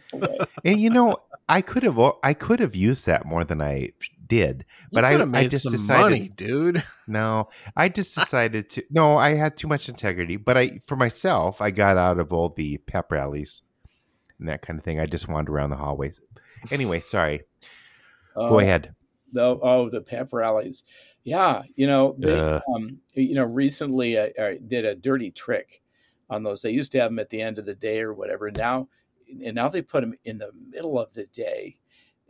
And 0.63 0.81
you 0.81 0.89
know, 0.89 1.17
I 1.47 1.61
could 1.61 1.83
have, 1.83 1.99
I 2.23 2.33
could 2.33 2.59
have 2.59 2.75
used 2.75 3.05
that 3.05 3.25
more 3.25 3.43
than 3.43 3.61
I 3.61 3.91
did, 4.27 4.65
but 4.91 5.05
I, 5.05 5.21
I 5.21 5.47
just 5.47 5.69
decided, 5.69 6.01
money, 6.01 6.29
dude. 6.29 6.83
no, 7.07 7.47
I 7.75 7.89
just 7.89 8.15
decided 8.15 8.69
to, 8.71 8.83
no, 8.89 9.17
I 9.17 9.35
had 9.35 9.57
too 9.57 9.67
much 9.67 9.87
integrity, 9.89 10.37
but 10.37 10.57
I, 10.57 10.79
for 10.87 10.95
myself, 10.95 11.61
I 11.61 11.71
got 11.71 11.97
out 11.97 12.19
of 12.19 12.33
all 12.33 12.49
the 12.49 12.77
pep 12.79 13.11
rallies 13.11 13.61
and 14.39 14.49
that 14.49 14.61
kind 14.61 14.77
of 14.79 14.83
thing. 14.85 14.99
I 14.99 15.05
just 15.05 15.27
wandered 15.27 15.53
around 15.53 15.69
the 15.69 15.75
hallways. 15.77 16.25
Anyway, 16.71 16.99
sorry. 16.99 17.41
Go 18.35 18.55
Uh, 18.57 18.61
ahead. 18.61 18.93
the 19.31 19.41
oh 19.61 19.89
the 19.89 20.01
pep 20.01 20.31
rallies 20.33 20.83
yeah 21.23 21.63
you 21.75 21.87
know 21.87 22.15
they, 22.19 22.37
Uh. 22.39 22.59
um, 22.75 22.99
you 23.15 23.33
know 23.35 23.43
recently 23.43 24.19
I, 24.19 24.31
I 24.39 24.59
did 24.67 24.85
a 24.85 24.93
dirty 24.95 25.31
trick 25.31 25.81
on 26.29 26.43
those 26.43 26.61
they 26.61 26.71
used 26.71 26.91
to 26.93 26.99
have 26.99 27.09
them 27.11 27.19
at 27.19 27.29
the 27.29 27.41
end 27.41 27.57
of 27.59 27.65
the 27.65 27.75
day 27.75 28.01
or 28.01 28.13
whatever 28.13 28.51
now 28.51 28.87
and 29.43 29.55
now 29.55 29.67
they 29.69 29.81
put 29.81 30.01
them 30.01 30.13
in 30.25 30.37
the 30.37 30.51
middle 30.69 30.99
of 30.99 31.13
the 31.13 31.23
day 31.25 31.77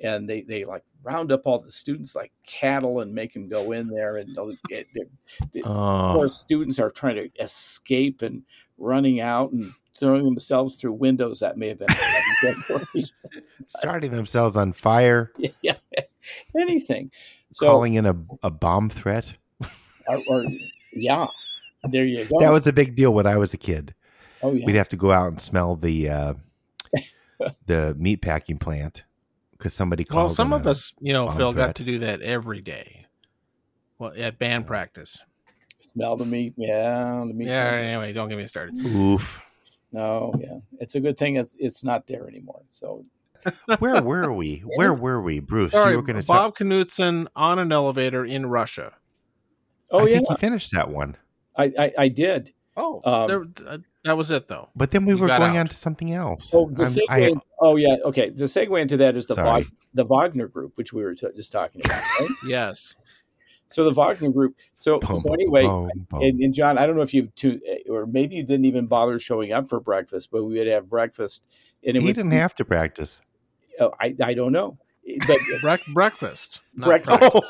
and 0.04 0.30
they 0.30 0.42
they 0.42 0.64
like 0.66 0.84
round 1.04 1.32
up 1.32 1.42
all 1.46 1.60
the 1.60 1.72
students 1.72 2.16
like 2.16 2.32
cattle 2.48 3.02
and 3.02 3.14
make 3.14 3.34
them 3.34 3.48
go 3.48 3.72
in 3.72 3.88
there, 3.88 4.18
and 4.18 4.36
they're- 4.36 4.84
of 5.04 5.62
Oh, 5.66 6.14
course 6.16 6.36
students 6.36 6.80
are 6.80 6.90
trying 6.90 7.16
to 7.16 7.30
escape 7.40 8.22
and 8.22 8.44
running 8.78 9.20
out 9.20 9.52
and 9.52 9.72
throwing 9.98 10.26
themselves 10.26 10.76
through 10.76 10.94
windows. 10.94 11.40
That 11.40 11.58
may 11.58 11.70
have 11.70 11.80
been 11.80 11.88
starting 13.66 14.12
themselves 14.12 14.56
on 14.58 14.72
fire, 14.74 15.32
yeah, 15.62 15.76
anything. 16.58 17.12
So 17.52 17.68
calling 17.68 17.94
in 17.94 18.06
a, 18.06 18.16
a 18.44 18.52
bomb 18.52 18.90
threat. 18.90 19.36
or, 20.08 20.22
or 20.28 20.44
yeah, 20.94 21.28
there 21.90 22.06
you 22.06 22.26
go. 22.26 22.40
That 22.40 22.52
was 22.52 22.68
a 22.68 22.74
big 22.74 22.96
deal 22.96 23.14
when 23.14 23.26
I 23.28 23.38
was 23.38 23.54
a 23.54 23.58
kid. 23.58 23.94
oh 24.44 24.54
yeah. 24.54 24.66
We'd 24.66 24.76
have 24.76 24.90
to 24.90 24.98
go 24.98 25.12
out 25.12 25.28
and 25.28 25.40
smell 25.40 25.76
the 25.76 26.10
uh, 26.10 26.34
the 27.66 27.96
meat 27.98 28.22
packing 28.22 28.58
plant 28.58 29.04
because 29.58 29.74
somebody 29.74 30.04
called. 30.04 30.26
Well, 30.26 30.30
some 30.30 30.54
of 30.54 30.66
a- 30.66 30.72
us, 30.72 30.94
you 31.00 31.14
know, 31.14 31.30
Phil, 31.32 31.52
threat. 31.54 31.68
got 31.68 31.76
to 31.76 31.84
do 31.84 32.00
that 32.00 32.22
every 32.22 32.62
day. 32.62 33.06
Well, 33.98 34.14
at 34.18 34.38
band 34.40 34.68
practice. 34.68 35.24
Smell 35.80 36.18
the 36.18 36.26
meat. 36.26 36.54
Yeah, 36.58 37.24
the 37.28 37.34
meat. 37.34 37.48
Yeah. 37.48 37.72
Anyway, 37.72 38.12
don't 38.14 38.28
get 38.30 38.38
me 38.38 38.48
started. 38.48 38.76
Oof. 38.86 39.42
No, 39.92 40.34
yeah. 40.40 40.58
It's 40.80 40.96
a 40.96 41.00
good 41.00 41.18
thing 41.18 41.36
it's 41.38 41.56
it's 41.60 41.84
not 41.84 42.06
there 42.08 42.28
anymore. 42.28 42.64
So 42.70 43.04
Where 43.80 44.02
were 44.02 44.34
we? 44.34 44.60
Where 44.76 44.94
were 44.94 45.22
we, 45.22 45.40
Bruce? 45.40 45.72
Sorry, 45.72 45.92
you 45.92 45.98
were 45.98 46.04
going 46.04 46.20
to 46.20 46.28
Bob 46.28 46.56
Knutson 46.58 47.28
on 47.36 47.60
an 47.60 47.72
elevator 47.72 48.26
in 48.26 48.48
Russia. 48.48 48.94
Oh 49.92 50.00
I 50.00 50.10
yeah, 50.10 50.16
think 50.18 50.30
you 50.32 50.36
finished 50.38 50.72
that 50.74 50.90
one, 50.90 51.16
I, 51.56 51.72
I 51.78 51.94
I 52.00 52.08
did. 52.10 52.52
Oh, 52.76 53.02
Um, 53.06 53.28
there, 53.28 53.46
uh, 53.68 53.78
that 54.06 54.16
was 54.16 54.32
it 54.32 54.48
though. 54.48 54.70
but 54.76 54.92
then 54.92 55.04
we 55.06 55.14
You 55.14 55.18
were 55.20 55.28
going 55.28 55.42
out. 55.58 55.58
on 55.58 55.68
to 55.68 55.76
something 55.76 56.14
else. 56.14 56.52
Oh, 56.54 56.70
the 56.70 56.84
segue. 56.84 57.06
I- 57.10 57.34
oh 57.60 57.76
yeah, 57.76 57.98
okay. 58.06 58.30
The 58.30 58.46
segue 58.46 58.80
into 58.82 58.96
that 58.98 59.18
is 59.18 59.28
the 59.28 59.34
Sorry. 59.36 59.50
Wag, 59.50 59.68
the 59.94 60.06
Wagner 60.06 60.48
group, 60.48 60.78
which 60.78 60.94
we 60.94 61.04
were 61.04 61.14
t- 61.16 61.28
just 61.36 61.52
talking 61.52 61.82
about. 61.84 62.02
Right? 62.22 62.30
Yes. 62.48 62.96
so 63.68 63.84
the 63.84 63.92
Wagner 63.92 64.30
group. 64.30 64.56
So 64.78 65.00
boom, 65.00 65.16
so 65.18 65.34
anyway, 65.34 65.64
boom, 65.64 65.90
boom. 66.10 66.22
and, 66.22 66.40
and 66.40 66.54
John, 66.54 66.78
I 66.78 66.86
don't 66.86 66.96
know 66.96 67.02
if 67.02 67.14
you've 67.14 67.34
two, 67.36 67.60
or 67.90 68.06
maybe 68.06 68.36
you 68.36 68.44
didn't 68.44 68.66
even 68.66 68.86
bother 68.88 69.18
showing 69.20 69.52
up 69.52 69.68
for 69.68 69.80
breakfast, 69.80 70.30
but 70.32 70.44
we 70.46 70.58
would 70.60 70.68
have 70.68 70.90
breakfast, 70.90 71.46
and 71.84 71.98
it 71.98 72.02
he 72.02 72.08
would. 72.08 72.16
didn't 72.16 72.32
have 72.32 72.54
to 72.56 72.66
practice. 72.66 73.22
oh, 73.80 73.92
I 74.00 74.16
I 74.22 74.34
don't 74.36 74.52
know, 74.52 74.78
but 75.28 75.38
Brec- 75.64 75.94
breakfast. 75.94 76.60
Breakfast. 76.76 77.20
practice. 77.20 77.42
Oh! 77.44 77.50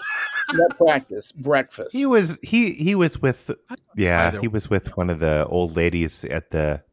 Not 0.53 0.77
practice, 0.77 1.31
breakfast. 1.31 1.95
He 1.95 2.05
was 2.05 2.39
he 2.41 2.73
he 2.73 2.95
was 2.95 3.21
with 3.21 3.51
yeah 3.95 4.27
Either 4.27 4.39
he 4.41 4.47
was 4.47 4.69
with 4.69 4.95
one 4.97 5.09
of 5.09 5.19
the 5.19 5.45
old 5.47 5.75
ladies 5.75 6.23
at 6.25 6.51
the 6.51 6.83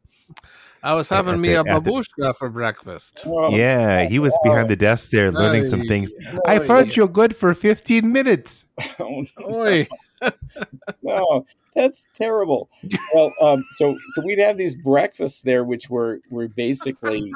I 0.84 0.94
was 0.94 1.12
At 1.12 1.16
having 1.24 1.40
me 1.40 1.50
the- 1.50 1.56
a 1.56 1.58
at 1.60 1.84
the- 1.84 1.90
babushka 1.90 2.34
for 2.36 2.48
breakfast. 2.48 3.24
Oh, 3.26 3.54
yeah 3.54 4.08
he 4.08 4.18
was 4.18 4.36
behind 4.42 4.68
the 4.68 4.76
desk 4.76 5.10
there 5.10 5.30
learning 5.30 5.64
some 5.64 5.82
things. 5.82 6.14
oh, 6.32 6.40
I 6.46 6.58
thought 6.58 6.96
you're 6.96 7.08
good 7.08 7.34
for 7.36 7.54
15 7.54 8.10
minutes. 8.12 8.66
Oh, 8.98 9.24
Oi. 9.56 9.86
no, 11.02 11.44
that's 11.74 12.06
terrible. 12.14 12.70
Well, 13.12 13.32
um, 13.40 13.64
so 13.72 13.98
so 14.10 14.22
we'd 14.24 14.38
have 14.38 14.56
these 14.56 14.74
breakfasts 14.76 15.42
there, 15.42 15.64
which 15.64 15.90
were 15.90 16.20
were 16.30 16.46
basically 16.48 17.32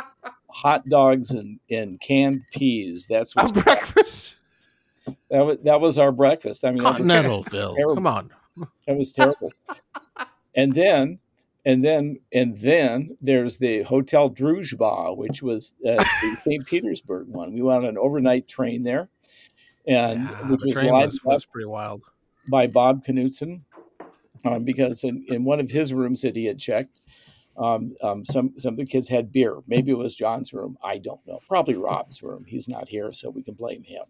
hot 0.51 0.89
dogs 0.89 1.33
and, 1.33 1.59
and 1.69 2.01
canned 2.01 2.43
peas. 2.53 3.07
That's 3.11 3.35
what 3.35 3.53
breakfast. 3.55 4.36
That 5.31 5.45
was. 5.45 5.59
That 5.65 5.81
was 5.81 5.99
our 5.99 6.13
breakfast. 6.13 6.65
I 6.65 6.71
mean, 6.71 6.83
that 6.83 6.89
was, 6.89 6.97
Continental, 6.99 7.43
Phil. 7.45 7.75
Terrible. 7.75 7.95
Come 7.97 8.07
on. 8.07 8.29
that 8.87 8.97
was 8.97 9.13
terrible. 9.13 9.53
And 10.55 10.73
then. 10.75 11.19
And 11.65 11.85
then, 11.85 12.21
and 12.33 12.57
then 12.59 13.17
there's 13.21 13.59
the 13.59 13.83
Hotel 13.83 14.31
Druzhba, 14.31 15.17
which 15.17 15.43
was 15.43 15.75
uh, 15.85 15.97
the 15.97 16.37
St. 16.47 16.65
Petersburg 16.65 17.27
one. 17.27 17.53
We 17.53 17.61
went 17.61 17.79
on 17.83 17.87
an 17.87 17.99
overnight 17.99 18.47
train 18.47 18.85
there, 18.85 19.09
and 19.85 20.21
Yeah, 20.31 20.49
which 20.49 20.61
the 20.61 20.69
was 20.69 20.81
was, 20.81 21.21
was 21.25 21.45
pretty 21.45 21.67
wild. 21.67 22.05
by 22.49 22.69
Bob 22.69 23.05
Knutson, 23.05 23.63
um, 24.45 24.63
because 24.63 25.03
in, 25.03 25.25
in 25.27 25.43
one 25.43 25.59
of 25.59 25.69
his 25.69 25.93
rooms 25.93 26.23
that 26.23 26.37
he 26.37 26.45
had 26.45 26.61
checked, 26.61 27.01
um, 27.59 27.97
um, 28.01 28.25
some 28.25 28.53
some 28.57 28.75
of 28.75 28.79
the 28.79 28.87
kids 28.87 29.09
had 29.09 29.33
beer. 29.33 29.57
Maybe 29.67 29.91
it 29.91 29.99
was 29.99 30.15
John's 30.15 30.53
room. 30.53 30.79
I 30.85 30.99
don't 30.99 31.27
know. 31.27 31.41
Probably 31.49 31.75
Rob's 31.75 32.23
room. 32.23 32.45
He's 32.47 32.69
not 32.69 32.89
here, 32.89 33.13
so 33.13 33.29
we 33.29 33.43
can 33.43 33.55
blame 33.55 33.83
him. 33.83 34.05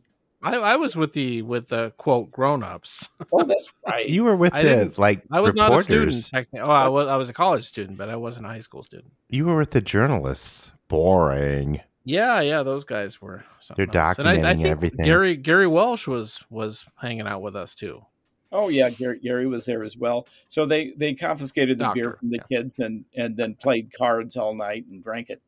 I, 0.47 0.57
I 0.57 0.77
was 0.77 0.95
with 0.97 1.13
the 1.13 1.43
with 1.43 1.69
the 1.69 1.93
quote 1.97 2.31
grown 2.31 2.63
ups. 2.63 3.09
Oh, 3.33 3.43
that's 3.45 3.73
right. 3.87 4.09
You 4.09 4.25
were 4.25 4.37
with 4.37 4.55
I 4.55 4.63
the 4.63 4.69
didn't- 4.69 4.99
like 4.99 5.23
I 5.33 5.41
was 5.41 5.55
not 5.55 5.73
a 5.73 5.83
student. 5.83 6.15
technically. 6.31 6.61
Oh, 6.61 6.71
I 6.71 6.89
was 6.89 7.09
I 7.09 7.17
was 7.17 7.29
a 7.29 7.33
college 7.33 7.65
student, 7.65 7.99
but 7.99 8.09
I 8.09 8.17
wasn't 8.17 8.47
a 8.47 8.49
high 8.49 8.61
school 8.61 8.83
student. 8.83 9.13
You 9.29 9.45
were 9.47 9.57
with 9.59 9.73
the 9.73 9.81
journalists. 9.81 10.73
Boring. 10.89 11.81
Yeah, 12.05 12.41
yeah, 12.41 12.63
those 12.63 12.85
guys 12.85 13.21
were. 13.21 13.45
They're 13.77 13.87
else. 13.93 14.19
And 14.21 14.29
I, 14.29 14.33
I 14.35 14.37
documenting 14.39 14.57
think 14.57 14.67
everything. 14.67 15.05
Gary 15.07 15.37
Gary 15.37 15.67
Welsh 15.67 16.07
was 16.07 16.45
was 16.51 16.85
hanging 16.97 17.27
out 17.27 17.43
with 17.43 17.57
us 17.57 17.75
too. 17.75 18.05
Oh 18.53 18.69
yeah, 18.69 18.89
Gary, 18.91 19.19
Gary 19.19 19.47
was 19.49 19.67
there 19.67 19.83
as 19.83 19.97
well. 19.97 20.29
So 20.47 20.65
they 20.67 20.93
they 20.97 21.15
confiscated 21.15 21.79
the 21.81 21.91
beer 21.93 22.13
from 22.13 22.31
the 22.31 22.41
kids 22.51 22.79
and 22.79 23.05
and 23.17 23.37
then 23.37 23.55
played 23.57 23.93
cards 23.93 24.37
all 24.37 24.55
night 24.55 24.87
and 24.89 25.03
drank 25.03 25.31
it. 25.31 25.43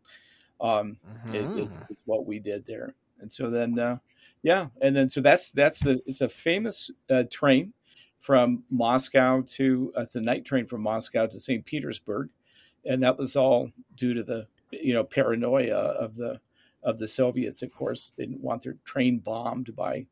Um, 0.61 0.99
it, 1.29 1.37
it- 1.37 1.45
Mhm. 1.45 1.91
it's 1.91 2.03
what 2.07 2.27
we 2.27 2.41
did 2.41 2.67
there 2.67 2.93
and 3.21 3.33
so 3.33 3.49
then 3.51 3.79
uh, 3.79 3.99
yeah 4.43 4.69
and 4.81 4.97
then 4.97 5.09
so 5.09 5.21
that's 5.21 5.51
that's 5.51 5.83
the 5.83 6.01
it's 6.07 6.21
a 6.21 6.29
famous 6.29 6.91
uh, 7.11 7.25
train 7.31 7.73
from 8.19 8.63
moscow 8.71 9.43
to 9.47 9.93
uh, 9.97 10.03
it's 10.03 10.15
a 10.15 10.21
night 10.21 10.45
train 10.45 10.67
from 10.67 10.83
moscow 10.83 11.27
to 11.27 11.39
st 11.39 11.65
petersburg 11.65 12.29
and 12.85 13.03
that 13.03 13.19
was 13.19 13.37
all 13.37 13.71
due 13.97 14.15
to 14.15 14.23
the 14.23 14.47
you 14.71 14.93
know 14.93 15.05
paranoia 15.05 15.75
of 15.75 16.15
the 16.15 16.41
of 16.83 16.99
the 16.99 17.07
soviets 17.07 17.63
of 17.63 17.73
course 17.73 18.15
they 18.17 18.25
didn't 18.25 18.41
want 18.41 18.63
their 18.63 18.77
train 18.85 19.19
bombed 19.19 19.75
by 19.75 20.07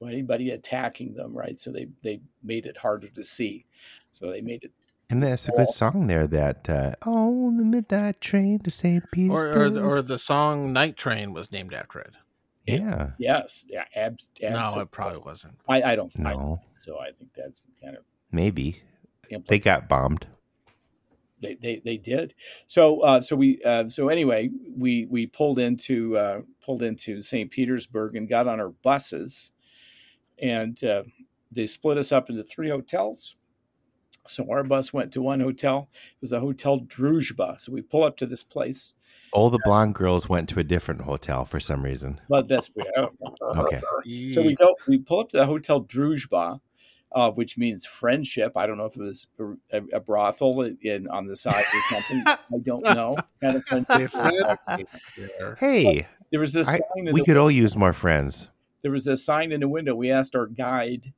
by 0.00 0.08
anybody 0.08 0.50
attacking 0.50 1.14
them 1.14 1.32
right 1.36 1.58
so 1.58 1.70
they 1.70 1.86
they 2.02 2.20
made 2.42 2.66
it 2.66 2.76
harder 2.76 3.08
to 3.08 3.24
see 3.24 3.64
so 4.12 4.30
they 4.30 4.40
made 4.40 4.62
it 4.64 4.72
And 5.10 5.22
there's 5.22 5.48
a 5.48 5.52
good 5.52 5.68
song 5.68 6.06
there 6.06 6.26
that 6.26 6.68
uh, 6.68 6.94
oh 7.06 7.52
the 7.56 7.64
midnight 7.64 8.20
train 8.20 8.58
to 8.60 8.70
St. 8.70 9.04
Or, 9.04 9.08
Petersburg. 9.12 9.76
or 9.76 9.98
or 9.98 10.02
the 10.02 10.18
song 10.18 10.72
"Night 10.72 10.96
Train" 10.96 11.32
was 11.32 11.52
named 11.52 11.74
after 11.74 12.00
it. 12.00 12.14
Yeah. 12.66 13.10
yes 13.18 13.66
yeah 13.70 13.84
abs, 13.94 14.30
abs- 14.42 14.74
No, 14.76 14.82
it 14.82 14.90
probably 14.90 15.18
wasn't. 15.18 15.54
I, 15.68 15.82
I 15.82 15.96
don't 15.96 16.12
I 16.20 16.32
don't 16.32 16.40
No. 16.42 16.56
think 16.56 16.78
so 16.78 16.98
i 16.98 17.10
think 17.10 17.30
that's 17.34 17.60
kind 17.82 17.96
of 17.96 18.04
Maybe. 18.32 18.82
impl- 19.30 19.46
They 19.46 19.58
got 19.58 19.88
bombed. 19.88 20.26
they 21.40 21.54
they, 21.54 21.80
they 21.84 21.96
did 21.98 22.34
so 22.66 23.00
uh, 23.02 23.20
so 23.20 23.36
we 23.36 23.60
uh, 23.64 23.88
so 23.88 24.08
anyway 24.08 24.50
we 24.76 25.06
we 25.06 25.26
pulled 25.26 25.58
into 25.58 26.16
uh, 26.16 26.40
pulled 26.64 26.82
into 26.82 27.20
St. 27.20 27.50
Petersburg 27.50 28.16
and 28.16 28.28
got 28.28 28.48
on 28.48 28.60
our 28.60 28.70
buses 28.70 29.52
and 30.38 30.82
uh, 30.84 31.02
they 31.52 31.66
split 31.66 31.96
us 31.98 32.10
up 32.12 32.28
into 32.30 32.42
three 32.42 32.68
hotels 32.70 33.36
so 34.26 34.46
our 34.50 34.62
bus 34.64 34.92
went 34.92 35.12
to 35.12 35.20
one 35.22 35.40
hotel 35.40 35.88
it 35.92 36.16
was 36.20 36.32
a 36.32 36.40
hotel 36.40 36.80
Druzhba 36.80 37.60
so 37.60 37.72
we 37.72 37.82
pull 37.82 38.04
up 38.04 38.16
to 38.18 38.26
this 38.26 38.42
place 38.42 38.94
All 39.32 39.50
the 39.50 39.60
blonde 39.64 39.94
girls 39.94 40.28
went 40.28 40.48
to 40.50 40.60
a 40.60 40.64
different 40.64 41.02
hotel 41.02 41.44
for 41.44 41.60
some 41.60 41.82
reason. 41.82 42.20
but 42.28 42.48
that's 42.48 42.70
Okay. 43.42 43.80
so 44.30 44.42
we 44.42 44.54
go 44.54 44.74
we 44.88 44.98
pull 44.98 45.20
up 45.20 45.28
to 45.30 45.36
the 45.38 45.46
hotel 45.46 45.82
Druzhba 45.82 46.60
uh, 47.16 47.30
which 47.30 47.56
means 47.56 47.86
friendship. 47.86 48.56
I 48.56 48.66
don't 48.66 48.76
know 48.76 48.86
if 48.86 48.96
it 48.96 49.00
was 49.02 49.28
a, 49.70 49.82
a 49.92 50.00
brothel 50.00 50.62
in 50.82 51.06
on 51.06 51.28
the 51.28 51.36
side 51.36 51.62
or 51.72 51.80
something. 51.88 52.22
I 52.26 52.58
don't 52.60 52.82
know. 52.96 53.16
Kind 53.40 53.54
of 53.54 53.64
friendship. 53.66 54.58
Hey, 55.58 56.08
There 56.32 56.40
was 56.40 56.52
this 56.52 56.68
I- 56.68 56.72
sign. 56.72 56.80
In 57.06 57.12
we 57.14 57.20
the, 57.20 57.24
could 57.26 57.36
all 57.36 57.52
use 57.52 57.76
more 57.76 57.92
friends. 57.92 58.48
there 58.82 58.90
was 58.90 59.04
this 59.04 59.24
sign 59.24 59.52
in 59.52 59.60
the 59.60 59.68
window. 59.68 59.94
We 59.94 60.10
asked 60.10 60.34
our 60.34 60.46
guide. 60.48 61.12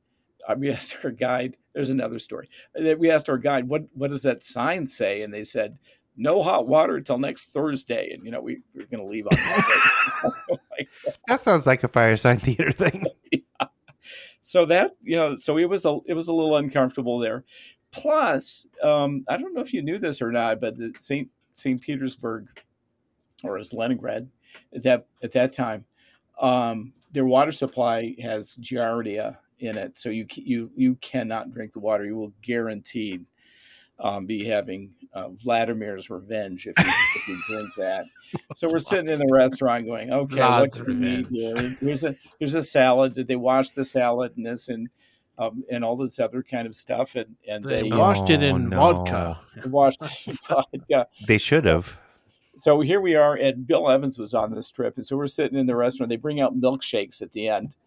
Uh, 0.47 0.55
we 0.57 0.71
asked 0.71 0.97
our 1.03 1.11
guide. 1.11 1.57
There's 1.73 1.89
another 1.91 2.19
story. 2.19 2.49
Uh, 2.79 2.95
We 2.97 3.11
asked 3.11 3.29
our 3.29 3.37
guide, 3.37 3.67
"What 3.67 3.83
what 3.93 4.09
does 4.09 4.23
that 4.23 4.43
sign 4.43 4.87
say?" 4.87 5.21
And 5.21 5.33
they 5.33 5.43
said, 5.43 5.77
"No 6.15 6.41
hot 6.41 6.67
water 6.67 6.97
until 6.97 7.19
next 7.19 7.51
Thursday." 7.51 8.11
And 8.11 8.23
you 8.25 8.31
know, 8.31 8.41
we, 8.41 8.61
we 8.73 8.81
were 8.81 8.87
going 8.87 9.03
to 9.03 9.09
leave 9.11 9.25
on 9.27 9.35
that. 9.37 9.83
Like, 10.77 10.89
That 11.27 11.41
sounds 11.41 11.67
like 11.67 11.83
a 11.83 11.87
Firesign 11.87 12.41
Theater 12.41 12.71
thing. 12.71 13.05
so 14.41 14.65
that 14.65 14.95
you 15.03 15.15
know, 15.15 15.35
so 15.35 15.57
it 15.57 15.65
was 15.65 15.85
a 15.85 15.99
it 16.05 16.13
was 16.13 16.27
a 16.27 16.33
little 16.33 16.55
uncomfortable 16.57 17.19
there. 17.19 17.43
Plus, 17.91 18.67
um, 18.83 19.25
I 19.27 19.37
don't 19.37 19.53
know 19.53 19.61
if 19.61 19.73
you 19.73 19.81
knew 19.81 19.97
this 19.97 20.21
or 20.21 20.31
not, 20.31 20.59
but 20.61 20.77
the 20.77 20.93
Saint 20.99 21.29
Saint 21.53 21.81
Petersburg, 21.81 22.47
or 23.43 23.57
as 23.57 23.73
Leningrad, 23.73 24.29
at 24.75 24.83
that 24.83 25.05
at 25.23 25.31
that 25.33 25.51
time, 25.51 25.85
um, 26.39 26.93
their 27.11 27.25
water 27.25 27.51
supply 27.51 28.15
has 28.21 28.57
giardia 28.57 29.37
in 29.59 29.77
it, 29.77 29.97
so 29.97 30.09
you 30.09 30.25
you 30.35 30.71
you 30.75 30.95
cannot 30.95 31.51
drink 31.51 31.73
the 31.73 31.79
water. 31.79 32.05
You 32.05 32.15
will 32.15 32.33
guaranteed 32.41 33.25
um, 33.99 34.25
be 34.27 34.45
having 34.45 34.93
uh, 35.13 35.29
Vladimir's 35.29 36.09
revenge 36.11 36.67
if 36.67 36.77
you, 36.77 36.85
if 37.15 37.27
you 37.27 37.41
drink 37.47 37.69
that. 37.77 38.05
So 38.55 38.67
we're 38.71 38.79
sitting 38.79 39.09
in 39.09 39.19
the 39.19 39.31
restaurant 39.31 39.85
going, 39.85 40.11
okay, 40.11 40.39
what 40.39 40.71
Vlad's 40.71 40.77
can 40.77 40.99
we 40.99 41.07
eat 41.17 41.27
here? 41.29 41.55
Here's 41.79 42.03
a 42.03 42.13
here's 42.39 42.55
a 42.55 42.61
salad. 42.61 43.13
Did 43.13 43.27
they 43.27 43.35
wash 43.37 43.71
the 43.71 43.83
salad 43.83 44.33
and 44.35 44.45
this 44.45 44.67
and 44.69 44.89
um, 45.37 45.63
and 45.71 45.83
all 45.83 45.95
this 45.95 46.19
other 46.19 46.43
kind 46.43 46.67
of 46.67 46.75
stuff? 46.75 47.15
And 47.15 47.35
and 47.47 47.63
They 47.63 47.83
they, 47.83 47.91
Oh, 47.91 47.99
washed 47.99 48.29
it 48.29 48.43
in 48.43 48.69
no. 48.69 48.77
vodka. 49.05 49.39
washed 49.65 50.01
vodka. 50.49 51.07
They 51.25 51.37
should 51.37 51.65
have. 51.65 51.97
so 52.57 52.81
here 52.81 52.99
we 52.99 53.15
are, 53.15 53.35
and 53.35 53.65
Bill 53.65 53.89
Evans 53.89 54.17
was 54.19 54.33
on 54.33 54.51
this 54.53 54.69
trip, 54.71 54.97
and 54.97 55.05
so 55.05 55.15
we're 55.15 55.27
sitting 55.27 55.57
in 55.57 55.65
the 55.65 55.75
restaurant. 55.75 56.09
They 56.09 56.15
bring 56.17 56.41
out 56.41 56.59
milkshakes 56.59 57.21
at 57.21 57.31
the 57.31 57.47
end, 57.47 57.77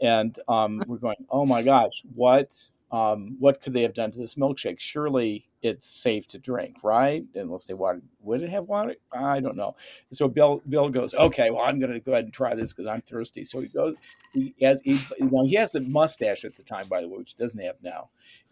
and 0.00 0.38
um, 0.48 0.82
we're 0.86 0.98
going, 0.98 1.16
"Oh 1.30 1.46
my 1.46 1.62
gosh, 1.62 2.02
what 2.14 2.52
um, 2.90 3.36
what 3.38 3.60
could 3.60 3.74
they 3.74 3.82
have 3.82 3.94
done 3.94 4.10
to 4.10 4.18
this 4.18 4.34
milkshake? 4.36 4.80
Surely 4.80 5.46
it's 5.60 5.86
safe 5.86 6.26
to 6.28 6.38
drink, 6.38 6.76
right? 6.82 7.24
Unless 7.34 7.66
they 7.66 7.74
wanted, 7.74 8.02
would 8.20 8.42
it 8.42 8.48
have 8.48 8.64
water? 8.64 8.94
I 9.12 9.40
don't 9.40 9.56
know. 9.56 9.76
So 10.12 10.28
Bill 10.28 10.62
Bill 10.68 10.88
goes, 10.88 11.12
okay, 11.14 11.50
well 11.50 11.62
I'm 11.62 11.78
going 11.78 11.92
to 11.92 12.00
go 12.00 12.12
ahead 12.12 12.24
and 12.24 12.32
try 12.32 12.54
this 12.54 12.72
because 12.72 12.88
I'm 12.88 13.02
thirsty. 13.02 13.44
So 13.44 13.60
he 13.60 13.68
goes, 13.68 13.94
he 14.32 14.54
has 14.62 14.80
he, 14.84 15.00
now 15.18 15.44
he 15.44 15.54
has 15.54 15.74
a 15.74 15.80
mustache 15.80 16.44
at 16.44 16.56
the 16.56 16.62
time, 16.62 16.88
by 16.88 17.00
the 17.00 17.08
way, 17.08 17.18
which 17.18 17.34
he 17.36 17.42
doesn't 17.42 17.60
have 17.60 17.76
now. 17.82 18.10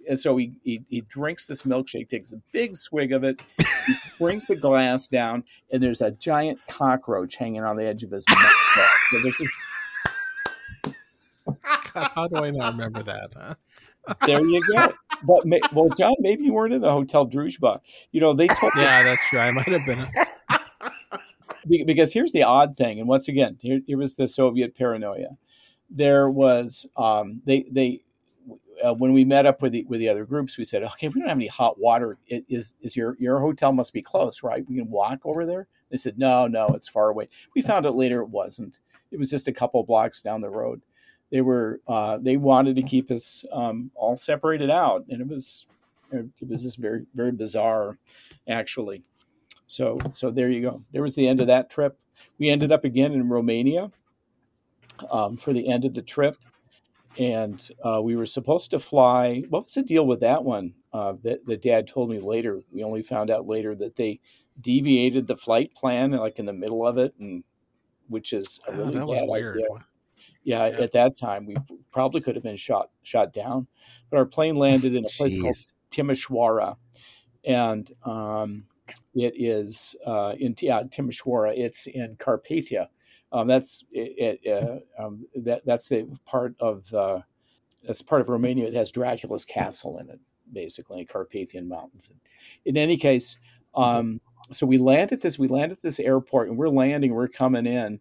And 0.08 0.18
so 0.18 0.36
he, 0.36 0.52
he 0.62 0.82
he 0.88 1.00
drinks 1.02 1.46
this 1.46 1.62
milkshake, 1.62 2.08
takes 2.08 2.32
a 2.32 2.40
big 2.52 2.76
swig 2.76 3.12
of 3.12 3.24
it, 3.24 3.40
he 3.86 3.94
brings 4.18 4.46
the 4.46 4.56
glass 4.56 5.08
down, 5.08 5.44
and 5.72 5.82
there's 5.82 6.00
a 6.00 6.10
giant 6.10 6.58
cockroach 6.68 7.36
hanging 7.36 7.64
on 7.64 7.76
the 7.76 7.86
edge 7.86 8.02
of 8.02 8.10
his 8.10 8.24
mustache. 8.30 9.10
So 9.10 9.18
How 12.14 12.28
do 12.28 12.36
I 12.36 12.50
not 12.50 12.72
remember 12.72 13.02
that? 13.02 13.30
Huh? 13.34 13.54
there 14.26 14.40
you 14.40 14.62
go. 14.74 14.92
But 15.26 15.46
ma- 15.46 15.68
well, 15.72 15.88
John, 15.90 16.14
maybe 16.20 16.44
you 16.44 16.52
weren't 16.52 16.74
in 16.74 16.80
the 16.82 16.92
hotel 16.92 17.26
Druzhba. 17.26 17.80
You 18.12 18.20
know, 18.20 18.34
they 18.34 18.48
told 18.48 18.72
Yeah, 18.76 19.02
that's 19.02 19.24
true. 19.28 19.38
I 19.38 19.50
might 19.50 19.66
have 19.66 19.86
been. 19.86 20.06
Because 21.68 22.12
here's 22.12 22.30
the 22.30 22.44
odd 22.44 22.76
thing, 22.76 23.00
and 23.00 23.08
once 23.08 23.26
again, 23.26 23.58
here, 23.60 23.80
here 23.88 23.98
was 23.98 24.14
the 24.14 24.28
Soviet 24.28 24.76
paranoia. 24.76 25.36
There 25.90 26.30
was 26.30 26.86
um, 26.96 27.42
they 27.44 27.66
they 27.68 28.02
uh, 28.86 28.94
when 28.94 29.12
we 29.12 29.24
met 29.24 29.46
up 29.46 29.62
with 29.62 29.72
the 29.72 29.84
with 29.88 29.98
the 29.98 30.08
other 30.08 30.24
groups, 30.24 30.58
we 30.58 30.64
said, 30.64 30.84
okay, 30.84 31.08
we 31.08 31.20
don't 31.20 31.28
have 31.28 31.38
any 31.38 31.48
hot 31.48 31.80
water. 31.80 32.18
It, 32.28 32.44
is 32.48 32.76
is 32.82 32.96
your 32.96 33.16
your 33.18 33.40
hotel 33.40 33.72
must 33.72 33.92
be 33.92 34.00
close, 34.02 34.44
right? 34.44 34.64
We 34.68 34.76
can 34.76 34.90
walk 34.90 35.20
over 35.24 35.44
there. 35.44 35.66
They 35.90 35.96
said, 35.96 36.18
no, 36.18 36.46
no, 36.46 36.68
it's 36.68 36.88
far 36.88 37.08
away. 37.08 37.28
We 37.56 37.62
found 37.62 37.84
out 37.84 37.96
later 37.96 38.20
it 38.20 38.28
wasn't. 38.28 38.78
It 39.10 39.18
was 39.18 39.30
just 39.30 39.48
a 39.48 39.52
couple 39.52 39.82
blocks 39.82 40.22
down 40.22 40.40
the 40.40 40.50
road. 40.50 40.82
They 41.30 41.40
were 41.40 41.80
uh, 41.88 42.18
they 42.18 42.36
wanted 42.36 42.76
to 42.76 42.82
keep 42.82 43.10
us 43.10 43.44
um, 43.52 43.90
all 43.94 44.16
separated 44.16 44.70
out, 44.70 45.04
and 45.08 45.20
it 45.20 45.26
was 45.26 45.66
it 46.12 46.48
was 46.48 46.62
just 46.62 46.78
very 46.78 47.04
very 47.14 47.32
bizarre, 47.32 47.98
actually. 48.48 49.02
So 49.66 49.98
so 50.12 50.30
there 50.30 50.50
you 50.50 50.62
go. 50.62 50.82
There 50.92 51.02
was 51.02 51.16
the 51.16 51.26
end 51.26 51.40
of 51.40 51.48
that 51.48 51.68
trip. 51.70 51.98
We 52.38 52.48
ended 52.48 52.70
up 52.72 52.84
again 52.84 53.12
in 53.12 53.28
Romania 53.28 53.90
um, 55.10 55.36
for 55.36 55.52
the 55.52 55.68
end 55.68 55.84
of 55.84 55.94
the 55.94 56.02
trip, 56.02 56.36
and 57.18 57.68
uh, 57.82 58.00
we 58.02 58.14
were 58.16 58.26
supposed 58.26 58.70
to 58.70 58.78
fly. 58.78 59.42
What 59.48 59.64
was 59.64 59.74
the 59.74 59.82
deal 59.82 60.06
with 60.06 60.20
that 60.20 60.44
one? 60.44 60.74
Uh, 60.92 61.14
that 61.24 61.44
that 61.46 61.60
Dad 61.62 61.88
told 61.88 62.08
me 62.08 62.20
later. 62.20 62.60
We 62.72 62.84
only 62.84 63.02
found 63.02 63.30
out 63.30 63.46
later 63.48 63.74
that 63.74 63.96
they 63.96 64.20
deviated 64.60 65.26
the 65.26 65.36
flight 65.36 65.74
plan, 65.74 66.12
like 66.12 66.38
in 66.38 66.46
the 66.46 66.52
middle 66.52 66.86
of 66.86 66.98
it, 66.98 67.14
and 67.18 67.42
which 68.08 68.32
is 68.32 68.60
a 68.68 68.70
Oh, 68.72 68.76
really 68.76 68.98
was 69.00 69.20
bad 69.20 69.28
weird. 69.28 69.56
idea. 69.56 69.66
Yeah, 70.46 70.66
Yeah. 70.66 70.78
at 70.78 70.92
that 70.92 71.16
time 71.16 71.44
we 71.44 71.56
probably 71.90 72.20
could 72.20 72.36
have 72.36 72.44
been 72.44 72.56
shot 72.56 72.90
shot 73.02 73.32
down, 73.32 73.66
but 74.10 74.16
our 74.18 74.24
plane 74.24 74.54
landed 74.54 74.94
in 74.94 75.04
a 75.04 75.08
place 75.08 75.36
called. 75.36 75.56
Timisoara, 75.90 76.76
and 77.44 77.90
um, 78.04 78.64
it 79.14 79.34
is 79.36 79.96
uh, 80.06 80.36
in 80.38 80.54
yeah, 80.60 80.84
Timisoara. 80.84 81.52
It's 81.56 81.88
in 81.88 82.14
Carpathia. 82.16 82.86
Um, 83.32 83.48
that's 83.48 83.84
it, 83.90 84.40
it, 84.44 84.82
uh, 84.98 85.02
um, 85.04 85.26
that 85.34 85.66
that's 85.66 85.90
a 85.90 86.06
part 86.24 86.54
of 86.60 86.94
uh, 86.94 87.22
that's 87.82 88.00
part 88.02 88.20
of 88.20 88.28
Romania. 88.28 88.68
It 88.68 88.74
has 88.74 88.92
Dracula's 88.92 89.44
castle 89.44 89.98
in 89.98 90.08
it, 90.10 90.20
basically, 90.52 91.04
Carpathian 91.04 91.68
Mountains. 91.68 92.08
In 92.64 92.76
any 92.76 92.96
case, 92.96 93.38
um, 93.74 94.20
so 94.52 94.64
we 94.64 94.78
land 94.78 95.10
at 95.10 95.22
this 95.22 95.40
we 95.40 95.48
land 95.48 95.72
at 95.72 95.82
this 95.82 95.98
airport, 95.98 96.48
and 96.48 96.56
we're 96.56 96.68
landing. 96.68 97.12
We're 97.14 97.26
coming 97.26 97.66
in, 97.66 97.98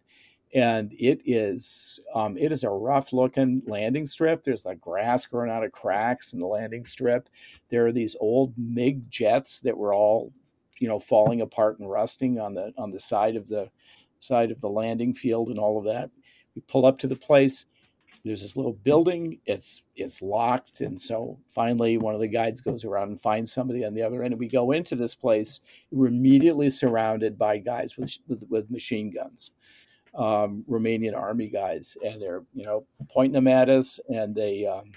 and 0.56 0.94
it 0.98 1.20
is 1.26 2.00
um, 2.14 2.38
it 2.38 2.50
is 2.50 2.64
a 2.64 2.70
rough 2.70 3.12
looking 3.12 3.62
landing 3.66 4.06
strip. 4.06 4.42
There's 4.42 4.64
like 4.64 4.80
grass 4.80 5.26
growing 5.26 5.50
out 5.50 5.62
of 5.62 5.70
cracks 5.70 6.32
in 6.32 6.40
the 6.40 6.46
landing 6.46 6.86
strip. 6.86 7.28
There 7.68 7.86
are 7.86 7.92
these 7.92 8.16
old 8.20 8.54
MiG 8.56 9.10
jets 9.10 9.60
that 9.60 9.76
were 9.76 9.94
all 9.94 10.32
you 10.78 10.88
know 10.88 10.98
falling 10.98 11.42
apart 11.42 11.78
and 11.78 11.90
rusting 11.90 12.40
on 12.40 12.54
the 12.54 12.72
on 12.78 12.90
the 12.90 12.98
side 12.98 13.36
of 13.36 13.48
the 13.48 13.70
side 14.18 14.50
of 14.50 14.62
the 14.62 14.68
landing 14.68 15.12
field 15.12 15.50
and 15.50 15.58
all 15.58 15.78
of 15.78 15.84
that. 15.84 16.10
We 16.54 16.62
pull 16.62 16.86
up 16.86 16.96
to 17.00 17.06
the 17.06 17.16
place. 17.16 17.66
There's 18.24 18.40
this 18.40 18.56
little 18.56 18.72
building. 18.72 19.38
It's 19.44 19.82
it's 19.94 20.22
locked, 20.22 20.80
and 20.80 20.98
so 20.98 21.38
finally 21.48 21.98
one 21.98 22.14
of 22.14 22.20
the 22.22 22.28
guides 22.28 22.62
goes 22.62 22.82
around 22.82 23.10
and 23.10 23.20
finds 23.20 23.52
somebody 23.52 23.84
on 23.84 23.92
the 23.92 24.02
other 24.02 24.22
end. 24.22 24.32
And 24.32 24.40
we 24.40 24.48
go 24.48 24.72
into 24.72 24.96
this 24.96 25.14
place. 25.14 25.60
We're 25.90 26.06
immediately 26.06 26.70
surrounded 26.70 27.36
by 27.36 27.58
guys 27.58 27.98
with 27.98 28.16
with, 28.26 28.46
with 28.48 28.70
machine 28.70 29.10
guns 29.10 29.52
um, 30.16 30.64
Romanian 30.68 31.16
army 31.16 31.48
guys, 31.48 31.96
and 32.04 32.20
they're 32.20 32.42
you 32.54 32.64
know 32.64 32.86
pointing 33.08 33.34
them 33.34 33.48
at 33.48 33.68
us, 33.68 34.00
and 34.08 34.34
they 34.34 34.66
um, 34.66 34.92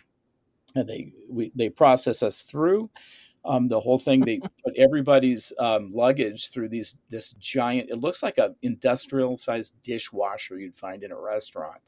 and 0.75 0.87
they 0.87 1.13
we, 1.29 1.51
they 1.55 1.69
process 1.69 2.23
us 2.23 2.43
through 2.43 2.89
um, 3.45 3.67
the 3.67 3.79
whole 3.79 3.99
thing. 3.99 4.21
They 4.21 4.39
put 4.63 4.75
everybody's 4.77 5.51
um, 5.59 5.91
luggage 5.93 6.49
through 6.49 6.69
these 6.69 6.97
this 7.09 7.33
giant. 7.33 7.89
It 7.89 7.99
looks 7.99 8.23
like 8.23 8.37
a 8.37 8.55
industrial 8.61 9.37
sized 9.37 9.75
dishwasher 9.83 10.57
you'd 10.57 10.75
find 10.75 11.03
in 11.03 11.11
a 11.11 11.19
restaurant. 11.19 11.81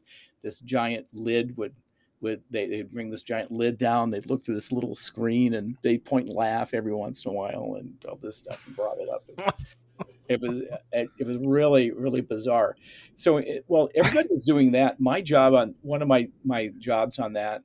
This 0.44 0.60
giant 0.60 1.08
lid 1.14 1.56
would. 1.58 1.74
Would 2.22 2.44
they, 2.52 2.68
they'd 2.68 2.92
bring 2.92 3.10
this 3.10 3.24
giant 3.24 3.50
lid 3.50 3.80
down? 3.80 4.12
They'd 4.12 4.30
look 4.30 4.44
through 4.44 4.54
this 4.54 4.72
little 4.72 4.94
screen 4.94 5.56
and 5.56 5.76
they 5.82 5.94
would 5.94 6.06
point 6.06 6.28
and 6.28 6.38
laugh 6.38 6.76
every 6.76 6.94
once 6.94 7.26
in 7.26 7.32
a 7.32 7.34
while 7.34 7.78
and 7.80 7.96
all 8.08 8.20
this 8.22 8.38
stuff 8.38 8.64
and 8.68 8.76
brought 8.76 9.00
it 9.00 9.10
up. 9.10 9.58
It 10.32 10.42
was 10.42 10.64
it, 10.92 11.10
it 11.20 11.28
was 11.28 11.38
really 11.46 11.92
really 11.92 12.22
bizarre. 12.22 12.76
So 13.16 13.38
it, 13.38 13.66
well, 13.68 13.90
everybody 13.96 14.30
was 14.32 14.46
doing 14.46 14.72
that. 14.72 15.00
My 15.00 15.22
job 15.22 15.54
on 15.54 15.76
one 15.82 16.02
of 16.02 16.08
my 16.08 16.30
my 16.44 16.72
jobs 16.80 17.20
on 17.20 17.34
that 17.34 17.64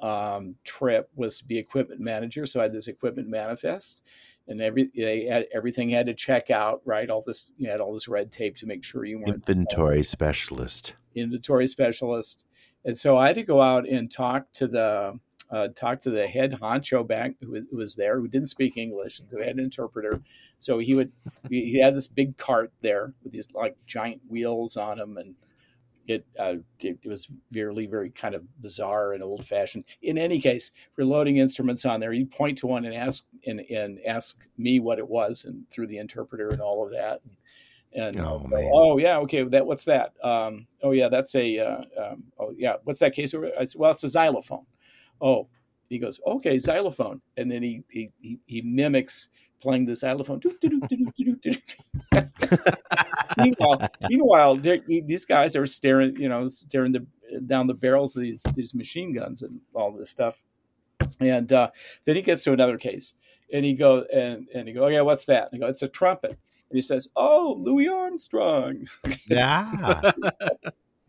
um, 0.00 0.56
trip 0.64 1.10
was 1.16 1.38
to 1.38 1.44
be 1.44 1.58
equipment 1.58 2.00
manager. 2.00 2.46
So 2.46 2.60
I 2.60 2.64
had 2.64 2.72
this 2.72 2.88
equipment 2.88 3.28
manifest, 3.28 4.02
and 4.46 4.60
every 4.60 4.90
they 4.94 5.24
had 5.24 5.46
everything 5.52 5.90
had 5.90 6.06
to 6.06 6.14
check 6.14 6.50
out 6.50 6.82
right. 6.84 7.08
All 7.10 7.22
this 7.26 7.52
you 7.56 7.68
had 7.70 7.80
all 7.80 7.92
this 7.92 8.08
red 8.08 8.30
tape 8.30 8.56
to 8.58 8.66
make 8.66 8.84
sure 8.84 9.04
you 9.04 9.18
weren't 9.18 9.48
Inventory 9.48 10.02
specialist. 10.04 10.94
inventory 11.14 11.66
specialist. 11.66 12.44
And 12.84 12.96
so 12.96 13.18
I 13.18 13.26
had 13.26 13.36
to 13.36 13.42
go 13.42 13.60
out 13.60 13.88
and 13.88 14.10
talk 14.10 14.52
to 14.54 14.66
the 14.66 15.18
uh, 15.50 15.68
talk 15.68 16.00
to 16.00 16.10
the 16.10 16.26
head 16.26 16.58
honcho 16.60 17.06
back 17.06 17.32
who 17.40 17.64
was, 17.72 17.94
there, 17.94 18.20
who 18.20 18.28
didn't 18.28 18.48
speak 18.48 18.76
English, 18.76 19.18
and 19.18 19.28
who 19.30 19.38
had 19.38 19.56
an 19.56 19.60
interpreter. 19.60 20.20
So 20.58 20.78
he 20.78 20.94
would 20.94 21.12
he 21.48 21.80
had 21.80 21.94
this 21.94 22.06
big 22.06 22.36
cart 22.36 22.72
there 22.80 23.12
with 23.22 23.32
these 23.32 23.48
like 23.52 23.76
giant 23.86 24.20
wheels 24.28 24.76
on 24.76 24.98
them, 24.98 25.16
and 25.16 25.34
it 26.06 26.26
uh, 26.38 26.56
it, 26.80 26.98
it 27.02 27.08
was 27.08 27.28
very 27.50 27.86
very 27.86 28.10
kind 28.10 28.34
of 28.34 28.42
bizarre 28.60 29.12
and 29.12 29.22
old 29.22 29.44
fashioned. 29.46 29.84
In 30.02 30.18
any 30.18 30.40
case, 30.40 30.72
we're 30.96 31.04
loading 31.04 31.36
instruments 31.36 31.84
on 31.84 32.00
there. 32.00 32.12
You 32.12 32.26
point 32.26 32.58
to 32.58 32.66
one 32.66 32.84
and 32.84 32.94
ask 32.94 33.24
and, 33.46 33.60
and 33.60 34.00
ask 34.06 34.44
me 34.56 34.80
what 34.80 34.98
it 34.98 35.08
was, 35.08 35.44
and 35.44 35.68
through 35.70 35.86
the 35.86 35.98
interpreter 35.98 36.48
and 36.48 36.60
all 36.60 36.84
of 36.84 36.92
that. 36.92 37.20
And 37.94 38.20
Oh, 38.20 38.40
man. 38.40 38.70
oh 38.72 38.98
yeah, 38.98 39.18
okay, 39.20 39.44
that 39.44 39.64
what's 39.64 39.86
that? 39.86 40.12
Um, 40.22 40.66
oh 40.82 40.90
yeah, 40.90 41.08
that's 41.08 41.34
a 41.34 41.58
uh, 41.58 41.82
um, 41.98 42.24
oh 42.38 42.54
yeah, 42.56 42.76
what's 42.84 42.98
that 42.98 43.14
case? 43.14 43.34
I 43.34 43.64
said, 43.64 43.78
well, 43.78 43.92
it's 43.92 44.04
a 44.04 44.08
xylophone. 44.08 44.66
Oh, 45.20 45.48
he 45.88 45.98
goes, 45.98 46.20
okay, 46.26 46.58
xylophone, 46.58 47.20
and 47.36 47.50
then 47.50 47.62
he 47.62 47.82
he 47.90 48.10
he, 48.20 48.38
he 48.46 48.60
mimics 48.62 49.28
playing 49.60 49.86
the 49.86 49.96
xylophone. 49.96 50.40
Meanwhile, 53.36 53.88
meanwhile, 54.08 54.56
these 54.56 55.24
guys 55.24 55.56
are 55.56 55.66
staring, 55.66 56.16
you 56.20 56.28
know, 56.28 56.48
staring 56.48 56.92
the, 56.92 57.06
down 57.46 57.66
the 57.66 57.74
barrels 57.74 58.16
of 58.16 58.22
these 58.22 58.42
these 58.54 58.74
machine 58.74 59.12
guns 59.14 59.42
and 59.42 59.60
all 59.74 59.92
this 59.92 60.10
stuff. 60.10 60.36
And 61.20 61.52
uh, 61.52 61.70
then 62.04 62.16
he 62.16 62.22
gets 62.22 62.42
to 62.44 62.52
another 62.52 62.76
case, 62.76 63.14
and 63.52 63.64
he 63.64 63.74
goes 63.74 64.04
and 64.12 64.48
and 64.54 64.66
he 64.68 64.74
go, 64.74 64.84
oh 64.84 64.88
yeah, 64.88 65.02
what's 65.02 65.24
that? 65.26 65.44
And 65.44 65.52
he 65.54 65.58
go, 65.60 65.66
it's 65.66 65.82
a 65.82 65.88
trumpet. 65.88 66.30
And 66.30 66.76
he 66.76 66.80
says, 66.82 67.08
oh, 67.16 67.56
Louis 67.58 67.88
Armstrong. 67.88 68.86
Yeah. 69.28 70.12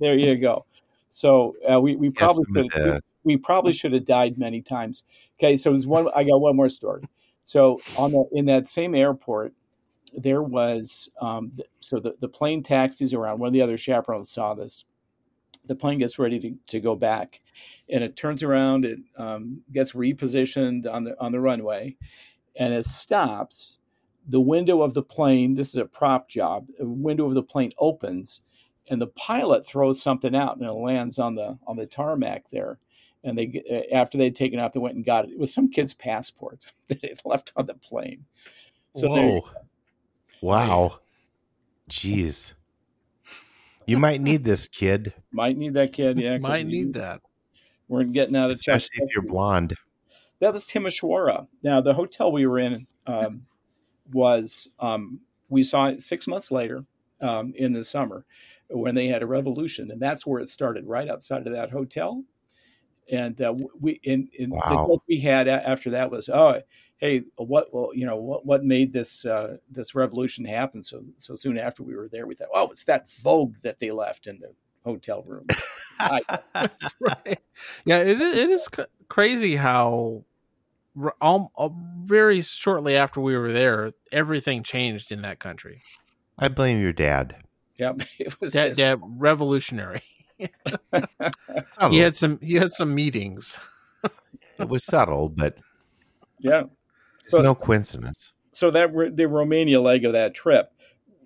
There 0.01 0.15
you 0.15 0.37
go. 0.37 0.65
So 1.09 1.57
uh, 1.69 1.81
we 1.81 1.97
we 1.97 2.09
probably 2.09 2.45
should 2.55 2.65
of 2.67 2.71
the- 2.71 3.01
we 3.23 3.37
probably 3.37 3.73
should 3.73 3.93
have 3.93 4.05
died 4.05 4.37
many 4.37 4.61
times. 4.61 5.03
Okay, 5.39 5.55
so 5.55 5.71
there's 5.71 5.87
one. 5.87 6.07
I 6.15 6.23
got 6.23 6.41
one 6.41 6.55
more 6.55 6.69
story. 6.69 7.03
So 7.43 7.79
on 7.97 8.11
the 8.11 8.25
in 8.31 8.45
that 8.45 8.67
same 8.67 8.95
airport, 8.95 9.53
there 10.13 10.43
was 10.43 11.09
um, 11.21 11.51
so 11.79 11.99
the, 11.99 12.15
the 12.19 12.27
plane 12.27 12.63
taxis 12.63 13.13
around. 13.13 13.39
One 13.39 13.47
of 13.47 13.53
the 13.53 13.61
other 13.61 13.77
chaperones 13.77 14.29
saw 14.29 14.53
this. 14.53 14.85
The 15.65 15.75
plane 15.75 15.99
gets 15.99 16.17
ready 16.17 16.39
to, 16.39 16.55
to 16.67 16.79
go 16.79 16.95
back, 16.95 17.41
and 17.89 18.03
it 18.03 18.15
turns 18.15 18.43
around. 18.43 18.85
It 18.85 18.99
um, 19.17 19.61
gets 19.71 19.93
repositioned 19.93 20.91
on 20.91 21.03
the 21.03 21.19
on 21.19 21.31
the 21.31 21.39
runway, 21.39 21.95
and 22.55 22.73
it 22.73 22.85
stops. 22.85 23.79
The 24.27 24.39
window 24.41 24.81
of 24.83 24.93
the 24.93 25.03
plane. 25.03 25.55
This 25.55 25.69
is 25.69 25.77
a 25.77 25.85
prop 25.85 26.29
job. 26.29 26.67
The 26.77 26.85
window 26.87 27.25
of 27.25 27.33
the 27.33 27.43
plane 27.43 27.71
opens, 27.79 28.41
and 28.89 29.01
the 29.01 29.07
pilot 29.07 29.65
throws 29.65 30.01
something 30.01 30.35
out, 30.35 30.57
and 30.57 30.65
it 30.65 30.73
lands 30.73 31.19
on 31.19 31.35
the 31.35 31.57
on 31.65 31.77
the 31.77 31.85
tarmac 31.85 32.49
there 32.49 32.79
and 33.23 33.37
they 33.37 33.87
after 33.91 34.17
they'd 34.17 34.35
taken 34.35 34.59
off, 34.59 34.71
they 34.73 34.79
went 34.79 34.95
and 34.95 35.05
got 35.05 35.25
it. 35.25 35.31
It 35.31 35.39
was 35.39 35.53
some 35.53 35.69
kid's 35.69 35.93
passport 35.93 36.67
that 36.87 37.01
they 37.01 37.13
left 37.25 37.51
on 37.55 37.65
the 37.65 37.73
plane. 37.75 38.25
So 38.95 39.13
there, 39.13 39.27
Whoa. 39.29 39.49
Wow. 40.41 40.99
Jeez. 41.89 42.53
You 43.85 43.97
might 43.97 44.21
need 44.21 44.43
this 44.43 44.67
kid, 44.67 45.13
Might 45.31 45.57
need 45.57 45.73
that 45.73 45.93
kid. 45.93 46.19
Yeah, 46.19 46.33
'cause 46.37 46.41
Might 46.41 46.65
we 46.65 46.71
need 46.71 46.93
that. 46.93 47.21
We're 47.87 48.03
getting 48.03 48.35
out 48.35 48.51
of 48.51 48.57
especially 48.57 49.03
if 49.03 49.13
you're 49.15 49.23
blonde. 49.23 49.73
that 50.39 50.53
was 50.53 50.67
Timisoara. 50.67 51.47
Now, 51.63 51.81
the 51.81 51.93
hotel 51.95 52.31
we 52.31 52.45
were 52.45 52.59
in 52.59 52.85
um, 53.07 53.47
was 54.11 54.69
um, 54.79 55.21
we 55.49 55.63
saw 55.63 55.85
it 55.87 56.03
six 56.03 56.27
months 56.27 56.51
later 56.51 56.85
um, 57.21 57.51
in 57.55 57.73
the 57.73 57.83
summer 57.83 58.25
when 58.69 58.93
they 58.93 59.07
had 59.07 59.23
a 59.23 59.27
revolution, 59.27 59.89
and 59.89 59.99
that's 59.99 60.23
where 60.25 60.39
it 60.39 60.49
started, 60.49 60.85
right 60.85 61.09
outside 61.09 61.47
of 61.47 61.53
that 61.53 61.71
hotel. 61.71 62.23
And 63.11 63.39
uh, 63.41 63.53
we 63.79 63.99
in, 64.03 64.29
in 64.37 64.51
the 64.51 64.57
Wow. 64.57 64.85
joke 64.87 65.03
we 65.07 65.19
had 65.19 65.47
after 65.47 65.89
that 65.91 66.11
was, 66.11 66.29
oh, 66.29 66.61
hey, 66.97 67.23
what 67.37 67.73
well, 67.73 67.91
you 67.93 68.05
know, 68.05 68.17
what 68.17 68.45
what 68.45 68.63
made 68.63 68.93
this 68.93 69.25
uh, 69.25 69.57
this 69.69 69.95
revolution 69.95 70.45
happen 70.45 70.83
so 70.83 71.01
so 71.15 71.35
soon 71.35 71.57
after 71.57 71.83
we 71.83 71.95
were 71.95 72.07
there? 72.07 72.27
We 72.27 72.35
thought, 72.35 72.49
oh, 72.53 72.69
it's 72.69 72.85
that 72.85 73.09
Vogue 73.09 73.55
that 73.63 73.79
they 73.79 73.91
left 73.91 74.27
in 74.27 74.39
the 74.39 74.53
hotel 74.83 75.23
room. 75.23 75.47
I, 75.99 76.21
right. 76.99 77.39
Yeah, 77.85 77.99
it 77.99 78.21
is, 78.21 78.37
it 78.37 78.49
is 78.49 78.69
crazy 79.07 79.55
how 79.55 80.23
um, 81.21 81.47
uh, 81.57 81.69
very 82.03 82.41
shortly 82.41 82.95
after 82.95 83.21
we 83.21 83.37
were 83.37 83.51
there, 83.51 83.93
everything 84.11 84.63
changed 84.63 85.11
in 85.11 85.21
that 85.21 85.39
country. 85.39 85.81
I 86.37 86.47
blame 86.47 86.81
your 86.81 86.93
dad. 86.93 87.35
yeah, 87.77 87.93
it 88.19 88.39
was. 88.39 88.53
That, 88.53 88.75
that 88.77 88.99
revolutionary. 89.01 90.01
Subtle. 90.91 91.91
He 91.91 91.99
had 91.99 92.15
some. 92.15 92.39
He 92.41 92.55
had 92.55 92.71
some 92.73 92.93
meetings. 92.93 93.59
It 94.59 94.67
was 94.67 94.83
subtle, 94.83 95.29
but 95.29 95.57
yeah. 96.39 96.63
it's 97.21 97.31
So- 97.31 97.41
no 97.41 97.55
coincidence. 97.55 98.33
so 98.51 98.69
that 98.71 98.91
the 99.15 99.27
Romania 99.27 99.79
leg 99.79 100.03
of 100.05 100.11
that 100.13 100.33
trip, 100.33 100.71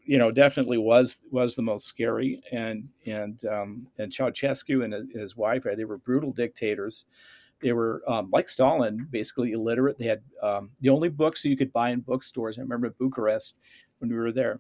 you 0.06 0.18
know, 0.20 0.30
definitely 0.32 0.78
was 0.78 1.20
was 1.32 1.56
the 1.56 1.62
most 1.64 1.86
scary. 1.86 2.42
And 2.52 2.90
and 3.06 3.44
um, 3.46 3.86
and 3.98 4.12
Ceausescu 4.12 4.84
and 4.84 5.12
his 5.14 5.36
wife, 5.36 5.64
they 5.64 5.86
were 5.86 5.98
brutal 5.98 6.32
dictators. 6.32 7.06
They 7.62 7.72
were 7.74 8.02
um, 8.08 8.30
like 8.32 8.50
Stalin, 8.50 9.08
basically 9.10 9.54
illiterate. 9.54 9.98
They 9.98 10.06
had 10.08 10.22
um, 10.42 10.70
the 10.82 10.90
only 10.90 11.10
books 11.10 11.46
you 11.46 11.56
could 11.56 11.72
buy 11.74 11.90
in 11.90 12.02
bookstores. 12.02 12.58
I 12.58 12.62
remember 12.62 12.88
in 12.88 12.94
Bucharest 13.00 13.58
when 14.00 14.10
we 14.10 14.18
were 14.18 14.32
there. 14.34 14.60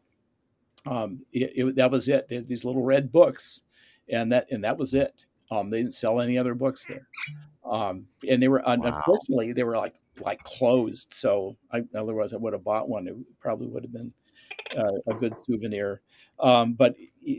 Um, 0.86 1.20
it, 1.32 1.52
it- 1.56 1.76
that 1.76 1.92
was 1.92 2.08
it. 2.10 2.28
They 2.28 2.36
had 2.36 2.48
these 2.48 2.64
little 2.66 2.82
red 2.84 3.12
books, 3.12 3.62
and 4.10 4.32
that 4.32 4.48
and 4.52 4.64
that 4.64 4.78
was 4.78 4.94
it. 4.94 5.26
Um, 5.52 5.70
they 5.70 5.78
didn't 5.80 5.94
sell 5.94 6.20
any 6.22 6.38
other 6.38 6.56
books 6.56 6.86
there, 6.86 7.08
um, 7.66 8.08
and 8.28 8.42
they 8.42 8.48
were 8.48 8.62
Wow. 8.66 8.74
unfortunately 8.84 9.54
they 9.54 9.64
were 9.64 9.78
like 9.78 9.96
like 10.20 10.42
closed. 10.44 11.14
So 11.14 11.56
I, 11.72 11.84
otherwise 11.96 12.34
I 12.34 12.38
would 12.38 12.54
have 12.54 12.64
bought 12.64 12.88
one. 12.90 13.08
It 13.08 13.16
probably 13.40 13.68
would 13.68 13.84
have 13.84 13.94
been 13.94 14.14
uh, 14.78 14.92
a 15.08 15.14
good 15.14 15.34
souvenir. 15.44 16.02
Um, 16.40 16.74
but 16.74 16.96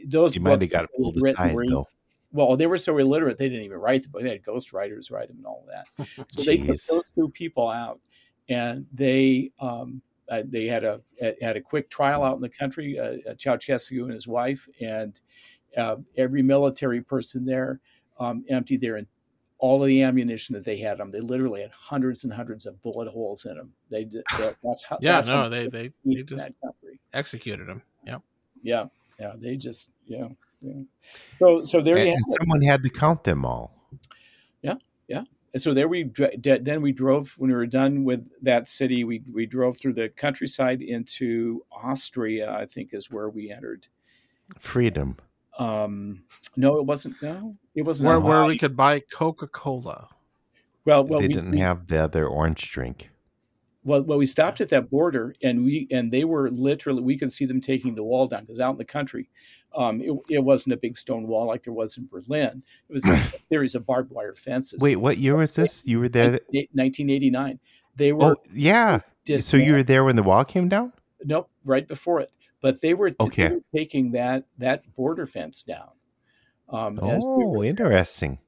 those 0.07 0.35
You 0.35 0.41
might 0.41 0.61
have 0.63 0.71
got 0.71 0.87
pulled 0.97 1.17
written 1.21 1.45
aside, 1.47 1.55
were- 1.55 1.67
though. 1.67 1.89
well, 2.33 2.57
they 2.57 2.67
were 2.67 2.79
so 2.79 2.97
illiterate 2.99 3.39
they 3.39 3.49
didn't 3.49 3.65
even 3.65 3.79
write 3.79 4.03
the 4.03 4.09
book. 4.09 4.23
They 4.23 4.31
had 4.31 4.43
ghostwriters 4.45 5.11
write 5.13 5.29
them 5.29 5.39
and 5.39 5.47
all 5.47 5.67
that. 5.69 5.87
So 6.29 6.43
they 6.43 6.57
took 6.57 6.77
those 6.91 7.11
two 7.15 7.29
people 7.31 7.69
out, 7.69 8.01
and 8.49 8.87
they 8.93 9.51
um, 9.61 10.01
uh, 10.29 10.43
they 10.47 10.67
had 10.67 10.85
a 10.85 11.01
had 11.41 11.57
a 11.57 11.61
quick 11.61 11.91
trial 11.91 12.23
out 12.25 12.35
in 12.37 12.41
the 12.43 12.49
country. 12.49 12.99
Uh, 12.99 13.19
uh, 13.31 13.35
Ceausescu 13.35 14.03
and 14.05 14.13
his 14.13 14.27
wife, 14.27 14.67
and 14.81 15.21
uh, 15.77 15.97
every 16.17 16.43
military 16.43 17.01
person 17.03 17.45
there 17.45 17.81
um, 18.19 18.45
emptied 18.49 18.81
their 18.81 18.97
and 18.97 19.07
all 19.59 19.83
of 19.83 19.87
the 19.87 20.03
ammunition 20.03 20.55
that 20.55 20.65
they 20.65 20.77
had 20.77 21.01
on 21.01 21.11
them. 21.11 21.11
They 21.11 21.21
literally 21.21 21.63
had 21.63 21.71
hundreds 21.71 22.25
and 22.25 22.33
hundreds 22.33 22.67
of 22.67 22.81
bullet 22.83 23.09
holes 23.09 23.47
in 23.47 23.57
them. 23.57 23.73
They 23.91 24.05
did, 24.05 24.25
that's 24.63 24.85
how. 24.85 24.99
Yeah, 25.01 25.13
that's 25.13 25.29
how 25.29 25.45
no, 25.45 25.49
they 25.49 25.69
they, 25.69 25.93
they 26.05 26.23
just 26.23 26.51
executed 27.13 27.69
them. 27.69 27.83
Yeah. 28.07 28.19
Yeah, 28.63 28.85
yeah. 29.19 29.33
They 29.37 29.57
just 29.57 29.91
yeah. 30.07 30.29
yeah. 30.61 30.83
So 31.39 31.65
so 31.65 31.81
there 31.81 31.97
And, 31.97 32.05
you 32.05 32.11
have 32.11 32.23
and 32.27 32.37
someone 32.41 32.63
had 32.63 32.83
to 32.83 32.91
count 32.91 33.25
them 33.25 33.45
all. 33.45 33.73
Yeah, 34.63 34.75
yeah. 35.09 35.23
And 35.53 35.63
so 35.63 35.73
there 35.73 35.87
we 35.87 36.05
dr- 36.05 36.41
d- 36.43 36.59
then 36.59 36.83
we 36.83 36.93
drove 36.93 37.35
when 37.39 37.49
we 37.51 37.57
were 37.57 37.67
done 37.67 38.05
with 38.05 38.27
that 38.43 38.67
city. 38.67 39.05
We 39.05 39.23
we 39.33 39.47
drove 39.47 39.79
through 39.79 39.95
the 39.95 40.09
countryside 40.09 40.83
into 40.83 41.65
Austria. 41.71 42.53
I 42.53 42.67
think 42.67 42.91
is 42.93 43.11
where 43.11 43.29
we 43.29 43.51
entered. 43.51 43.87
Freedom. 44.59 45.17
Um, 45.59 46.25
no, 46.57 46.79
it 46.79 46.87
wasn't. 46.87 47.21
No, 47.23 47.57
it 47.75 47.83
wasn't. 47.83 48.09
Where 48.09 48.21
where 48.21 48.45
we 48.45 48.59
could 48.59 48.77
buy 48.77 49.01
Coca 49.01 49.47
Cola. 49.47 50.09
well, 50.85 51.05
well, 51.05 51.21
they 51.21 51.29
we, 51.29 51.35
didn't 51.35 51.53
we- 51.53 51.59
have 51.59 51.87
the 51.87 51.99
other 51.99 52.27
orange 52.27 52.71
drink. 52.71 53.11
well, 53.85 54.03
well, 54.03 54.19
we 54.19 54.27
stopped 54.27 54.61
at 54.61 54.69
that 54.71 54.91
border, 54.91 55.35
and 55.43 55.65
we 55.65 55.87
and 55.91 56.13
they 56.13 56.25
were 56.25 56.51
literally 56.51 57.03
we 57.03 57.17
could 57.17 57.33
see 57.33 57.45
them 57.45 57.61
taking 57.61 57.95
the 57.95 58.03
wall 58.03 58.27
down 58.27 58.43
because 58.43 58.61
out 58.61 58.73
in 58.73 58.79
the 58.79 58.85
country, 58.85 59.29
um, 59.77 60.01
it, 60.01 60.13
it 60.29 60.39
wasn't 60.41 60.73
a 60.73 60.77
big 60.77 60.97
stone 60.97 61.27
wall 61.27 61.47
like 61.47 61.63
there 61.63 61.73
was 61.73 61.97
in 61.99 62.07
Berlin. 62.07 62.63
It 62.89 62.93
was 62.93 63.09
a 63.09 63.17
series 63.43 63.75
of 63.75 63.87
barbed 63.87 64.11
wire 64.11 64.35
fences. 64.35 64.81
Wait, 64.81 64.97
what 64.97 65.19
year 65.19 65.37
was 65.37 65.55
this? 65.55 65.87
You 65.87 66.01
were 66.01 66.09
there? 66.09 66.41
1989. 66.51 67.59
They 67.97 68.13
were 68.13 68.25
Oh, 68.25 68.37
yeah. 68.53 69.01
So 69.37 69.57
you 69.57 69.73
were 69.73 69.83
there 69.85 70.05
when 70.05 70.17
the 70.17 70.23
wall 70.23 70.45
came 70.45 70.69
down? 70.69 70.93
Nope, 71.25 71.49
right 71.65 71.87
before 71.87 72.21
it. 72.21 72.31
But 72.65 72.81
they 72.81 72.95
were, 72.95 73.13
Okay. 73.21 73.49
they 73.49 73.55
were 73.57 73.61
taking 73.75 74.13
that 74.13 74.47
that 74.57 74.91
border 74.97 75.27
fence 75.27 75.63
down. 75.63 75.91
Um, 76.71 76.99
as 76.99 77.23
we 77.27 77.45
Oh, 77.45 77.63
interesting. 77.63 78.39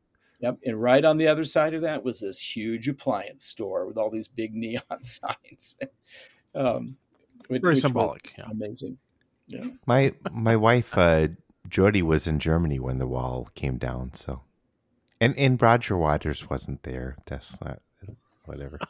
Yep, 0.40 0.60
and 0.64 0.80
right 0.80 1.04
on 1.04 1.18
the 1.18 1.28
other 1.28 1.44
side 1.44 1.74
of 1.74 1.82
that 1.82 2.02
was 2.02 2.20
this 2.20 2.40
huge 2.40 2.88
appliance 2.88 3.44
store 3.44 3.86
with 3.86 3.98
all 3.98 4.08
these 4.10 4.26
big 4.26 4.54
neon 4.54 4.82
signs. 5.02 5.76
um, 6.54 6.96
which- 7.48 7.60
Very 7.60 7.74
which 7.74 7.82
symbolic. 7.82 8.32
Yeah. 8.38 8.46
Amazing. 8.50 8.96
Yeah. 9.48 9.66
My 9.84 10.14
my 10.32 10.56
wife 10.56 10.96
uh 10.96 11.28
Jody 11.68 12.00
was 12.00 12.26
in 12.26 12.38
Germany 12.38 12.78
when 12.80 12.98
the 12.98 13.06
wall 13.06 13.50
came 13.54 13.76
down, 13.76 14.14
so 14.14 14.40
and 15.20 15.36
and 15.36 15.60
Roger 15.60 15.94
Waters 15.98 16.48
wasn't 16.48 16.84
there. 16.84 17.18
That's 17.26 17.60
not 17.60 17.82
whatever. 18.46 18.78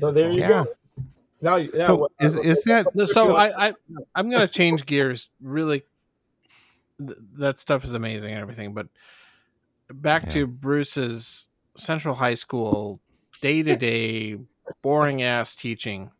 So 0.00 0.10
there 0.12 0.30
you 0.30 0.40
Yeah. 0.40 0.48
go. 0.48 0.66
Now, 1.40 1.56
now 1.58 1.86
So 1.86 1.94
what- 1.96 2.12
is 2.20 2.36
is 2.36 2.64
that 2.64 2.86
No, 2.94 3.04
so 3.04 3.36
I, 3.36 3.68
I 3.68 3.74
I'm 4.14 4.30
gonna 4.30 4.48
change 4.48 4.86
gears 4.86 5.28
really 5.42 5.82
th- 6.98 7.18
that 7.38 7.58
stuff 7.58 7.84
is 7.84 7.94
amazing 7.94 8.32
and 8.32 8.40
everything 8.40 8.72
but 8.74 8.88
back 9.92 10.24
Yeah. 10.24 10.30
to 10.30 10.46
bruce's 10.46 11.48
central 11.76 12.14
high 12.14 12.34
school 12.36 13.00
day-to-day 13.42 14.38
boring 14.82 15.22
ass 15.22 15.54
teaching 15.54 16.10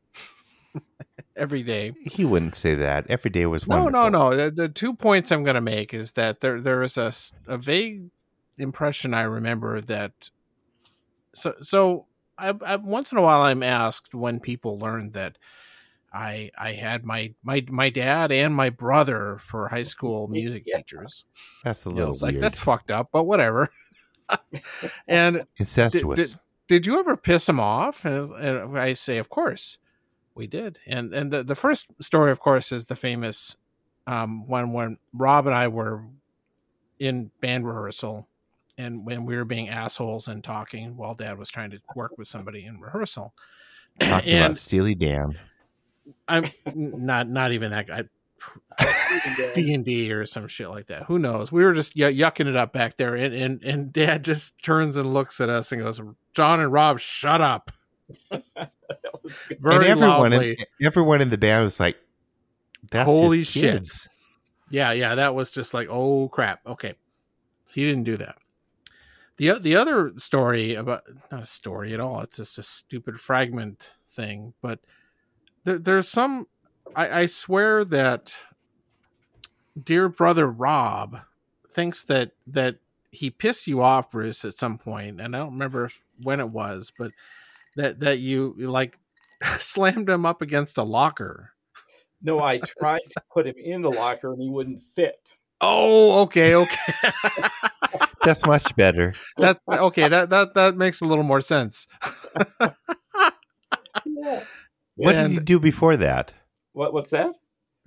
every 1.37 1.63
day 1.63 1.93
he 2.03 2.25
wouldn't 2.25 2.55
say 2.55 2.75
that. 2.75 3.07
Every 3.09 3.31
day 3.31 3.47
was 3.47 3.67
no 3.67 3.85
wonderful. 3.85 4.11
no 4.11 4.31
no 4.31 4.37
the, 4.37 4.51
the 4.51 4.69
two 4.69 4.95
points 4.95 5.33
i'm 5.33 5.43
gonna 5.45 5.61
make 5.63 5.95
is 5.95 6.13
that 6.13 6.41
there 6.41 6.61
there 6.61 6.83
is 6.83 6.97
a, 6.99 7.13
a 7.47 7.57
vague 7.57 8.11
impression 8.59 9.15
i 9.15 9.23
remember 9.23 9.81
that 9.81 10.31
so 11.35 11.55
so 11.63 12.07
I, 12.39 12.55
I 12.65 12.77
once 12.77 13.13
in 13.13 13.19
a 13.19 13.23
while 13.23 13.41
i'm 13.41 13.63
asked 13.63 14.15
when 14.15 14.41
people 14.41 14.79
learn 14.79 15.13
that 15.13 15.39
I 16.13 16.51
I 16.57 16.73
had 16.73 17.05
my 17.05 17.35
my 17.43 17.65
my 17.69 17.91
dad 17.91 18.33
and 18.33 18.55
my 18.55 18.71
brother 18.71 19.39
for 19.41 19.69
high 19.69 19.83
school 19.95 20.29
music 20.29 20.63
Yeah. 20.67 20.79
teachers. 20.79 21.25
That's 21.63 21.85
a 21.85 21.91
You 21.91 21.97
know, 21.97 22.01
little 22.01 22.15
it's 22.15 22.23
like 22.23 22.33
weird. 22.33 22.45
that's 22.45 22.61
fucked 22.61 22.91
up, 22.91 23.09
but 23.13 23.25
whatever. 23.25 23.69
and 25.09 25.35
did, 25.37 25.47
Incestuous. 25.59 26.31
did, 26.31 26.39
did 26.69 26.87
you 26.87 26.99
ever 26.99 27.17
piss 27.17 27.49
him 27.49 27.61
off? 27.61 28.05
And, 28.05 28.31
and 28.33 28.79
I 28.79 28.95
say, 28.95 29.19
of 29.19 29.29
course, 29.29 29.79
we 30.35 30.47
did. 30.47 30.79
And 30.87 31.13
and 31.13 31.31
the, 31.33 31.43
the 31.45 31.55
first 31.55 31.87
story, 32.01 32.31
of 32.31 32.41
course, 32.41 32.73
is 32.73 32.87
the 32.87 32.97
famous 32.97 33.57
um, 34.07 34.47
one 34.47 34.73
when 34.73 34.99
Rob 35.13 35.47
and 35.47 35.55
I 35.55 35.69
were 35.69 36.05
in 36.99 37.31
band 37.41 37.67
rehearsal, 37.67 38.29
and 38.79 39.05
when 39.07 39.25
we 39.25 39.37
were 39.37 39.45
being 39.45 39.69
assholes 39.69 40.29
and 40.29 40.43
talking 40.43 40.97
while 40.97 41.15
Dad 41.15 41.39
was 41.39 41.49
trying 41.49 41.71
to 41.71 41.81
work 41.95 42.19
with 42.19 42.29
somebody 42.29 42.65
in 42.65 42.81
rehearsal. 42.81 43.35
Talking 44.01 44.33
and 44.35 44.45
about 44.45 44.57
Steely 44.59 44.95
Dan. 44.95 45.39
I'm 46.29 46.45
not 46.75 47.29
not 47.29 47.53
even 47.53 47.71
that 47.71 47.87
guy. 47.87 48.05
D 49.55 49.73
and 49.73 49.85
D 49.85 50.13
or 50.13 50.27
some 50.27 50.47
shit 50.49 50.69
like 50.69 50.89
that. 50.89 51.05
Who 51.05 51.19
knows? 51.19 51.51
We 51.51 51.65
were 51.65 51.73
just 51.73 51.95
y- 51.97 52.13
yucking 52.13 52.47
it 52.47 52.57
up 52.57 52.75
back 52.75 52.99
there, 52.99 53.15
and, 53.15 53.35
and 53.35 53.63
and 53.65 53.93
Dad 53.93 54.23
just 54.23 54.63
turns 54.63 54.99
and 54.99 55.15
looks 55.15 55.41
at 55.41 55.49
us 55.49 55.73
and 55.73 55.81
goes, 55.81 56.01
"John 56.35 56.61
and 56.61 56.71
Rob, 56.71 57.01
shut 57.01 57.41
up." 57.41 57.73
Very 58.31 59.77
and 59.77 59.85
everyone 59.85 60.31
loudly. 60.33 60.51
in, 60.53 60.87
everyone 60.87 61.23
in 61.23 61.31
the 61.31 61.39
band 61.39 61.65
was 61.65 61.81
like, 61.81 61.97
"That's 62.91 63.09
Holy 63.09 63.39
his 63.39 63.49
shit. 63.49 63.63
kids. 63.63 64.09
Yeah, 64.71 64.93
yeah, 64.93 65.15
that 65.15 65.35
was 65.35 65.51
just 65.51 65.75
like, 65.75 65.89
oh 65.91 66.29
crap. 66.29 66.61
Okay, 66.67 66.95
he 67.73 67.87
didn't 67.87 68.05
do 68.05 68.17
that. 68.19 68.37
The 69.37 69.59
The 69.59 69.77
other 69.77 70.13
story 70.17 70.75
about 70.75 71.05
not 71.31 71.43
a 71.43 71.47
story 71.47 71.93
at 71.93 72.01
all. 72.01 72.21
It's 72.21 72.39
just 72.39 72.59
a 72.59 72.63
stupid 72.63 73.21
fragment 73.21 73.97
thing. 74.11 74.55
But 74.61 74.81
there, 75.65 75.79
there's 75.79 76.09
some. 76.09 76.47
I, 76.95 77.21
I 77.21 77.27
swear 77.27 77.85
that 77.85 78.35
dear 79.81 80.09
brother 80.09 80.49
Rob 80.49 81.21
thinks 81.71 82.05
that 82.05 82.33
that 82.47 82.77
he 83.11 83.31
pissed 83.31 83.67
you 83.67 83.83
off, 83.83 84.11
Bruce, 84.11 84.45
at 84.45 84.57
some 84.57 84.79
point, 84.79 85.21
and 85.21 85.35
I 85.35 85.41
don't 85.41 85.53
remember 85.53 85.91
when 86.23 86.41
it 86.41 86.51
was, 86.51 86.93
but 86.97 87.13
that 87.77 88.01
that 88.01 88.19
you 88.19 88.55
like 88.59 88.99
slammed 89.59 90.09
him 90.09 90.27
up 90.27 90.43
against 90.43 90.79
a 90.79 90.83
locker. 90.83 91.53
No, 92.23 92.41
I 92.41 92.59
tried 92.81 93.03
to 93.11 93.23
put 93.33 93.47
him 93.47 93.57
in 93.59 93.83
the 93.83 93.91
locker 93.91 94.33
and 94.33 94.41
he 94.41 94.49
wouldn't 94.49 94.81
fit. 94.81 95.35
Oh, 95.61 96.23
okay, 96.23 96.55
okay. 96.55 96.93
That's 98.25 98.45
much 98.47 98.75
better. 98.77 99.15
that 99.39 99.61
okay. 99.69 100.09
That 100.09 100.31
that 100.31 100.55
that 100.55 100.77
makes 100.77 101.01
a 101.01 101.05
little 101.05 101.25
more 101.25 101.41
sense. 101.41 101.87
Yeah. 104.05 104.43
What 104.97 105.13
did 105.13 105.33
you 105.33 105.41
do 105.41 105.59
before 105.59 105.97
that? 105.99 106.33
What? 106.73 106.93
What's 106.93 107.11
that? 107.11 107.33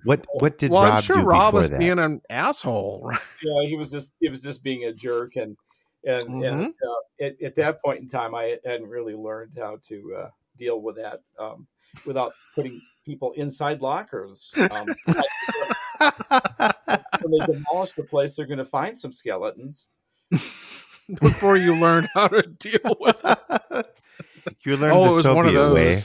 What 0.04 0.26
What 0.32 0.58
did 0.58 0.70
well, 0.70 0.84
Rob 0.84 0.94
I'm 0.94 1.02
sure 1.02 1.16
do 1.16 1.22
Rob 1.22 1.54
was 1.54 1.70
that? 1.70 1.78
being 1.78 1.98
an 1.98 2.22
asshole, 2.30 3.02
right? 3.04 3.20
Yeah, 3.42 3.68
he 3.68 3.76
was 3.76 3.90
just 3.90 4.12
he 4.20 4.28
was 4.28 4.42
just 4.42 4.62
being 4.62 4.84
a 4.84 4.92
jerk, 4.92 5.36
and 5.36 5.56
and 6.04 6.44
and 6.44 6.66
uh, 6.66 7.24
at, 7.24 7.40
at 7.42 7.54
that 7.56 7.82
point 7.82 8.00
in 8.00 8.08
time, 8.08 8.34
I 8.34 8.58
hadn't 8.64 8.88
really 8.88 9.14
learned 9.14 9.54
how 9.58 9.78
to 9.82 10.16
uh, 10.18 10.30
deal 10.56 10.80
with 10.80 10.96
that 10.96 11.20
um, 11.38 11.66
without 12.06 12.32
putting 12.54 12.80
people 13.04 13.32
inside 13.32 13.82
lockers. 13.82 14.54
Um, 14.70 14.86
when 16.00 17.30
they 17.32 17.46
demolish 17.46 17.92
the 17.92 18.04
place, 18.08 18.36
they're 18.36 18.46
going 18.46 18.58
to 18.58 18.64
find 18.64 18.96
some 18.98 19.12
skeletons. 19.12 19.88
Before 21.20 21.56
you 21.56 21.74
learn 21.74 22.08
how 22.14 22.28
to 22.28 22.42
deal 22.42 22.96
with 23.00 23.20
it. 23.24 23.86
you 24.64 24.76
learn 24.76 24.92
oh, 24.92 25.04
the 25.04 25.10
it 25.10 25.14
was 25.14 25.22
Soviet 25.24 25.34
one 25.34 25.46
of 25.46 25.54
those. 25.54 25.74
way. 25.74 25.96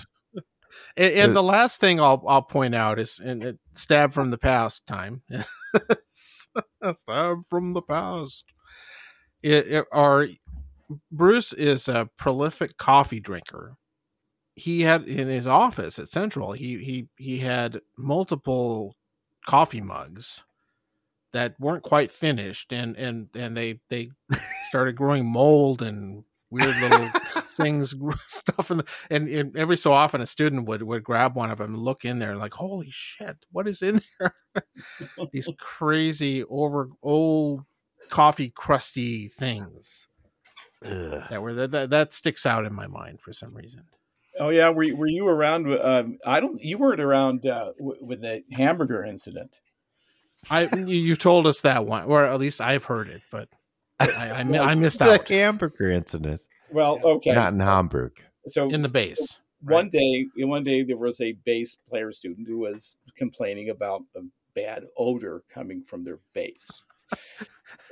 And, 0.98 1.14
and 1.14 1.36
the 1.36 1.44
last 1.44 1.80
thing 1.80 2.00
I'll 2.00 2.24
I'll 2.28 2.42
point 2.42 2.74
out 2.74 3.00
is 3.00 3.20
and 3.20 3.44
it, 3.44 3.60
stab 3.74 4.14
from 4.14 4.32
the 4.32 4.38
past 4.38 4.88
time. 4.88 5.22
stab 6.10 7.46
from 7.48 7.74
the 7.74 7.82
past. 7.82 8.46
It, 9.44 9.68
it- 9.68 9.86
our 9.92 10.28
Bruce 11.12 11.54
is 11.54 11.88
a 11.88 12.10
prolific 12.18 12.78
coffee 12.78 13.20
drinker. 13.20 13.76
He 14.56 14.82
had 14.82 15.04
in 15.04 15.28
his 15.28 15.48
office 15.48 16.00
at 16.00 16.10
Central. 16.10 16.54
He 16.54 16.78
he 16.84 17.08
he 17.18 17.40
had 17.40 17.80
multiple 17.98 18.96
coffee 19.46 19.82
mugs 19.82 20.44
that 21.34 21.60
weren't 21.60 21.84
quite 21.84 22.12
finished, 22.12 22.72
and 22.72 22.96
and 22.98 23.30
and 23.36 23.56
they 23.56 23.80
they 23.90 24.12
started 24.70 24.96
growing 24.96 25.26
mold 25.26 25.82
and 25.82 26.24
weird 26.50 26.76
little 26.78 27.08
things 27.58 27.96
stuff 28.28 28.72
in 28.72 28.78
the, 28.78 28.86
and, 29.10 29.28
and 29.28 29.58
every 29.58 29.78
so 29.78 29.92
often 29.92 30.22
a 30.22 30.26
student 30.26 30.68
would 30.68 30.84
would 30.84 31.04
grab 31.04 31.36
one 31.36 31.52
of 31.52 31.58
them 31.58 31.74
and 31.74 31.84
look 31.84 32.06
in 32.06 32.20
there 32.20 32.36
like 32.36 32.54
holy 32.54 32.90
shit 32.90 33.38
what 33.52 33.68
is 33.68 33.82
in 33.82 34.02
there 34.20 34.36
these 35.32 35.50
crazy 35.58 36.44
over 36.46 36.90
old 37.02 37.64
coffee 38.10 38.50
crusty 38.50 39.28
things 39.28 40.08
Ugh. 40.86 41.24
that 41.30 41.42
were 41.42 41.54
that, 41.54 41.72
that 41.72 41.90
that 41.90 42.14
sticks 42.14 42.46
out 42.46 42.66
in 42.66 42.74
my 42.74 42.88
mind 42.88 43.22
for 43.22 43.34
some 43.34 43.56
reason 43.56 43.84
Oh 44.40 44.50
yeah, 44.50 44.70
were 44.70 44.86
were 44.96 45.08
you 45.08 45.28
around? 45.28 45.72
Um, 45.80 46.18
I 46.26 46.40
don't. 46.40 46.62
You 46.62 46.78
weren't 46.78 47.02
around 47.02 47.46
uh, 47.46 47.72
w- 47.78 47.98
with 48.02 48.22
the 48.22 48.44
hamburger 48.52 49.04
incident. 49.04 49.60
i 50.50 50.68
you, 50.76 50.88
you 50.88 51.16
told 51.16 51.48
us 51.48 51.62
that 51.62 51.86
one 51.86 52.04
or 52.04 52.24
at 52.26 52.40
least 52.40 52.60
i've 52.62 52.84
heard 52.84 53.08
it 53.08 53.22
but 53.32 53.48
i 54.00 54.08
i, 54.40 54.44
mi- 54.44 54.60
I 54.60 54.76
missed 54.76 55.02
out. 55.02 55.26
the 55.28 55.34
hamburger 55.34 55.90
incident. 55.90 56.42
Well, 56.72 57.00
okay. 57.04 57.32
Not 57.34 57.54
in 57.54 57.60
Hamburg. 57.62 58.12
so 58.48 58.70
in 58.70 58.82
the 58.82 58.90
base 58.90 59.40
one 59.62 59.90
day 59.90 60.26
one 60.38 60.64
day 60.64 60.84
there 60.84 60.98
was 60.98 61.22
a 61.22 61.32
bass 61.46 61.78
player 61.90 62.12
student 62.12 62.48
who 62.48 62.60
was 62.60 62.98
complaining 63.18 63.70
about 63.70 64.02
a 64.16 64.22
bad 64.54 64.84
odor 64.98 65.44
coming 65.50 65.82
from 65.88 66.04
their 66.04 66.20
bass 66.34 66.86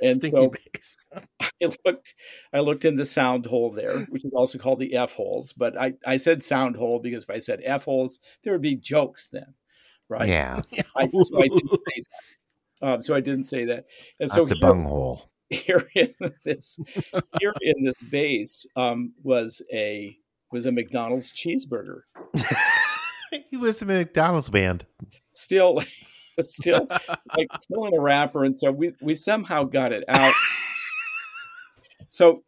and 0.02 0.16
stinky 0.16 0.36
so 0.36 0.48
base 0.48 0.96
i 1.62 1.68
looked 1.84 2.14
i 2.52 2.60
looked 2.60 2.84
in 2.84 2.96
the 2.96 3.04
sound 3.04 3.46
hole 3.46 3.70
there 3.70 4.00
which 4.10 4.24
is 4.24 4.32
also 4.34 4.58
called 4.58 4.80
the 4.80 4.94
f 4.94 5.12
holes 5.12 5.52
but 5.52 5.78
i 5.80 5.92
i 6.06 6.16
said 6.16 6.42
sound 6.42 6.76
hole 6.76 6.98
because 6.98 7.24
if 7.24 7.30
i 7.30 7.38
said 7.38 7.60
f 7.64 7.84
holes 7.84 8.18
there 8.42 8.52
would 8.52 8.62
be 8.62 8.74
jokes 8.74 9.28
then 9.28 9.54
right? 10.08 10.28
Yeah, 10.28 10.60
I, 10.96 11.08
so 11.08 11.38
i 11.38 11.48
didn't 11.48 11.70
say 11.70 12.02
that. 12.02 12.86
Um, 12.86 13.02
so 13.02 13.14
i 13.14 13.20
didn't 13.20 13.44
say 13.44 13.64
that. 13.66 13.86
And 14.20 14.30
so 14.30 14.44
the 14.44 14.54
here, 14.54 14.60
bunghole. 14.60 15.30
here 15.50 15.82
in 15.94 16.14
this 16.44 16.78
here 17.40 17.54
in 17.60 17.84
this 17.84 17.98
base 18.10 18.66
um, 18.76 19.12
was 19.22 19.62
a 19.72 20.16
was 20.52 20.66
a 20.66 20.72
mcdonald's 20.72 21.32
cheeseburger. 21.32 22.00
He 23.50 23.56
was 23.56 23.82
in 23.82 23.90
a 23.90 23.94
McDonald's 23.94 24.48
band. 24.48 24.86
still 25.30 25.82
still 26.40 26.86
like 27.36 27.48
still 27.60 27.86
in 27.86 27.94
a 27.94 28.00
wrapper 28.00 28.44
and 28.44 28.56
so 28.56 28.70
we 28.70 28.92
we 29.00 29.14
somehow 29.14 29.64
got 29.64 29.92
it 29.92 30.04
out. 30.08 30.32
So 32.10 32.44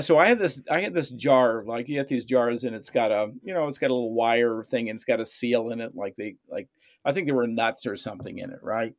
so 0.00 0.18
i 0.18 0.26
had 0.26 0.38
this 0.38 0.60
i 0.70 0.80
had 0.80 0.92
this 0.92 1.10
jar 1.10 1.62
like 1.66 1.88
you 1.88 1.94
get 1.94 2.08
these 2.08 2.24
jars 2.24 2.64
and 2.64 2.74
it's 2.74 2.90
got 2.90 3.12
a 3.12 3.30
you 3.44 3.54
know 3.54 3.66
it's 3.68 3.78
got 3.78 3.90
a 3.90 3.94
little 3.94 4.12
wire 4.12 4.64
thing 4.64 4.88
and 4.88 4.96
it's 4.96 5.04
got 5.04 5.20
a 5.20 5.24
seal 5.24 5.70
in 5.70 5.80
it 5.80 5.94
like 5.94 6.16
they 6.16 6.34
like 6.50 6.68
i 7.04 7.12
think 7.12 7.26
there 7.26 7.34
were 7.36 7.46
nuts 7.46 7.86
or 7.86 7.96
something 7.96 8.38
in 8.38 8.50
it 8.50 8.60
right? 8.62 8.94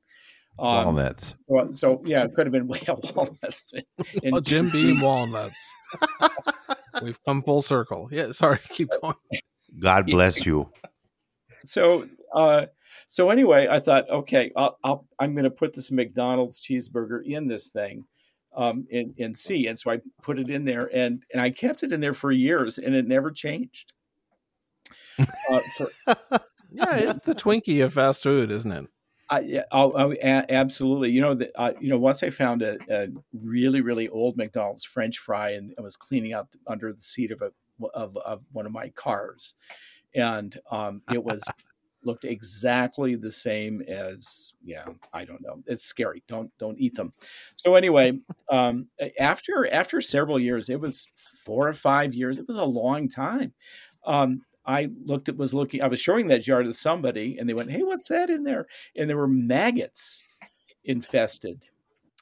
Um, 0.57 0.85
Walnuts. 0.85 1.35
so, 1.49 1.71
so 1.71 2.01
yeah 2.05 2.23
it 2.23 2.33
could 2.33 2.45
have 2.47 2.53
been 2.53 2.69
yeah, 2.87 2.95
walnuts 3.13 3.65
and 4.23 4.35
oh, 4.35 4.39
jim 4.39 4.69
beam 4.69 5.01
walnuts. 5.01 5.73
We've 7.01 7.21
come 7.25 7.41
full 7.41 7.61
circle. 7.61 8.07
Yeah 8.09 8.31
sorry 8.31 8.59
keep 8.69 8.89
going. 9.01 9.15
God 9.77 10.05
bless 10.05 10.45
you. 10.45 10.71
so 11.65 12.07
uh 12.33 12.67
so 13.15 13.29
anyway 13.29 13.65
i 13.71 13.79
thought 13.79 14.09
okay 14.09 14.51
I'll, 14.57 14.77
I'll 14.83 15.07
i'm 15.19 15.33
going 15.33 15.45
to 15.45 15.49
put 15.49 15.73
this 15.73 15.89
mcdonald's 15.89 16.59
cheeseburger 16.59 17.25
in 17.25 17.47
this 17.47 17.69
thing 17.69 18.03
um 18.53 18.85
and, 18.91 19.15
and 19.17 19.37
see 19.37 19.67
and 19.67 19.79
so 19.79 19.91
i 19.91 20.01
put 20.21 20.37
it 20.37 20.49
in 20.49 20.65
there 20.65 20.89
and 20.93 21.23
and 21.31 21.41
i 21.41 21.49
kept 21.49 21.83
it 21.83 21.93
in 21.93 22.01
there 22.01 22.13
for 22.13 22.33
years 22.33 22.77
and 22.77 22.93
it 22.93 23.07
never 23.07 23.31
changed 23.31 23.93
uh, 25.19 25.59
for, 25.77 25.87
yeah 26.71 26.95
it's 26.97 27.23
the 27.23 27.33
twinkie 27.33 27.85
of 27.85 27.93
fast 27.93 28.21
food 28.21 28.51
isn't 28.51 28.71
it 28.71 28.85
I, 29.27 29.39
yeah, 29.39 29.63
oh, 29.71 29.91
oh, 29.95 30.11
a- 30.11 30.53
absolutely. 30.53 31.09
You 31.09 31.21
know 31.21 31.33
that. 31.33 31.49
Uh, 31.55 31.71
you 31.81 31.89
know, 31.89 31.97
once 31.97 32.21
I 32.21 32.29
found 32.29 32.61
a, 32.61 32.77
a 32.91 33.07
really, 33.33 33.81
really 33.81 34.07
old 34.07 34.37
McDonald's 34.37 34.85
French 34.85 35.17
fry, 35.17 35.53
and 35.53 35.73
I 35.79 35.81
was 35.81 35.95
cleaning 35.95 36.33
out 36.33 36.47
under 36.67 36.93
the 36.93 37.01
seat 37.01 37.31
of 37.31 37.41
a 37.41 37.49
of, 37.95 38.15
of 38.17 38.43
one 38.51 38.67
of 38.67 38.71
my 38.71 38.89
cars, 38.89 39.55
and 40.13 40.55
um, 40.69 41.01
it 41.11 41.23
was 41.23 41.41
looked 42.06 42.26
exactly 42.26 43.15
the 43.15 43.32
same 43.32 43.82
as 43.84 44.53
yeah. 44.64 44.86
I 45.14 45.26
don't 45.26 45.41
know. 45.41 45.61
It's 45.65 45.84
scary. 45.84 46.23
Don't 46.27 46.52
don't 46.57 46.80
eat 46.80 46.95
them. 46.95 47.14
So 47.56 47.76
anyway, 47.76 48.19
um, 48.52 48.88
after 49.19 49.72
after 49.72 50.02
several 50.02 50.40
years, 50.40 50.69
it 50.69 50.80
was 50.80 51.07
four 51.15 51.68
or 51.68 51.73
five 51.73 52.14
years. 52.14 52.38
It 52.38 52.48
was 52.48 52.57
a 52.57 52.65
long 52.65 53.07
time. 53.07 53.53
Um, 54.06 54.44
I 54.65 54.90
looked 55.06 55.30
at 55.30 55.38
was 55.38 55.53
looking. 55.53 55.82
I 55.82 55.88
was 55.88 55.99
showing 55.99 56.27
that 56.27 56.41
jar 56.41 56.64
to 56.64 56.73
somebody, 56.73 57.38
and 57.38 57.48
they 57.48 57.53
went, 57.53 57.72
"Hey, 57.72 57.84
what's 57.84 58.07
that 58.10 58.30
in 58.30 58.44
there?" 58.44 58.68
And 58.95 59.10
there 59.10 59.18
were 59.18 59.27
maggots 59.27 60.23
infested. 60.84 61.65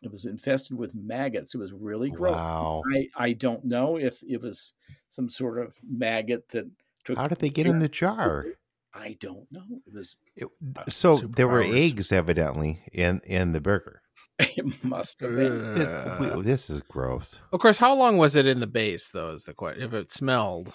It 0.01 0.11
was 0.11 0.25
infested 0.25 0.77
with 0.77 0.93
maggots. 0.93 1.55
It 1.55 1.59
was 1.59 1.71
really 1.71 2.09
gross. 2.09 2.35
Wow. 2.35 2.83
I 2.93 3.07
I 3.15 3.33
don't 3.33 3.63
know 3.63 3.97
if 3.97 4.21
it 4.23 4.41
was 4.41 4.73
some 5.07 5.29
sort 5.29 5.59
of 5.59 5.75
maggot 5.87 6.49
that 6.49 6.69
took. 7.05 7.17
How 7.17 7.27
did 7.27 7.39
they 7.39 7.49
get 7.49 7.65
in 7.65 7.79
the 7.79 7.87
jar? 7.87 8.45
I 8.93 9.17
don't 9.19 9.51
know. 9.51 9.63
It 9.87 9.93
was. 9.93 10.17
It- 10.35 10.47
so 10.89 11.17
there 11.17 11.47
were 11.47 11.63
superpowers. 11.63 11.91
eggs 11.91 12.11
evidently 12.11 12.81
in 12.91 13.21
in 13.25 13.51
the 13.53 13.61
burger. 13.61 14.01
It 14.39 14.83
must 14.83 15.19
have 15.21 15.35
been. 15.35 15.75
This, 15.75 15.87
Uh, 15.87 16.33
we- 16.37 16.43
this 16.43 16.69
is 16.69 16.81
gross. 16.81 17.39
Of 17.51 17.59
course, 17.59 17.77
how 17.77 17.95
long 17.95 18.17
was 18.17 18.35
it 18.35 18.45
in 18.45 18.59
the 18.59 18.67
base 18.67 19.09
though? 19.09 19.29
Is 19.29 19.45
the 19.45 19.53
question. 19.53 19.83
If 19.83 19.93
it 19.93 20.11
smelled, 20.11 20.73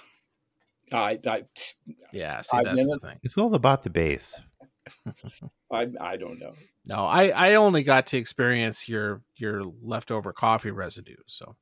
I 0.92 1.18
I 1.26 1.44
yeah. 2.12 2.40
See, 2.40 2.48
Five 2.56 2.64
that's 2.64 2.86
the 2.86 2.98
thing. 3.02 3.18
It's 3.22 3.36
all 3.38 3.54
about 3.54 3.82
the 3.82 3.90
base. 3.90 4.38
I, 5.70 5.88
I 6.00 6.16
don't 6.16 6.38
know. 6.38 6.54
No, 6.86 7.04
I 7.04 7.28
I 7.28 7.54
only 7.54 7.82
got 7.82 8.06
to 8.08 8.16
experience 8.16 8.88
your 8.88 9.22
your 9.36 9.62
leftover 9.82 10.32
coffee 10.32 10.70
residue. 10.70 11.16
So 11.26 11.56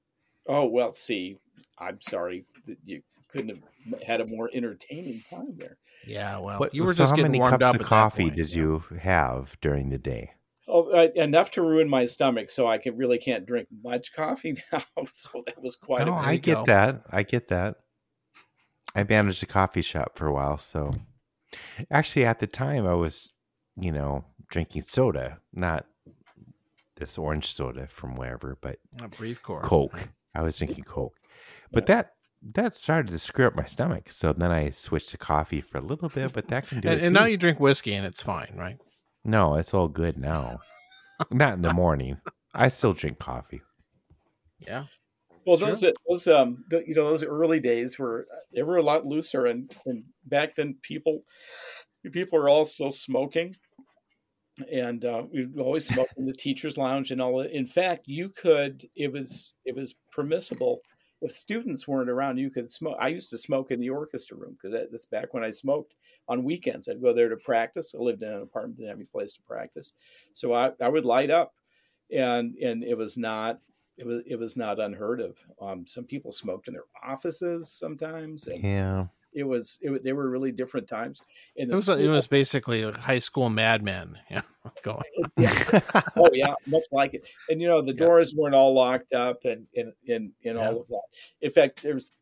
Oh 0.49 0.67
well, 0.67 0.93
see, 0.93 1.39
I'm 1.79 2.01
sorry 2.01 2.45
that 2.67 2.79
you 2.85 3.03
couldn't 3.37 3.57
have 3.91 4.03
had 4.03 4.21
a 4.21 4.27
more 4.27 4.51
entertaining 4.53 5.23
time 5.29 5.55
there. 5.57 5.77
yeah, 6.07 6.39
well, 6.39 6.59
What- 6.59 6.75
you 6.75 6.85
were 6.85 6.95
so 6.95 6.99
just 7.05 7.11
how 7.13 7.17
getting 7.17 7.33
many 7.33 7.41
warmed 7.41 7.61
cups 7.61 7.75
up 7.75 7.81
of 7.81 7.87
coffee 7.87 8.25
point, 8.25 8.37
did 8.37 8.51
yeah. 8.53 8.57
you 8.63 8.85
have 9.01 9.57
during 9.61 9.91
the 9.91 9.99
day? 9.99 10.33
Oh, 10.69 10.91
uh, 10.91 11.09
enough 11.15 11.53
to 11.53 11.63
ruin 11.63 11.89
my 11.89 12.07
stomach, 12.07 12.51
so 12.51 12.67
I 12.67 12.79
can 12.79 12.97
really 12.97 13.19
can't 13.19 13.47
drink 13.47 13.69
much 13.85 14.13
coffee 14.13 14.57
now. 14.73 14.83
So 15.07 15.43
that 15.47 15.63
was 15.63 15.77
quite 15.77 16.07
No, 16.07 16.15
a 16.15 16.17
I 16.17 16.37
get 16.37 16.55
go. 16.57 16.65
that. 16.65 17.03
I 17.11 17.23
get 17.23 17.49
that. 17.49 17.77
I 18.95 19.05
managed 19.05 19.43
a 19.43 19.47
coffee 19.47 19.83
shop 19.83 20.17
for 20.19 20.27
a 20.27 20.33
while, 20.33 20.59
so 20.59 20.95
actually 21.91 22.25
at 22.25 22.41
the 22.41 22.47
time 22.49 22.85
I 22.87 22.95
was, 22.95 23.33
you 23.77 23.93
know, 23.93 24.25
drinking 24.49 24.83
soda, 24.83 25.39
not 25.53 25.87
this 26.97 27.17
orange 27.19 27.47
soda 27.53 27.87
from 27.87 28.17
wherever, 28.17 28.57
but 28.61 28.79
A 29.01 29.09
Brifcor. 29.09 29.63
Coke. 29.63 30.09
I 30.35 30.43
was 30.43 30.59
drinking 30.59 30.85
Coke. 30.85 31.15
But 31.71 31.87
that 31.87 32.16
that 32.55 32.75
started 32.77 33.11
to 33.13 33.19
screw 33.19 33.47
up 33.47 33.55
my 33.57 33.65
stomach. 33.65 34.09
So 34.11 34.33
then 34.33 34.51
I 34.51 34.71
switched 34.71 35.11
to 35.11 35.19
coffee 35.19 35.61
for 35.61 35.79
a 35.79 35.83
little 35.83 36.09
bit, 36.09 36.33
but 36.33 36.49
that 36.49 36.67
can 36.69 36.81
do 36.81 36.89
And, 36.89 37.01
it. 37.01 37.05
and 37.05 37.15
now 37.15 37.25
you 37.27 37.37
drink 37.37 37.59
whiskey 37.61 37.95
and 37.95 38.07
it's 38.07 38.23
fine, 38.23 38.55
right? 38.57 38.77
No, 39.25 39.57
it's 39.57 39.75
all 39.75 39.89
good 39.89 40.17
now. 40.19 40.59
Not 41.31 41.55
in 41.55 41.63
the 41.63 41.73
morning. 41.75 42.19
I 42.55 42.69
still 42.69 42.93
drink 42.93 43.19
coffee. 43.19 43.63
Yeah. 44.67 44.85
Well, 45.47 45.59
Sure. 45.59 45.69
those 45.69 45.85
those 46.09 46.27
um 46.29 46.65
you 46.71 46.95
know 46.95 47.09
those 47.09 47.23
early 47.23 47.61
days 47.61 47.99
were 47.99 48.27
they 48.55 48.63
were 48.63 48.77
a 48.77 48.83
lot 48.83 49.07
looser, 49.07 49.47
and 49.47 49.71
and 49.87 50.05
back 50.25 50.55
then 50.57 50.77
people 50.83 51.23
people 52.13 52.39
were 52.39 52.49
all 52.49 52.65
still 52.65 52.91
smoking, 52.91 53.55
and 54.73 55.05
uh, 55.05 55.23
we'd 55.33 55.59
always 55.59 55.87
smoke 55.87 56.09
in 56.17 56.27
the 56.27 56.33
teachers' 56.33 56.77
lounge 56.79 57.11
and 57.13 57.21
all. 57.23 57.39
that. 57.39 57.53
In 57.53 57.67
fact, 57.67 58.03
you 58.07 58.29
could. 58.29 58.85
It 58.97 59.13
was 59.13 59.53
it 59.65 59.77
was 59.77 59.95
permissible 60.13 60.81
if 61.27 61.33
students 61.33 61.89
weren't 61.89 62.09
around. 62.09 62.39
You 62.39 62.51
could 62.51 62.71
smoke. 62.71 62.97
I 63.01 63.09
used 63.09 63.31
to 63.31 63.39
smoke 63.39 63.73
in 63.73 63.81
the 63.81 63.91
orchestra 63.91 64.37
room 64.37 64.53
because 64.53 64.73
that, 64.73 64.91
that's 64.91 65.05
back 65.05 65.35
when 65.35 65.43
I 65.45 65.51
smoked 65.51 65.95
on 66.29 66.45
weekends. 66.45 66.89
I'd 66.89 67.03
go 67.03 67.13
there 67.13 67.29
to 67.29 67.37
practice. 67.37 67.95
I 67.95 67.99
lived 67.99 68.23
in 68.23 68.31
an 68.33 68.43
apartment, 68.43 68.79
didn't 68.79 68.91
have 68.91 68.99
any 68.99 69.07
place 69.07 69.33
to 69.35 69.43
practice, 69.43 69.93
so 70.33 70.55
I, 70.55 70.71
I 70.81 70.89
would 70.89 71.05
light 71.05 71.31
up, 71.31 71.55
and 72.11 72.57
and 72.57 72.85
it 72.85 72.97
was 72.97 73.19
not 73.19 73.61
it 73.99 74.07
was 74.07 74.23
it 74.27 74.39
was 74.39 74.57
not 74.57 74.79
unheard 74.79 75.21
of. 75.21 75.37
Um, 75.61 75.87
some 75.87 76.05
people 76.05 76.31
smoked 76.31 76.69
in 76.69 76.75
their 76.75 76.85
offices 77.05 77.69
sometimes, 77.69 78.47
and 78.47 78.63
Yeah. 78.63 79.07
It 79.37 79.45
was 79.45 79.79
it, 79.83 80.03
they 80.03 80.13
were 80.13 80.29
really 80.31 80.51
different 80.51 80.89
times. 80.89 81.23
In 81.57 81.71
It 81.71 81.75
was 81.75 81.89
a, 81.89 81.99
it 81.99 82.09
was 82.09 82.27
basically 82.27 82.83
a 82.83 82.93
high 82.99 83.19
school 83.21 83.51
Mad 83.51 83.83
Men. 83.83 84.19
Yeah, 84.31 84.43
going. 84.83 85.05
yeah. 85.37 85.81
oh 86.17 86.31
yeah, 86.33 86.55
much 86.67 86.85
like 86.91 87.15
it. 87.15 87.27
And 87.49 87.61
you 87.61 87.69
know 87.69 87.83
the 87.83 87.93
doors 87.93 88.35
weren't 88.37 88.55
all 88.55 88.75
locked 88.75 89.13
up 89.13 89.45
and 89.45 89.67
and 89.77 89.93
and, 90.09 90.33
and 90.45 90.57
Yeah. 90.59 90.69
all 90.69 90.81
of 90.81 90.89
that. 90.89 91.03
In 91.41 91.51
fact, 91.53 91.83
there's 91.83 92.13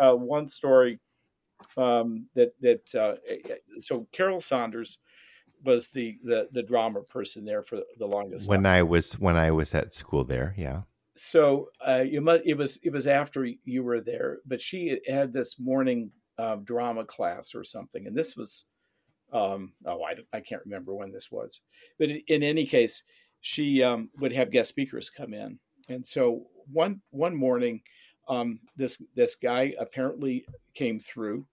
uh, 0.00 0.14
one 0.14 0.48
story 0.48 0.98
um, 1.76 2.26
that 2.34 2.52
that 2.60 2.94
uh, 2.94 3.14
so 3.78 4.06
Carol 4.12 4.40
Saunders 4.40 4.98
was 5.64 5.88
the, 5.88 6.18
the 6.24 6.48
the 6.52 6.62
drama 6.62 7.02
person 7.02 7.44
there 7.44 7.62
for 7.62 7.80
the 7.98 8.06
longest 8.06 8.48
when 8.48 8.64
time. 8.64 8.72
I 8.72 8.82
was 8.82 9.12
when 9.18 9.36
I 9.36 9.50
was 9.50 9.74
at 9.74 9.92
school 9.92 10.24
there, 10.24 10.54
yeah. 10.58 10.82
so 11.16 11.68
uh, 11.86 12.04
you 12.04 12.20
must 12.20 12.42
it 12.44 12.54
was 12.54 12.78
it 12.82 12.90
was 12.90 13.06
after 13.06 13.48
you 13.64 13.82
were 13.82 14.00
there, 14.00 14.38
but 14.46 14.60
she 14.60 14.98
had 15.08 15.32
this 15.32 15.58
morning 15.60 16.10
um, 16.38 16.64
drama 16.64 17.04
class 17.04 17.54
or 17.54 17.64
something, 17.64 18.06
and 18.06 18.16
this 18.16 18.36
was 18.36 18.66
um, 19.32 19.72
oh 19.86 20.02
I, 20.02 20.14
I 20.36 20.40
can't 20.40 20.64
remember 20.64 20.94
when 20.94 21.10
this 21.10 21.30
was, 21.30 21.60
but 21.98 22.10
in, 22.10 22.42
any 22.42 22.66
case, 22.66 23.02
she 23.40 23.82
um, 23.82 24.10
would 24.18 24.32
have 24.32 24.50
guest 24.50 24.68
speakers 24.68 25.10
come 25.10 25.34
in, 25.34 25.58
and 25.88 26.06
so 26.06 26.46
one 26.72 27.00
one 27.10 27.34
morning, 27.34 27.82
um, 28.28 28.60
this 28.76 29.02
this 29.14 29.34
guy 29.34 29.74
apparently 29.78 30.46
came 30.74 30.98
through. 31.00 31.46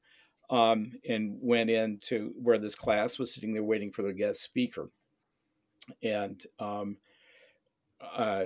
Um, 0.49 0.99
and 1.07 1.37
went 1.39 1.69
into 1.69 2.33
where 2.35 2.57
this 2.57 2.75
class 2.75 3.17
was 3.17 3.33
sitting 3.33 3.53
there 3.53 3.63
waiting 3.63 3.89
for 3.89 4.01
the 4.01 4.11
guest 4.11 4.41
speaker, 4.41 4.89
and 6.03 6.43
um, 6.59 6.97
uh, 8.01 8.45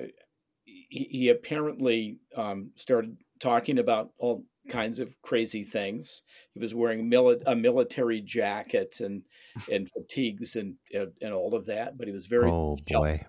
he, 0.65 1.07
he 1.11 1.29
apparently 1.29 2.19
um, 2.35 2.71
started 2.75 3.17
talking 3.39 3.79
about 3.79 4.11
all 4.17 4.43
kinds 4.69 4.99
of 4.99 5.13
crazy 5.21 5.63
things. 5.63 6.23
He 6.53 6.59
was 6.59 6.73
wearing 6.73 7.09
mili- 7.09 7.41
a 7.45 7.55
military 7.55 8.21
jacket 8.21 8.99
and 9.01 9.23
and 9.71 9.89
fatigues 9.91 10.55
and, 10.55 10.75
and 10.93 11.11
and 11.21 11.33
all 11.33 11.55
of 11.55 11.65
that, 11.67 11.97
but 11.97 12.07
he 12.07 12.13
was 12.13 12.25
very 12.25 12.49
oh 12.49 12.77
jealous. 12.87 13.19
boy. 13.19 13.25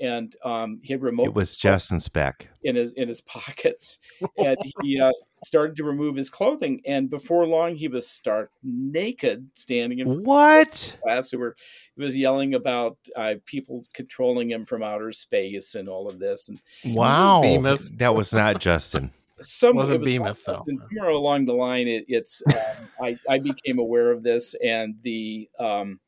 And 0.00 0.34
um, 0.44 0.80
he 0.82 0.92
had 0.94 1.02
remote 1.02 1.26
It 1.28 1.34
was 1.34 1.56
Justin 1.56 2.00
Speck. 2.00 2.48
in 2.64 2.74
his 2.74 2.90
in 2.92 3.06
his 3.06 3.20
pockets, 3.36 3.98
and 4.38 4.56
he 4.82 5.00
uh, 5.00 5.12
started 5.44 5.76
to 5.76 5.84
remove 5.84 6.16
his 6.16 6.28
clothing. 6.28 6.80
And 6.86 7.08
before 7.08 7.46
long, 7.46 7.76
he 7.76 7.86
was 7.86 8.08
stark 8.08 8.50
naked, 8.64 9.46
standing 9.54 10.00
in 10.00 10.06
front 10.06 10.20
of 10.20 10.26
What? 10.26 10.98
class 11.04 11.30
who 11.30 11.38
were 11.38 11.54
he 11.94 12.02
was 12.02 12.16
yelling 12.16 12.54
about 12.54 12.96
uh, 13.14 13.34
people 13.46 13.84
controlling 13.94 14.50
him 14.50 14.64
from 14.64 14.82
outer 14.82 15.12
space 15.12 15.76
and 15.76 15.88
all 15.88 16.08
of 16.08 16.18
this 16.18 16.48
and 16.48 16.60
Wow. 16.84 17.40
Behemoth. 17.42 17.96
That 17.98 18.14
was 18.16 18.32
not 18.32 18.60
Justin. 18.60 19.12
Some 19.40 19.76
Wasn't 19.76 19.96
it 19.96 19.98
was 20.00 20.08
Behemoth, 20.08 20.44
though. 20.46 20.64
somewhere 20.76 21.10
along 21.10 21.46
the 21.46 21.54
line 21.54 21.88
it, 21.88 22.04
it's 22.08 22.42
um, 22.46 22.88
I, 23.00 23.16
I 23.28 23.38
became 23.38 23.78
aware 23.78 24.10
of 24.10 24.22
this 24.22 24.54
and 24.64 24.94
the 25.02 25.48
um, 25.58 26.00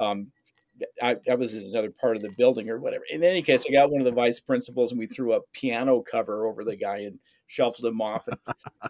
um, 0.00 0.28
I, 1.02 1.16
I 1.30 1.34
was 1.34 1.54
in 1.54 1.64
another 1.64 1.90
part 1.90 2.16
of 2.16 2.22
the 2.22 2.32
building 2.38 2.70
or 2.70 2.78
whatever 2.78 3.04
in 3.10 3.22
any 3.22 3.42
case 3.42 3.66
i 3.68 3.72
got 3.72 3.90
one 3.90 4.00
of 4.00 4.06
the 4.06 4.12
vice 4.12 4.40
principals 4.40 4.92
and 4.92 4.98
we 4.98 5.06
threw 5.06 5.34
a 5.34 5.40
piano 5.52 6.02
cover 6.02 6.46
over 6.46 6.64
the 6.64 6.76
guy 6.76 6.98
and 7.00 7.18
shuffled 7.48 7.84
him 7.84 8.00
off 8.00 8.26
and 8.28 8.38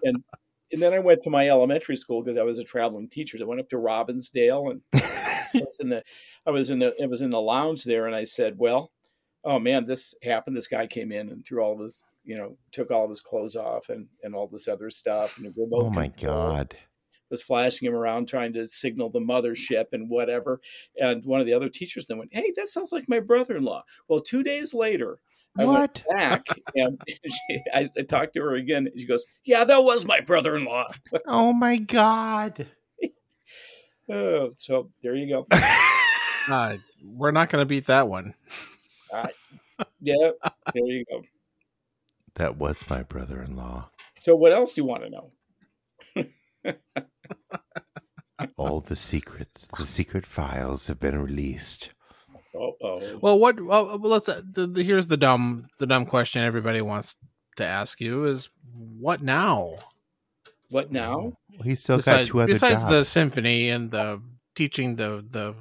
and, 0.04 0.22
and 0.72 0.80
then 0.80 0.92
i 0.92 0.98
went 1.00 1.20
to 1.22 1.30
my 1.30 1.48
elementary 1.48 1.96
school 1.96 2.22
because 2.22 2.36
i 2.36 2.42
was 2.42 2.58
a 2.60 2.64
traveling 2.64 3.08
teacher 3.08 3.38
So 3.38 3.44
i 3.44 3.48
went 3.48 3.60
up 3.60 3.68
to 3.70 3.76
robbinsdale 3.76 4.70
and 4.70 4.82
I 5.54 5.62
was 5.64 5.78
in 5.80 5.88
the 5.88 6.04
I 6.46 6.50
was 6.50 6.70
in 6.70 6.78
the 6.78 6.94
it 7.02 7.08
was 7.08 7.22
in 7.22 7.30
the 7.30 7.40
lounge 7.40 7.84
there 7.84 8.06
and 8.06 8.14
I 8.14 8.24
said, 8.24 8.54
Well, 8.58 8.90
oh 9.44 9.58
man, 9.58 9.86
this 9.86 10.14
happened. 10.22 10.56
This 10.56 10.66
guy 10.66 10.86
came 10.86 11.12
in 11.12 11.28
and 11.30 11.44
threw 11.44 11.62
all 11.62 11.72
of 11.72 11.80
his 11.80 12.04
you 12.24 12.36
know, 12.36 12.56
took 12.72 12.90
all 12.90 13.04
of 13.04 13.10
his 13.10 13.20
clothes 13.20 13.56
off 13.56 13.88
and, 13.88 14.06
and 14.22 14.34
all 14.34 14.46
this 14.46 14.68
other 14.68 14.90
stuff 14.90 15.36
and 15.36 15.46
the 15.46 15.52
remote 15.56 15.86
Oh 15.86 15.90
my 15.90 16.08
control 16.08 16.50
god. 16.52 16.76
was 17.30 17.42
flashing 17.42 17.86
him 17.86 17.94
around 17.94 18.26
trying 18.28 18.52
to 18.52 18.68
signal 18.68 19.08
the 19.08 19.20
mothership 19.20 19.86
and 19.92 20.10
whatever. 20.10 20.60
And 21.00 21.24
one 21.24 21.40
of 21.40 21.46
the 21.46 21.52
other 21.54 21.68
teachers 21.68 22.06
then 22.06 22.18
went, 22.18 22.34
Hey, 22.34 22.52
that 22.56 22.68
sounds 22.68 22.90
like 22.92 23.08
my 23.08 23.20
brother 23.20 23.56
in 23.56 23.62
law. 23.64 23.84
Well, 24.08 24.20
two 24.20 24.42
days 24.42 24.74
later, 24.74 25.20
I 25.58 25.64
What? 25.64 26.02
went 26.08 26.18
back 26.18 26.42
and 26.74 26.98
she, 27.26 27.62
I, 27.72 27.88
I 27.96 28.02
talked 28.02 28.34
to 28.34 28.42
her 28.42 28.54
again. 28.56 28.88
And 28.88 28.98
she 29.00 29.06
goes, 29.06 29.24
Yeah, 29.44 29.64
that 29.64 29.84
was 29.84 30.04
my 30.04 30.20
brother 30.20 30.56
in 30.56 30.64
law. 30.64 30.90
Oh 31.26 31.52
my 31.52 31.76
god. 31.78 32.66
Oh, 34.12 34.50
so 34.54 34.90
there 35.04 35.14
you 35.14 35.28
go. 35.28 35.46
Uh, 36.48 36.78
we're 37.04 37.30
not 37.30 37.48
going 37.48 37.62
to 37.62 37.66
beat 37.66 37.86
that 37.86 38.08
one. 38.08 38.34
Yeah, 40.00 40.30
there 40.74 40.86
you 40.86 41.04
go. 41.08 41.22
That 42.36 42.56
was 42.56 42.88
my 42.88 43.02
brother-in-law. 43.02 43.90
So 44.20 44.36
what 44.36 44.52
else 44.52 44.72
do 44.72 44.82
you 44.82 44.86
want 44.86 45.04
to 45.04 45.10
know? 45.10 46.74
All 48.56 48.80
the 48.80 48.96
secrets, 48.96 49.68
the 49.68 49.84
secret 49.84 50.24
files 50.24 50.86
have 50.86 51.00
been 51.00 51.20
released. 51.20 51.92
Oh, 52.54 52.72
oh. 52.82 53.18
Well, 53.20 53.38
what? 53.38 53.60
Well, 53.60 53.98
well, 53.98 54.10
let's. 54.10 54.28
Uh, 54.28 54.42
the, 54.44 54.66
the, 54.66 54.82
here's 54.82 55.06
the 55.06 55.16
dumb, 55.16 55.68
the 55.78 55.86
dumb 55.86 56.06
question 56.06 56.42
everybody 56.42 56.80
wants 56.80 57.16
to 57.56 57.64
ask 57.64 58.00
you 58.00 58.24
is, 58.24 58.48
what 58.72 59.22
now? 59.22 59.76
what 60.70 60.92
now? 60.92 61.32
He's 61.62 61.82
still 61.82 61.96
besides 61.98 62.28
got 62.28 62.32
two 62.32 62.40
other 62.40 62.52
besides 62.52 62.82
jobs. 62.82 62.94
the 62.94 63.04
symphony 63.04 63.68
and 63.68 63.90
the 63.90 64.22
teaching 64.54 64.96
the 64.96 65.24
the 65.28 65.54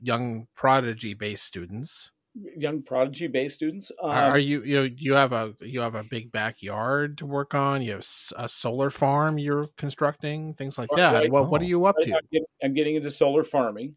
young 0.00 0.46
prodigy 0.54 1.14
based 1.14 1.44
students. 1.44 2.10
Young 2.56 2.82
prodigy 2.82 3.26
bay 3.26 3.48
students. 3.48 3.90
Um, 4.02 4.10
Are, 4.10 4.38
you 4.38 4.62
you 4.62 4.76
know 4.76 4.88
you 4.96 5.14
have 5.14 5.32
a 5.32 5.54
you 5.60 5.80
have 5.80 5.94
a 5.94 6.04
big 6.04 6.30
backyard 6.30 7.18
to 7.18 7.26
work 7.26 7.54
on? 7.54 7.82
You 7.82 7.92
have 7.92 8.06
a 8.36 8.48
solar 8.48 8.90
farm 8.90 9.38
you're 9.38 9.68
constructing, 9.76 10.54
things 10.54 10.78
like 10.78 10.90
that. 10.94 11.14
right. 11.14 11.32
What 11.32 11.50
what 11.50 11.62
are 11.62 11.66
you 11.66 11.86
up 11.86 11.96
right 11.96 12.06
to? 12.06 12.14
I'm, 12.14 12.28
getting, 12.30 12.46
I'm 12.62 12.74
getting 12.74 12.96
into 12.96 13.10
solar 13.10 13.44
farming, 13.44 13.96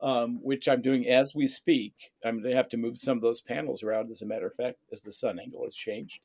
um, 0.00 0.42
which 0.42 0.68
I'm 0.68 0.82
doing 0.82 1.08
as 1.08 1.34
we 1.34 1.46
speak. 1.46 1.94
I'm 2.24 2.40
going 2.40 2.50
to 2.50 2.56
have 2.56 2.68
to 2.70 2.76
move 2.76 2.98
some 2.98 3.18
of 3.18 3.22
those 3.22 3.40
panels 3.40 3.82
around, 3.82 4.10
as 4.10 4.22
a 4.22 4.26
matter 4.26 4.46
of 4.46 4.54
fact, 4.54 4.78
as 4.92 5.02
the 5.02 5.12
sun 5.12 5.38
angle 5.38 5.64
has 5.64 5.76
changed. 5.76 6.20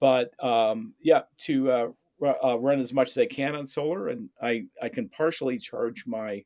But 0.00 0.32
um, 0.42 0.94
yeah, 1.00 1.22
to 1.38 1.70
uh, 1.70 1.88
ru- 2.18 2.34
uh, 2.42 2.56
run 2.56 2.80
as 2.80 2.92
much 2.92 3.10
as 3.10 3.18
I 3.18 3.26
can 3.26 3.54
on 3.54 3.66
solar, 3.66 4.08
and 4.08 4.28
I 4.40 4.64
I 4.80 4.88
can 4.88 5.08
partially 5.08 5.58
charge 5.58 6.06
my 6.06 6.44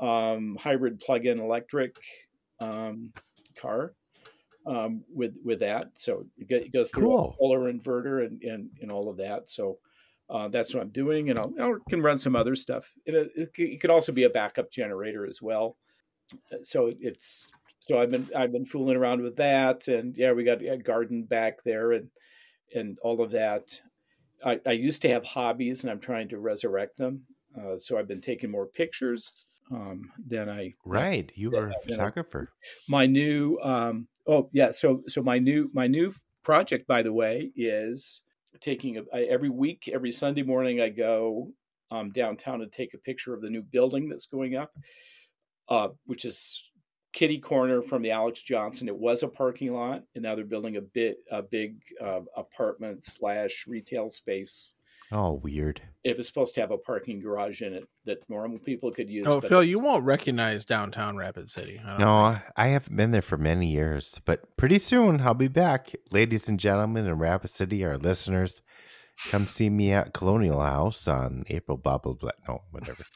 um, 0.00 0.56
hybrid 0.56 0.98
plug-in 0.98 1.40
electric 1.40 1.96
um, 2.60 3.12
car 3.56 3.94
um, 4.66 5.04
with 5.12 5.36
with 5.44 5.60
that. 5.60 5.90
So 5.94 6.26
it 6.36 6.72
goes 6.72 6.90
through 6.90 7.14
a 7.14 7.22
Cool. 7.22 7.36
solar 7.38 7.72
inverter 7.72 8.26
and, 8.26 8.42
and 8.42 8.70
and 8.80 8.90
all 8.90 9.08
of 9.08 9.16
that. 9.18 9.48
So 9.48 9.78
uh, 10.28 10.48
that's 10.48 10.74
what 10.74 10.82
I'm 10.82 10.90
doing, 10.90 11.30
and 11.30 11.38
I'll, 11.38 11.52
I 11.60 11.72
can 11.88 12.02
run 12.02 12.18
some 12.18 12.36
other 12.36 12.54
stuff. 12.54 12.92
It, 13.04 13.32
it, 13.34 13.50
it 13.56 13.80
could 13.80 13.90
also 13.90 14.12
be 14.12 14.24
a 14.24 14.30
backup 14.30 14.70
generator 14.70 15.26
as 15.26 15.42
well. 15.42 15.76
So 16.62 16.92
it's 17.00 17.50
so 17.80 18.00
I've 18.00 18.10
been 18.10 18.28
I've 18.36 18.52
been 18.52 18.66
fooling 18.66 18.96
around 18.96 19.22
with 19.22 19.36
that, 19.36 19.88
and 19.88 20.16
yeah, 20.16 20.32
we 20.32 20.44
got 20.44 20.62
a 20.62 20.76
garden 20.76 21.24
back 21.24 21.62
there, 21.64 21.92
and 21.92 22.10
and 22.74 22.98
all 23.02 23.20
of 23.20 23.32
that. 23.32 23.80
I, 24.44 24.60
I 24.64 24.72
used 24.72 25.02
to 25.02 25.08
have 25.10 25.24
hobbies, 25.24 25.82
and 25.82 25.90
I'm 25.90 26.00
trying 26.00 26.28
to 26.28 26.38
resurrect 26.38 26.96
them. 26.96 27.22
Uh, 27.58 27.76
so 27.76 27.98
I've 27.98 28.08
been 28.08 28.20
taking 28.20 28.50
more 28.50 28.66
pictures 28.66 29.44
um, 29.70 30.10
than 30.26 30.48
I 30.48 30.74
Right. 30.84 31.30
You 31.34 31.50
were 31.50 31.68
a 31.68 31.80
photographer. 31.86 32.52
my 32.88 33.06
new 33.06 33.58
um 33.62 34.08
oh 34.26 34.48
yeah 34.52 34.70
so 34.70 35.02
so 35.06 35.22
my 35.22 35.38
new 35.38 35.70
my 35.72 35.86
new 35.86 36.14
project 36.42 36.86
by 36.86 37.02
the 37.02 37.12
way 37.12 37.50
is 37.56 38.22
taking 38.60 38.98
a, 38.98 39.02
I, 39.14 39.22
every 39.22 39.48
week 39.48 39.88
every 39.92 40.10
sunday 40.10 40.42
morning 40.42 40.80
i 40.80 40.88
go 40.88 41.50
um 41.90 42.10
downtown 42.10 42.62
and 42.62 42.70
take 42.72 42.94
a 42.94 42.98
picture 42.98 43.34
of 43.34 43.42
the 43.42 43.50
new 43.50 43.62
building 43.62 44.08
that's 44.08 44.26
going 44.26 44.56
up 44.56 44.72
uh 45.68 45.88
which 46.06 46.24
is 46.24 46.64
kitty 47.12 47.38
corner 47.38 47.82
from 47.82 48.02
the 48.02 48.10
alex 48.10 48.40
johnson 48.42 48.88
it 48.88 48.96
was 48.96 49.22
a 49.22 49.28
parking 49.28 49.72
lot 49.72 50.02
and 50.14 50.22
now 50.22 50.34
they're 50.34 50.44
building 50.44 50.76
a 50.76 50.80
bit 50.80 51.18
a 51.30 51.42
big 51.42 51.76
uh, 52.00 52.20
apartment 52.36 53.04
slash 53.04 53.64
retail 53.66 54.08
space 54.10 54.74
Oh, 55.12 55.34
weird. 55.34 55.82
it 56.04 56.16
was 56.16 56.26
supposed 56.26 56.54
to 56.54 56.60
have 56.60 56.70
a 56.70 56.78
parking 56.78 57.20
garage 57.20 57.62
in 57.62 57.74
it 57.74 57.84
that 58.04 58.18
normal 58.28 58.58
people 58.58 58.92
could 58.92 59.10
use 59.10 59.26
Oh, 59.28 59.40
but- 59.40 59.48
Phil, 59.48 59.64
you 59.64 59.78
won't 59.78 60.04
recognize 60.04 60.64
downtown 60.64 61.16
Rapid 61.16 61.48
City. 61.50 61.80
I 61.84 61.90
don't 61.90 62.00
No, 62.00 62.32
think. 62.34 62.44
I 62.56 62.66
haven't 62.68 62.96
been 62.96 63.10
there 63.10 63.20
for 63.22 63.36
many 63.36 63.66
years, 63.66 64.20
but 64.24 64.56
pretty 64.56 64.78
soon 64.78 65.20
I'll 65.20 65.34
be 65.34 65.48
back. 65.48 65.92
Ladies 66.12 66.48
and 66.48 66.60
gentlemen 66.60 67.06
in 67.06 67.18
Rapid 67.18 67.50
City, 67.50 67.84
our 67.84 67.98
listeners, 67.98 68.62
come 69.30 69.46
see 69.46 69.68
me 69.68 69.92
at 69.92 70.14
Colonial 70.14 70.60
House 70.60 71.06
on 71.08 71.42
April 71.48 71.76
blah 71.76 71.98
blah 71.98 72.12
blah. 72.14 72.30
No, 72.48 72.62
whatever. 72.70 73.04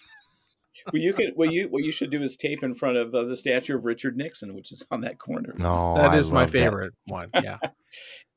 Well, 0.92 1.00
you 1.00 1.14
can. 1.14 1.32
Well, 1.34 1.50
you 1.50 1.68
what 1.68 1.82
you 1.82 1.90
should 1.92 2.10
do 2.10 2.20
is 2.20 2.36
tape 2.36 2.62
in 2.62 2.74
front 2.74 2.98
of 2.98 3.14
uh, 3.14 3.22
the 3.24 3.36
statue 3.36 3.76
of 3.76 3.84
Richard 3.86 4.18
Nixon, 4.18 4.54
which 4.54 4.70
is 4.70 4.84
on 4.90 5.00
that 5.00 5.18
corner. 5.18 5.54
No, 5.56 5.94
that 5.96 6.10
Oh, 6.10 6.12
I 6.12 6.18
is 6.18 6.30
my 6.30 6.40
love 6.42 6.52
that. 6.52 6.58
favorite 6.58 6.92
one. 7.06 7.30
Yeah. 7.42 7.56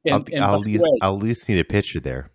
And, 0.05 0.13
I'll, 0.13 0.23
and 0.31 0.43
I'll, 0.45 0.55
at 0.55 0.61
least, 0.61 0.84
way, 0.84 0.99
I'll 1.01 1.17
at 1.17 1.23
least 1.23 1.49
need 1.49 1.59
a 1.59 1.65
picture 1.65 1.99
there. 1.99 2.31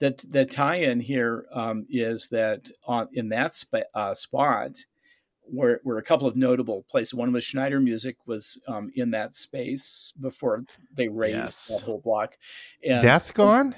The 0.00 0.14
the 0.30 0.44
tie-in 0.44 1.00
here 1.00 1.46
um, 1.52 1.86
is 1.90 2.28
that 2.28 2.70
on 2.86 3.08
in 3.12 3.28
that 3.30 3.52
sp- 3.54 3.90
uh, 3.94 4.14
spot 4.14 4.78
were 5.50 5.80
were 5.84 5.98
a 5.98 6.02
couple 6.02 6.26
of 6.28 6.36
notable 6.36 6.84
places. 6.90 7.14
One 7.14 7.32
was 7.32 7.42
Schneider 7.42 7.80
Music 7.80 8.16
was 8.26 8.58
um, 8.68 8.90
in 8.94 9.10
that 9.12 9.34
space 9.34 10.12
before 10.20 10.64
they 10.94 11.08
raised 11.08 11.36
Yes. 11.36 11.66
that 11.68 11.84
whole 11.86 11.98
block. 12.00 12.36
And 12.86 13.02
That's 13.02 13.30
gone. 13.32 13.74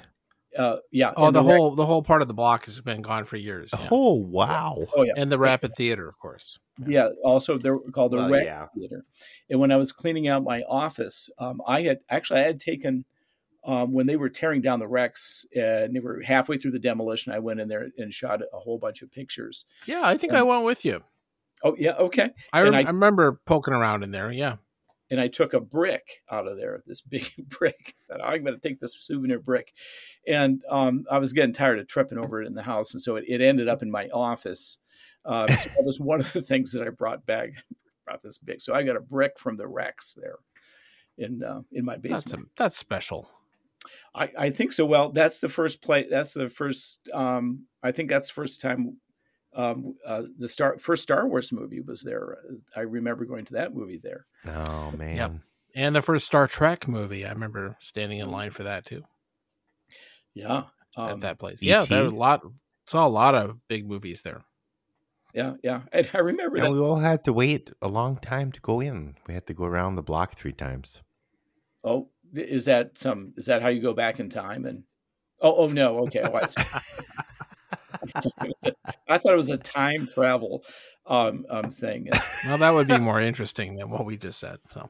uh, 0.57 0.77
yeah. 0.91 1.13
Oh, 1.15 1.27
and 1.27 1.35
the 1.35 1.41
rec- 1.43 1.57
whole 1.57 1.71
the 1.71 1.85
whole 1.85 2.03
part 2.03 2.21
of 2.21 2.27
the 2.27 2.33
block 2.35 2.65
has 2.65 2.79
been 2.81 3.01
gone 3.01 3.25
for 3.25 3.37
years. 3.37 3.71
yeah. 3.73 3.87
Oh 3.89 4.13
wow! 4.13 4.85
oh 4.95 5.03
yeah 5.03 5.13
And 5.17 5.31
the 5.31 5.39
Rapid 5.39 5.71
Theater, 5.75 6.07
of 6.07 6.19
course. 6.19 6.59
yeah. 6.85 7.09
Also, 7.23 7.57
they're 7.57 7.73
called 7.93 8.11
the 8.11 8.17
Well, 8.17 8.29
Rex 8.29 8.45
yeah. 8.45 8.67
Theater. 8.75 9.05
And 9.49 9.59
when 9.59 9.71
I 9.71 9.77
was 9.77 9.91
cleaning 9.91 10.27
out 10.27 10.43
my 10.43 10.61
office, 10.69 11.29
um, 11.39 11.61
I 11.65 11.81
had 11.81 11.99
actually 12.09 12.41
I 12.41 12.43
had 12.43 12.59
taken. 12.59 13.05
Um, 13.63 13.91
when 13.93 14.07
they 14.07 14.15
were 14.17 14.29
tearing 14.29 14.61
down 14.61 14.79
the 14.79 14.87
Rex 14.87 15.45
and 15.55 15.95
they 15.95 15.99
were 15.99 16.21
halfway 16.25 16.57
through 16.57 16.71
the 16.71 16.79
demolition, 16.79 17.31
I 17.31 17.39
went 17.39 17.59
in 17.59 17.67
there 17.67 17.89
and 17.97 18.11
shot 18.13 18.41
a 18.41 18.57
whole 18.59 18.79
bunch 18.79 19.01
of 19.03 19.11
pictures. 19.11 19.65
Yeah, 19.85 20.01
I 20.03 20.17
think 20.17 20.33
Yeah. 20.33 20.39
I 20.39 20.43
went 20.43 20.63
with 20.65 20.83
you. 20.83 21.03
Oh 21.63 21.75
yeah, 21.77 21.91
okay. 21.93 22.31
I, 22.51 22.61
rem- 22.63 22.73
I- 22.73 22.79
I 22.83 22.87
remember 22.87 23.39
poking 23.45 23.75
around 23.75 24.03
in 24.03 24.09
there. 24.11 24.31
Yeah. 24.31 24.55
and 25.11 25.19
I 25.19 25.27
took 25.27 25.53
a 25.53 25.59
brick 25.59 26.21
out 26.31 26.47
of 26.47 26.57
there, 26.57 26.81
this 26.87 27.01
big 27.15 27.29
brick. 27.49 27.93
That 28.09 28.23
I'm 28.25 28.43
going 28.43 28.59
to 28.59 28.67
take 28.67 28.79
this 28.79 28.95
souvenir 28.97 29.37
brick, 29.39 29.73
and 30.27 30.63
um, 30.69 31.05
I 31.11 31.19
was 31.19 31.33
getting 31.33 31.53
tired 31.53 31.77
of 31.79 31.87
tripping 31.87 32.17
over 32.17 32.41
it 32.41 32.47
in 32.47 32.55
the 32.55 32.63
house, 32.63 32.93
and 32.93 33.01
so 33.03 33.15
it, 33.17 33.25
it 33.27 33.41
ended 33.41 33.67
up 33.67 33.83
in 33.83 33.91
my 33.91 34.07
office. 34.09 34.79
Um, 35.23 35.49
so 35.51 35.69
that 35.75 35.83
was 35.85 35.99
one 35.99 36.19
of 36.19 36.33
the 36.33 36.41
things 36.41 36.71
that 36.71 36.81
I 36.81 36.89
brought 36.89 37.25
back. 37.27 37.51
Brought 38.07 38.23
this 38.23 38.39
big, 38.39 38.59
so 38.59 38.73
I 38.73 38.81
got 38.81 38.95
a 38.95 38.99
brick 38.99 39.37
from 39.37 39.57
the 39.57 39.67
Rex 39.67 40.15
there 40.15 40.37
in 41.19 41.43
uh, 41.43 41.61
in 41.71 41.85
my 41.85 41.97
That's 41.97 42.23
basement. 42.23 42.47
a, 42.47 42.63
that's 42.63 42.77
special. 42.77 43.29
I, 44.13 44.29
I 44.37 44.49
think 44.49 44.71
so. 44.73 44.85
Well, 44.85 45.11
that's 45.11 45.39
the 45.39 45.49
first 45.49 45.81
play. 45.81 46.07
That's 46.09 46.33
the 46.33 46.49
first. 46.49 47.09
Um, 47.13 47.65
I 47.81 47.91
think 47.91 48.09
that's 48.09 48.27
the 48.29 48.33
first 48.33 48.61
time. 48.61 48.97
Um, 49.53 49.95
uh, 50.05 50.23
the 50.37 50.47
star 50.47 50.77
first 50.77 51.03
Star 51.03 51.27
Wars 51.27 51.51
movie 51.51 51.81
was 51.81 52.03
there. 52.03 52.37
I 52.75 52.81
remember 52.81 53.25
going 53.25 53.45
to 53.45 53.53
that 53.53 53.73
movie 53.75 53.99
there. 54.01 54.25
Oh 54.47 54.91
man! 54.97 55.41
And 55.75 55.95
the 55.95 56.01
first 56.01 56.25
Star 56.25 56.47
Trek 56.47 56.87
movie, 56.87 57.25
I 57.25 57.31
remember 57.31 57.75
standing 57.81 58.19
in 58.19 58.31
line 58.31 58.51
for 58.51 58.63
that 58.63 58.85
too 58.85 59.03
Yeah, 60.33 60.63
at 60.97 61.11
um, 61.13 61.19
that 61.21 61.39
place. 61.39 61.61
Yeah, 61.61 61.83
there 61.83 62.03
were 62.03 62.09
a 62.09 62.11
lot. 62.11 62.41
Saw 62.87 63.05
a 63.05 63.09
lot 63.09 63.35
of 63.35 63.57
big 63.67 63.87
movies 63.87 64.21
there. 64.21 64.43
yeah, 65.33 65.53
yeah. 65.63 65.81
And 65.93 66.09
I 66.13 66.19
remember 66.19 66.57
And 66.57 66.65
that. 66.65 66.71
we 66.73 66.79
all 66.79 66.97
had 66.97 67.23
to 67.25 67.33
wait 67.33 67.71
a 67.81 67.87
long 67.87 68.17
time 68.17 68.51
to 68.53 68.61
go 68.61 68.79
in. 68.81 69.15
We 69.27 69.33
had 69.33 69.47
to 69.47 69.53
go 69.53 69.65
around 69.65 69.95
the 69.95 70.01
block 70.01 70.35
three 70.35 70.53
times. 70.53 71.01
Oh, 71.83 72.09
is 72.33 72.65
that 72.65 72.97
some? 72.97 73.33
Is 73.37 73.45
that 73.45 73.61
how 73.61 73.69
you 73.69 73.81
go 73.81 73.93
back 73.93 74.19
in 74.19 74.29
time? 74.29 74.65
And 74.65 74.83
oh, 75.41 75.55
oh 75.55 75.67
no. 75.67 75.99
Okay, 75.99 76.21
oh, 76.21 76.35
I. 76.35 76.45
I 79.07 79.17
thought 79.17 79.33
it 79.33 79.37
was 79.37 79.49
a 79.49 79.57
time 79.57 80.07
travel 80.07 80.63
um, 81.05 81.45
um 81.49 81.71
thing. 81.71 82.09
Well, 82.47 82.57
that 82.57 82.71
would 82.71 82.87
be 82.87 82.99
more 82.99 83.19
interesting 83.21 83.75
than 83.75 83.89
what 83.89 84.05
we 84.05 84.17
just 84.17 84.39
said. 84.39 84.57
So 84.73 84.89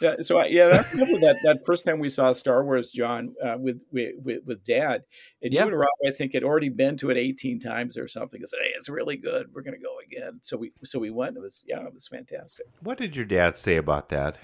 Yeah, 0.00 0.16
so 0.20 0.38
I, 0.38 0.46
yeah, 0.46 0.64
I 0.64 0.92
remember 0.92 1.20
that 1.20 1.40
that 1.44 1.66
first 1.66 1.84
time 1.84 1.98
we 2.00 2.08
saw 2.08 2.32
Star 2.32 2.64
Wars, 2.64 2.90
John, 2.90 3.34
uh, 3.42 3.56
with, 3.58 3.80
with 3.92 4.14
with 4.22 4.42
with 4.44 4.64
Dad, 4.64 5.04
and 5.42 5.52
Yeah. 5.52 5.62
you 5.62 5.68
and 5.68 5.78
Rob, 5.78 5.88
I 6.06 6.10
think, 6.10 6.34
had 6.34 6.42
already 6.44 6.68
been 6.70 6.96
to 6.98 7.10
it 7.10 7.16
eighteen 7.16 7.60
times 7.60 7.96
or 7.96 8.08
something. 8.08 8.40
I 8.42 8.46
said, 8.46 8.60
"Hey, 8.62 8.72
it's 8.74 8.88
really 8.88 9.16
good. 9.16 9.48
We're 9.54 9.62
going 9.62 9.78
to 9.78 9.82
go 9.82 9.96
again." 10.04 10.40
So 10.42 10.56
we 10.56 10.72
so 10.84 10.98
we 10.98 11.10
went. 11.10 11.36
It 11.36 11.40
was 11.40 11.64
yeah, 11.68 11.84
it 11.86 11.94
was 11.94 12.08
fantastic. 12.08 12.66
What 12.82 12.98
did 12.98 13.16
your 13.16 13.26
dad 13.26 13.56
say 13.56 13.76
about 13.76 14.08
that? 14.10 14.38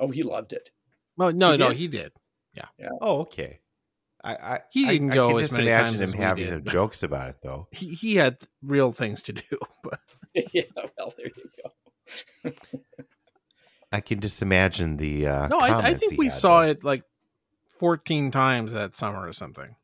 Oh, 0.00 0.08
he 0.08 0.22
loved 0.22 0.52
it. 0.52 0.70
Well, 1.18 1.32
no, 1.32 1.52
He 1.52 1.58
no, 1.58 1.68
did. 1.68 1.76
he 1.76 1.88
did. 1.88 2.12
Yeah. 2.54 2.88
Oh, 3.02 3.20
okay. 3.20 3.60
I, 4.24 4.32
I 4.34 4.60
He 4.72 4.84
didn't 4.86 5.12
I 5.12 5.14
go 5.14 5.28
can 5.28 5.36
as 5.38 5.42
just 5.48 5.52
many 5.58 5.68
imagine 5.68 5.84
times 5.84 6.00
him 6.00 6.08
as 6.08 6.14
we 6.14 6.20
having 6.24 6.44
did. 6.44 6.50
some 6.64 6.64
jokes 6.72 7.02
about 7.04 7.28
it, 7.28 7.36
though. 7.42 7.68
He 7.72 7.94
he 7.94 8.16
had 8.16 8.38
real 8.62 8.90
things 8.92 9.22
to 9.22 9.32
do. 9.34 9.42
But 9.84 10.00
yeah, 10.52 10.62
well, 10.96 11.12
there 11.16 11.26
you 11.26 11.50
go. 11.62 12.52
I 13.92 14.00
can 14.00 14.20
just 14.20 14.42
imagine 14.42 14.96
the. 14.96 15.26
Uh, 15.26 15.48
no, 15.48 15.58
I, 15.60 15.78
I 15.88 15.94
think 15.94 16.18
we 16.18 16.30
saw 16.30 16.60
there. 16.62 16.70
it 16.70 16.84
like 16.84 17.02
fourteen 17.68 18.30
times 18.30 18.72
that 18.72 18.94
summer 18.96 19.26
or 19.26 19.32
something. 19.32 19.76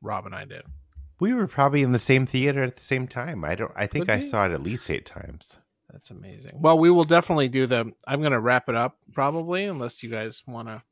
Rob 0.00 0.26
and 0.26 0.34
I 0.34 0.44
did. 0.44 0.62
We 1.20 1.32
were 1.34 1.46
probably 1.46 1.82
in 1.82 1.92
the 1.92 1.98
same 2.00 2.26
theater 2.26 2.64
at 2.64 2.74
the 2.74 2.82
same 2.82 3.06
time. 3.06 3.44
I 3.44 3.54
don't. 3.54 3.70
I 3.76 3.86
think 3.86 4.06
Could 4.06 4.14
I 4.14 4.16
be. 4.20 4.22
saw 4.28 4.46
it 4.46 4.52
at 4.52 4.62
least 4.62 4.90
eight 4.90 5.06
times. 5.06 5.58
That's 5.92 6.10
amazing. 6.10 6.52
Well, 6.60 6.78
we 6.78 6.90
will 6.90 7.04
definitely 7.04 7.48
do 7.48 7.66
the. 7.66 7.92
I'm 8.06 8.20
going 8.20 8.32
to 8.32 8.40
wrap 8.40 8.68
it 8.68 8.74
up 8.74 8.96
probably, 9.12 9.64
unless 9.64 10.02
you 10.02 10.08
guys 10.08 10.42
want 10.46 10.68
to 10.68 10.82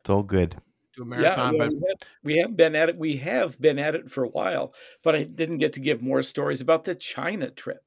It's 0.00 0.10
all 0.10 0.22
good. 0.22 0.56
do 0.94 1.02
a 1.02 1.04
marathon. 1.06 1.54
yeah, 1.54 1.58
but 1.58 1.70
we, 1.70 1.76
have, 1.88 1.98
we 2.22 2.36
have 2.38 2.56
been 2.56 2.76
at 2.76 2.88
it. 2.90 2.96
We 2.98 3.16
have 3.16 3.58
been 3.60 3.78
at 3.78 3.94
it 3.94 4.10
for 4.10 4.24
a 4.24 4.28
while, 4.28 4.74
but 5.02 5.14
I 5.14 5.22
didn't 5.22 5.58
get 5.58 5.72
to 5.74 5.80
give 5.80 6.02
more 6.02 6.20
stories 6.22 6.60
about 6.60 6.84
the 6.84 6.94
China 6.94 7.50
trip. 7.50 7.82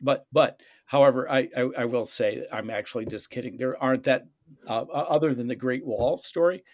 But 0.00 0.26
but 0.32 0.60
however, 0.86 1.30
I 1.30 1.48
I, 1.56 1.60
I 1.78 1.84
will 1.84 2.04
say 2.06 2.44
I'm 2.52 2.68
actually 2.68 3.06
just 3.06 3.30
kidding. 3.30 3.56
There 3.56 3.80
aren't 3.80 4.04
that 4.04 4.26
uh, 4.66 4.82
other 4.82 5.34
than 5.34 5.46
the 5.46 5.54
Great 5.54 5.86
Wall 5.86 6.18
story. 6.18 6.64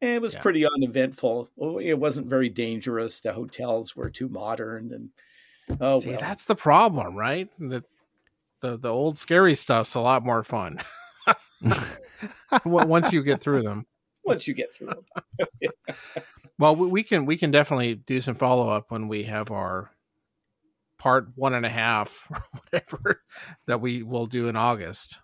It 0.00 0.20
was 0.20 0.34
Yeah. 0.34 0.42
pretty 0.42 0.66
uneventful. 0.66 1.48
It 1.80 1.98
wasn't 1.98 2.26
very 2.28 2.48
dangerous. 2.48 3.20
The 3.20 3.32
hotels 3.32 3.96
were 3.96 4.10
too 4.10 4.28
modern, 4.28 4.92
and 4.92 5.10
oh 5.80 6.00
see, 6.00 6.10
well. 6.10 6.20
that's 6.20 6.44
the 6.44 6.54
problem, 6.56 7.16
right? 7.16 7.48
The 7.58 7.84
the 8.60 8.76
the 8.76 8.92
old 8.92 9.18
scary 9.18 9.54
stuff's 9.54 9.94
a 9.94 10.00
lot 10.00 10.24
more 10.24 10.42
fun. 10.42 10.78
Once 12.64 13.12
you 13.12 13.22
get 13.22 13.40
through 13.40 13.62
them. 13.62 13.86
once 14.28 14.46
you 14.46 14.54
get 14.54 14.72
through 14.72 14.92
it. 15.60 15.72
Well, 16.60 16.74
we, 16.74 16.88
we 16.88 17.02
can 17.04 17.24
we 17.24 17.36
can 17.36 17.52
definitely 17.52 17.94
do 17.94 18.20
some 18.20 18.34
follow 18.34 18.68
up 18.68 18.90
when 18.90 19.06
we 19.06 19.22
have 19.22 19.52
our 19.52 19.92
part 20.98 21.28
one 21.36 21.54
and 21.54 21.64
a 21.64 21.68
half 21.68 22.26
or 22.30 22.42
whatever 22.50 23.22
that 23.66 23.80
we 23.80 24.02
will 24.02 24.26
do 24.26 24.48
in 24.48 24.56
August. 24.56 25.20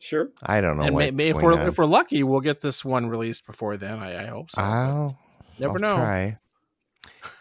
Sure. 0.00 0.30
I 0.42 0.60
don't 0.60 0.76
know. 0.76 0.82
and 0.82 0.96
may, 0.96 1.06
what's 1.06 1.16
may, 1.16 1.28
if 1.28 1.34
going 1.34 1.44
we're 1.44 1.52
on. 1.52 1.68
if 1.68 1.78
we're 1.78 1.84
lucky, 1.84 2.24
we'll 2.24 2.40
get 2.40 2.60
this 2.60 2.84
one 2.84 3.06
released 3.08 3.46
before 3.46 3.76
then. 3.76 4.00
I, 4.00 4.24
I 4.24 4.26
hope 4.26 4.50
so. 4.50 4.60
but 4.60 4.64
I'll, 4.64 5.18
never 5.60 5.74
I'll 5.74 5.80
know. 5.80 5.96
Try. 5.96 6.38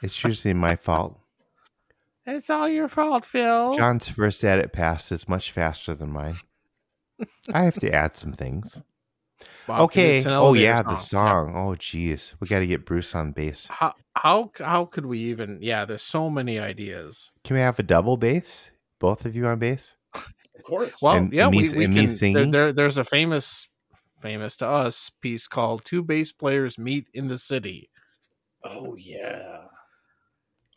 It's 0.04 0.24
usually 0.24 0.54
my 0.54 0.76
fault. 0.76 1.20
It's 2.26 2.50
all 2.50 2.70
your 2.70 2.88
fault, 2.88 3.26
Phil. 3.26 3.76
John's 3.76 4.08
first 4.08 4.44
edit 4.44 4.72
pass 4.72 5.12
is 5.12 5.28
much 5.28 5.52
faster 5.52 5.94
than 5.94 6.12
mine. 6.12 6.38
I 7.54 7.64
have 7.64 7.76
to 7.80 7.92
add 7.94 8.14
some 8.14 8.34
things. 8.34 8.78
Bob, 9.68 9.82
okay. 9.82 10.24
Oh 10.26 10.32
elevator 10.46 10.64
yeah, 10.66 10.82
the 10.84 10.96
song. 10.96 11.54
Oh 11.56 11.76
geez, 11.76 12.36
we 12.40 12.48
got 12.48 12.60
to 12.60 12.68
get 12.68 12.86
Bruce 12.86 13.14
on 13.16 13.32
bass. 13.32 13.68
How 13.68 13.94
how 14.16 14.52
how 14.58 14.86
could 14.86 15.06
we 15.06 15.20
even? 15.20 15.60
Yeah, 15.62 15.86
there's 15.86 16.02
so 16.02 16.30
many 16.30 16.60
ideas. 16.60 17.32
Can 17.44 17.56
we 17.56 17.62
have 17.62 17.80
a 17.80 17.84
double 17.84 18.18
bass? 18.18 18.72
Both 19.00 19.26
of 19.26 19.36
you 19.36 19.46
on 19.46 19.60
bass? 19.60 19.94
Of 20.14 20.64
course. 20.64 21.02
Well, 21.02 21.16
And- 21.16 21.34
yeah, 21.34 21.48
and 21.48 21.52
me- 21.56 21.70
we, 21.70 21.78
we 21.78 21.86
can. 21.86 21.94
There, 21.96 22.08
singing? 22.10 22.52
there, 22.52 22.74
there's 22.74 22.98
a 22.98 23.06
famous, 23.06 23.68
famous 24.20 24.56
to 24.58 24.68
us 24.68 25.10
piece 25.22 25.48
called 25.48 25.84
Two 25.86 26.04
Bass 26.04 26.32
Players 26.32 26.78
Meet 26.78 27.10
in 27.14 27.28
the 27.28 27.38
City." 27.38 27.90
oh 28.66 28.96
yeah. 28.96 29.66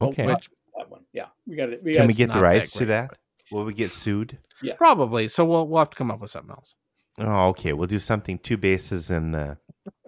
Okay. 0.00 0.24
Oh, 0.26 0.36
that 0.76 0.90
one. 0.90 1.02
Yeah. 1.12 1.26
We 1.46 1.56
got 1.56 1.70
it. 1.70 1.82
We 1.82 1.94
Can 1.94 2.06
we 2.06 2.14
get 2.14 2.28
the 2.28 2.34
not 2.34 2.40
that 2.40 2.46
rights 2.46 2.72
to 2.72 2.78
great, 2.78 2.88
that? 2.88 3.10
Will 3.50 3.64
we 3.64 3.74
get 3.74 3.92
sued? 3.92 4.38
Yeah, 4.62 4.74
probably. 4.76 5.28
So 5.28 5.44
we'll 5.44 5.68
we'll 5.68 5.78
have 5.78 5.90
to 5.90 5.96
come 5.96 6.10
up 6.10 6.20
with 6.20 6.30
something 6.30 6.50
else. 6.50 6.74
Oh, 7.18 7.48
okay. 7.48 7.72
We'll 7.72 7.86
do 7.86 7.98
something. 7.98 8.38
Two 8.38 8.56
basses 8.56 9.10
in 9.10 9.34
uh, 9.34 9.56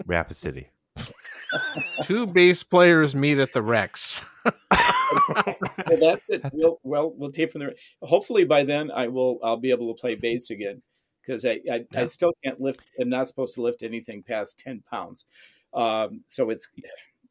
Rapid 0.07 0.37
City. 0.37 0.71
Two 2.03 2.27
bass 2.27 2.63
players 2.63 3.15
meet 3.15 3.39
at 3.39 3.53
the 3.53 3.63
Rex. 3.63 4.25
well, 4.45 4.55
that's 6.01 6.23
it. 6.29 6.43
We'll, 6.53 6.81
well, 6.83 7.13
we'll 7.17 7.31
take 7.31 7.53
from 7.53 7.61
there. 7.61 7.75
Hopefully, 8.03 8.45
by 8.45 8.65
then, 8.65 8.91
I 8.91 9.09
will. 9.09 9.39
I'll 9.43 9.57
be 9.57 9.71
able 9.71 9.95
to 9.95 10.01
play 10.01 10.15
bass 10.15 10.51
again 10.51 10.83
because 11.25 11.45
I, 11.45 11.61
I, 11.71 11.85
I 11.95 12.05
still 12.07 12.33
can't 12.45 12.61
lift. 12.61 12.81
I'm 13.01 13.09
not 13.09 13.29
supposed 13.29 13.55
to 13.55 13.63
lift 13.63 13.83
anything 13.83 14.23
past 14.23 14.59
ten 14.59 14.83
pounds. 14.91 15.25
Um, 15.73 16.23
so 16.27 16.51
it's, 16.51 16.69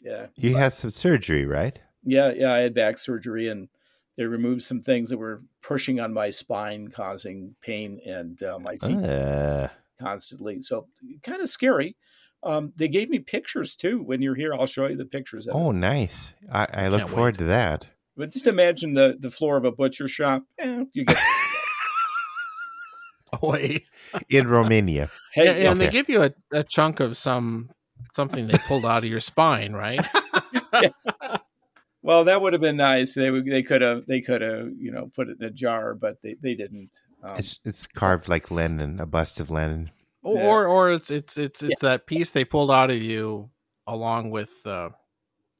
yeah, 0.02 0.28
You 0.36 0.56
had 0.56 0.74
some 0.74 0.92
surgery, 0.92 1.46
right? 1.46 1.80
Yeah, 2.08 2.32
yeah. 2.36 2.54
I 2.54 2.60
had 2.60 2.74
back 2.74 2.98
surgery 2.98 3.50
and 3.50 3.68
they 4.18 4.26
removed 4.26 4.64
some 4.64 4.82
things 4.82 5.10
that 5.10 5.18
were 5.18 5.44
pushing 5.62 6.00
on 6.00 6.14
my 6.14 6.30
spine, 6.30 6.88
causing 6.88 7.56
pain 7.62 8.00
and 8.06 8.42
uh, 8.42 8.58
my 8.58 8.78
feet 8.78 8.98
Uh, 8.98 9.68
constantly. 10.00 10.62
So 10.62 10.88
kind 11.24 11.42
of 11.42 11.50
scary. 11.50 11.96
Um, 12.44 12.72
they 12.76 12.88
gave 12.88 13.10
me 13.10 13.20
pictures 13.20 13.76
too. 13.76 14.02
When 14.02 14.22
you're 14.22 14.36
here, 14.36 14.54
I'll 14.54 14.66
show 14.66 14.88
you 14.88 14.96
the 14.96 15.06
pictures. 15.06 15.48
Of 15.48 15.56
it. 15.56 15.58
oh, 15.58 15.72
nice. 15.72 16.34
I, 16.52 16.68
I 16.72 16.88
look 16.88 17.08
forward 17.10 17.38
wait. 17.38 17.40
to 17.40 17.46
that. 17.46 17.88
But 18.16 18.32
just 18.32 18.48
imagine 18.48 18.94
the 18.94 19.16
the 19.20 19.30
floor 19.30 19.58
of 19.58 19.66
a 19.66 19.72
butcher 19.72 20.08
shop. 20.08 20.44
Eh, 20.58 20.86
you 20.94 21.06
get 21.06 21.18
Wait. 23.42 23.84
In 24.30 24.48
Romania. 24.48 25.10
hey, 25.34 25.64
Yeah, 25.64 25.72
and 25.72 25.80
they 25.80 25.90
give 25.90 26.10
you 26.10 26.24
a, 26.24 26.32
a 26.52 26.64
chunk 26.64 27.00
of 27.00 27.18
some 27.18 27.70
something 28.16 28.48
they 28.48 28.58
pulled 28.68 28.86
out 28.86 29.04
of 29.04 29.10
your 29.10 29.20
spine, 29.20 29.74
right? 29.74 30.06
Well, 32.02 32.24
that 32.26 32.42
would 32.42 32.54
have 32.54 32.62
been 32.62 32.78
nice. 32.78 33.16
They 33.16 33.32
would, 33.32 33.46
they 33.46 33.64
could 33.64 33.82
have 33.82 34.06
they 34.06 34.22
could 34.22 34.42
have 34.42 34.70
you 34.78 34.92
know 34.92 35.10
put 35.16 35.30
it 35.30 35.38
in 35.40 35.46
a 35.46 35.50
jar, 35.52 35.94
but 35.96 36.22
they, 36.22 36.36
they 36.42 36.54
didn't. 36.56 37.02
Um, 37.24 37.38
It's 37.38 37.60
it's 37.66 37.88
carved 37.88 38.28
like 38.28 38.52
Lenin, 38.52 39.00
a 39.00 39.06
bust 39.06 39.40
of 39.40 39.50
Lenin. 39.50 39.92
Or 40.24 40.36
Yeah. 40.36 40.46
or, 40.48 40.68
or 40.68 40.92
it's 40.92 41.10
it's 41.10 41.38
it's 41.38 41.64
it's 41.64 41.82
that 41.82 42.06
piece 42.06 42.32
they 42.32 42.46
pulled 42.46 42.72
out 42.72 42.92
of 42.92 42.98
you 43.02 43.50
along 43.88 44.30
with 44.32 44.52
uh, 44.66 44.90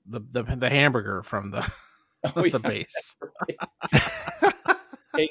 the 0.06 0.22
the 0.32 0.44
the 0.44 0.70
hamburger 0.70 1.24
from 1.24 1.52
the 1.52 1.70
oh, 2.36 2.42
the 2.42 2.50
yeah. 2.50 2.58
base. 2.58 3.16
Hey, 5.16 5.30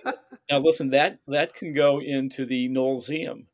now 0.50 0.58
listen, 0.58 0.90
that 0.90 1.20
that 1.28 1.54
can 1.54 1.72
go 1.72 2.00
into 2.00 2.44
the 2.44 2.68
Knowleseum, 2.68 3.44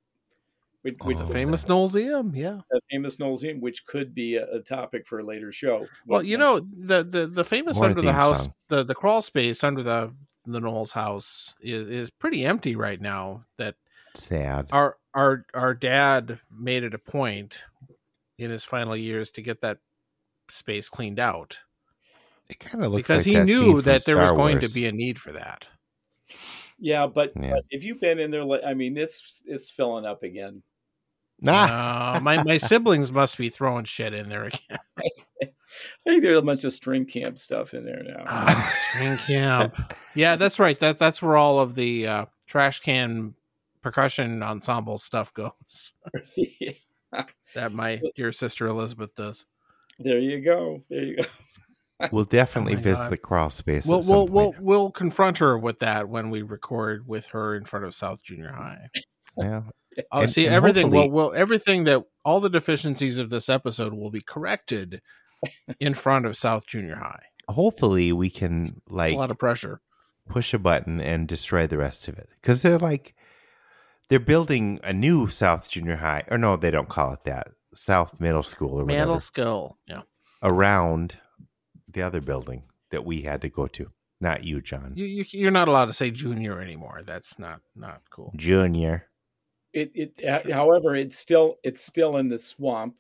which, 0.83 0.97
which 1.03 1.17
Oh. 1.17 1.21
The 1.21 1.27
was 1.27 1.37
famous 1.37 1.65
Knowleseum, 1.65 2.35
yeah. 2.37 2.61
the 2.71 2.81
famous 2.91 3.17
Knowleseum, 3.17 3.61
which 3.61 3.87
could 3.87 4.15
be 4.15 4.37
a, 4.37 4.47
a 4.53 4.61
topic 4.61 5.07
for 5.07 5.19
a 5.21 5.25
later 5.25 5.53
show. 5.53 5.87
Well, 6.07 6.23
you 6.23 6.37
know 6.37 6.61
the 6.61 7.03
the 7.05 7.27
the 7.27 7.45
famous 7.45 7.79
Or 7.79 7.85
a 7.85 7.87
under 7.89 8.03
the 8.03 8.13
house, 8.13 8.45
song. 8.45 8.55
the 8.69 8.83
the 8.85 8.95
crawl 8.95 9.23
space 9.23 9.63
under 9.65 9.83
the 9.83 10.13
the 10.45 10.61
Knowles 10.61 10.93
house 10.93 11.55
is 11.61 11.89
is 11.91 12.11
pretty 12.11 12.45
empty 12.45 12.75
right 12.77 13.01
now. 13.01 13.45
That 13.59 13.77
Sad. 14.15 14.67
our 14.73 14.97
our 15.15 15.47
our 15.55 15.73
dad 15.75 16.41
made 16.51 16.83
it 16.85 16.95
a 16.95 16.99
point 16.99 17.65
in 18.39 18.51
his 18.51 18.65
final 18.65 18.97
years 18.97 19.31
to 19.33 19.43
get 19.43 19.61
that 19.61 19.79
space 20.51 20.89
cleaned 20.89 21.21
out 21.21 21.61
It 22.49 22.59
kind 22.59 22.85
of 22.85 22.91
looks 22.93 23.03
because 23.07 23.27
like 23.27 23.33
he 23.33 23.39
that 23.39 23.47
scene 23.47 23.57
knew 23.65 23.73
from 23.75 23.83
that 23.83 24.05
there 24.05 24.17
was 24.17 24.27
Star 24.29 24.37
going 24.37 24.61
to 24.61 24.69
be 24.69 24.87
a 24.87 24.93
need 24.93 25.19
for 25.21 25.33
that. 25.33 25.65
yeah, 26.79 27.07
but, 27.07 27.33
Yeah. 27.41 27.53
but 27.53 27.65
if 27.71 27.85
you've 27.85 28.01
been 28.01 28.19
in 28.19 28.31
there, 28.31 28.45
I 28.67 28.75
mean, 28.75 28.97
it's 28.99 29.43
it's 29.47 29.71
filling 29.71 30.05
up 30.05 30.23
again. 30.25 30.63
Nah. 31.43 32.15
Uh, 32.17 32.21
my 32.21 32.43
my 32.45 32.57
siblings 32.57 33.11
must 33.13 33.37
be 33.37 33.49
throwing 33.49 33.85
shit 33.85 34.15
in 34.15 34.29
there 34.29 34.45
again. 34.45 34.79
I 35.43 36.11
think 36.11 36.23
there's 36.23 36.39
a 36.39 36.43
bunch 36.43 36.65
of 36.65 36.73
string 36.73 37.05
camp 37.07 37.39
stuff 37.39 37.75
in 37.75 37.85
there 37.85 38.03
now. 38.05 38.25
Ah, 38.27 38.73
string 38.91 39.17
camp. 39.17 39.77
Yeah, 40.15 40.37
that's 40.37 40.59
right. 40.59 40.79
That 40.79 40.99
that's 40.99 41.21
where 41.23 41.37
all 41.37 41.59
of 41.59 41.75
the 41.75 42.07
uh, 42.07 42.27
trash 42.47 42.81
can 42.81 43.35
percussion 43.83 44.43
ensemble 44.43 44.99
stuff 44.99 45.33
goes. 45.35 45.93
That 47.55 47.73
my 47.75 48.01
dear 48.15 48.33
sister 48.33 48.67
Elizabeth 48.67 49.15
does. 49.15 49.45
there 49.99 50.19
you 50.19 50.41
go. 50.41 50.83
There 50.89 51.03
you 51.05 51.17
go. 51.17 52.09
We'll 52.11 52.25
definitely 52.41 52.77
Oh 52.77 52.81
visit 52.81 53.03
God. 53.05 53.13
the 53.13 53.17
crawl 53.19 53.51
space. 53.51 53.87
We'll 53.87 53.99
at 53.99 54.05
some 54.05 54.15
we'll, 54.17 54.29
we'll 54.29 54.55
we'll 54.59 54.91
confront 54.91 55.37
her 55.39 55.59
with 55.59 55.81
that 55.81 56.09
when 56.09 56.31
we 56.31 56.41
record 56.41 57.07
with 57.07 57.27
her 57.29 57.55
in 57.55 57.65
front 57.67 57.85
of 57.85 57.95
South 57.95 58.23
Junior 58.23 58.51
High. 58.53 58.89
Yeah. 59.37 59.63
Oh, 60.11 60.21
And- 60.23 60.31
see 60.31 60.47
everything. 60.49 60.91
Well, 60.91 61.03
hopefully- 61.03 61.15
well, 61.17 61.33
everything 61.35 61.85
that 61.85 62.03
all 62.25 62.41
the 62.41 62.49
deficiencies 62.51 63.19
of 63.19 63.31
this 63.31 63.49
episode 63.49 63.93
will 63.93 64.11
be 64.11 64.21
corrected 64.23 65.03
in 65.81 65.95
front 65.95 66.27
of 66.27 66.37
South 66.37 66.67
Junior 66.67 66.97
High. 66.97 67.23
Hopefully, 67.49 68.13
we 68.13 68.31
can 68.31 68.81
like 68.89 69.13
a 69.13 69.17
lot 69.17 69.31
of 69.31 69.39
pressure. 69.39 69.81
push 70.29 70.55
a 70.55 70.59
button 70.59 71.01
and 71.01 71.27
destroy 71.29 71.67
the 71.67 71.77
rest 71.79 72.09
of 72.09 72.17
it 72.17 72.29
because 72.41 72.63
they're 72.63 72.79
like 72.79 73.15
they're 74.09 74.21
building 74.21 74.79
a 74.85 74.93
new 74.93 75.27
South 75.27 75.69
Junior 75.69 75.97
High, 75.97 76.25
or 76.31 76.39
no, 76.39 76.57
they 76.57 76.71
don't 76.71 76.89
call 76.89 77.13
it 77.15 77.25
that. 77.25 77.49
South 77.75 78.21
Middle 78.21 78.43
School 78.43 78.79
or 78.81 78.85
whatever 78.85 79.01
Metal 79.07 79.21
skull. 79.21 79.79
Yeah. 79.87 80.03
around 80.43 81.17
the 81.93 82.03
other 82.03 82.21
building 82.21 82.65
that 82.91 83.05
we 83.05 83.23
had 83.23 83.41
to 83.43 83.49
go 83.49 83.67
to. 83.69 83.91
Not 84.21 84.45
you, 84.45 84.61
John. 84.61 84.93
You, 84.95 85.05
you 85.07 85.25
you're 85.33 85.51
not 85.51 85.69
allowed 85.69 85.87
to 85.87 85.93
say 85.93 86.11
junior 86.11 86.61
anymore. 86.61 87.01
That's 87.05 87.39
not 87.39 87.61
not 87.75 88.03
cool. 88.11 88.33
Junior. 88.37 89.09
It, 89.73 89.91
it, 89.95 90.25
uh, 90.25 90.53
however, 90.53 90.95
it's 90.95 91.19
still 91.19 91.57
it's 91.63 91.85
still 91.85 92.17
in 92.19 92.29
the 92.29 92.39
swamp. 92.39 92.95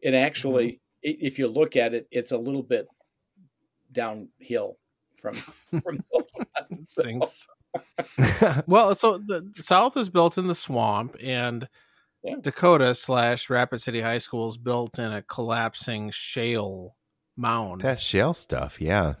It 0.00 0.14
actually, 0.14 0.80
i 1.04 1.08
if 1.20 1.38
you 1.38 1.46
look 1.48 1.76
at 1.76 1.94
it, 1.94 2.08
it's 2.10 2.32
a 2.32 2.38
little 2.38 2.62
bit 2.62 2.88
downhill 3.92 4.76
from 5.20 5.34
from. 5.82 6.04
so, 6.86 7.02
Things. 7.02 7.46
Well, 8.66 8.94
so 8.94 9.18
the 9.18 9.50
the 9.56 9.62
South 9.62 9.96
is 9.96 10.08
built 10.08 10.38
in 10.38 10.46
the 10.46 10.54
swamp, 10.54 11.16
and 11.22 11.68
Yeah. 12.24 12.36
Dakota 12.40 12.94
slash 12.94 13.48
Rapid 13.50 13.80
City 13.80 14.00
High 14.00 14.18
School 14.18 14.48
is 14.48 14.56
built 14.56 14.98
in 14.98 15.12
a 15.12 15.22
collapsing 15.22 16.10
shale 16.10 16.96
mound. 17.36 17.82
that 17.82 18.00
shale 18.00 18.34
stuff, 18.34 18.80
yeah. 18.80 19.14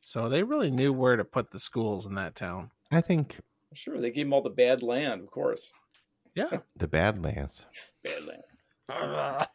so 0.00 0.28
they 0.28 0.42
really 0.42 0.70
knew 0.70 0.92
where 0.92 1.16
to 1.16 1.24
put 1.24 1.50
the 1.50 1.58
schools 1.58 2.06
in 2.06 2.14
that 2.14 2.34
town. 2.34 2.70
I 2.92 3.00
think 3.00 3.38
sure, 3.74 4.00
they 4.00 4.10
gave 4.12 4.26
them 4.26 4.32
all 4.32 4.42
the 4.42 4.50
bad 4.50 4.82
land, 4.82 5.20
of 5.22 5.30
course. 5.30 5.72
Yeah. 6.34 6.58
the 6.76 6.88
Badlands. 6.88 7.66
Bad 8.02 8.24
land. 8.24 9.48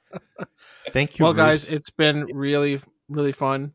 Thank 0.92 1.20
you. 1.20 1.24
well, 1.24 1.34
guys, 1.34 1.70
it's 1.70 1.90
been 1.90 2.26
really 2.34 2.80
really 3.10 3.32
fun. 3.32 3.74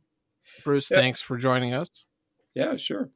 Bruce, 0.65 0.91
Yeah. 0.91 0.99
thanks 0.99 1.21
for 1.21 1.37
joining 1.37 1.75
us. 1.75 2.05
Yeah, 2.55 2.77
sure. 2.77 3.11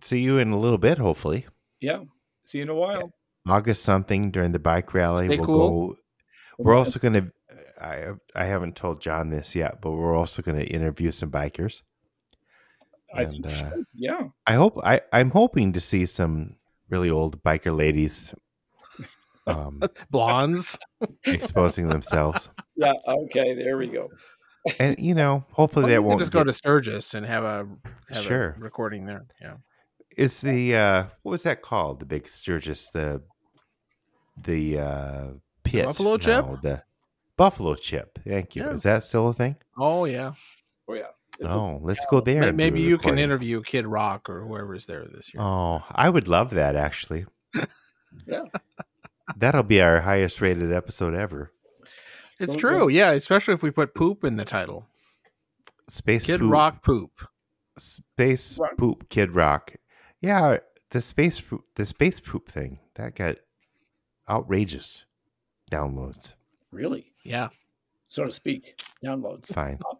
see 0.00 0.20
you 0.20 0.38
in 0.38 0.50
a 0.52 0.58
little 0.58 0.78
bit, 0.78 0.98
hopefully. 0.98 1.46
Yeah. 1.80 2.04
See 2.44 2.58
you 2.58 2.62
in 2.62 2.68
a 2.70 2.74
while. 2.74 3.12
August 3.48 3.82
something 3.82 4.30
during 4.30 4.52
the 4.52 4.58
bike 4.58 4.92
rally. 4.94 5.26
Stay 5.26 5.36
we'll 5.38 5.46
cool. 5.46 5.88
go. 5.88 5.96
We're 6.58 6.76
also 6.76 6.98
going 6.98 7.14
to. 7.14 7.32
I 7.80 8.12
I 8.34 8.44
haven't 8.44 8.76
told 8.76 9.00
John 9.00 9.30
this 9.30 9.54
yet, 9.56 9.80
but 9.80 9.92
we're 9.92 10.14
also 10.14 10.42
going 10.42 10.58
to 10.58 10.66
interview 10.66 11.10
some 11.10 11.30
bikers. 11.30 11.82
I 13.14 13.22
And, 13.22 13.32
think 13.32 13.46
uh. 13.46 13.76
Yeah. 13.94 14.28
I 14.46 14.52
hope 14.54 14.78
I 14.84 15.00
I'm 15.12 15.30
hoping 15.30 15.72
to 15.72 15.80
see 15.80 16.06
some 16.06 16.56
really 16.90 17.10
old 17.10 17.42
biker 17.42 17.74
ladies 17.76 18.34
um, 19.46 19.80
Blondes. 20.10 20.78
exposing 21.24 21.88
themselves, 21.88 22.48
Yeah. 22.76 22.92
Okay. 23.06 23.54
There 23.54 23.76
we 23.78 23.86
go. 23.88 24.08
and 24.78 24.98
you 24.98 25.14
know, 25.14 25.44
hopefully 25.52 25.84
Well, 25.84 25.92
that 25.94 26.02
won't 26.02 26.18
just 26.20 26.32
go 26.32 26.44
to 26.44 26.52
Sturgis 26.52 27.14
and 27.14 27.24
have 27.24 27.44
a 27.44 27.66
have 28.10 28.22
Sure. 28.24 28.54
a 28.58 28.60
recording 28.60 29.06
there. 29.06 29.24
Yeah. 29.40 29.54
Is 30.16 30.40
the 30.42 30.76
uh 30.76 31.04
what 31.22 31.32
was 31.32 31.42
that 31.44 31.62
called? 31.62 32.00
The 32.00 32.06
big 32.06 32.28
Sturgis, 32.28 32.90
the 32.90 33.22
the 34.42 34.78
uh 34.78 35.24
pit. 35.64 35.86
Buffalo 35.86 36.18
chip? 36.18 36.44
No, 36.46 36.58
the 36.62 36.82
buffalo 37.36 37.74
chip. 37.74 38.18
Thank 38.26 38.54
you. 38.56 38.62
Yeah. 38.64 38.70
Is 38.72 38.82
that 38.82 39.04
still 39.04 39.28
a 39.28 39.32
thing? 39.32 39.56
Oh 39.78 40.04
yeah. 40.04 40.32
Oh 40.88 40.94
yeah. 40.94 41.04
It's 41.38 41.54
a- 41.54 41.58
Oh, 41.58 41.78
let's 41.82 42.04
go 42.10 42.20
there. 42.20 42.40
May- 42.40 42.52
Maybe 42.52 42.84
a 42.84 42.88
you 42.88 42.98
can 42.98 43.18
interview 43.18 43.62
Kid 43.62 43.86
Rock 43.86 44.28
or 44.28 44.44
whoever's 44.46 44.84
there 44.84 45.06
this 45.06 45.32
year. 45.32 45.42
Oh, 45.42 45.82
I 45.90 46.10
would 46.10 46.28
love 46.28 46.50
that 46.50 46.76
actually. 46.76 47.24
Yeah. 48.26 48.42
That'll 49.36 49.62
be 49.62 49.80
our 49.80 50.00
highest 50.00 50.40
rated 50.40 50.72
episode 50.72 51.14
ever. 51.14 51.52
it's 52.38 52.52
Don't 52.52 52.60
true. 52.60 52.88
Yeah, 52.88 53.12
especially 53.12 53.54
if 53.54 53.62
we 53.62 53.70
put 53.70 53.94
poop 53.94 54.24
in 54.24 54.36
the 54.36 54.44
title. 54.44 54.86
Space 55.88 56.26
Kid 56.26 56.40
poop, 56.40 56.52
Rock 56.52 56.82
poop. 56.84 57.20
Space 57.78 58.58
Rock. 58.58 58.76
poop, 58.78 59.08
Kid 59.08 59.32
Rock. 59.34 59.74
Yeah, 60.20 60.58
the 60.90 61.00
space 61.00 61.40
poop, 61.40 61.64
the 61.76 61.84
space 61.84 62.20
poop 62.20 62.48
thing 62.48 62.78
that 62.94 63.14
got 63.14 63.36
outrageous 64.28 65.06
downloads. 65.70 66.34
Really, 66.70 67.12
Yeah. 67.24 67.48
so 68.08 68.24
to 68.24 68.32
speak, 68.32 68.80
downloads. 69.04 69.38
It's 69.40 69.52
fine. 69.52 69.78
Oh. 69.86 69.98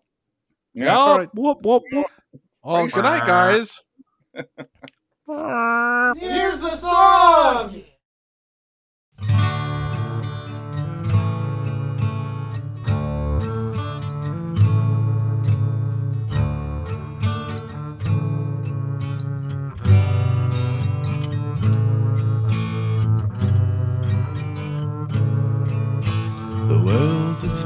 Yeah. 0.75 0.95
All 0.97 1.19
right. 1.19 1.35
Whoop 1.35 1.59
whoop 1.63 1.83
whoop. 1.91 2.07
Oh, 2.63 2.87
good 2.87 3.03
night, 3.03 3.27
guys. 3.27 3.81
Here's 5.27 6.61
the 6.61 6.77
song. 6.77 7.83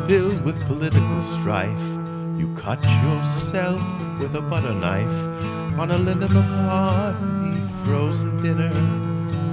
Filled 0.07 0.45
with 0.45 0.61
political 0.67 1.23
strife. 1.23 1.89
You 2.37 2.53
cut 2.57 2.83
yourself 2.83 3.81
with 4.21 4.35
a 4.37 4.43
butter 4.43 4.75
knife 4.75 5.79
on 5.79 5.91
a 5.91 5.97
Linda 5.97 6.27
McCartney 6.29 7.85
frozen 7.85 8.37
dinner. 8.43 8.69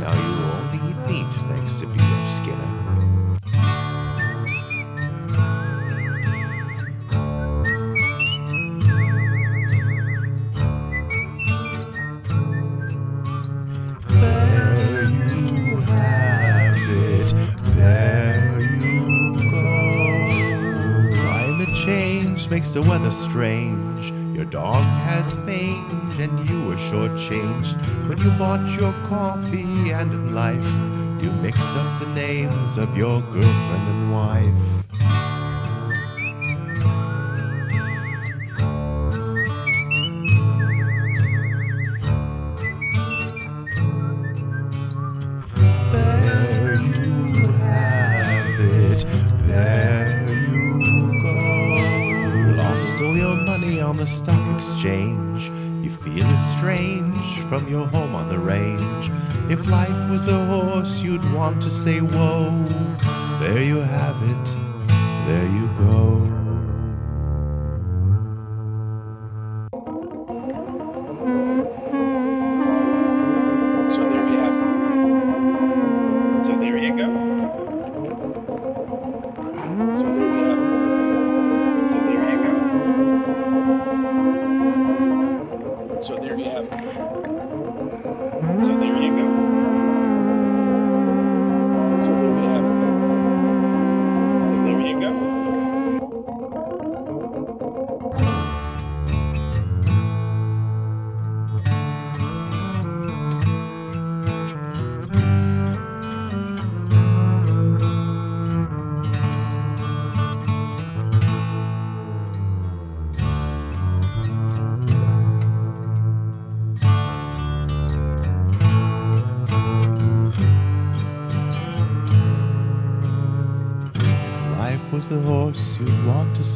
Now 0.02 0.14
you 0.14 0.34
only 0.56 0.92
eat 0.92 1.08
meat 1.08 1.34
thanks 1.48 1.80
to 1.80 1.88
B.F. 1.88 2.30
Skinner. 2.30 2.81
Makes 22.62 22.76
the 22.76 22.82
weather 22.84 23.10
strange. 23.10 24.12
Your 24.38 24.46
dog 24.46 24.84
has 25.10 25.36
mange 25.38 26.20
and 26.20 26.48
you 26.48 26.64
were 26.66 26.76
shortchanged. 26.76 27.76
When 28.08 28.20
you 28.20 28.30
bought 28.38 28.70
your 28.80 28.94
coffee 29.10 29.92
and 29.92 30.14
in 30.14 30.36
life, 30.36 30.72
you 31.24 31.32
mix 31.42 31.58
up 31.74 32.00
the 32.00 32.06
names 32.14 32.78
of 32.78 32.96
your 32.96 33.20
girlfriend 33.22 33.88
and 33.94 34.14
wife. 34.14 34.91
from 57.62 57.72
your 57.72 57.88
home 57.88 58.16
on 58.16 58.28
the 58.28 58.40
range. 58.40 59.12
If 59.50 59.68
life 59.68 60.10
was 60.10 60.28
a 60.28 60.46
horse, 60.46 61.02
you'd 61.02 61.32
want 61.34 61.62
to 61.62 61.70
say, 61.70 62.00
Whoa. 62.00 62.68
There 63.40 63.62
you 63.62 63.78
have 63.78 64.18
it. 64.24 64.56
There 65.28 65.48
you 65.48 65.61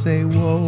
say 0.05 0.23
whoa. 0.23 0.64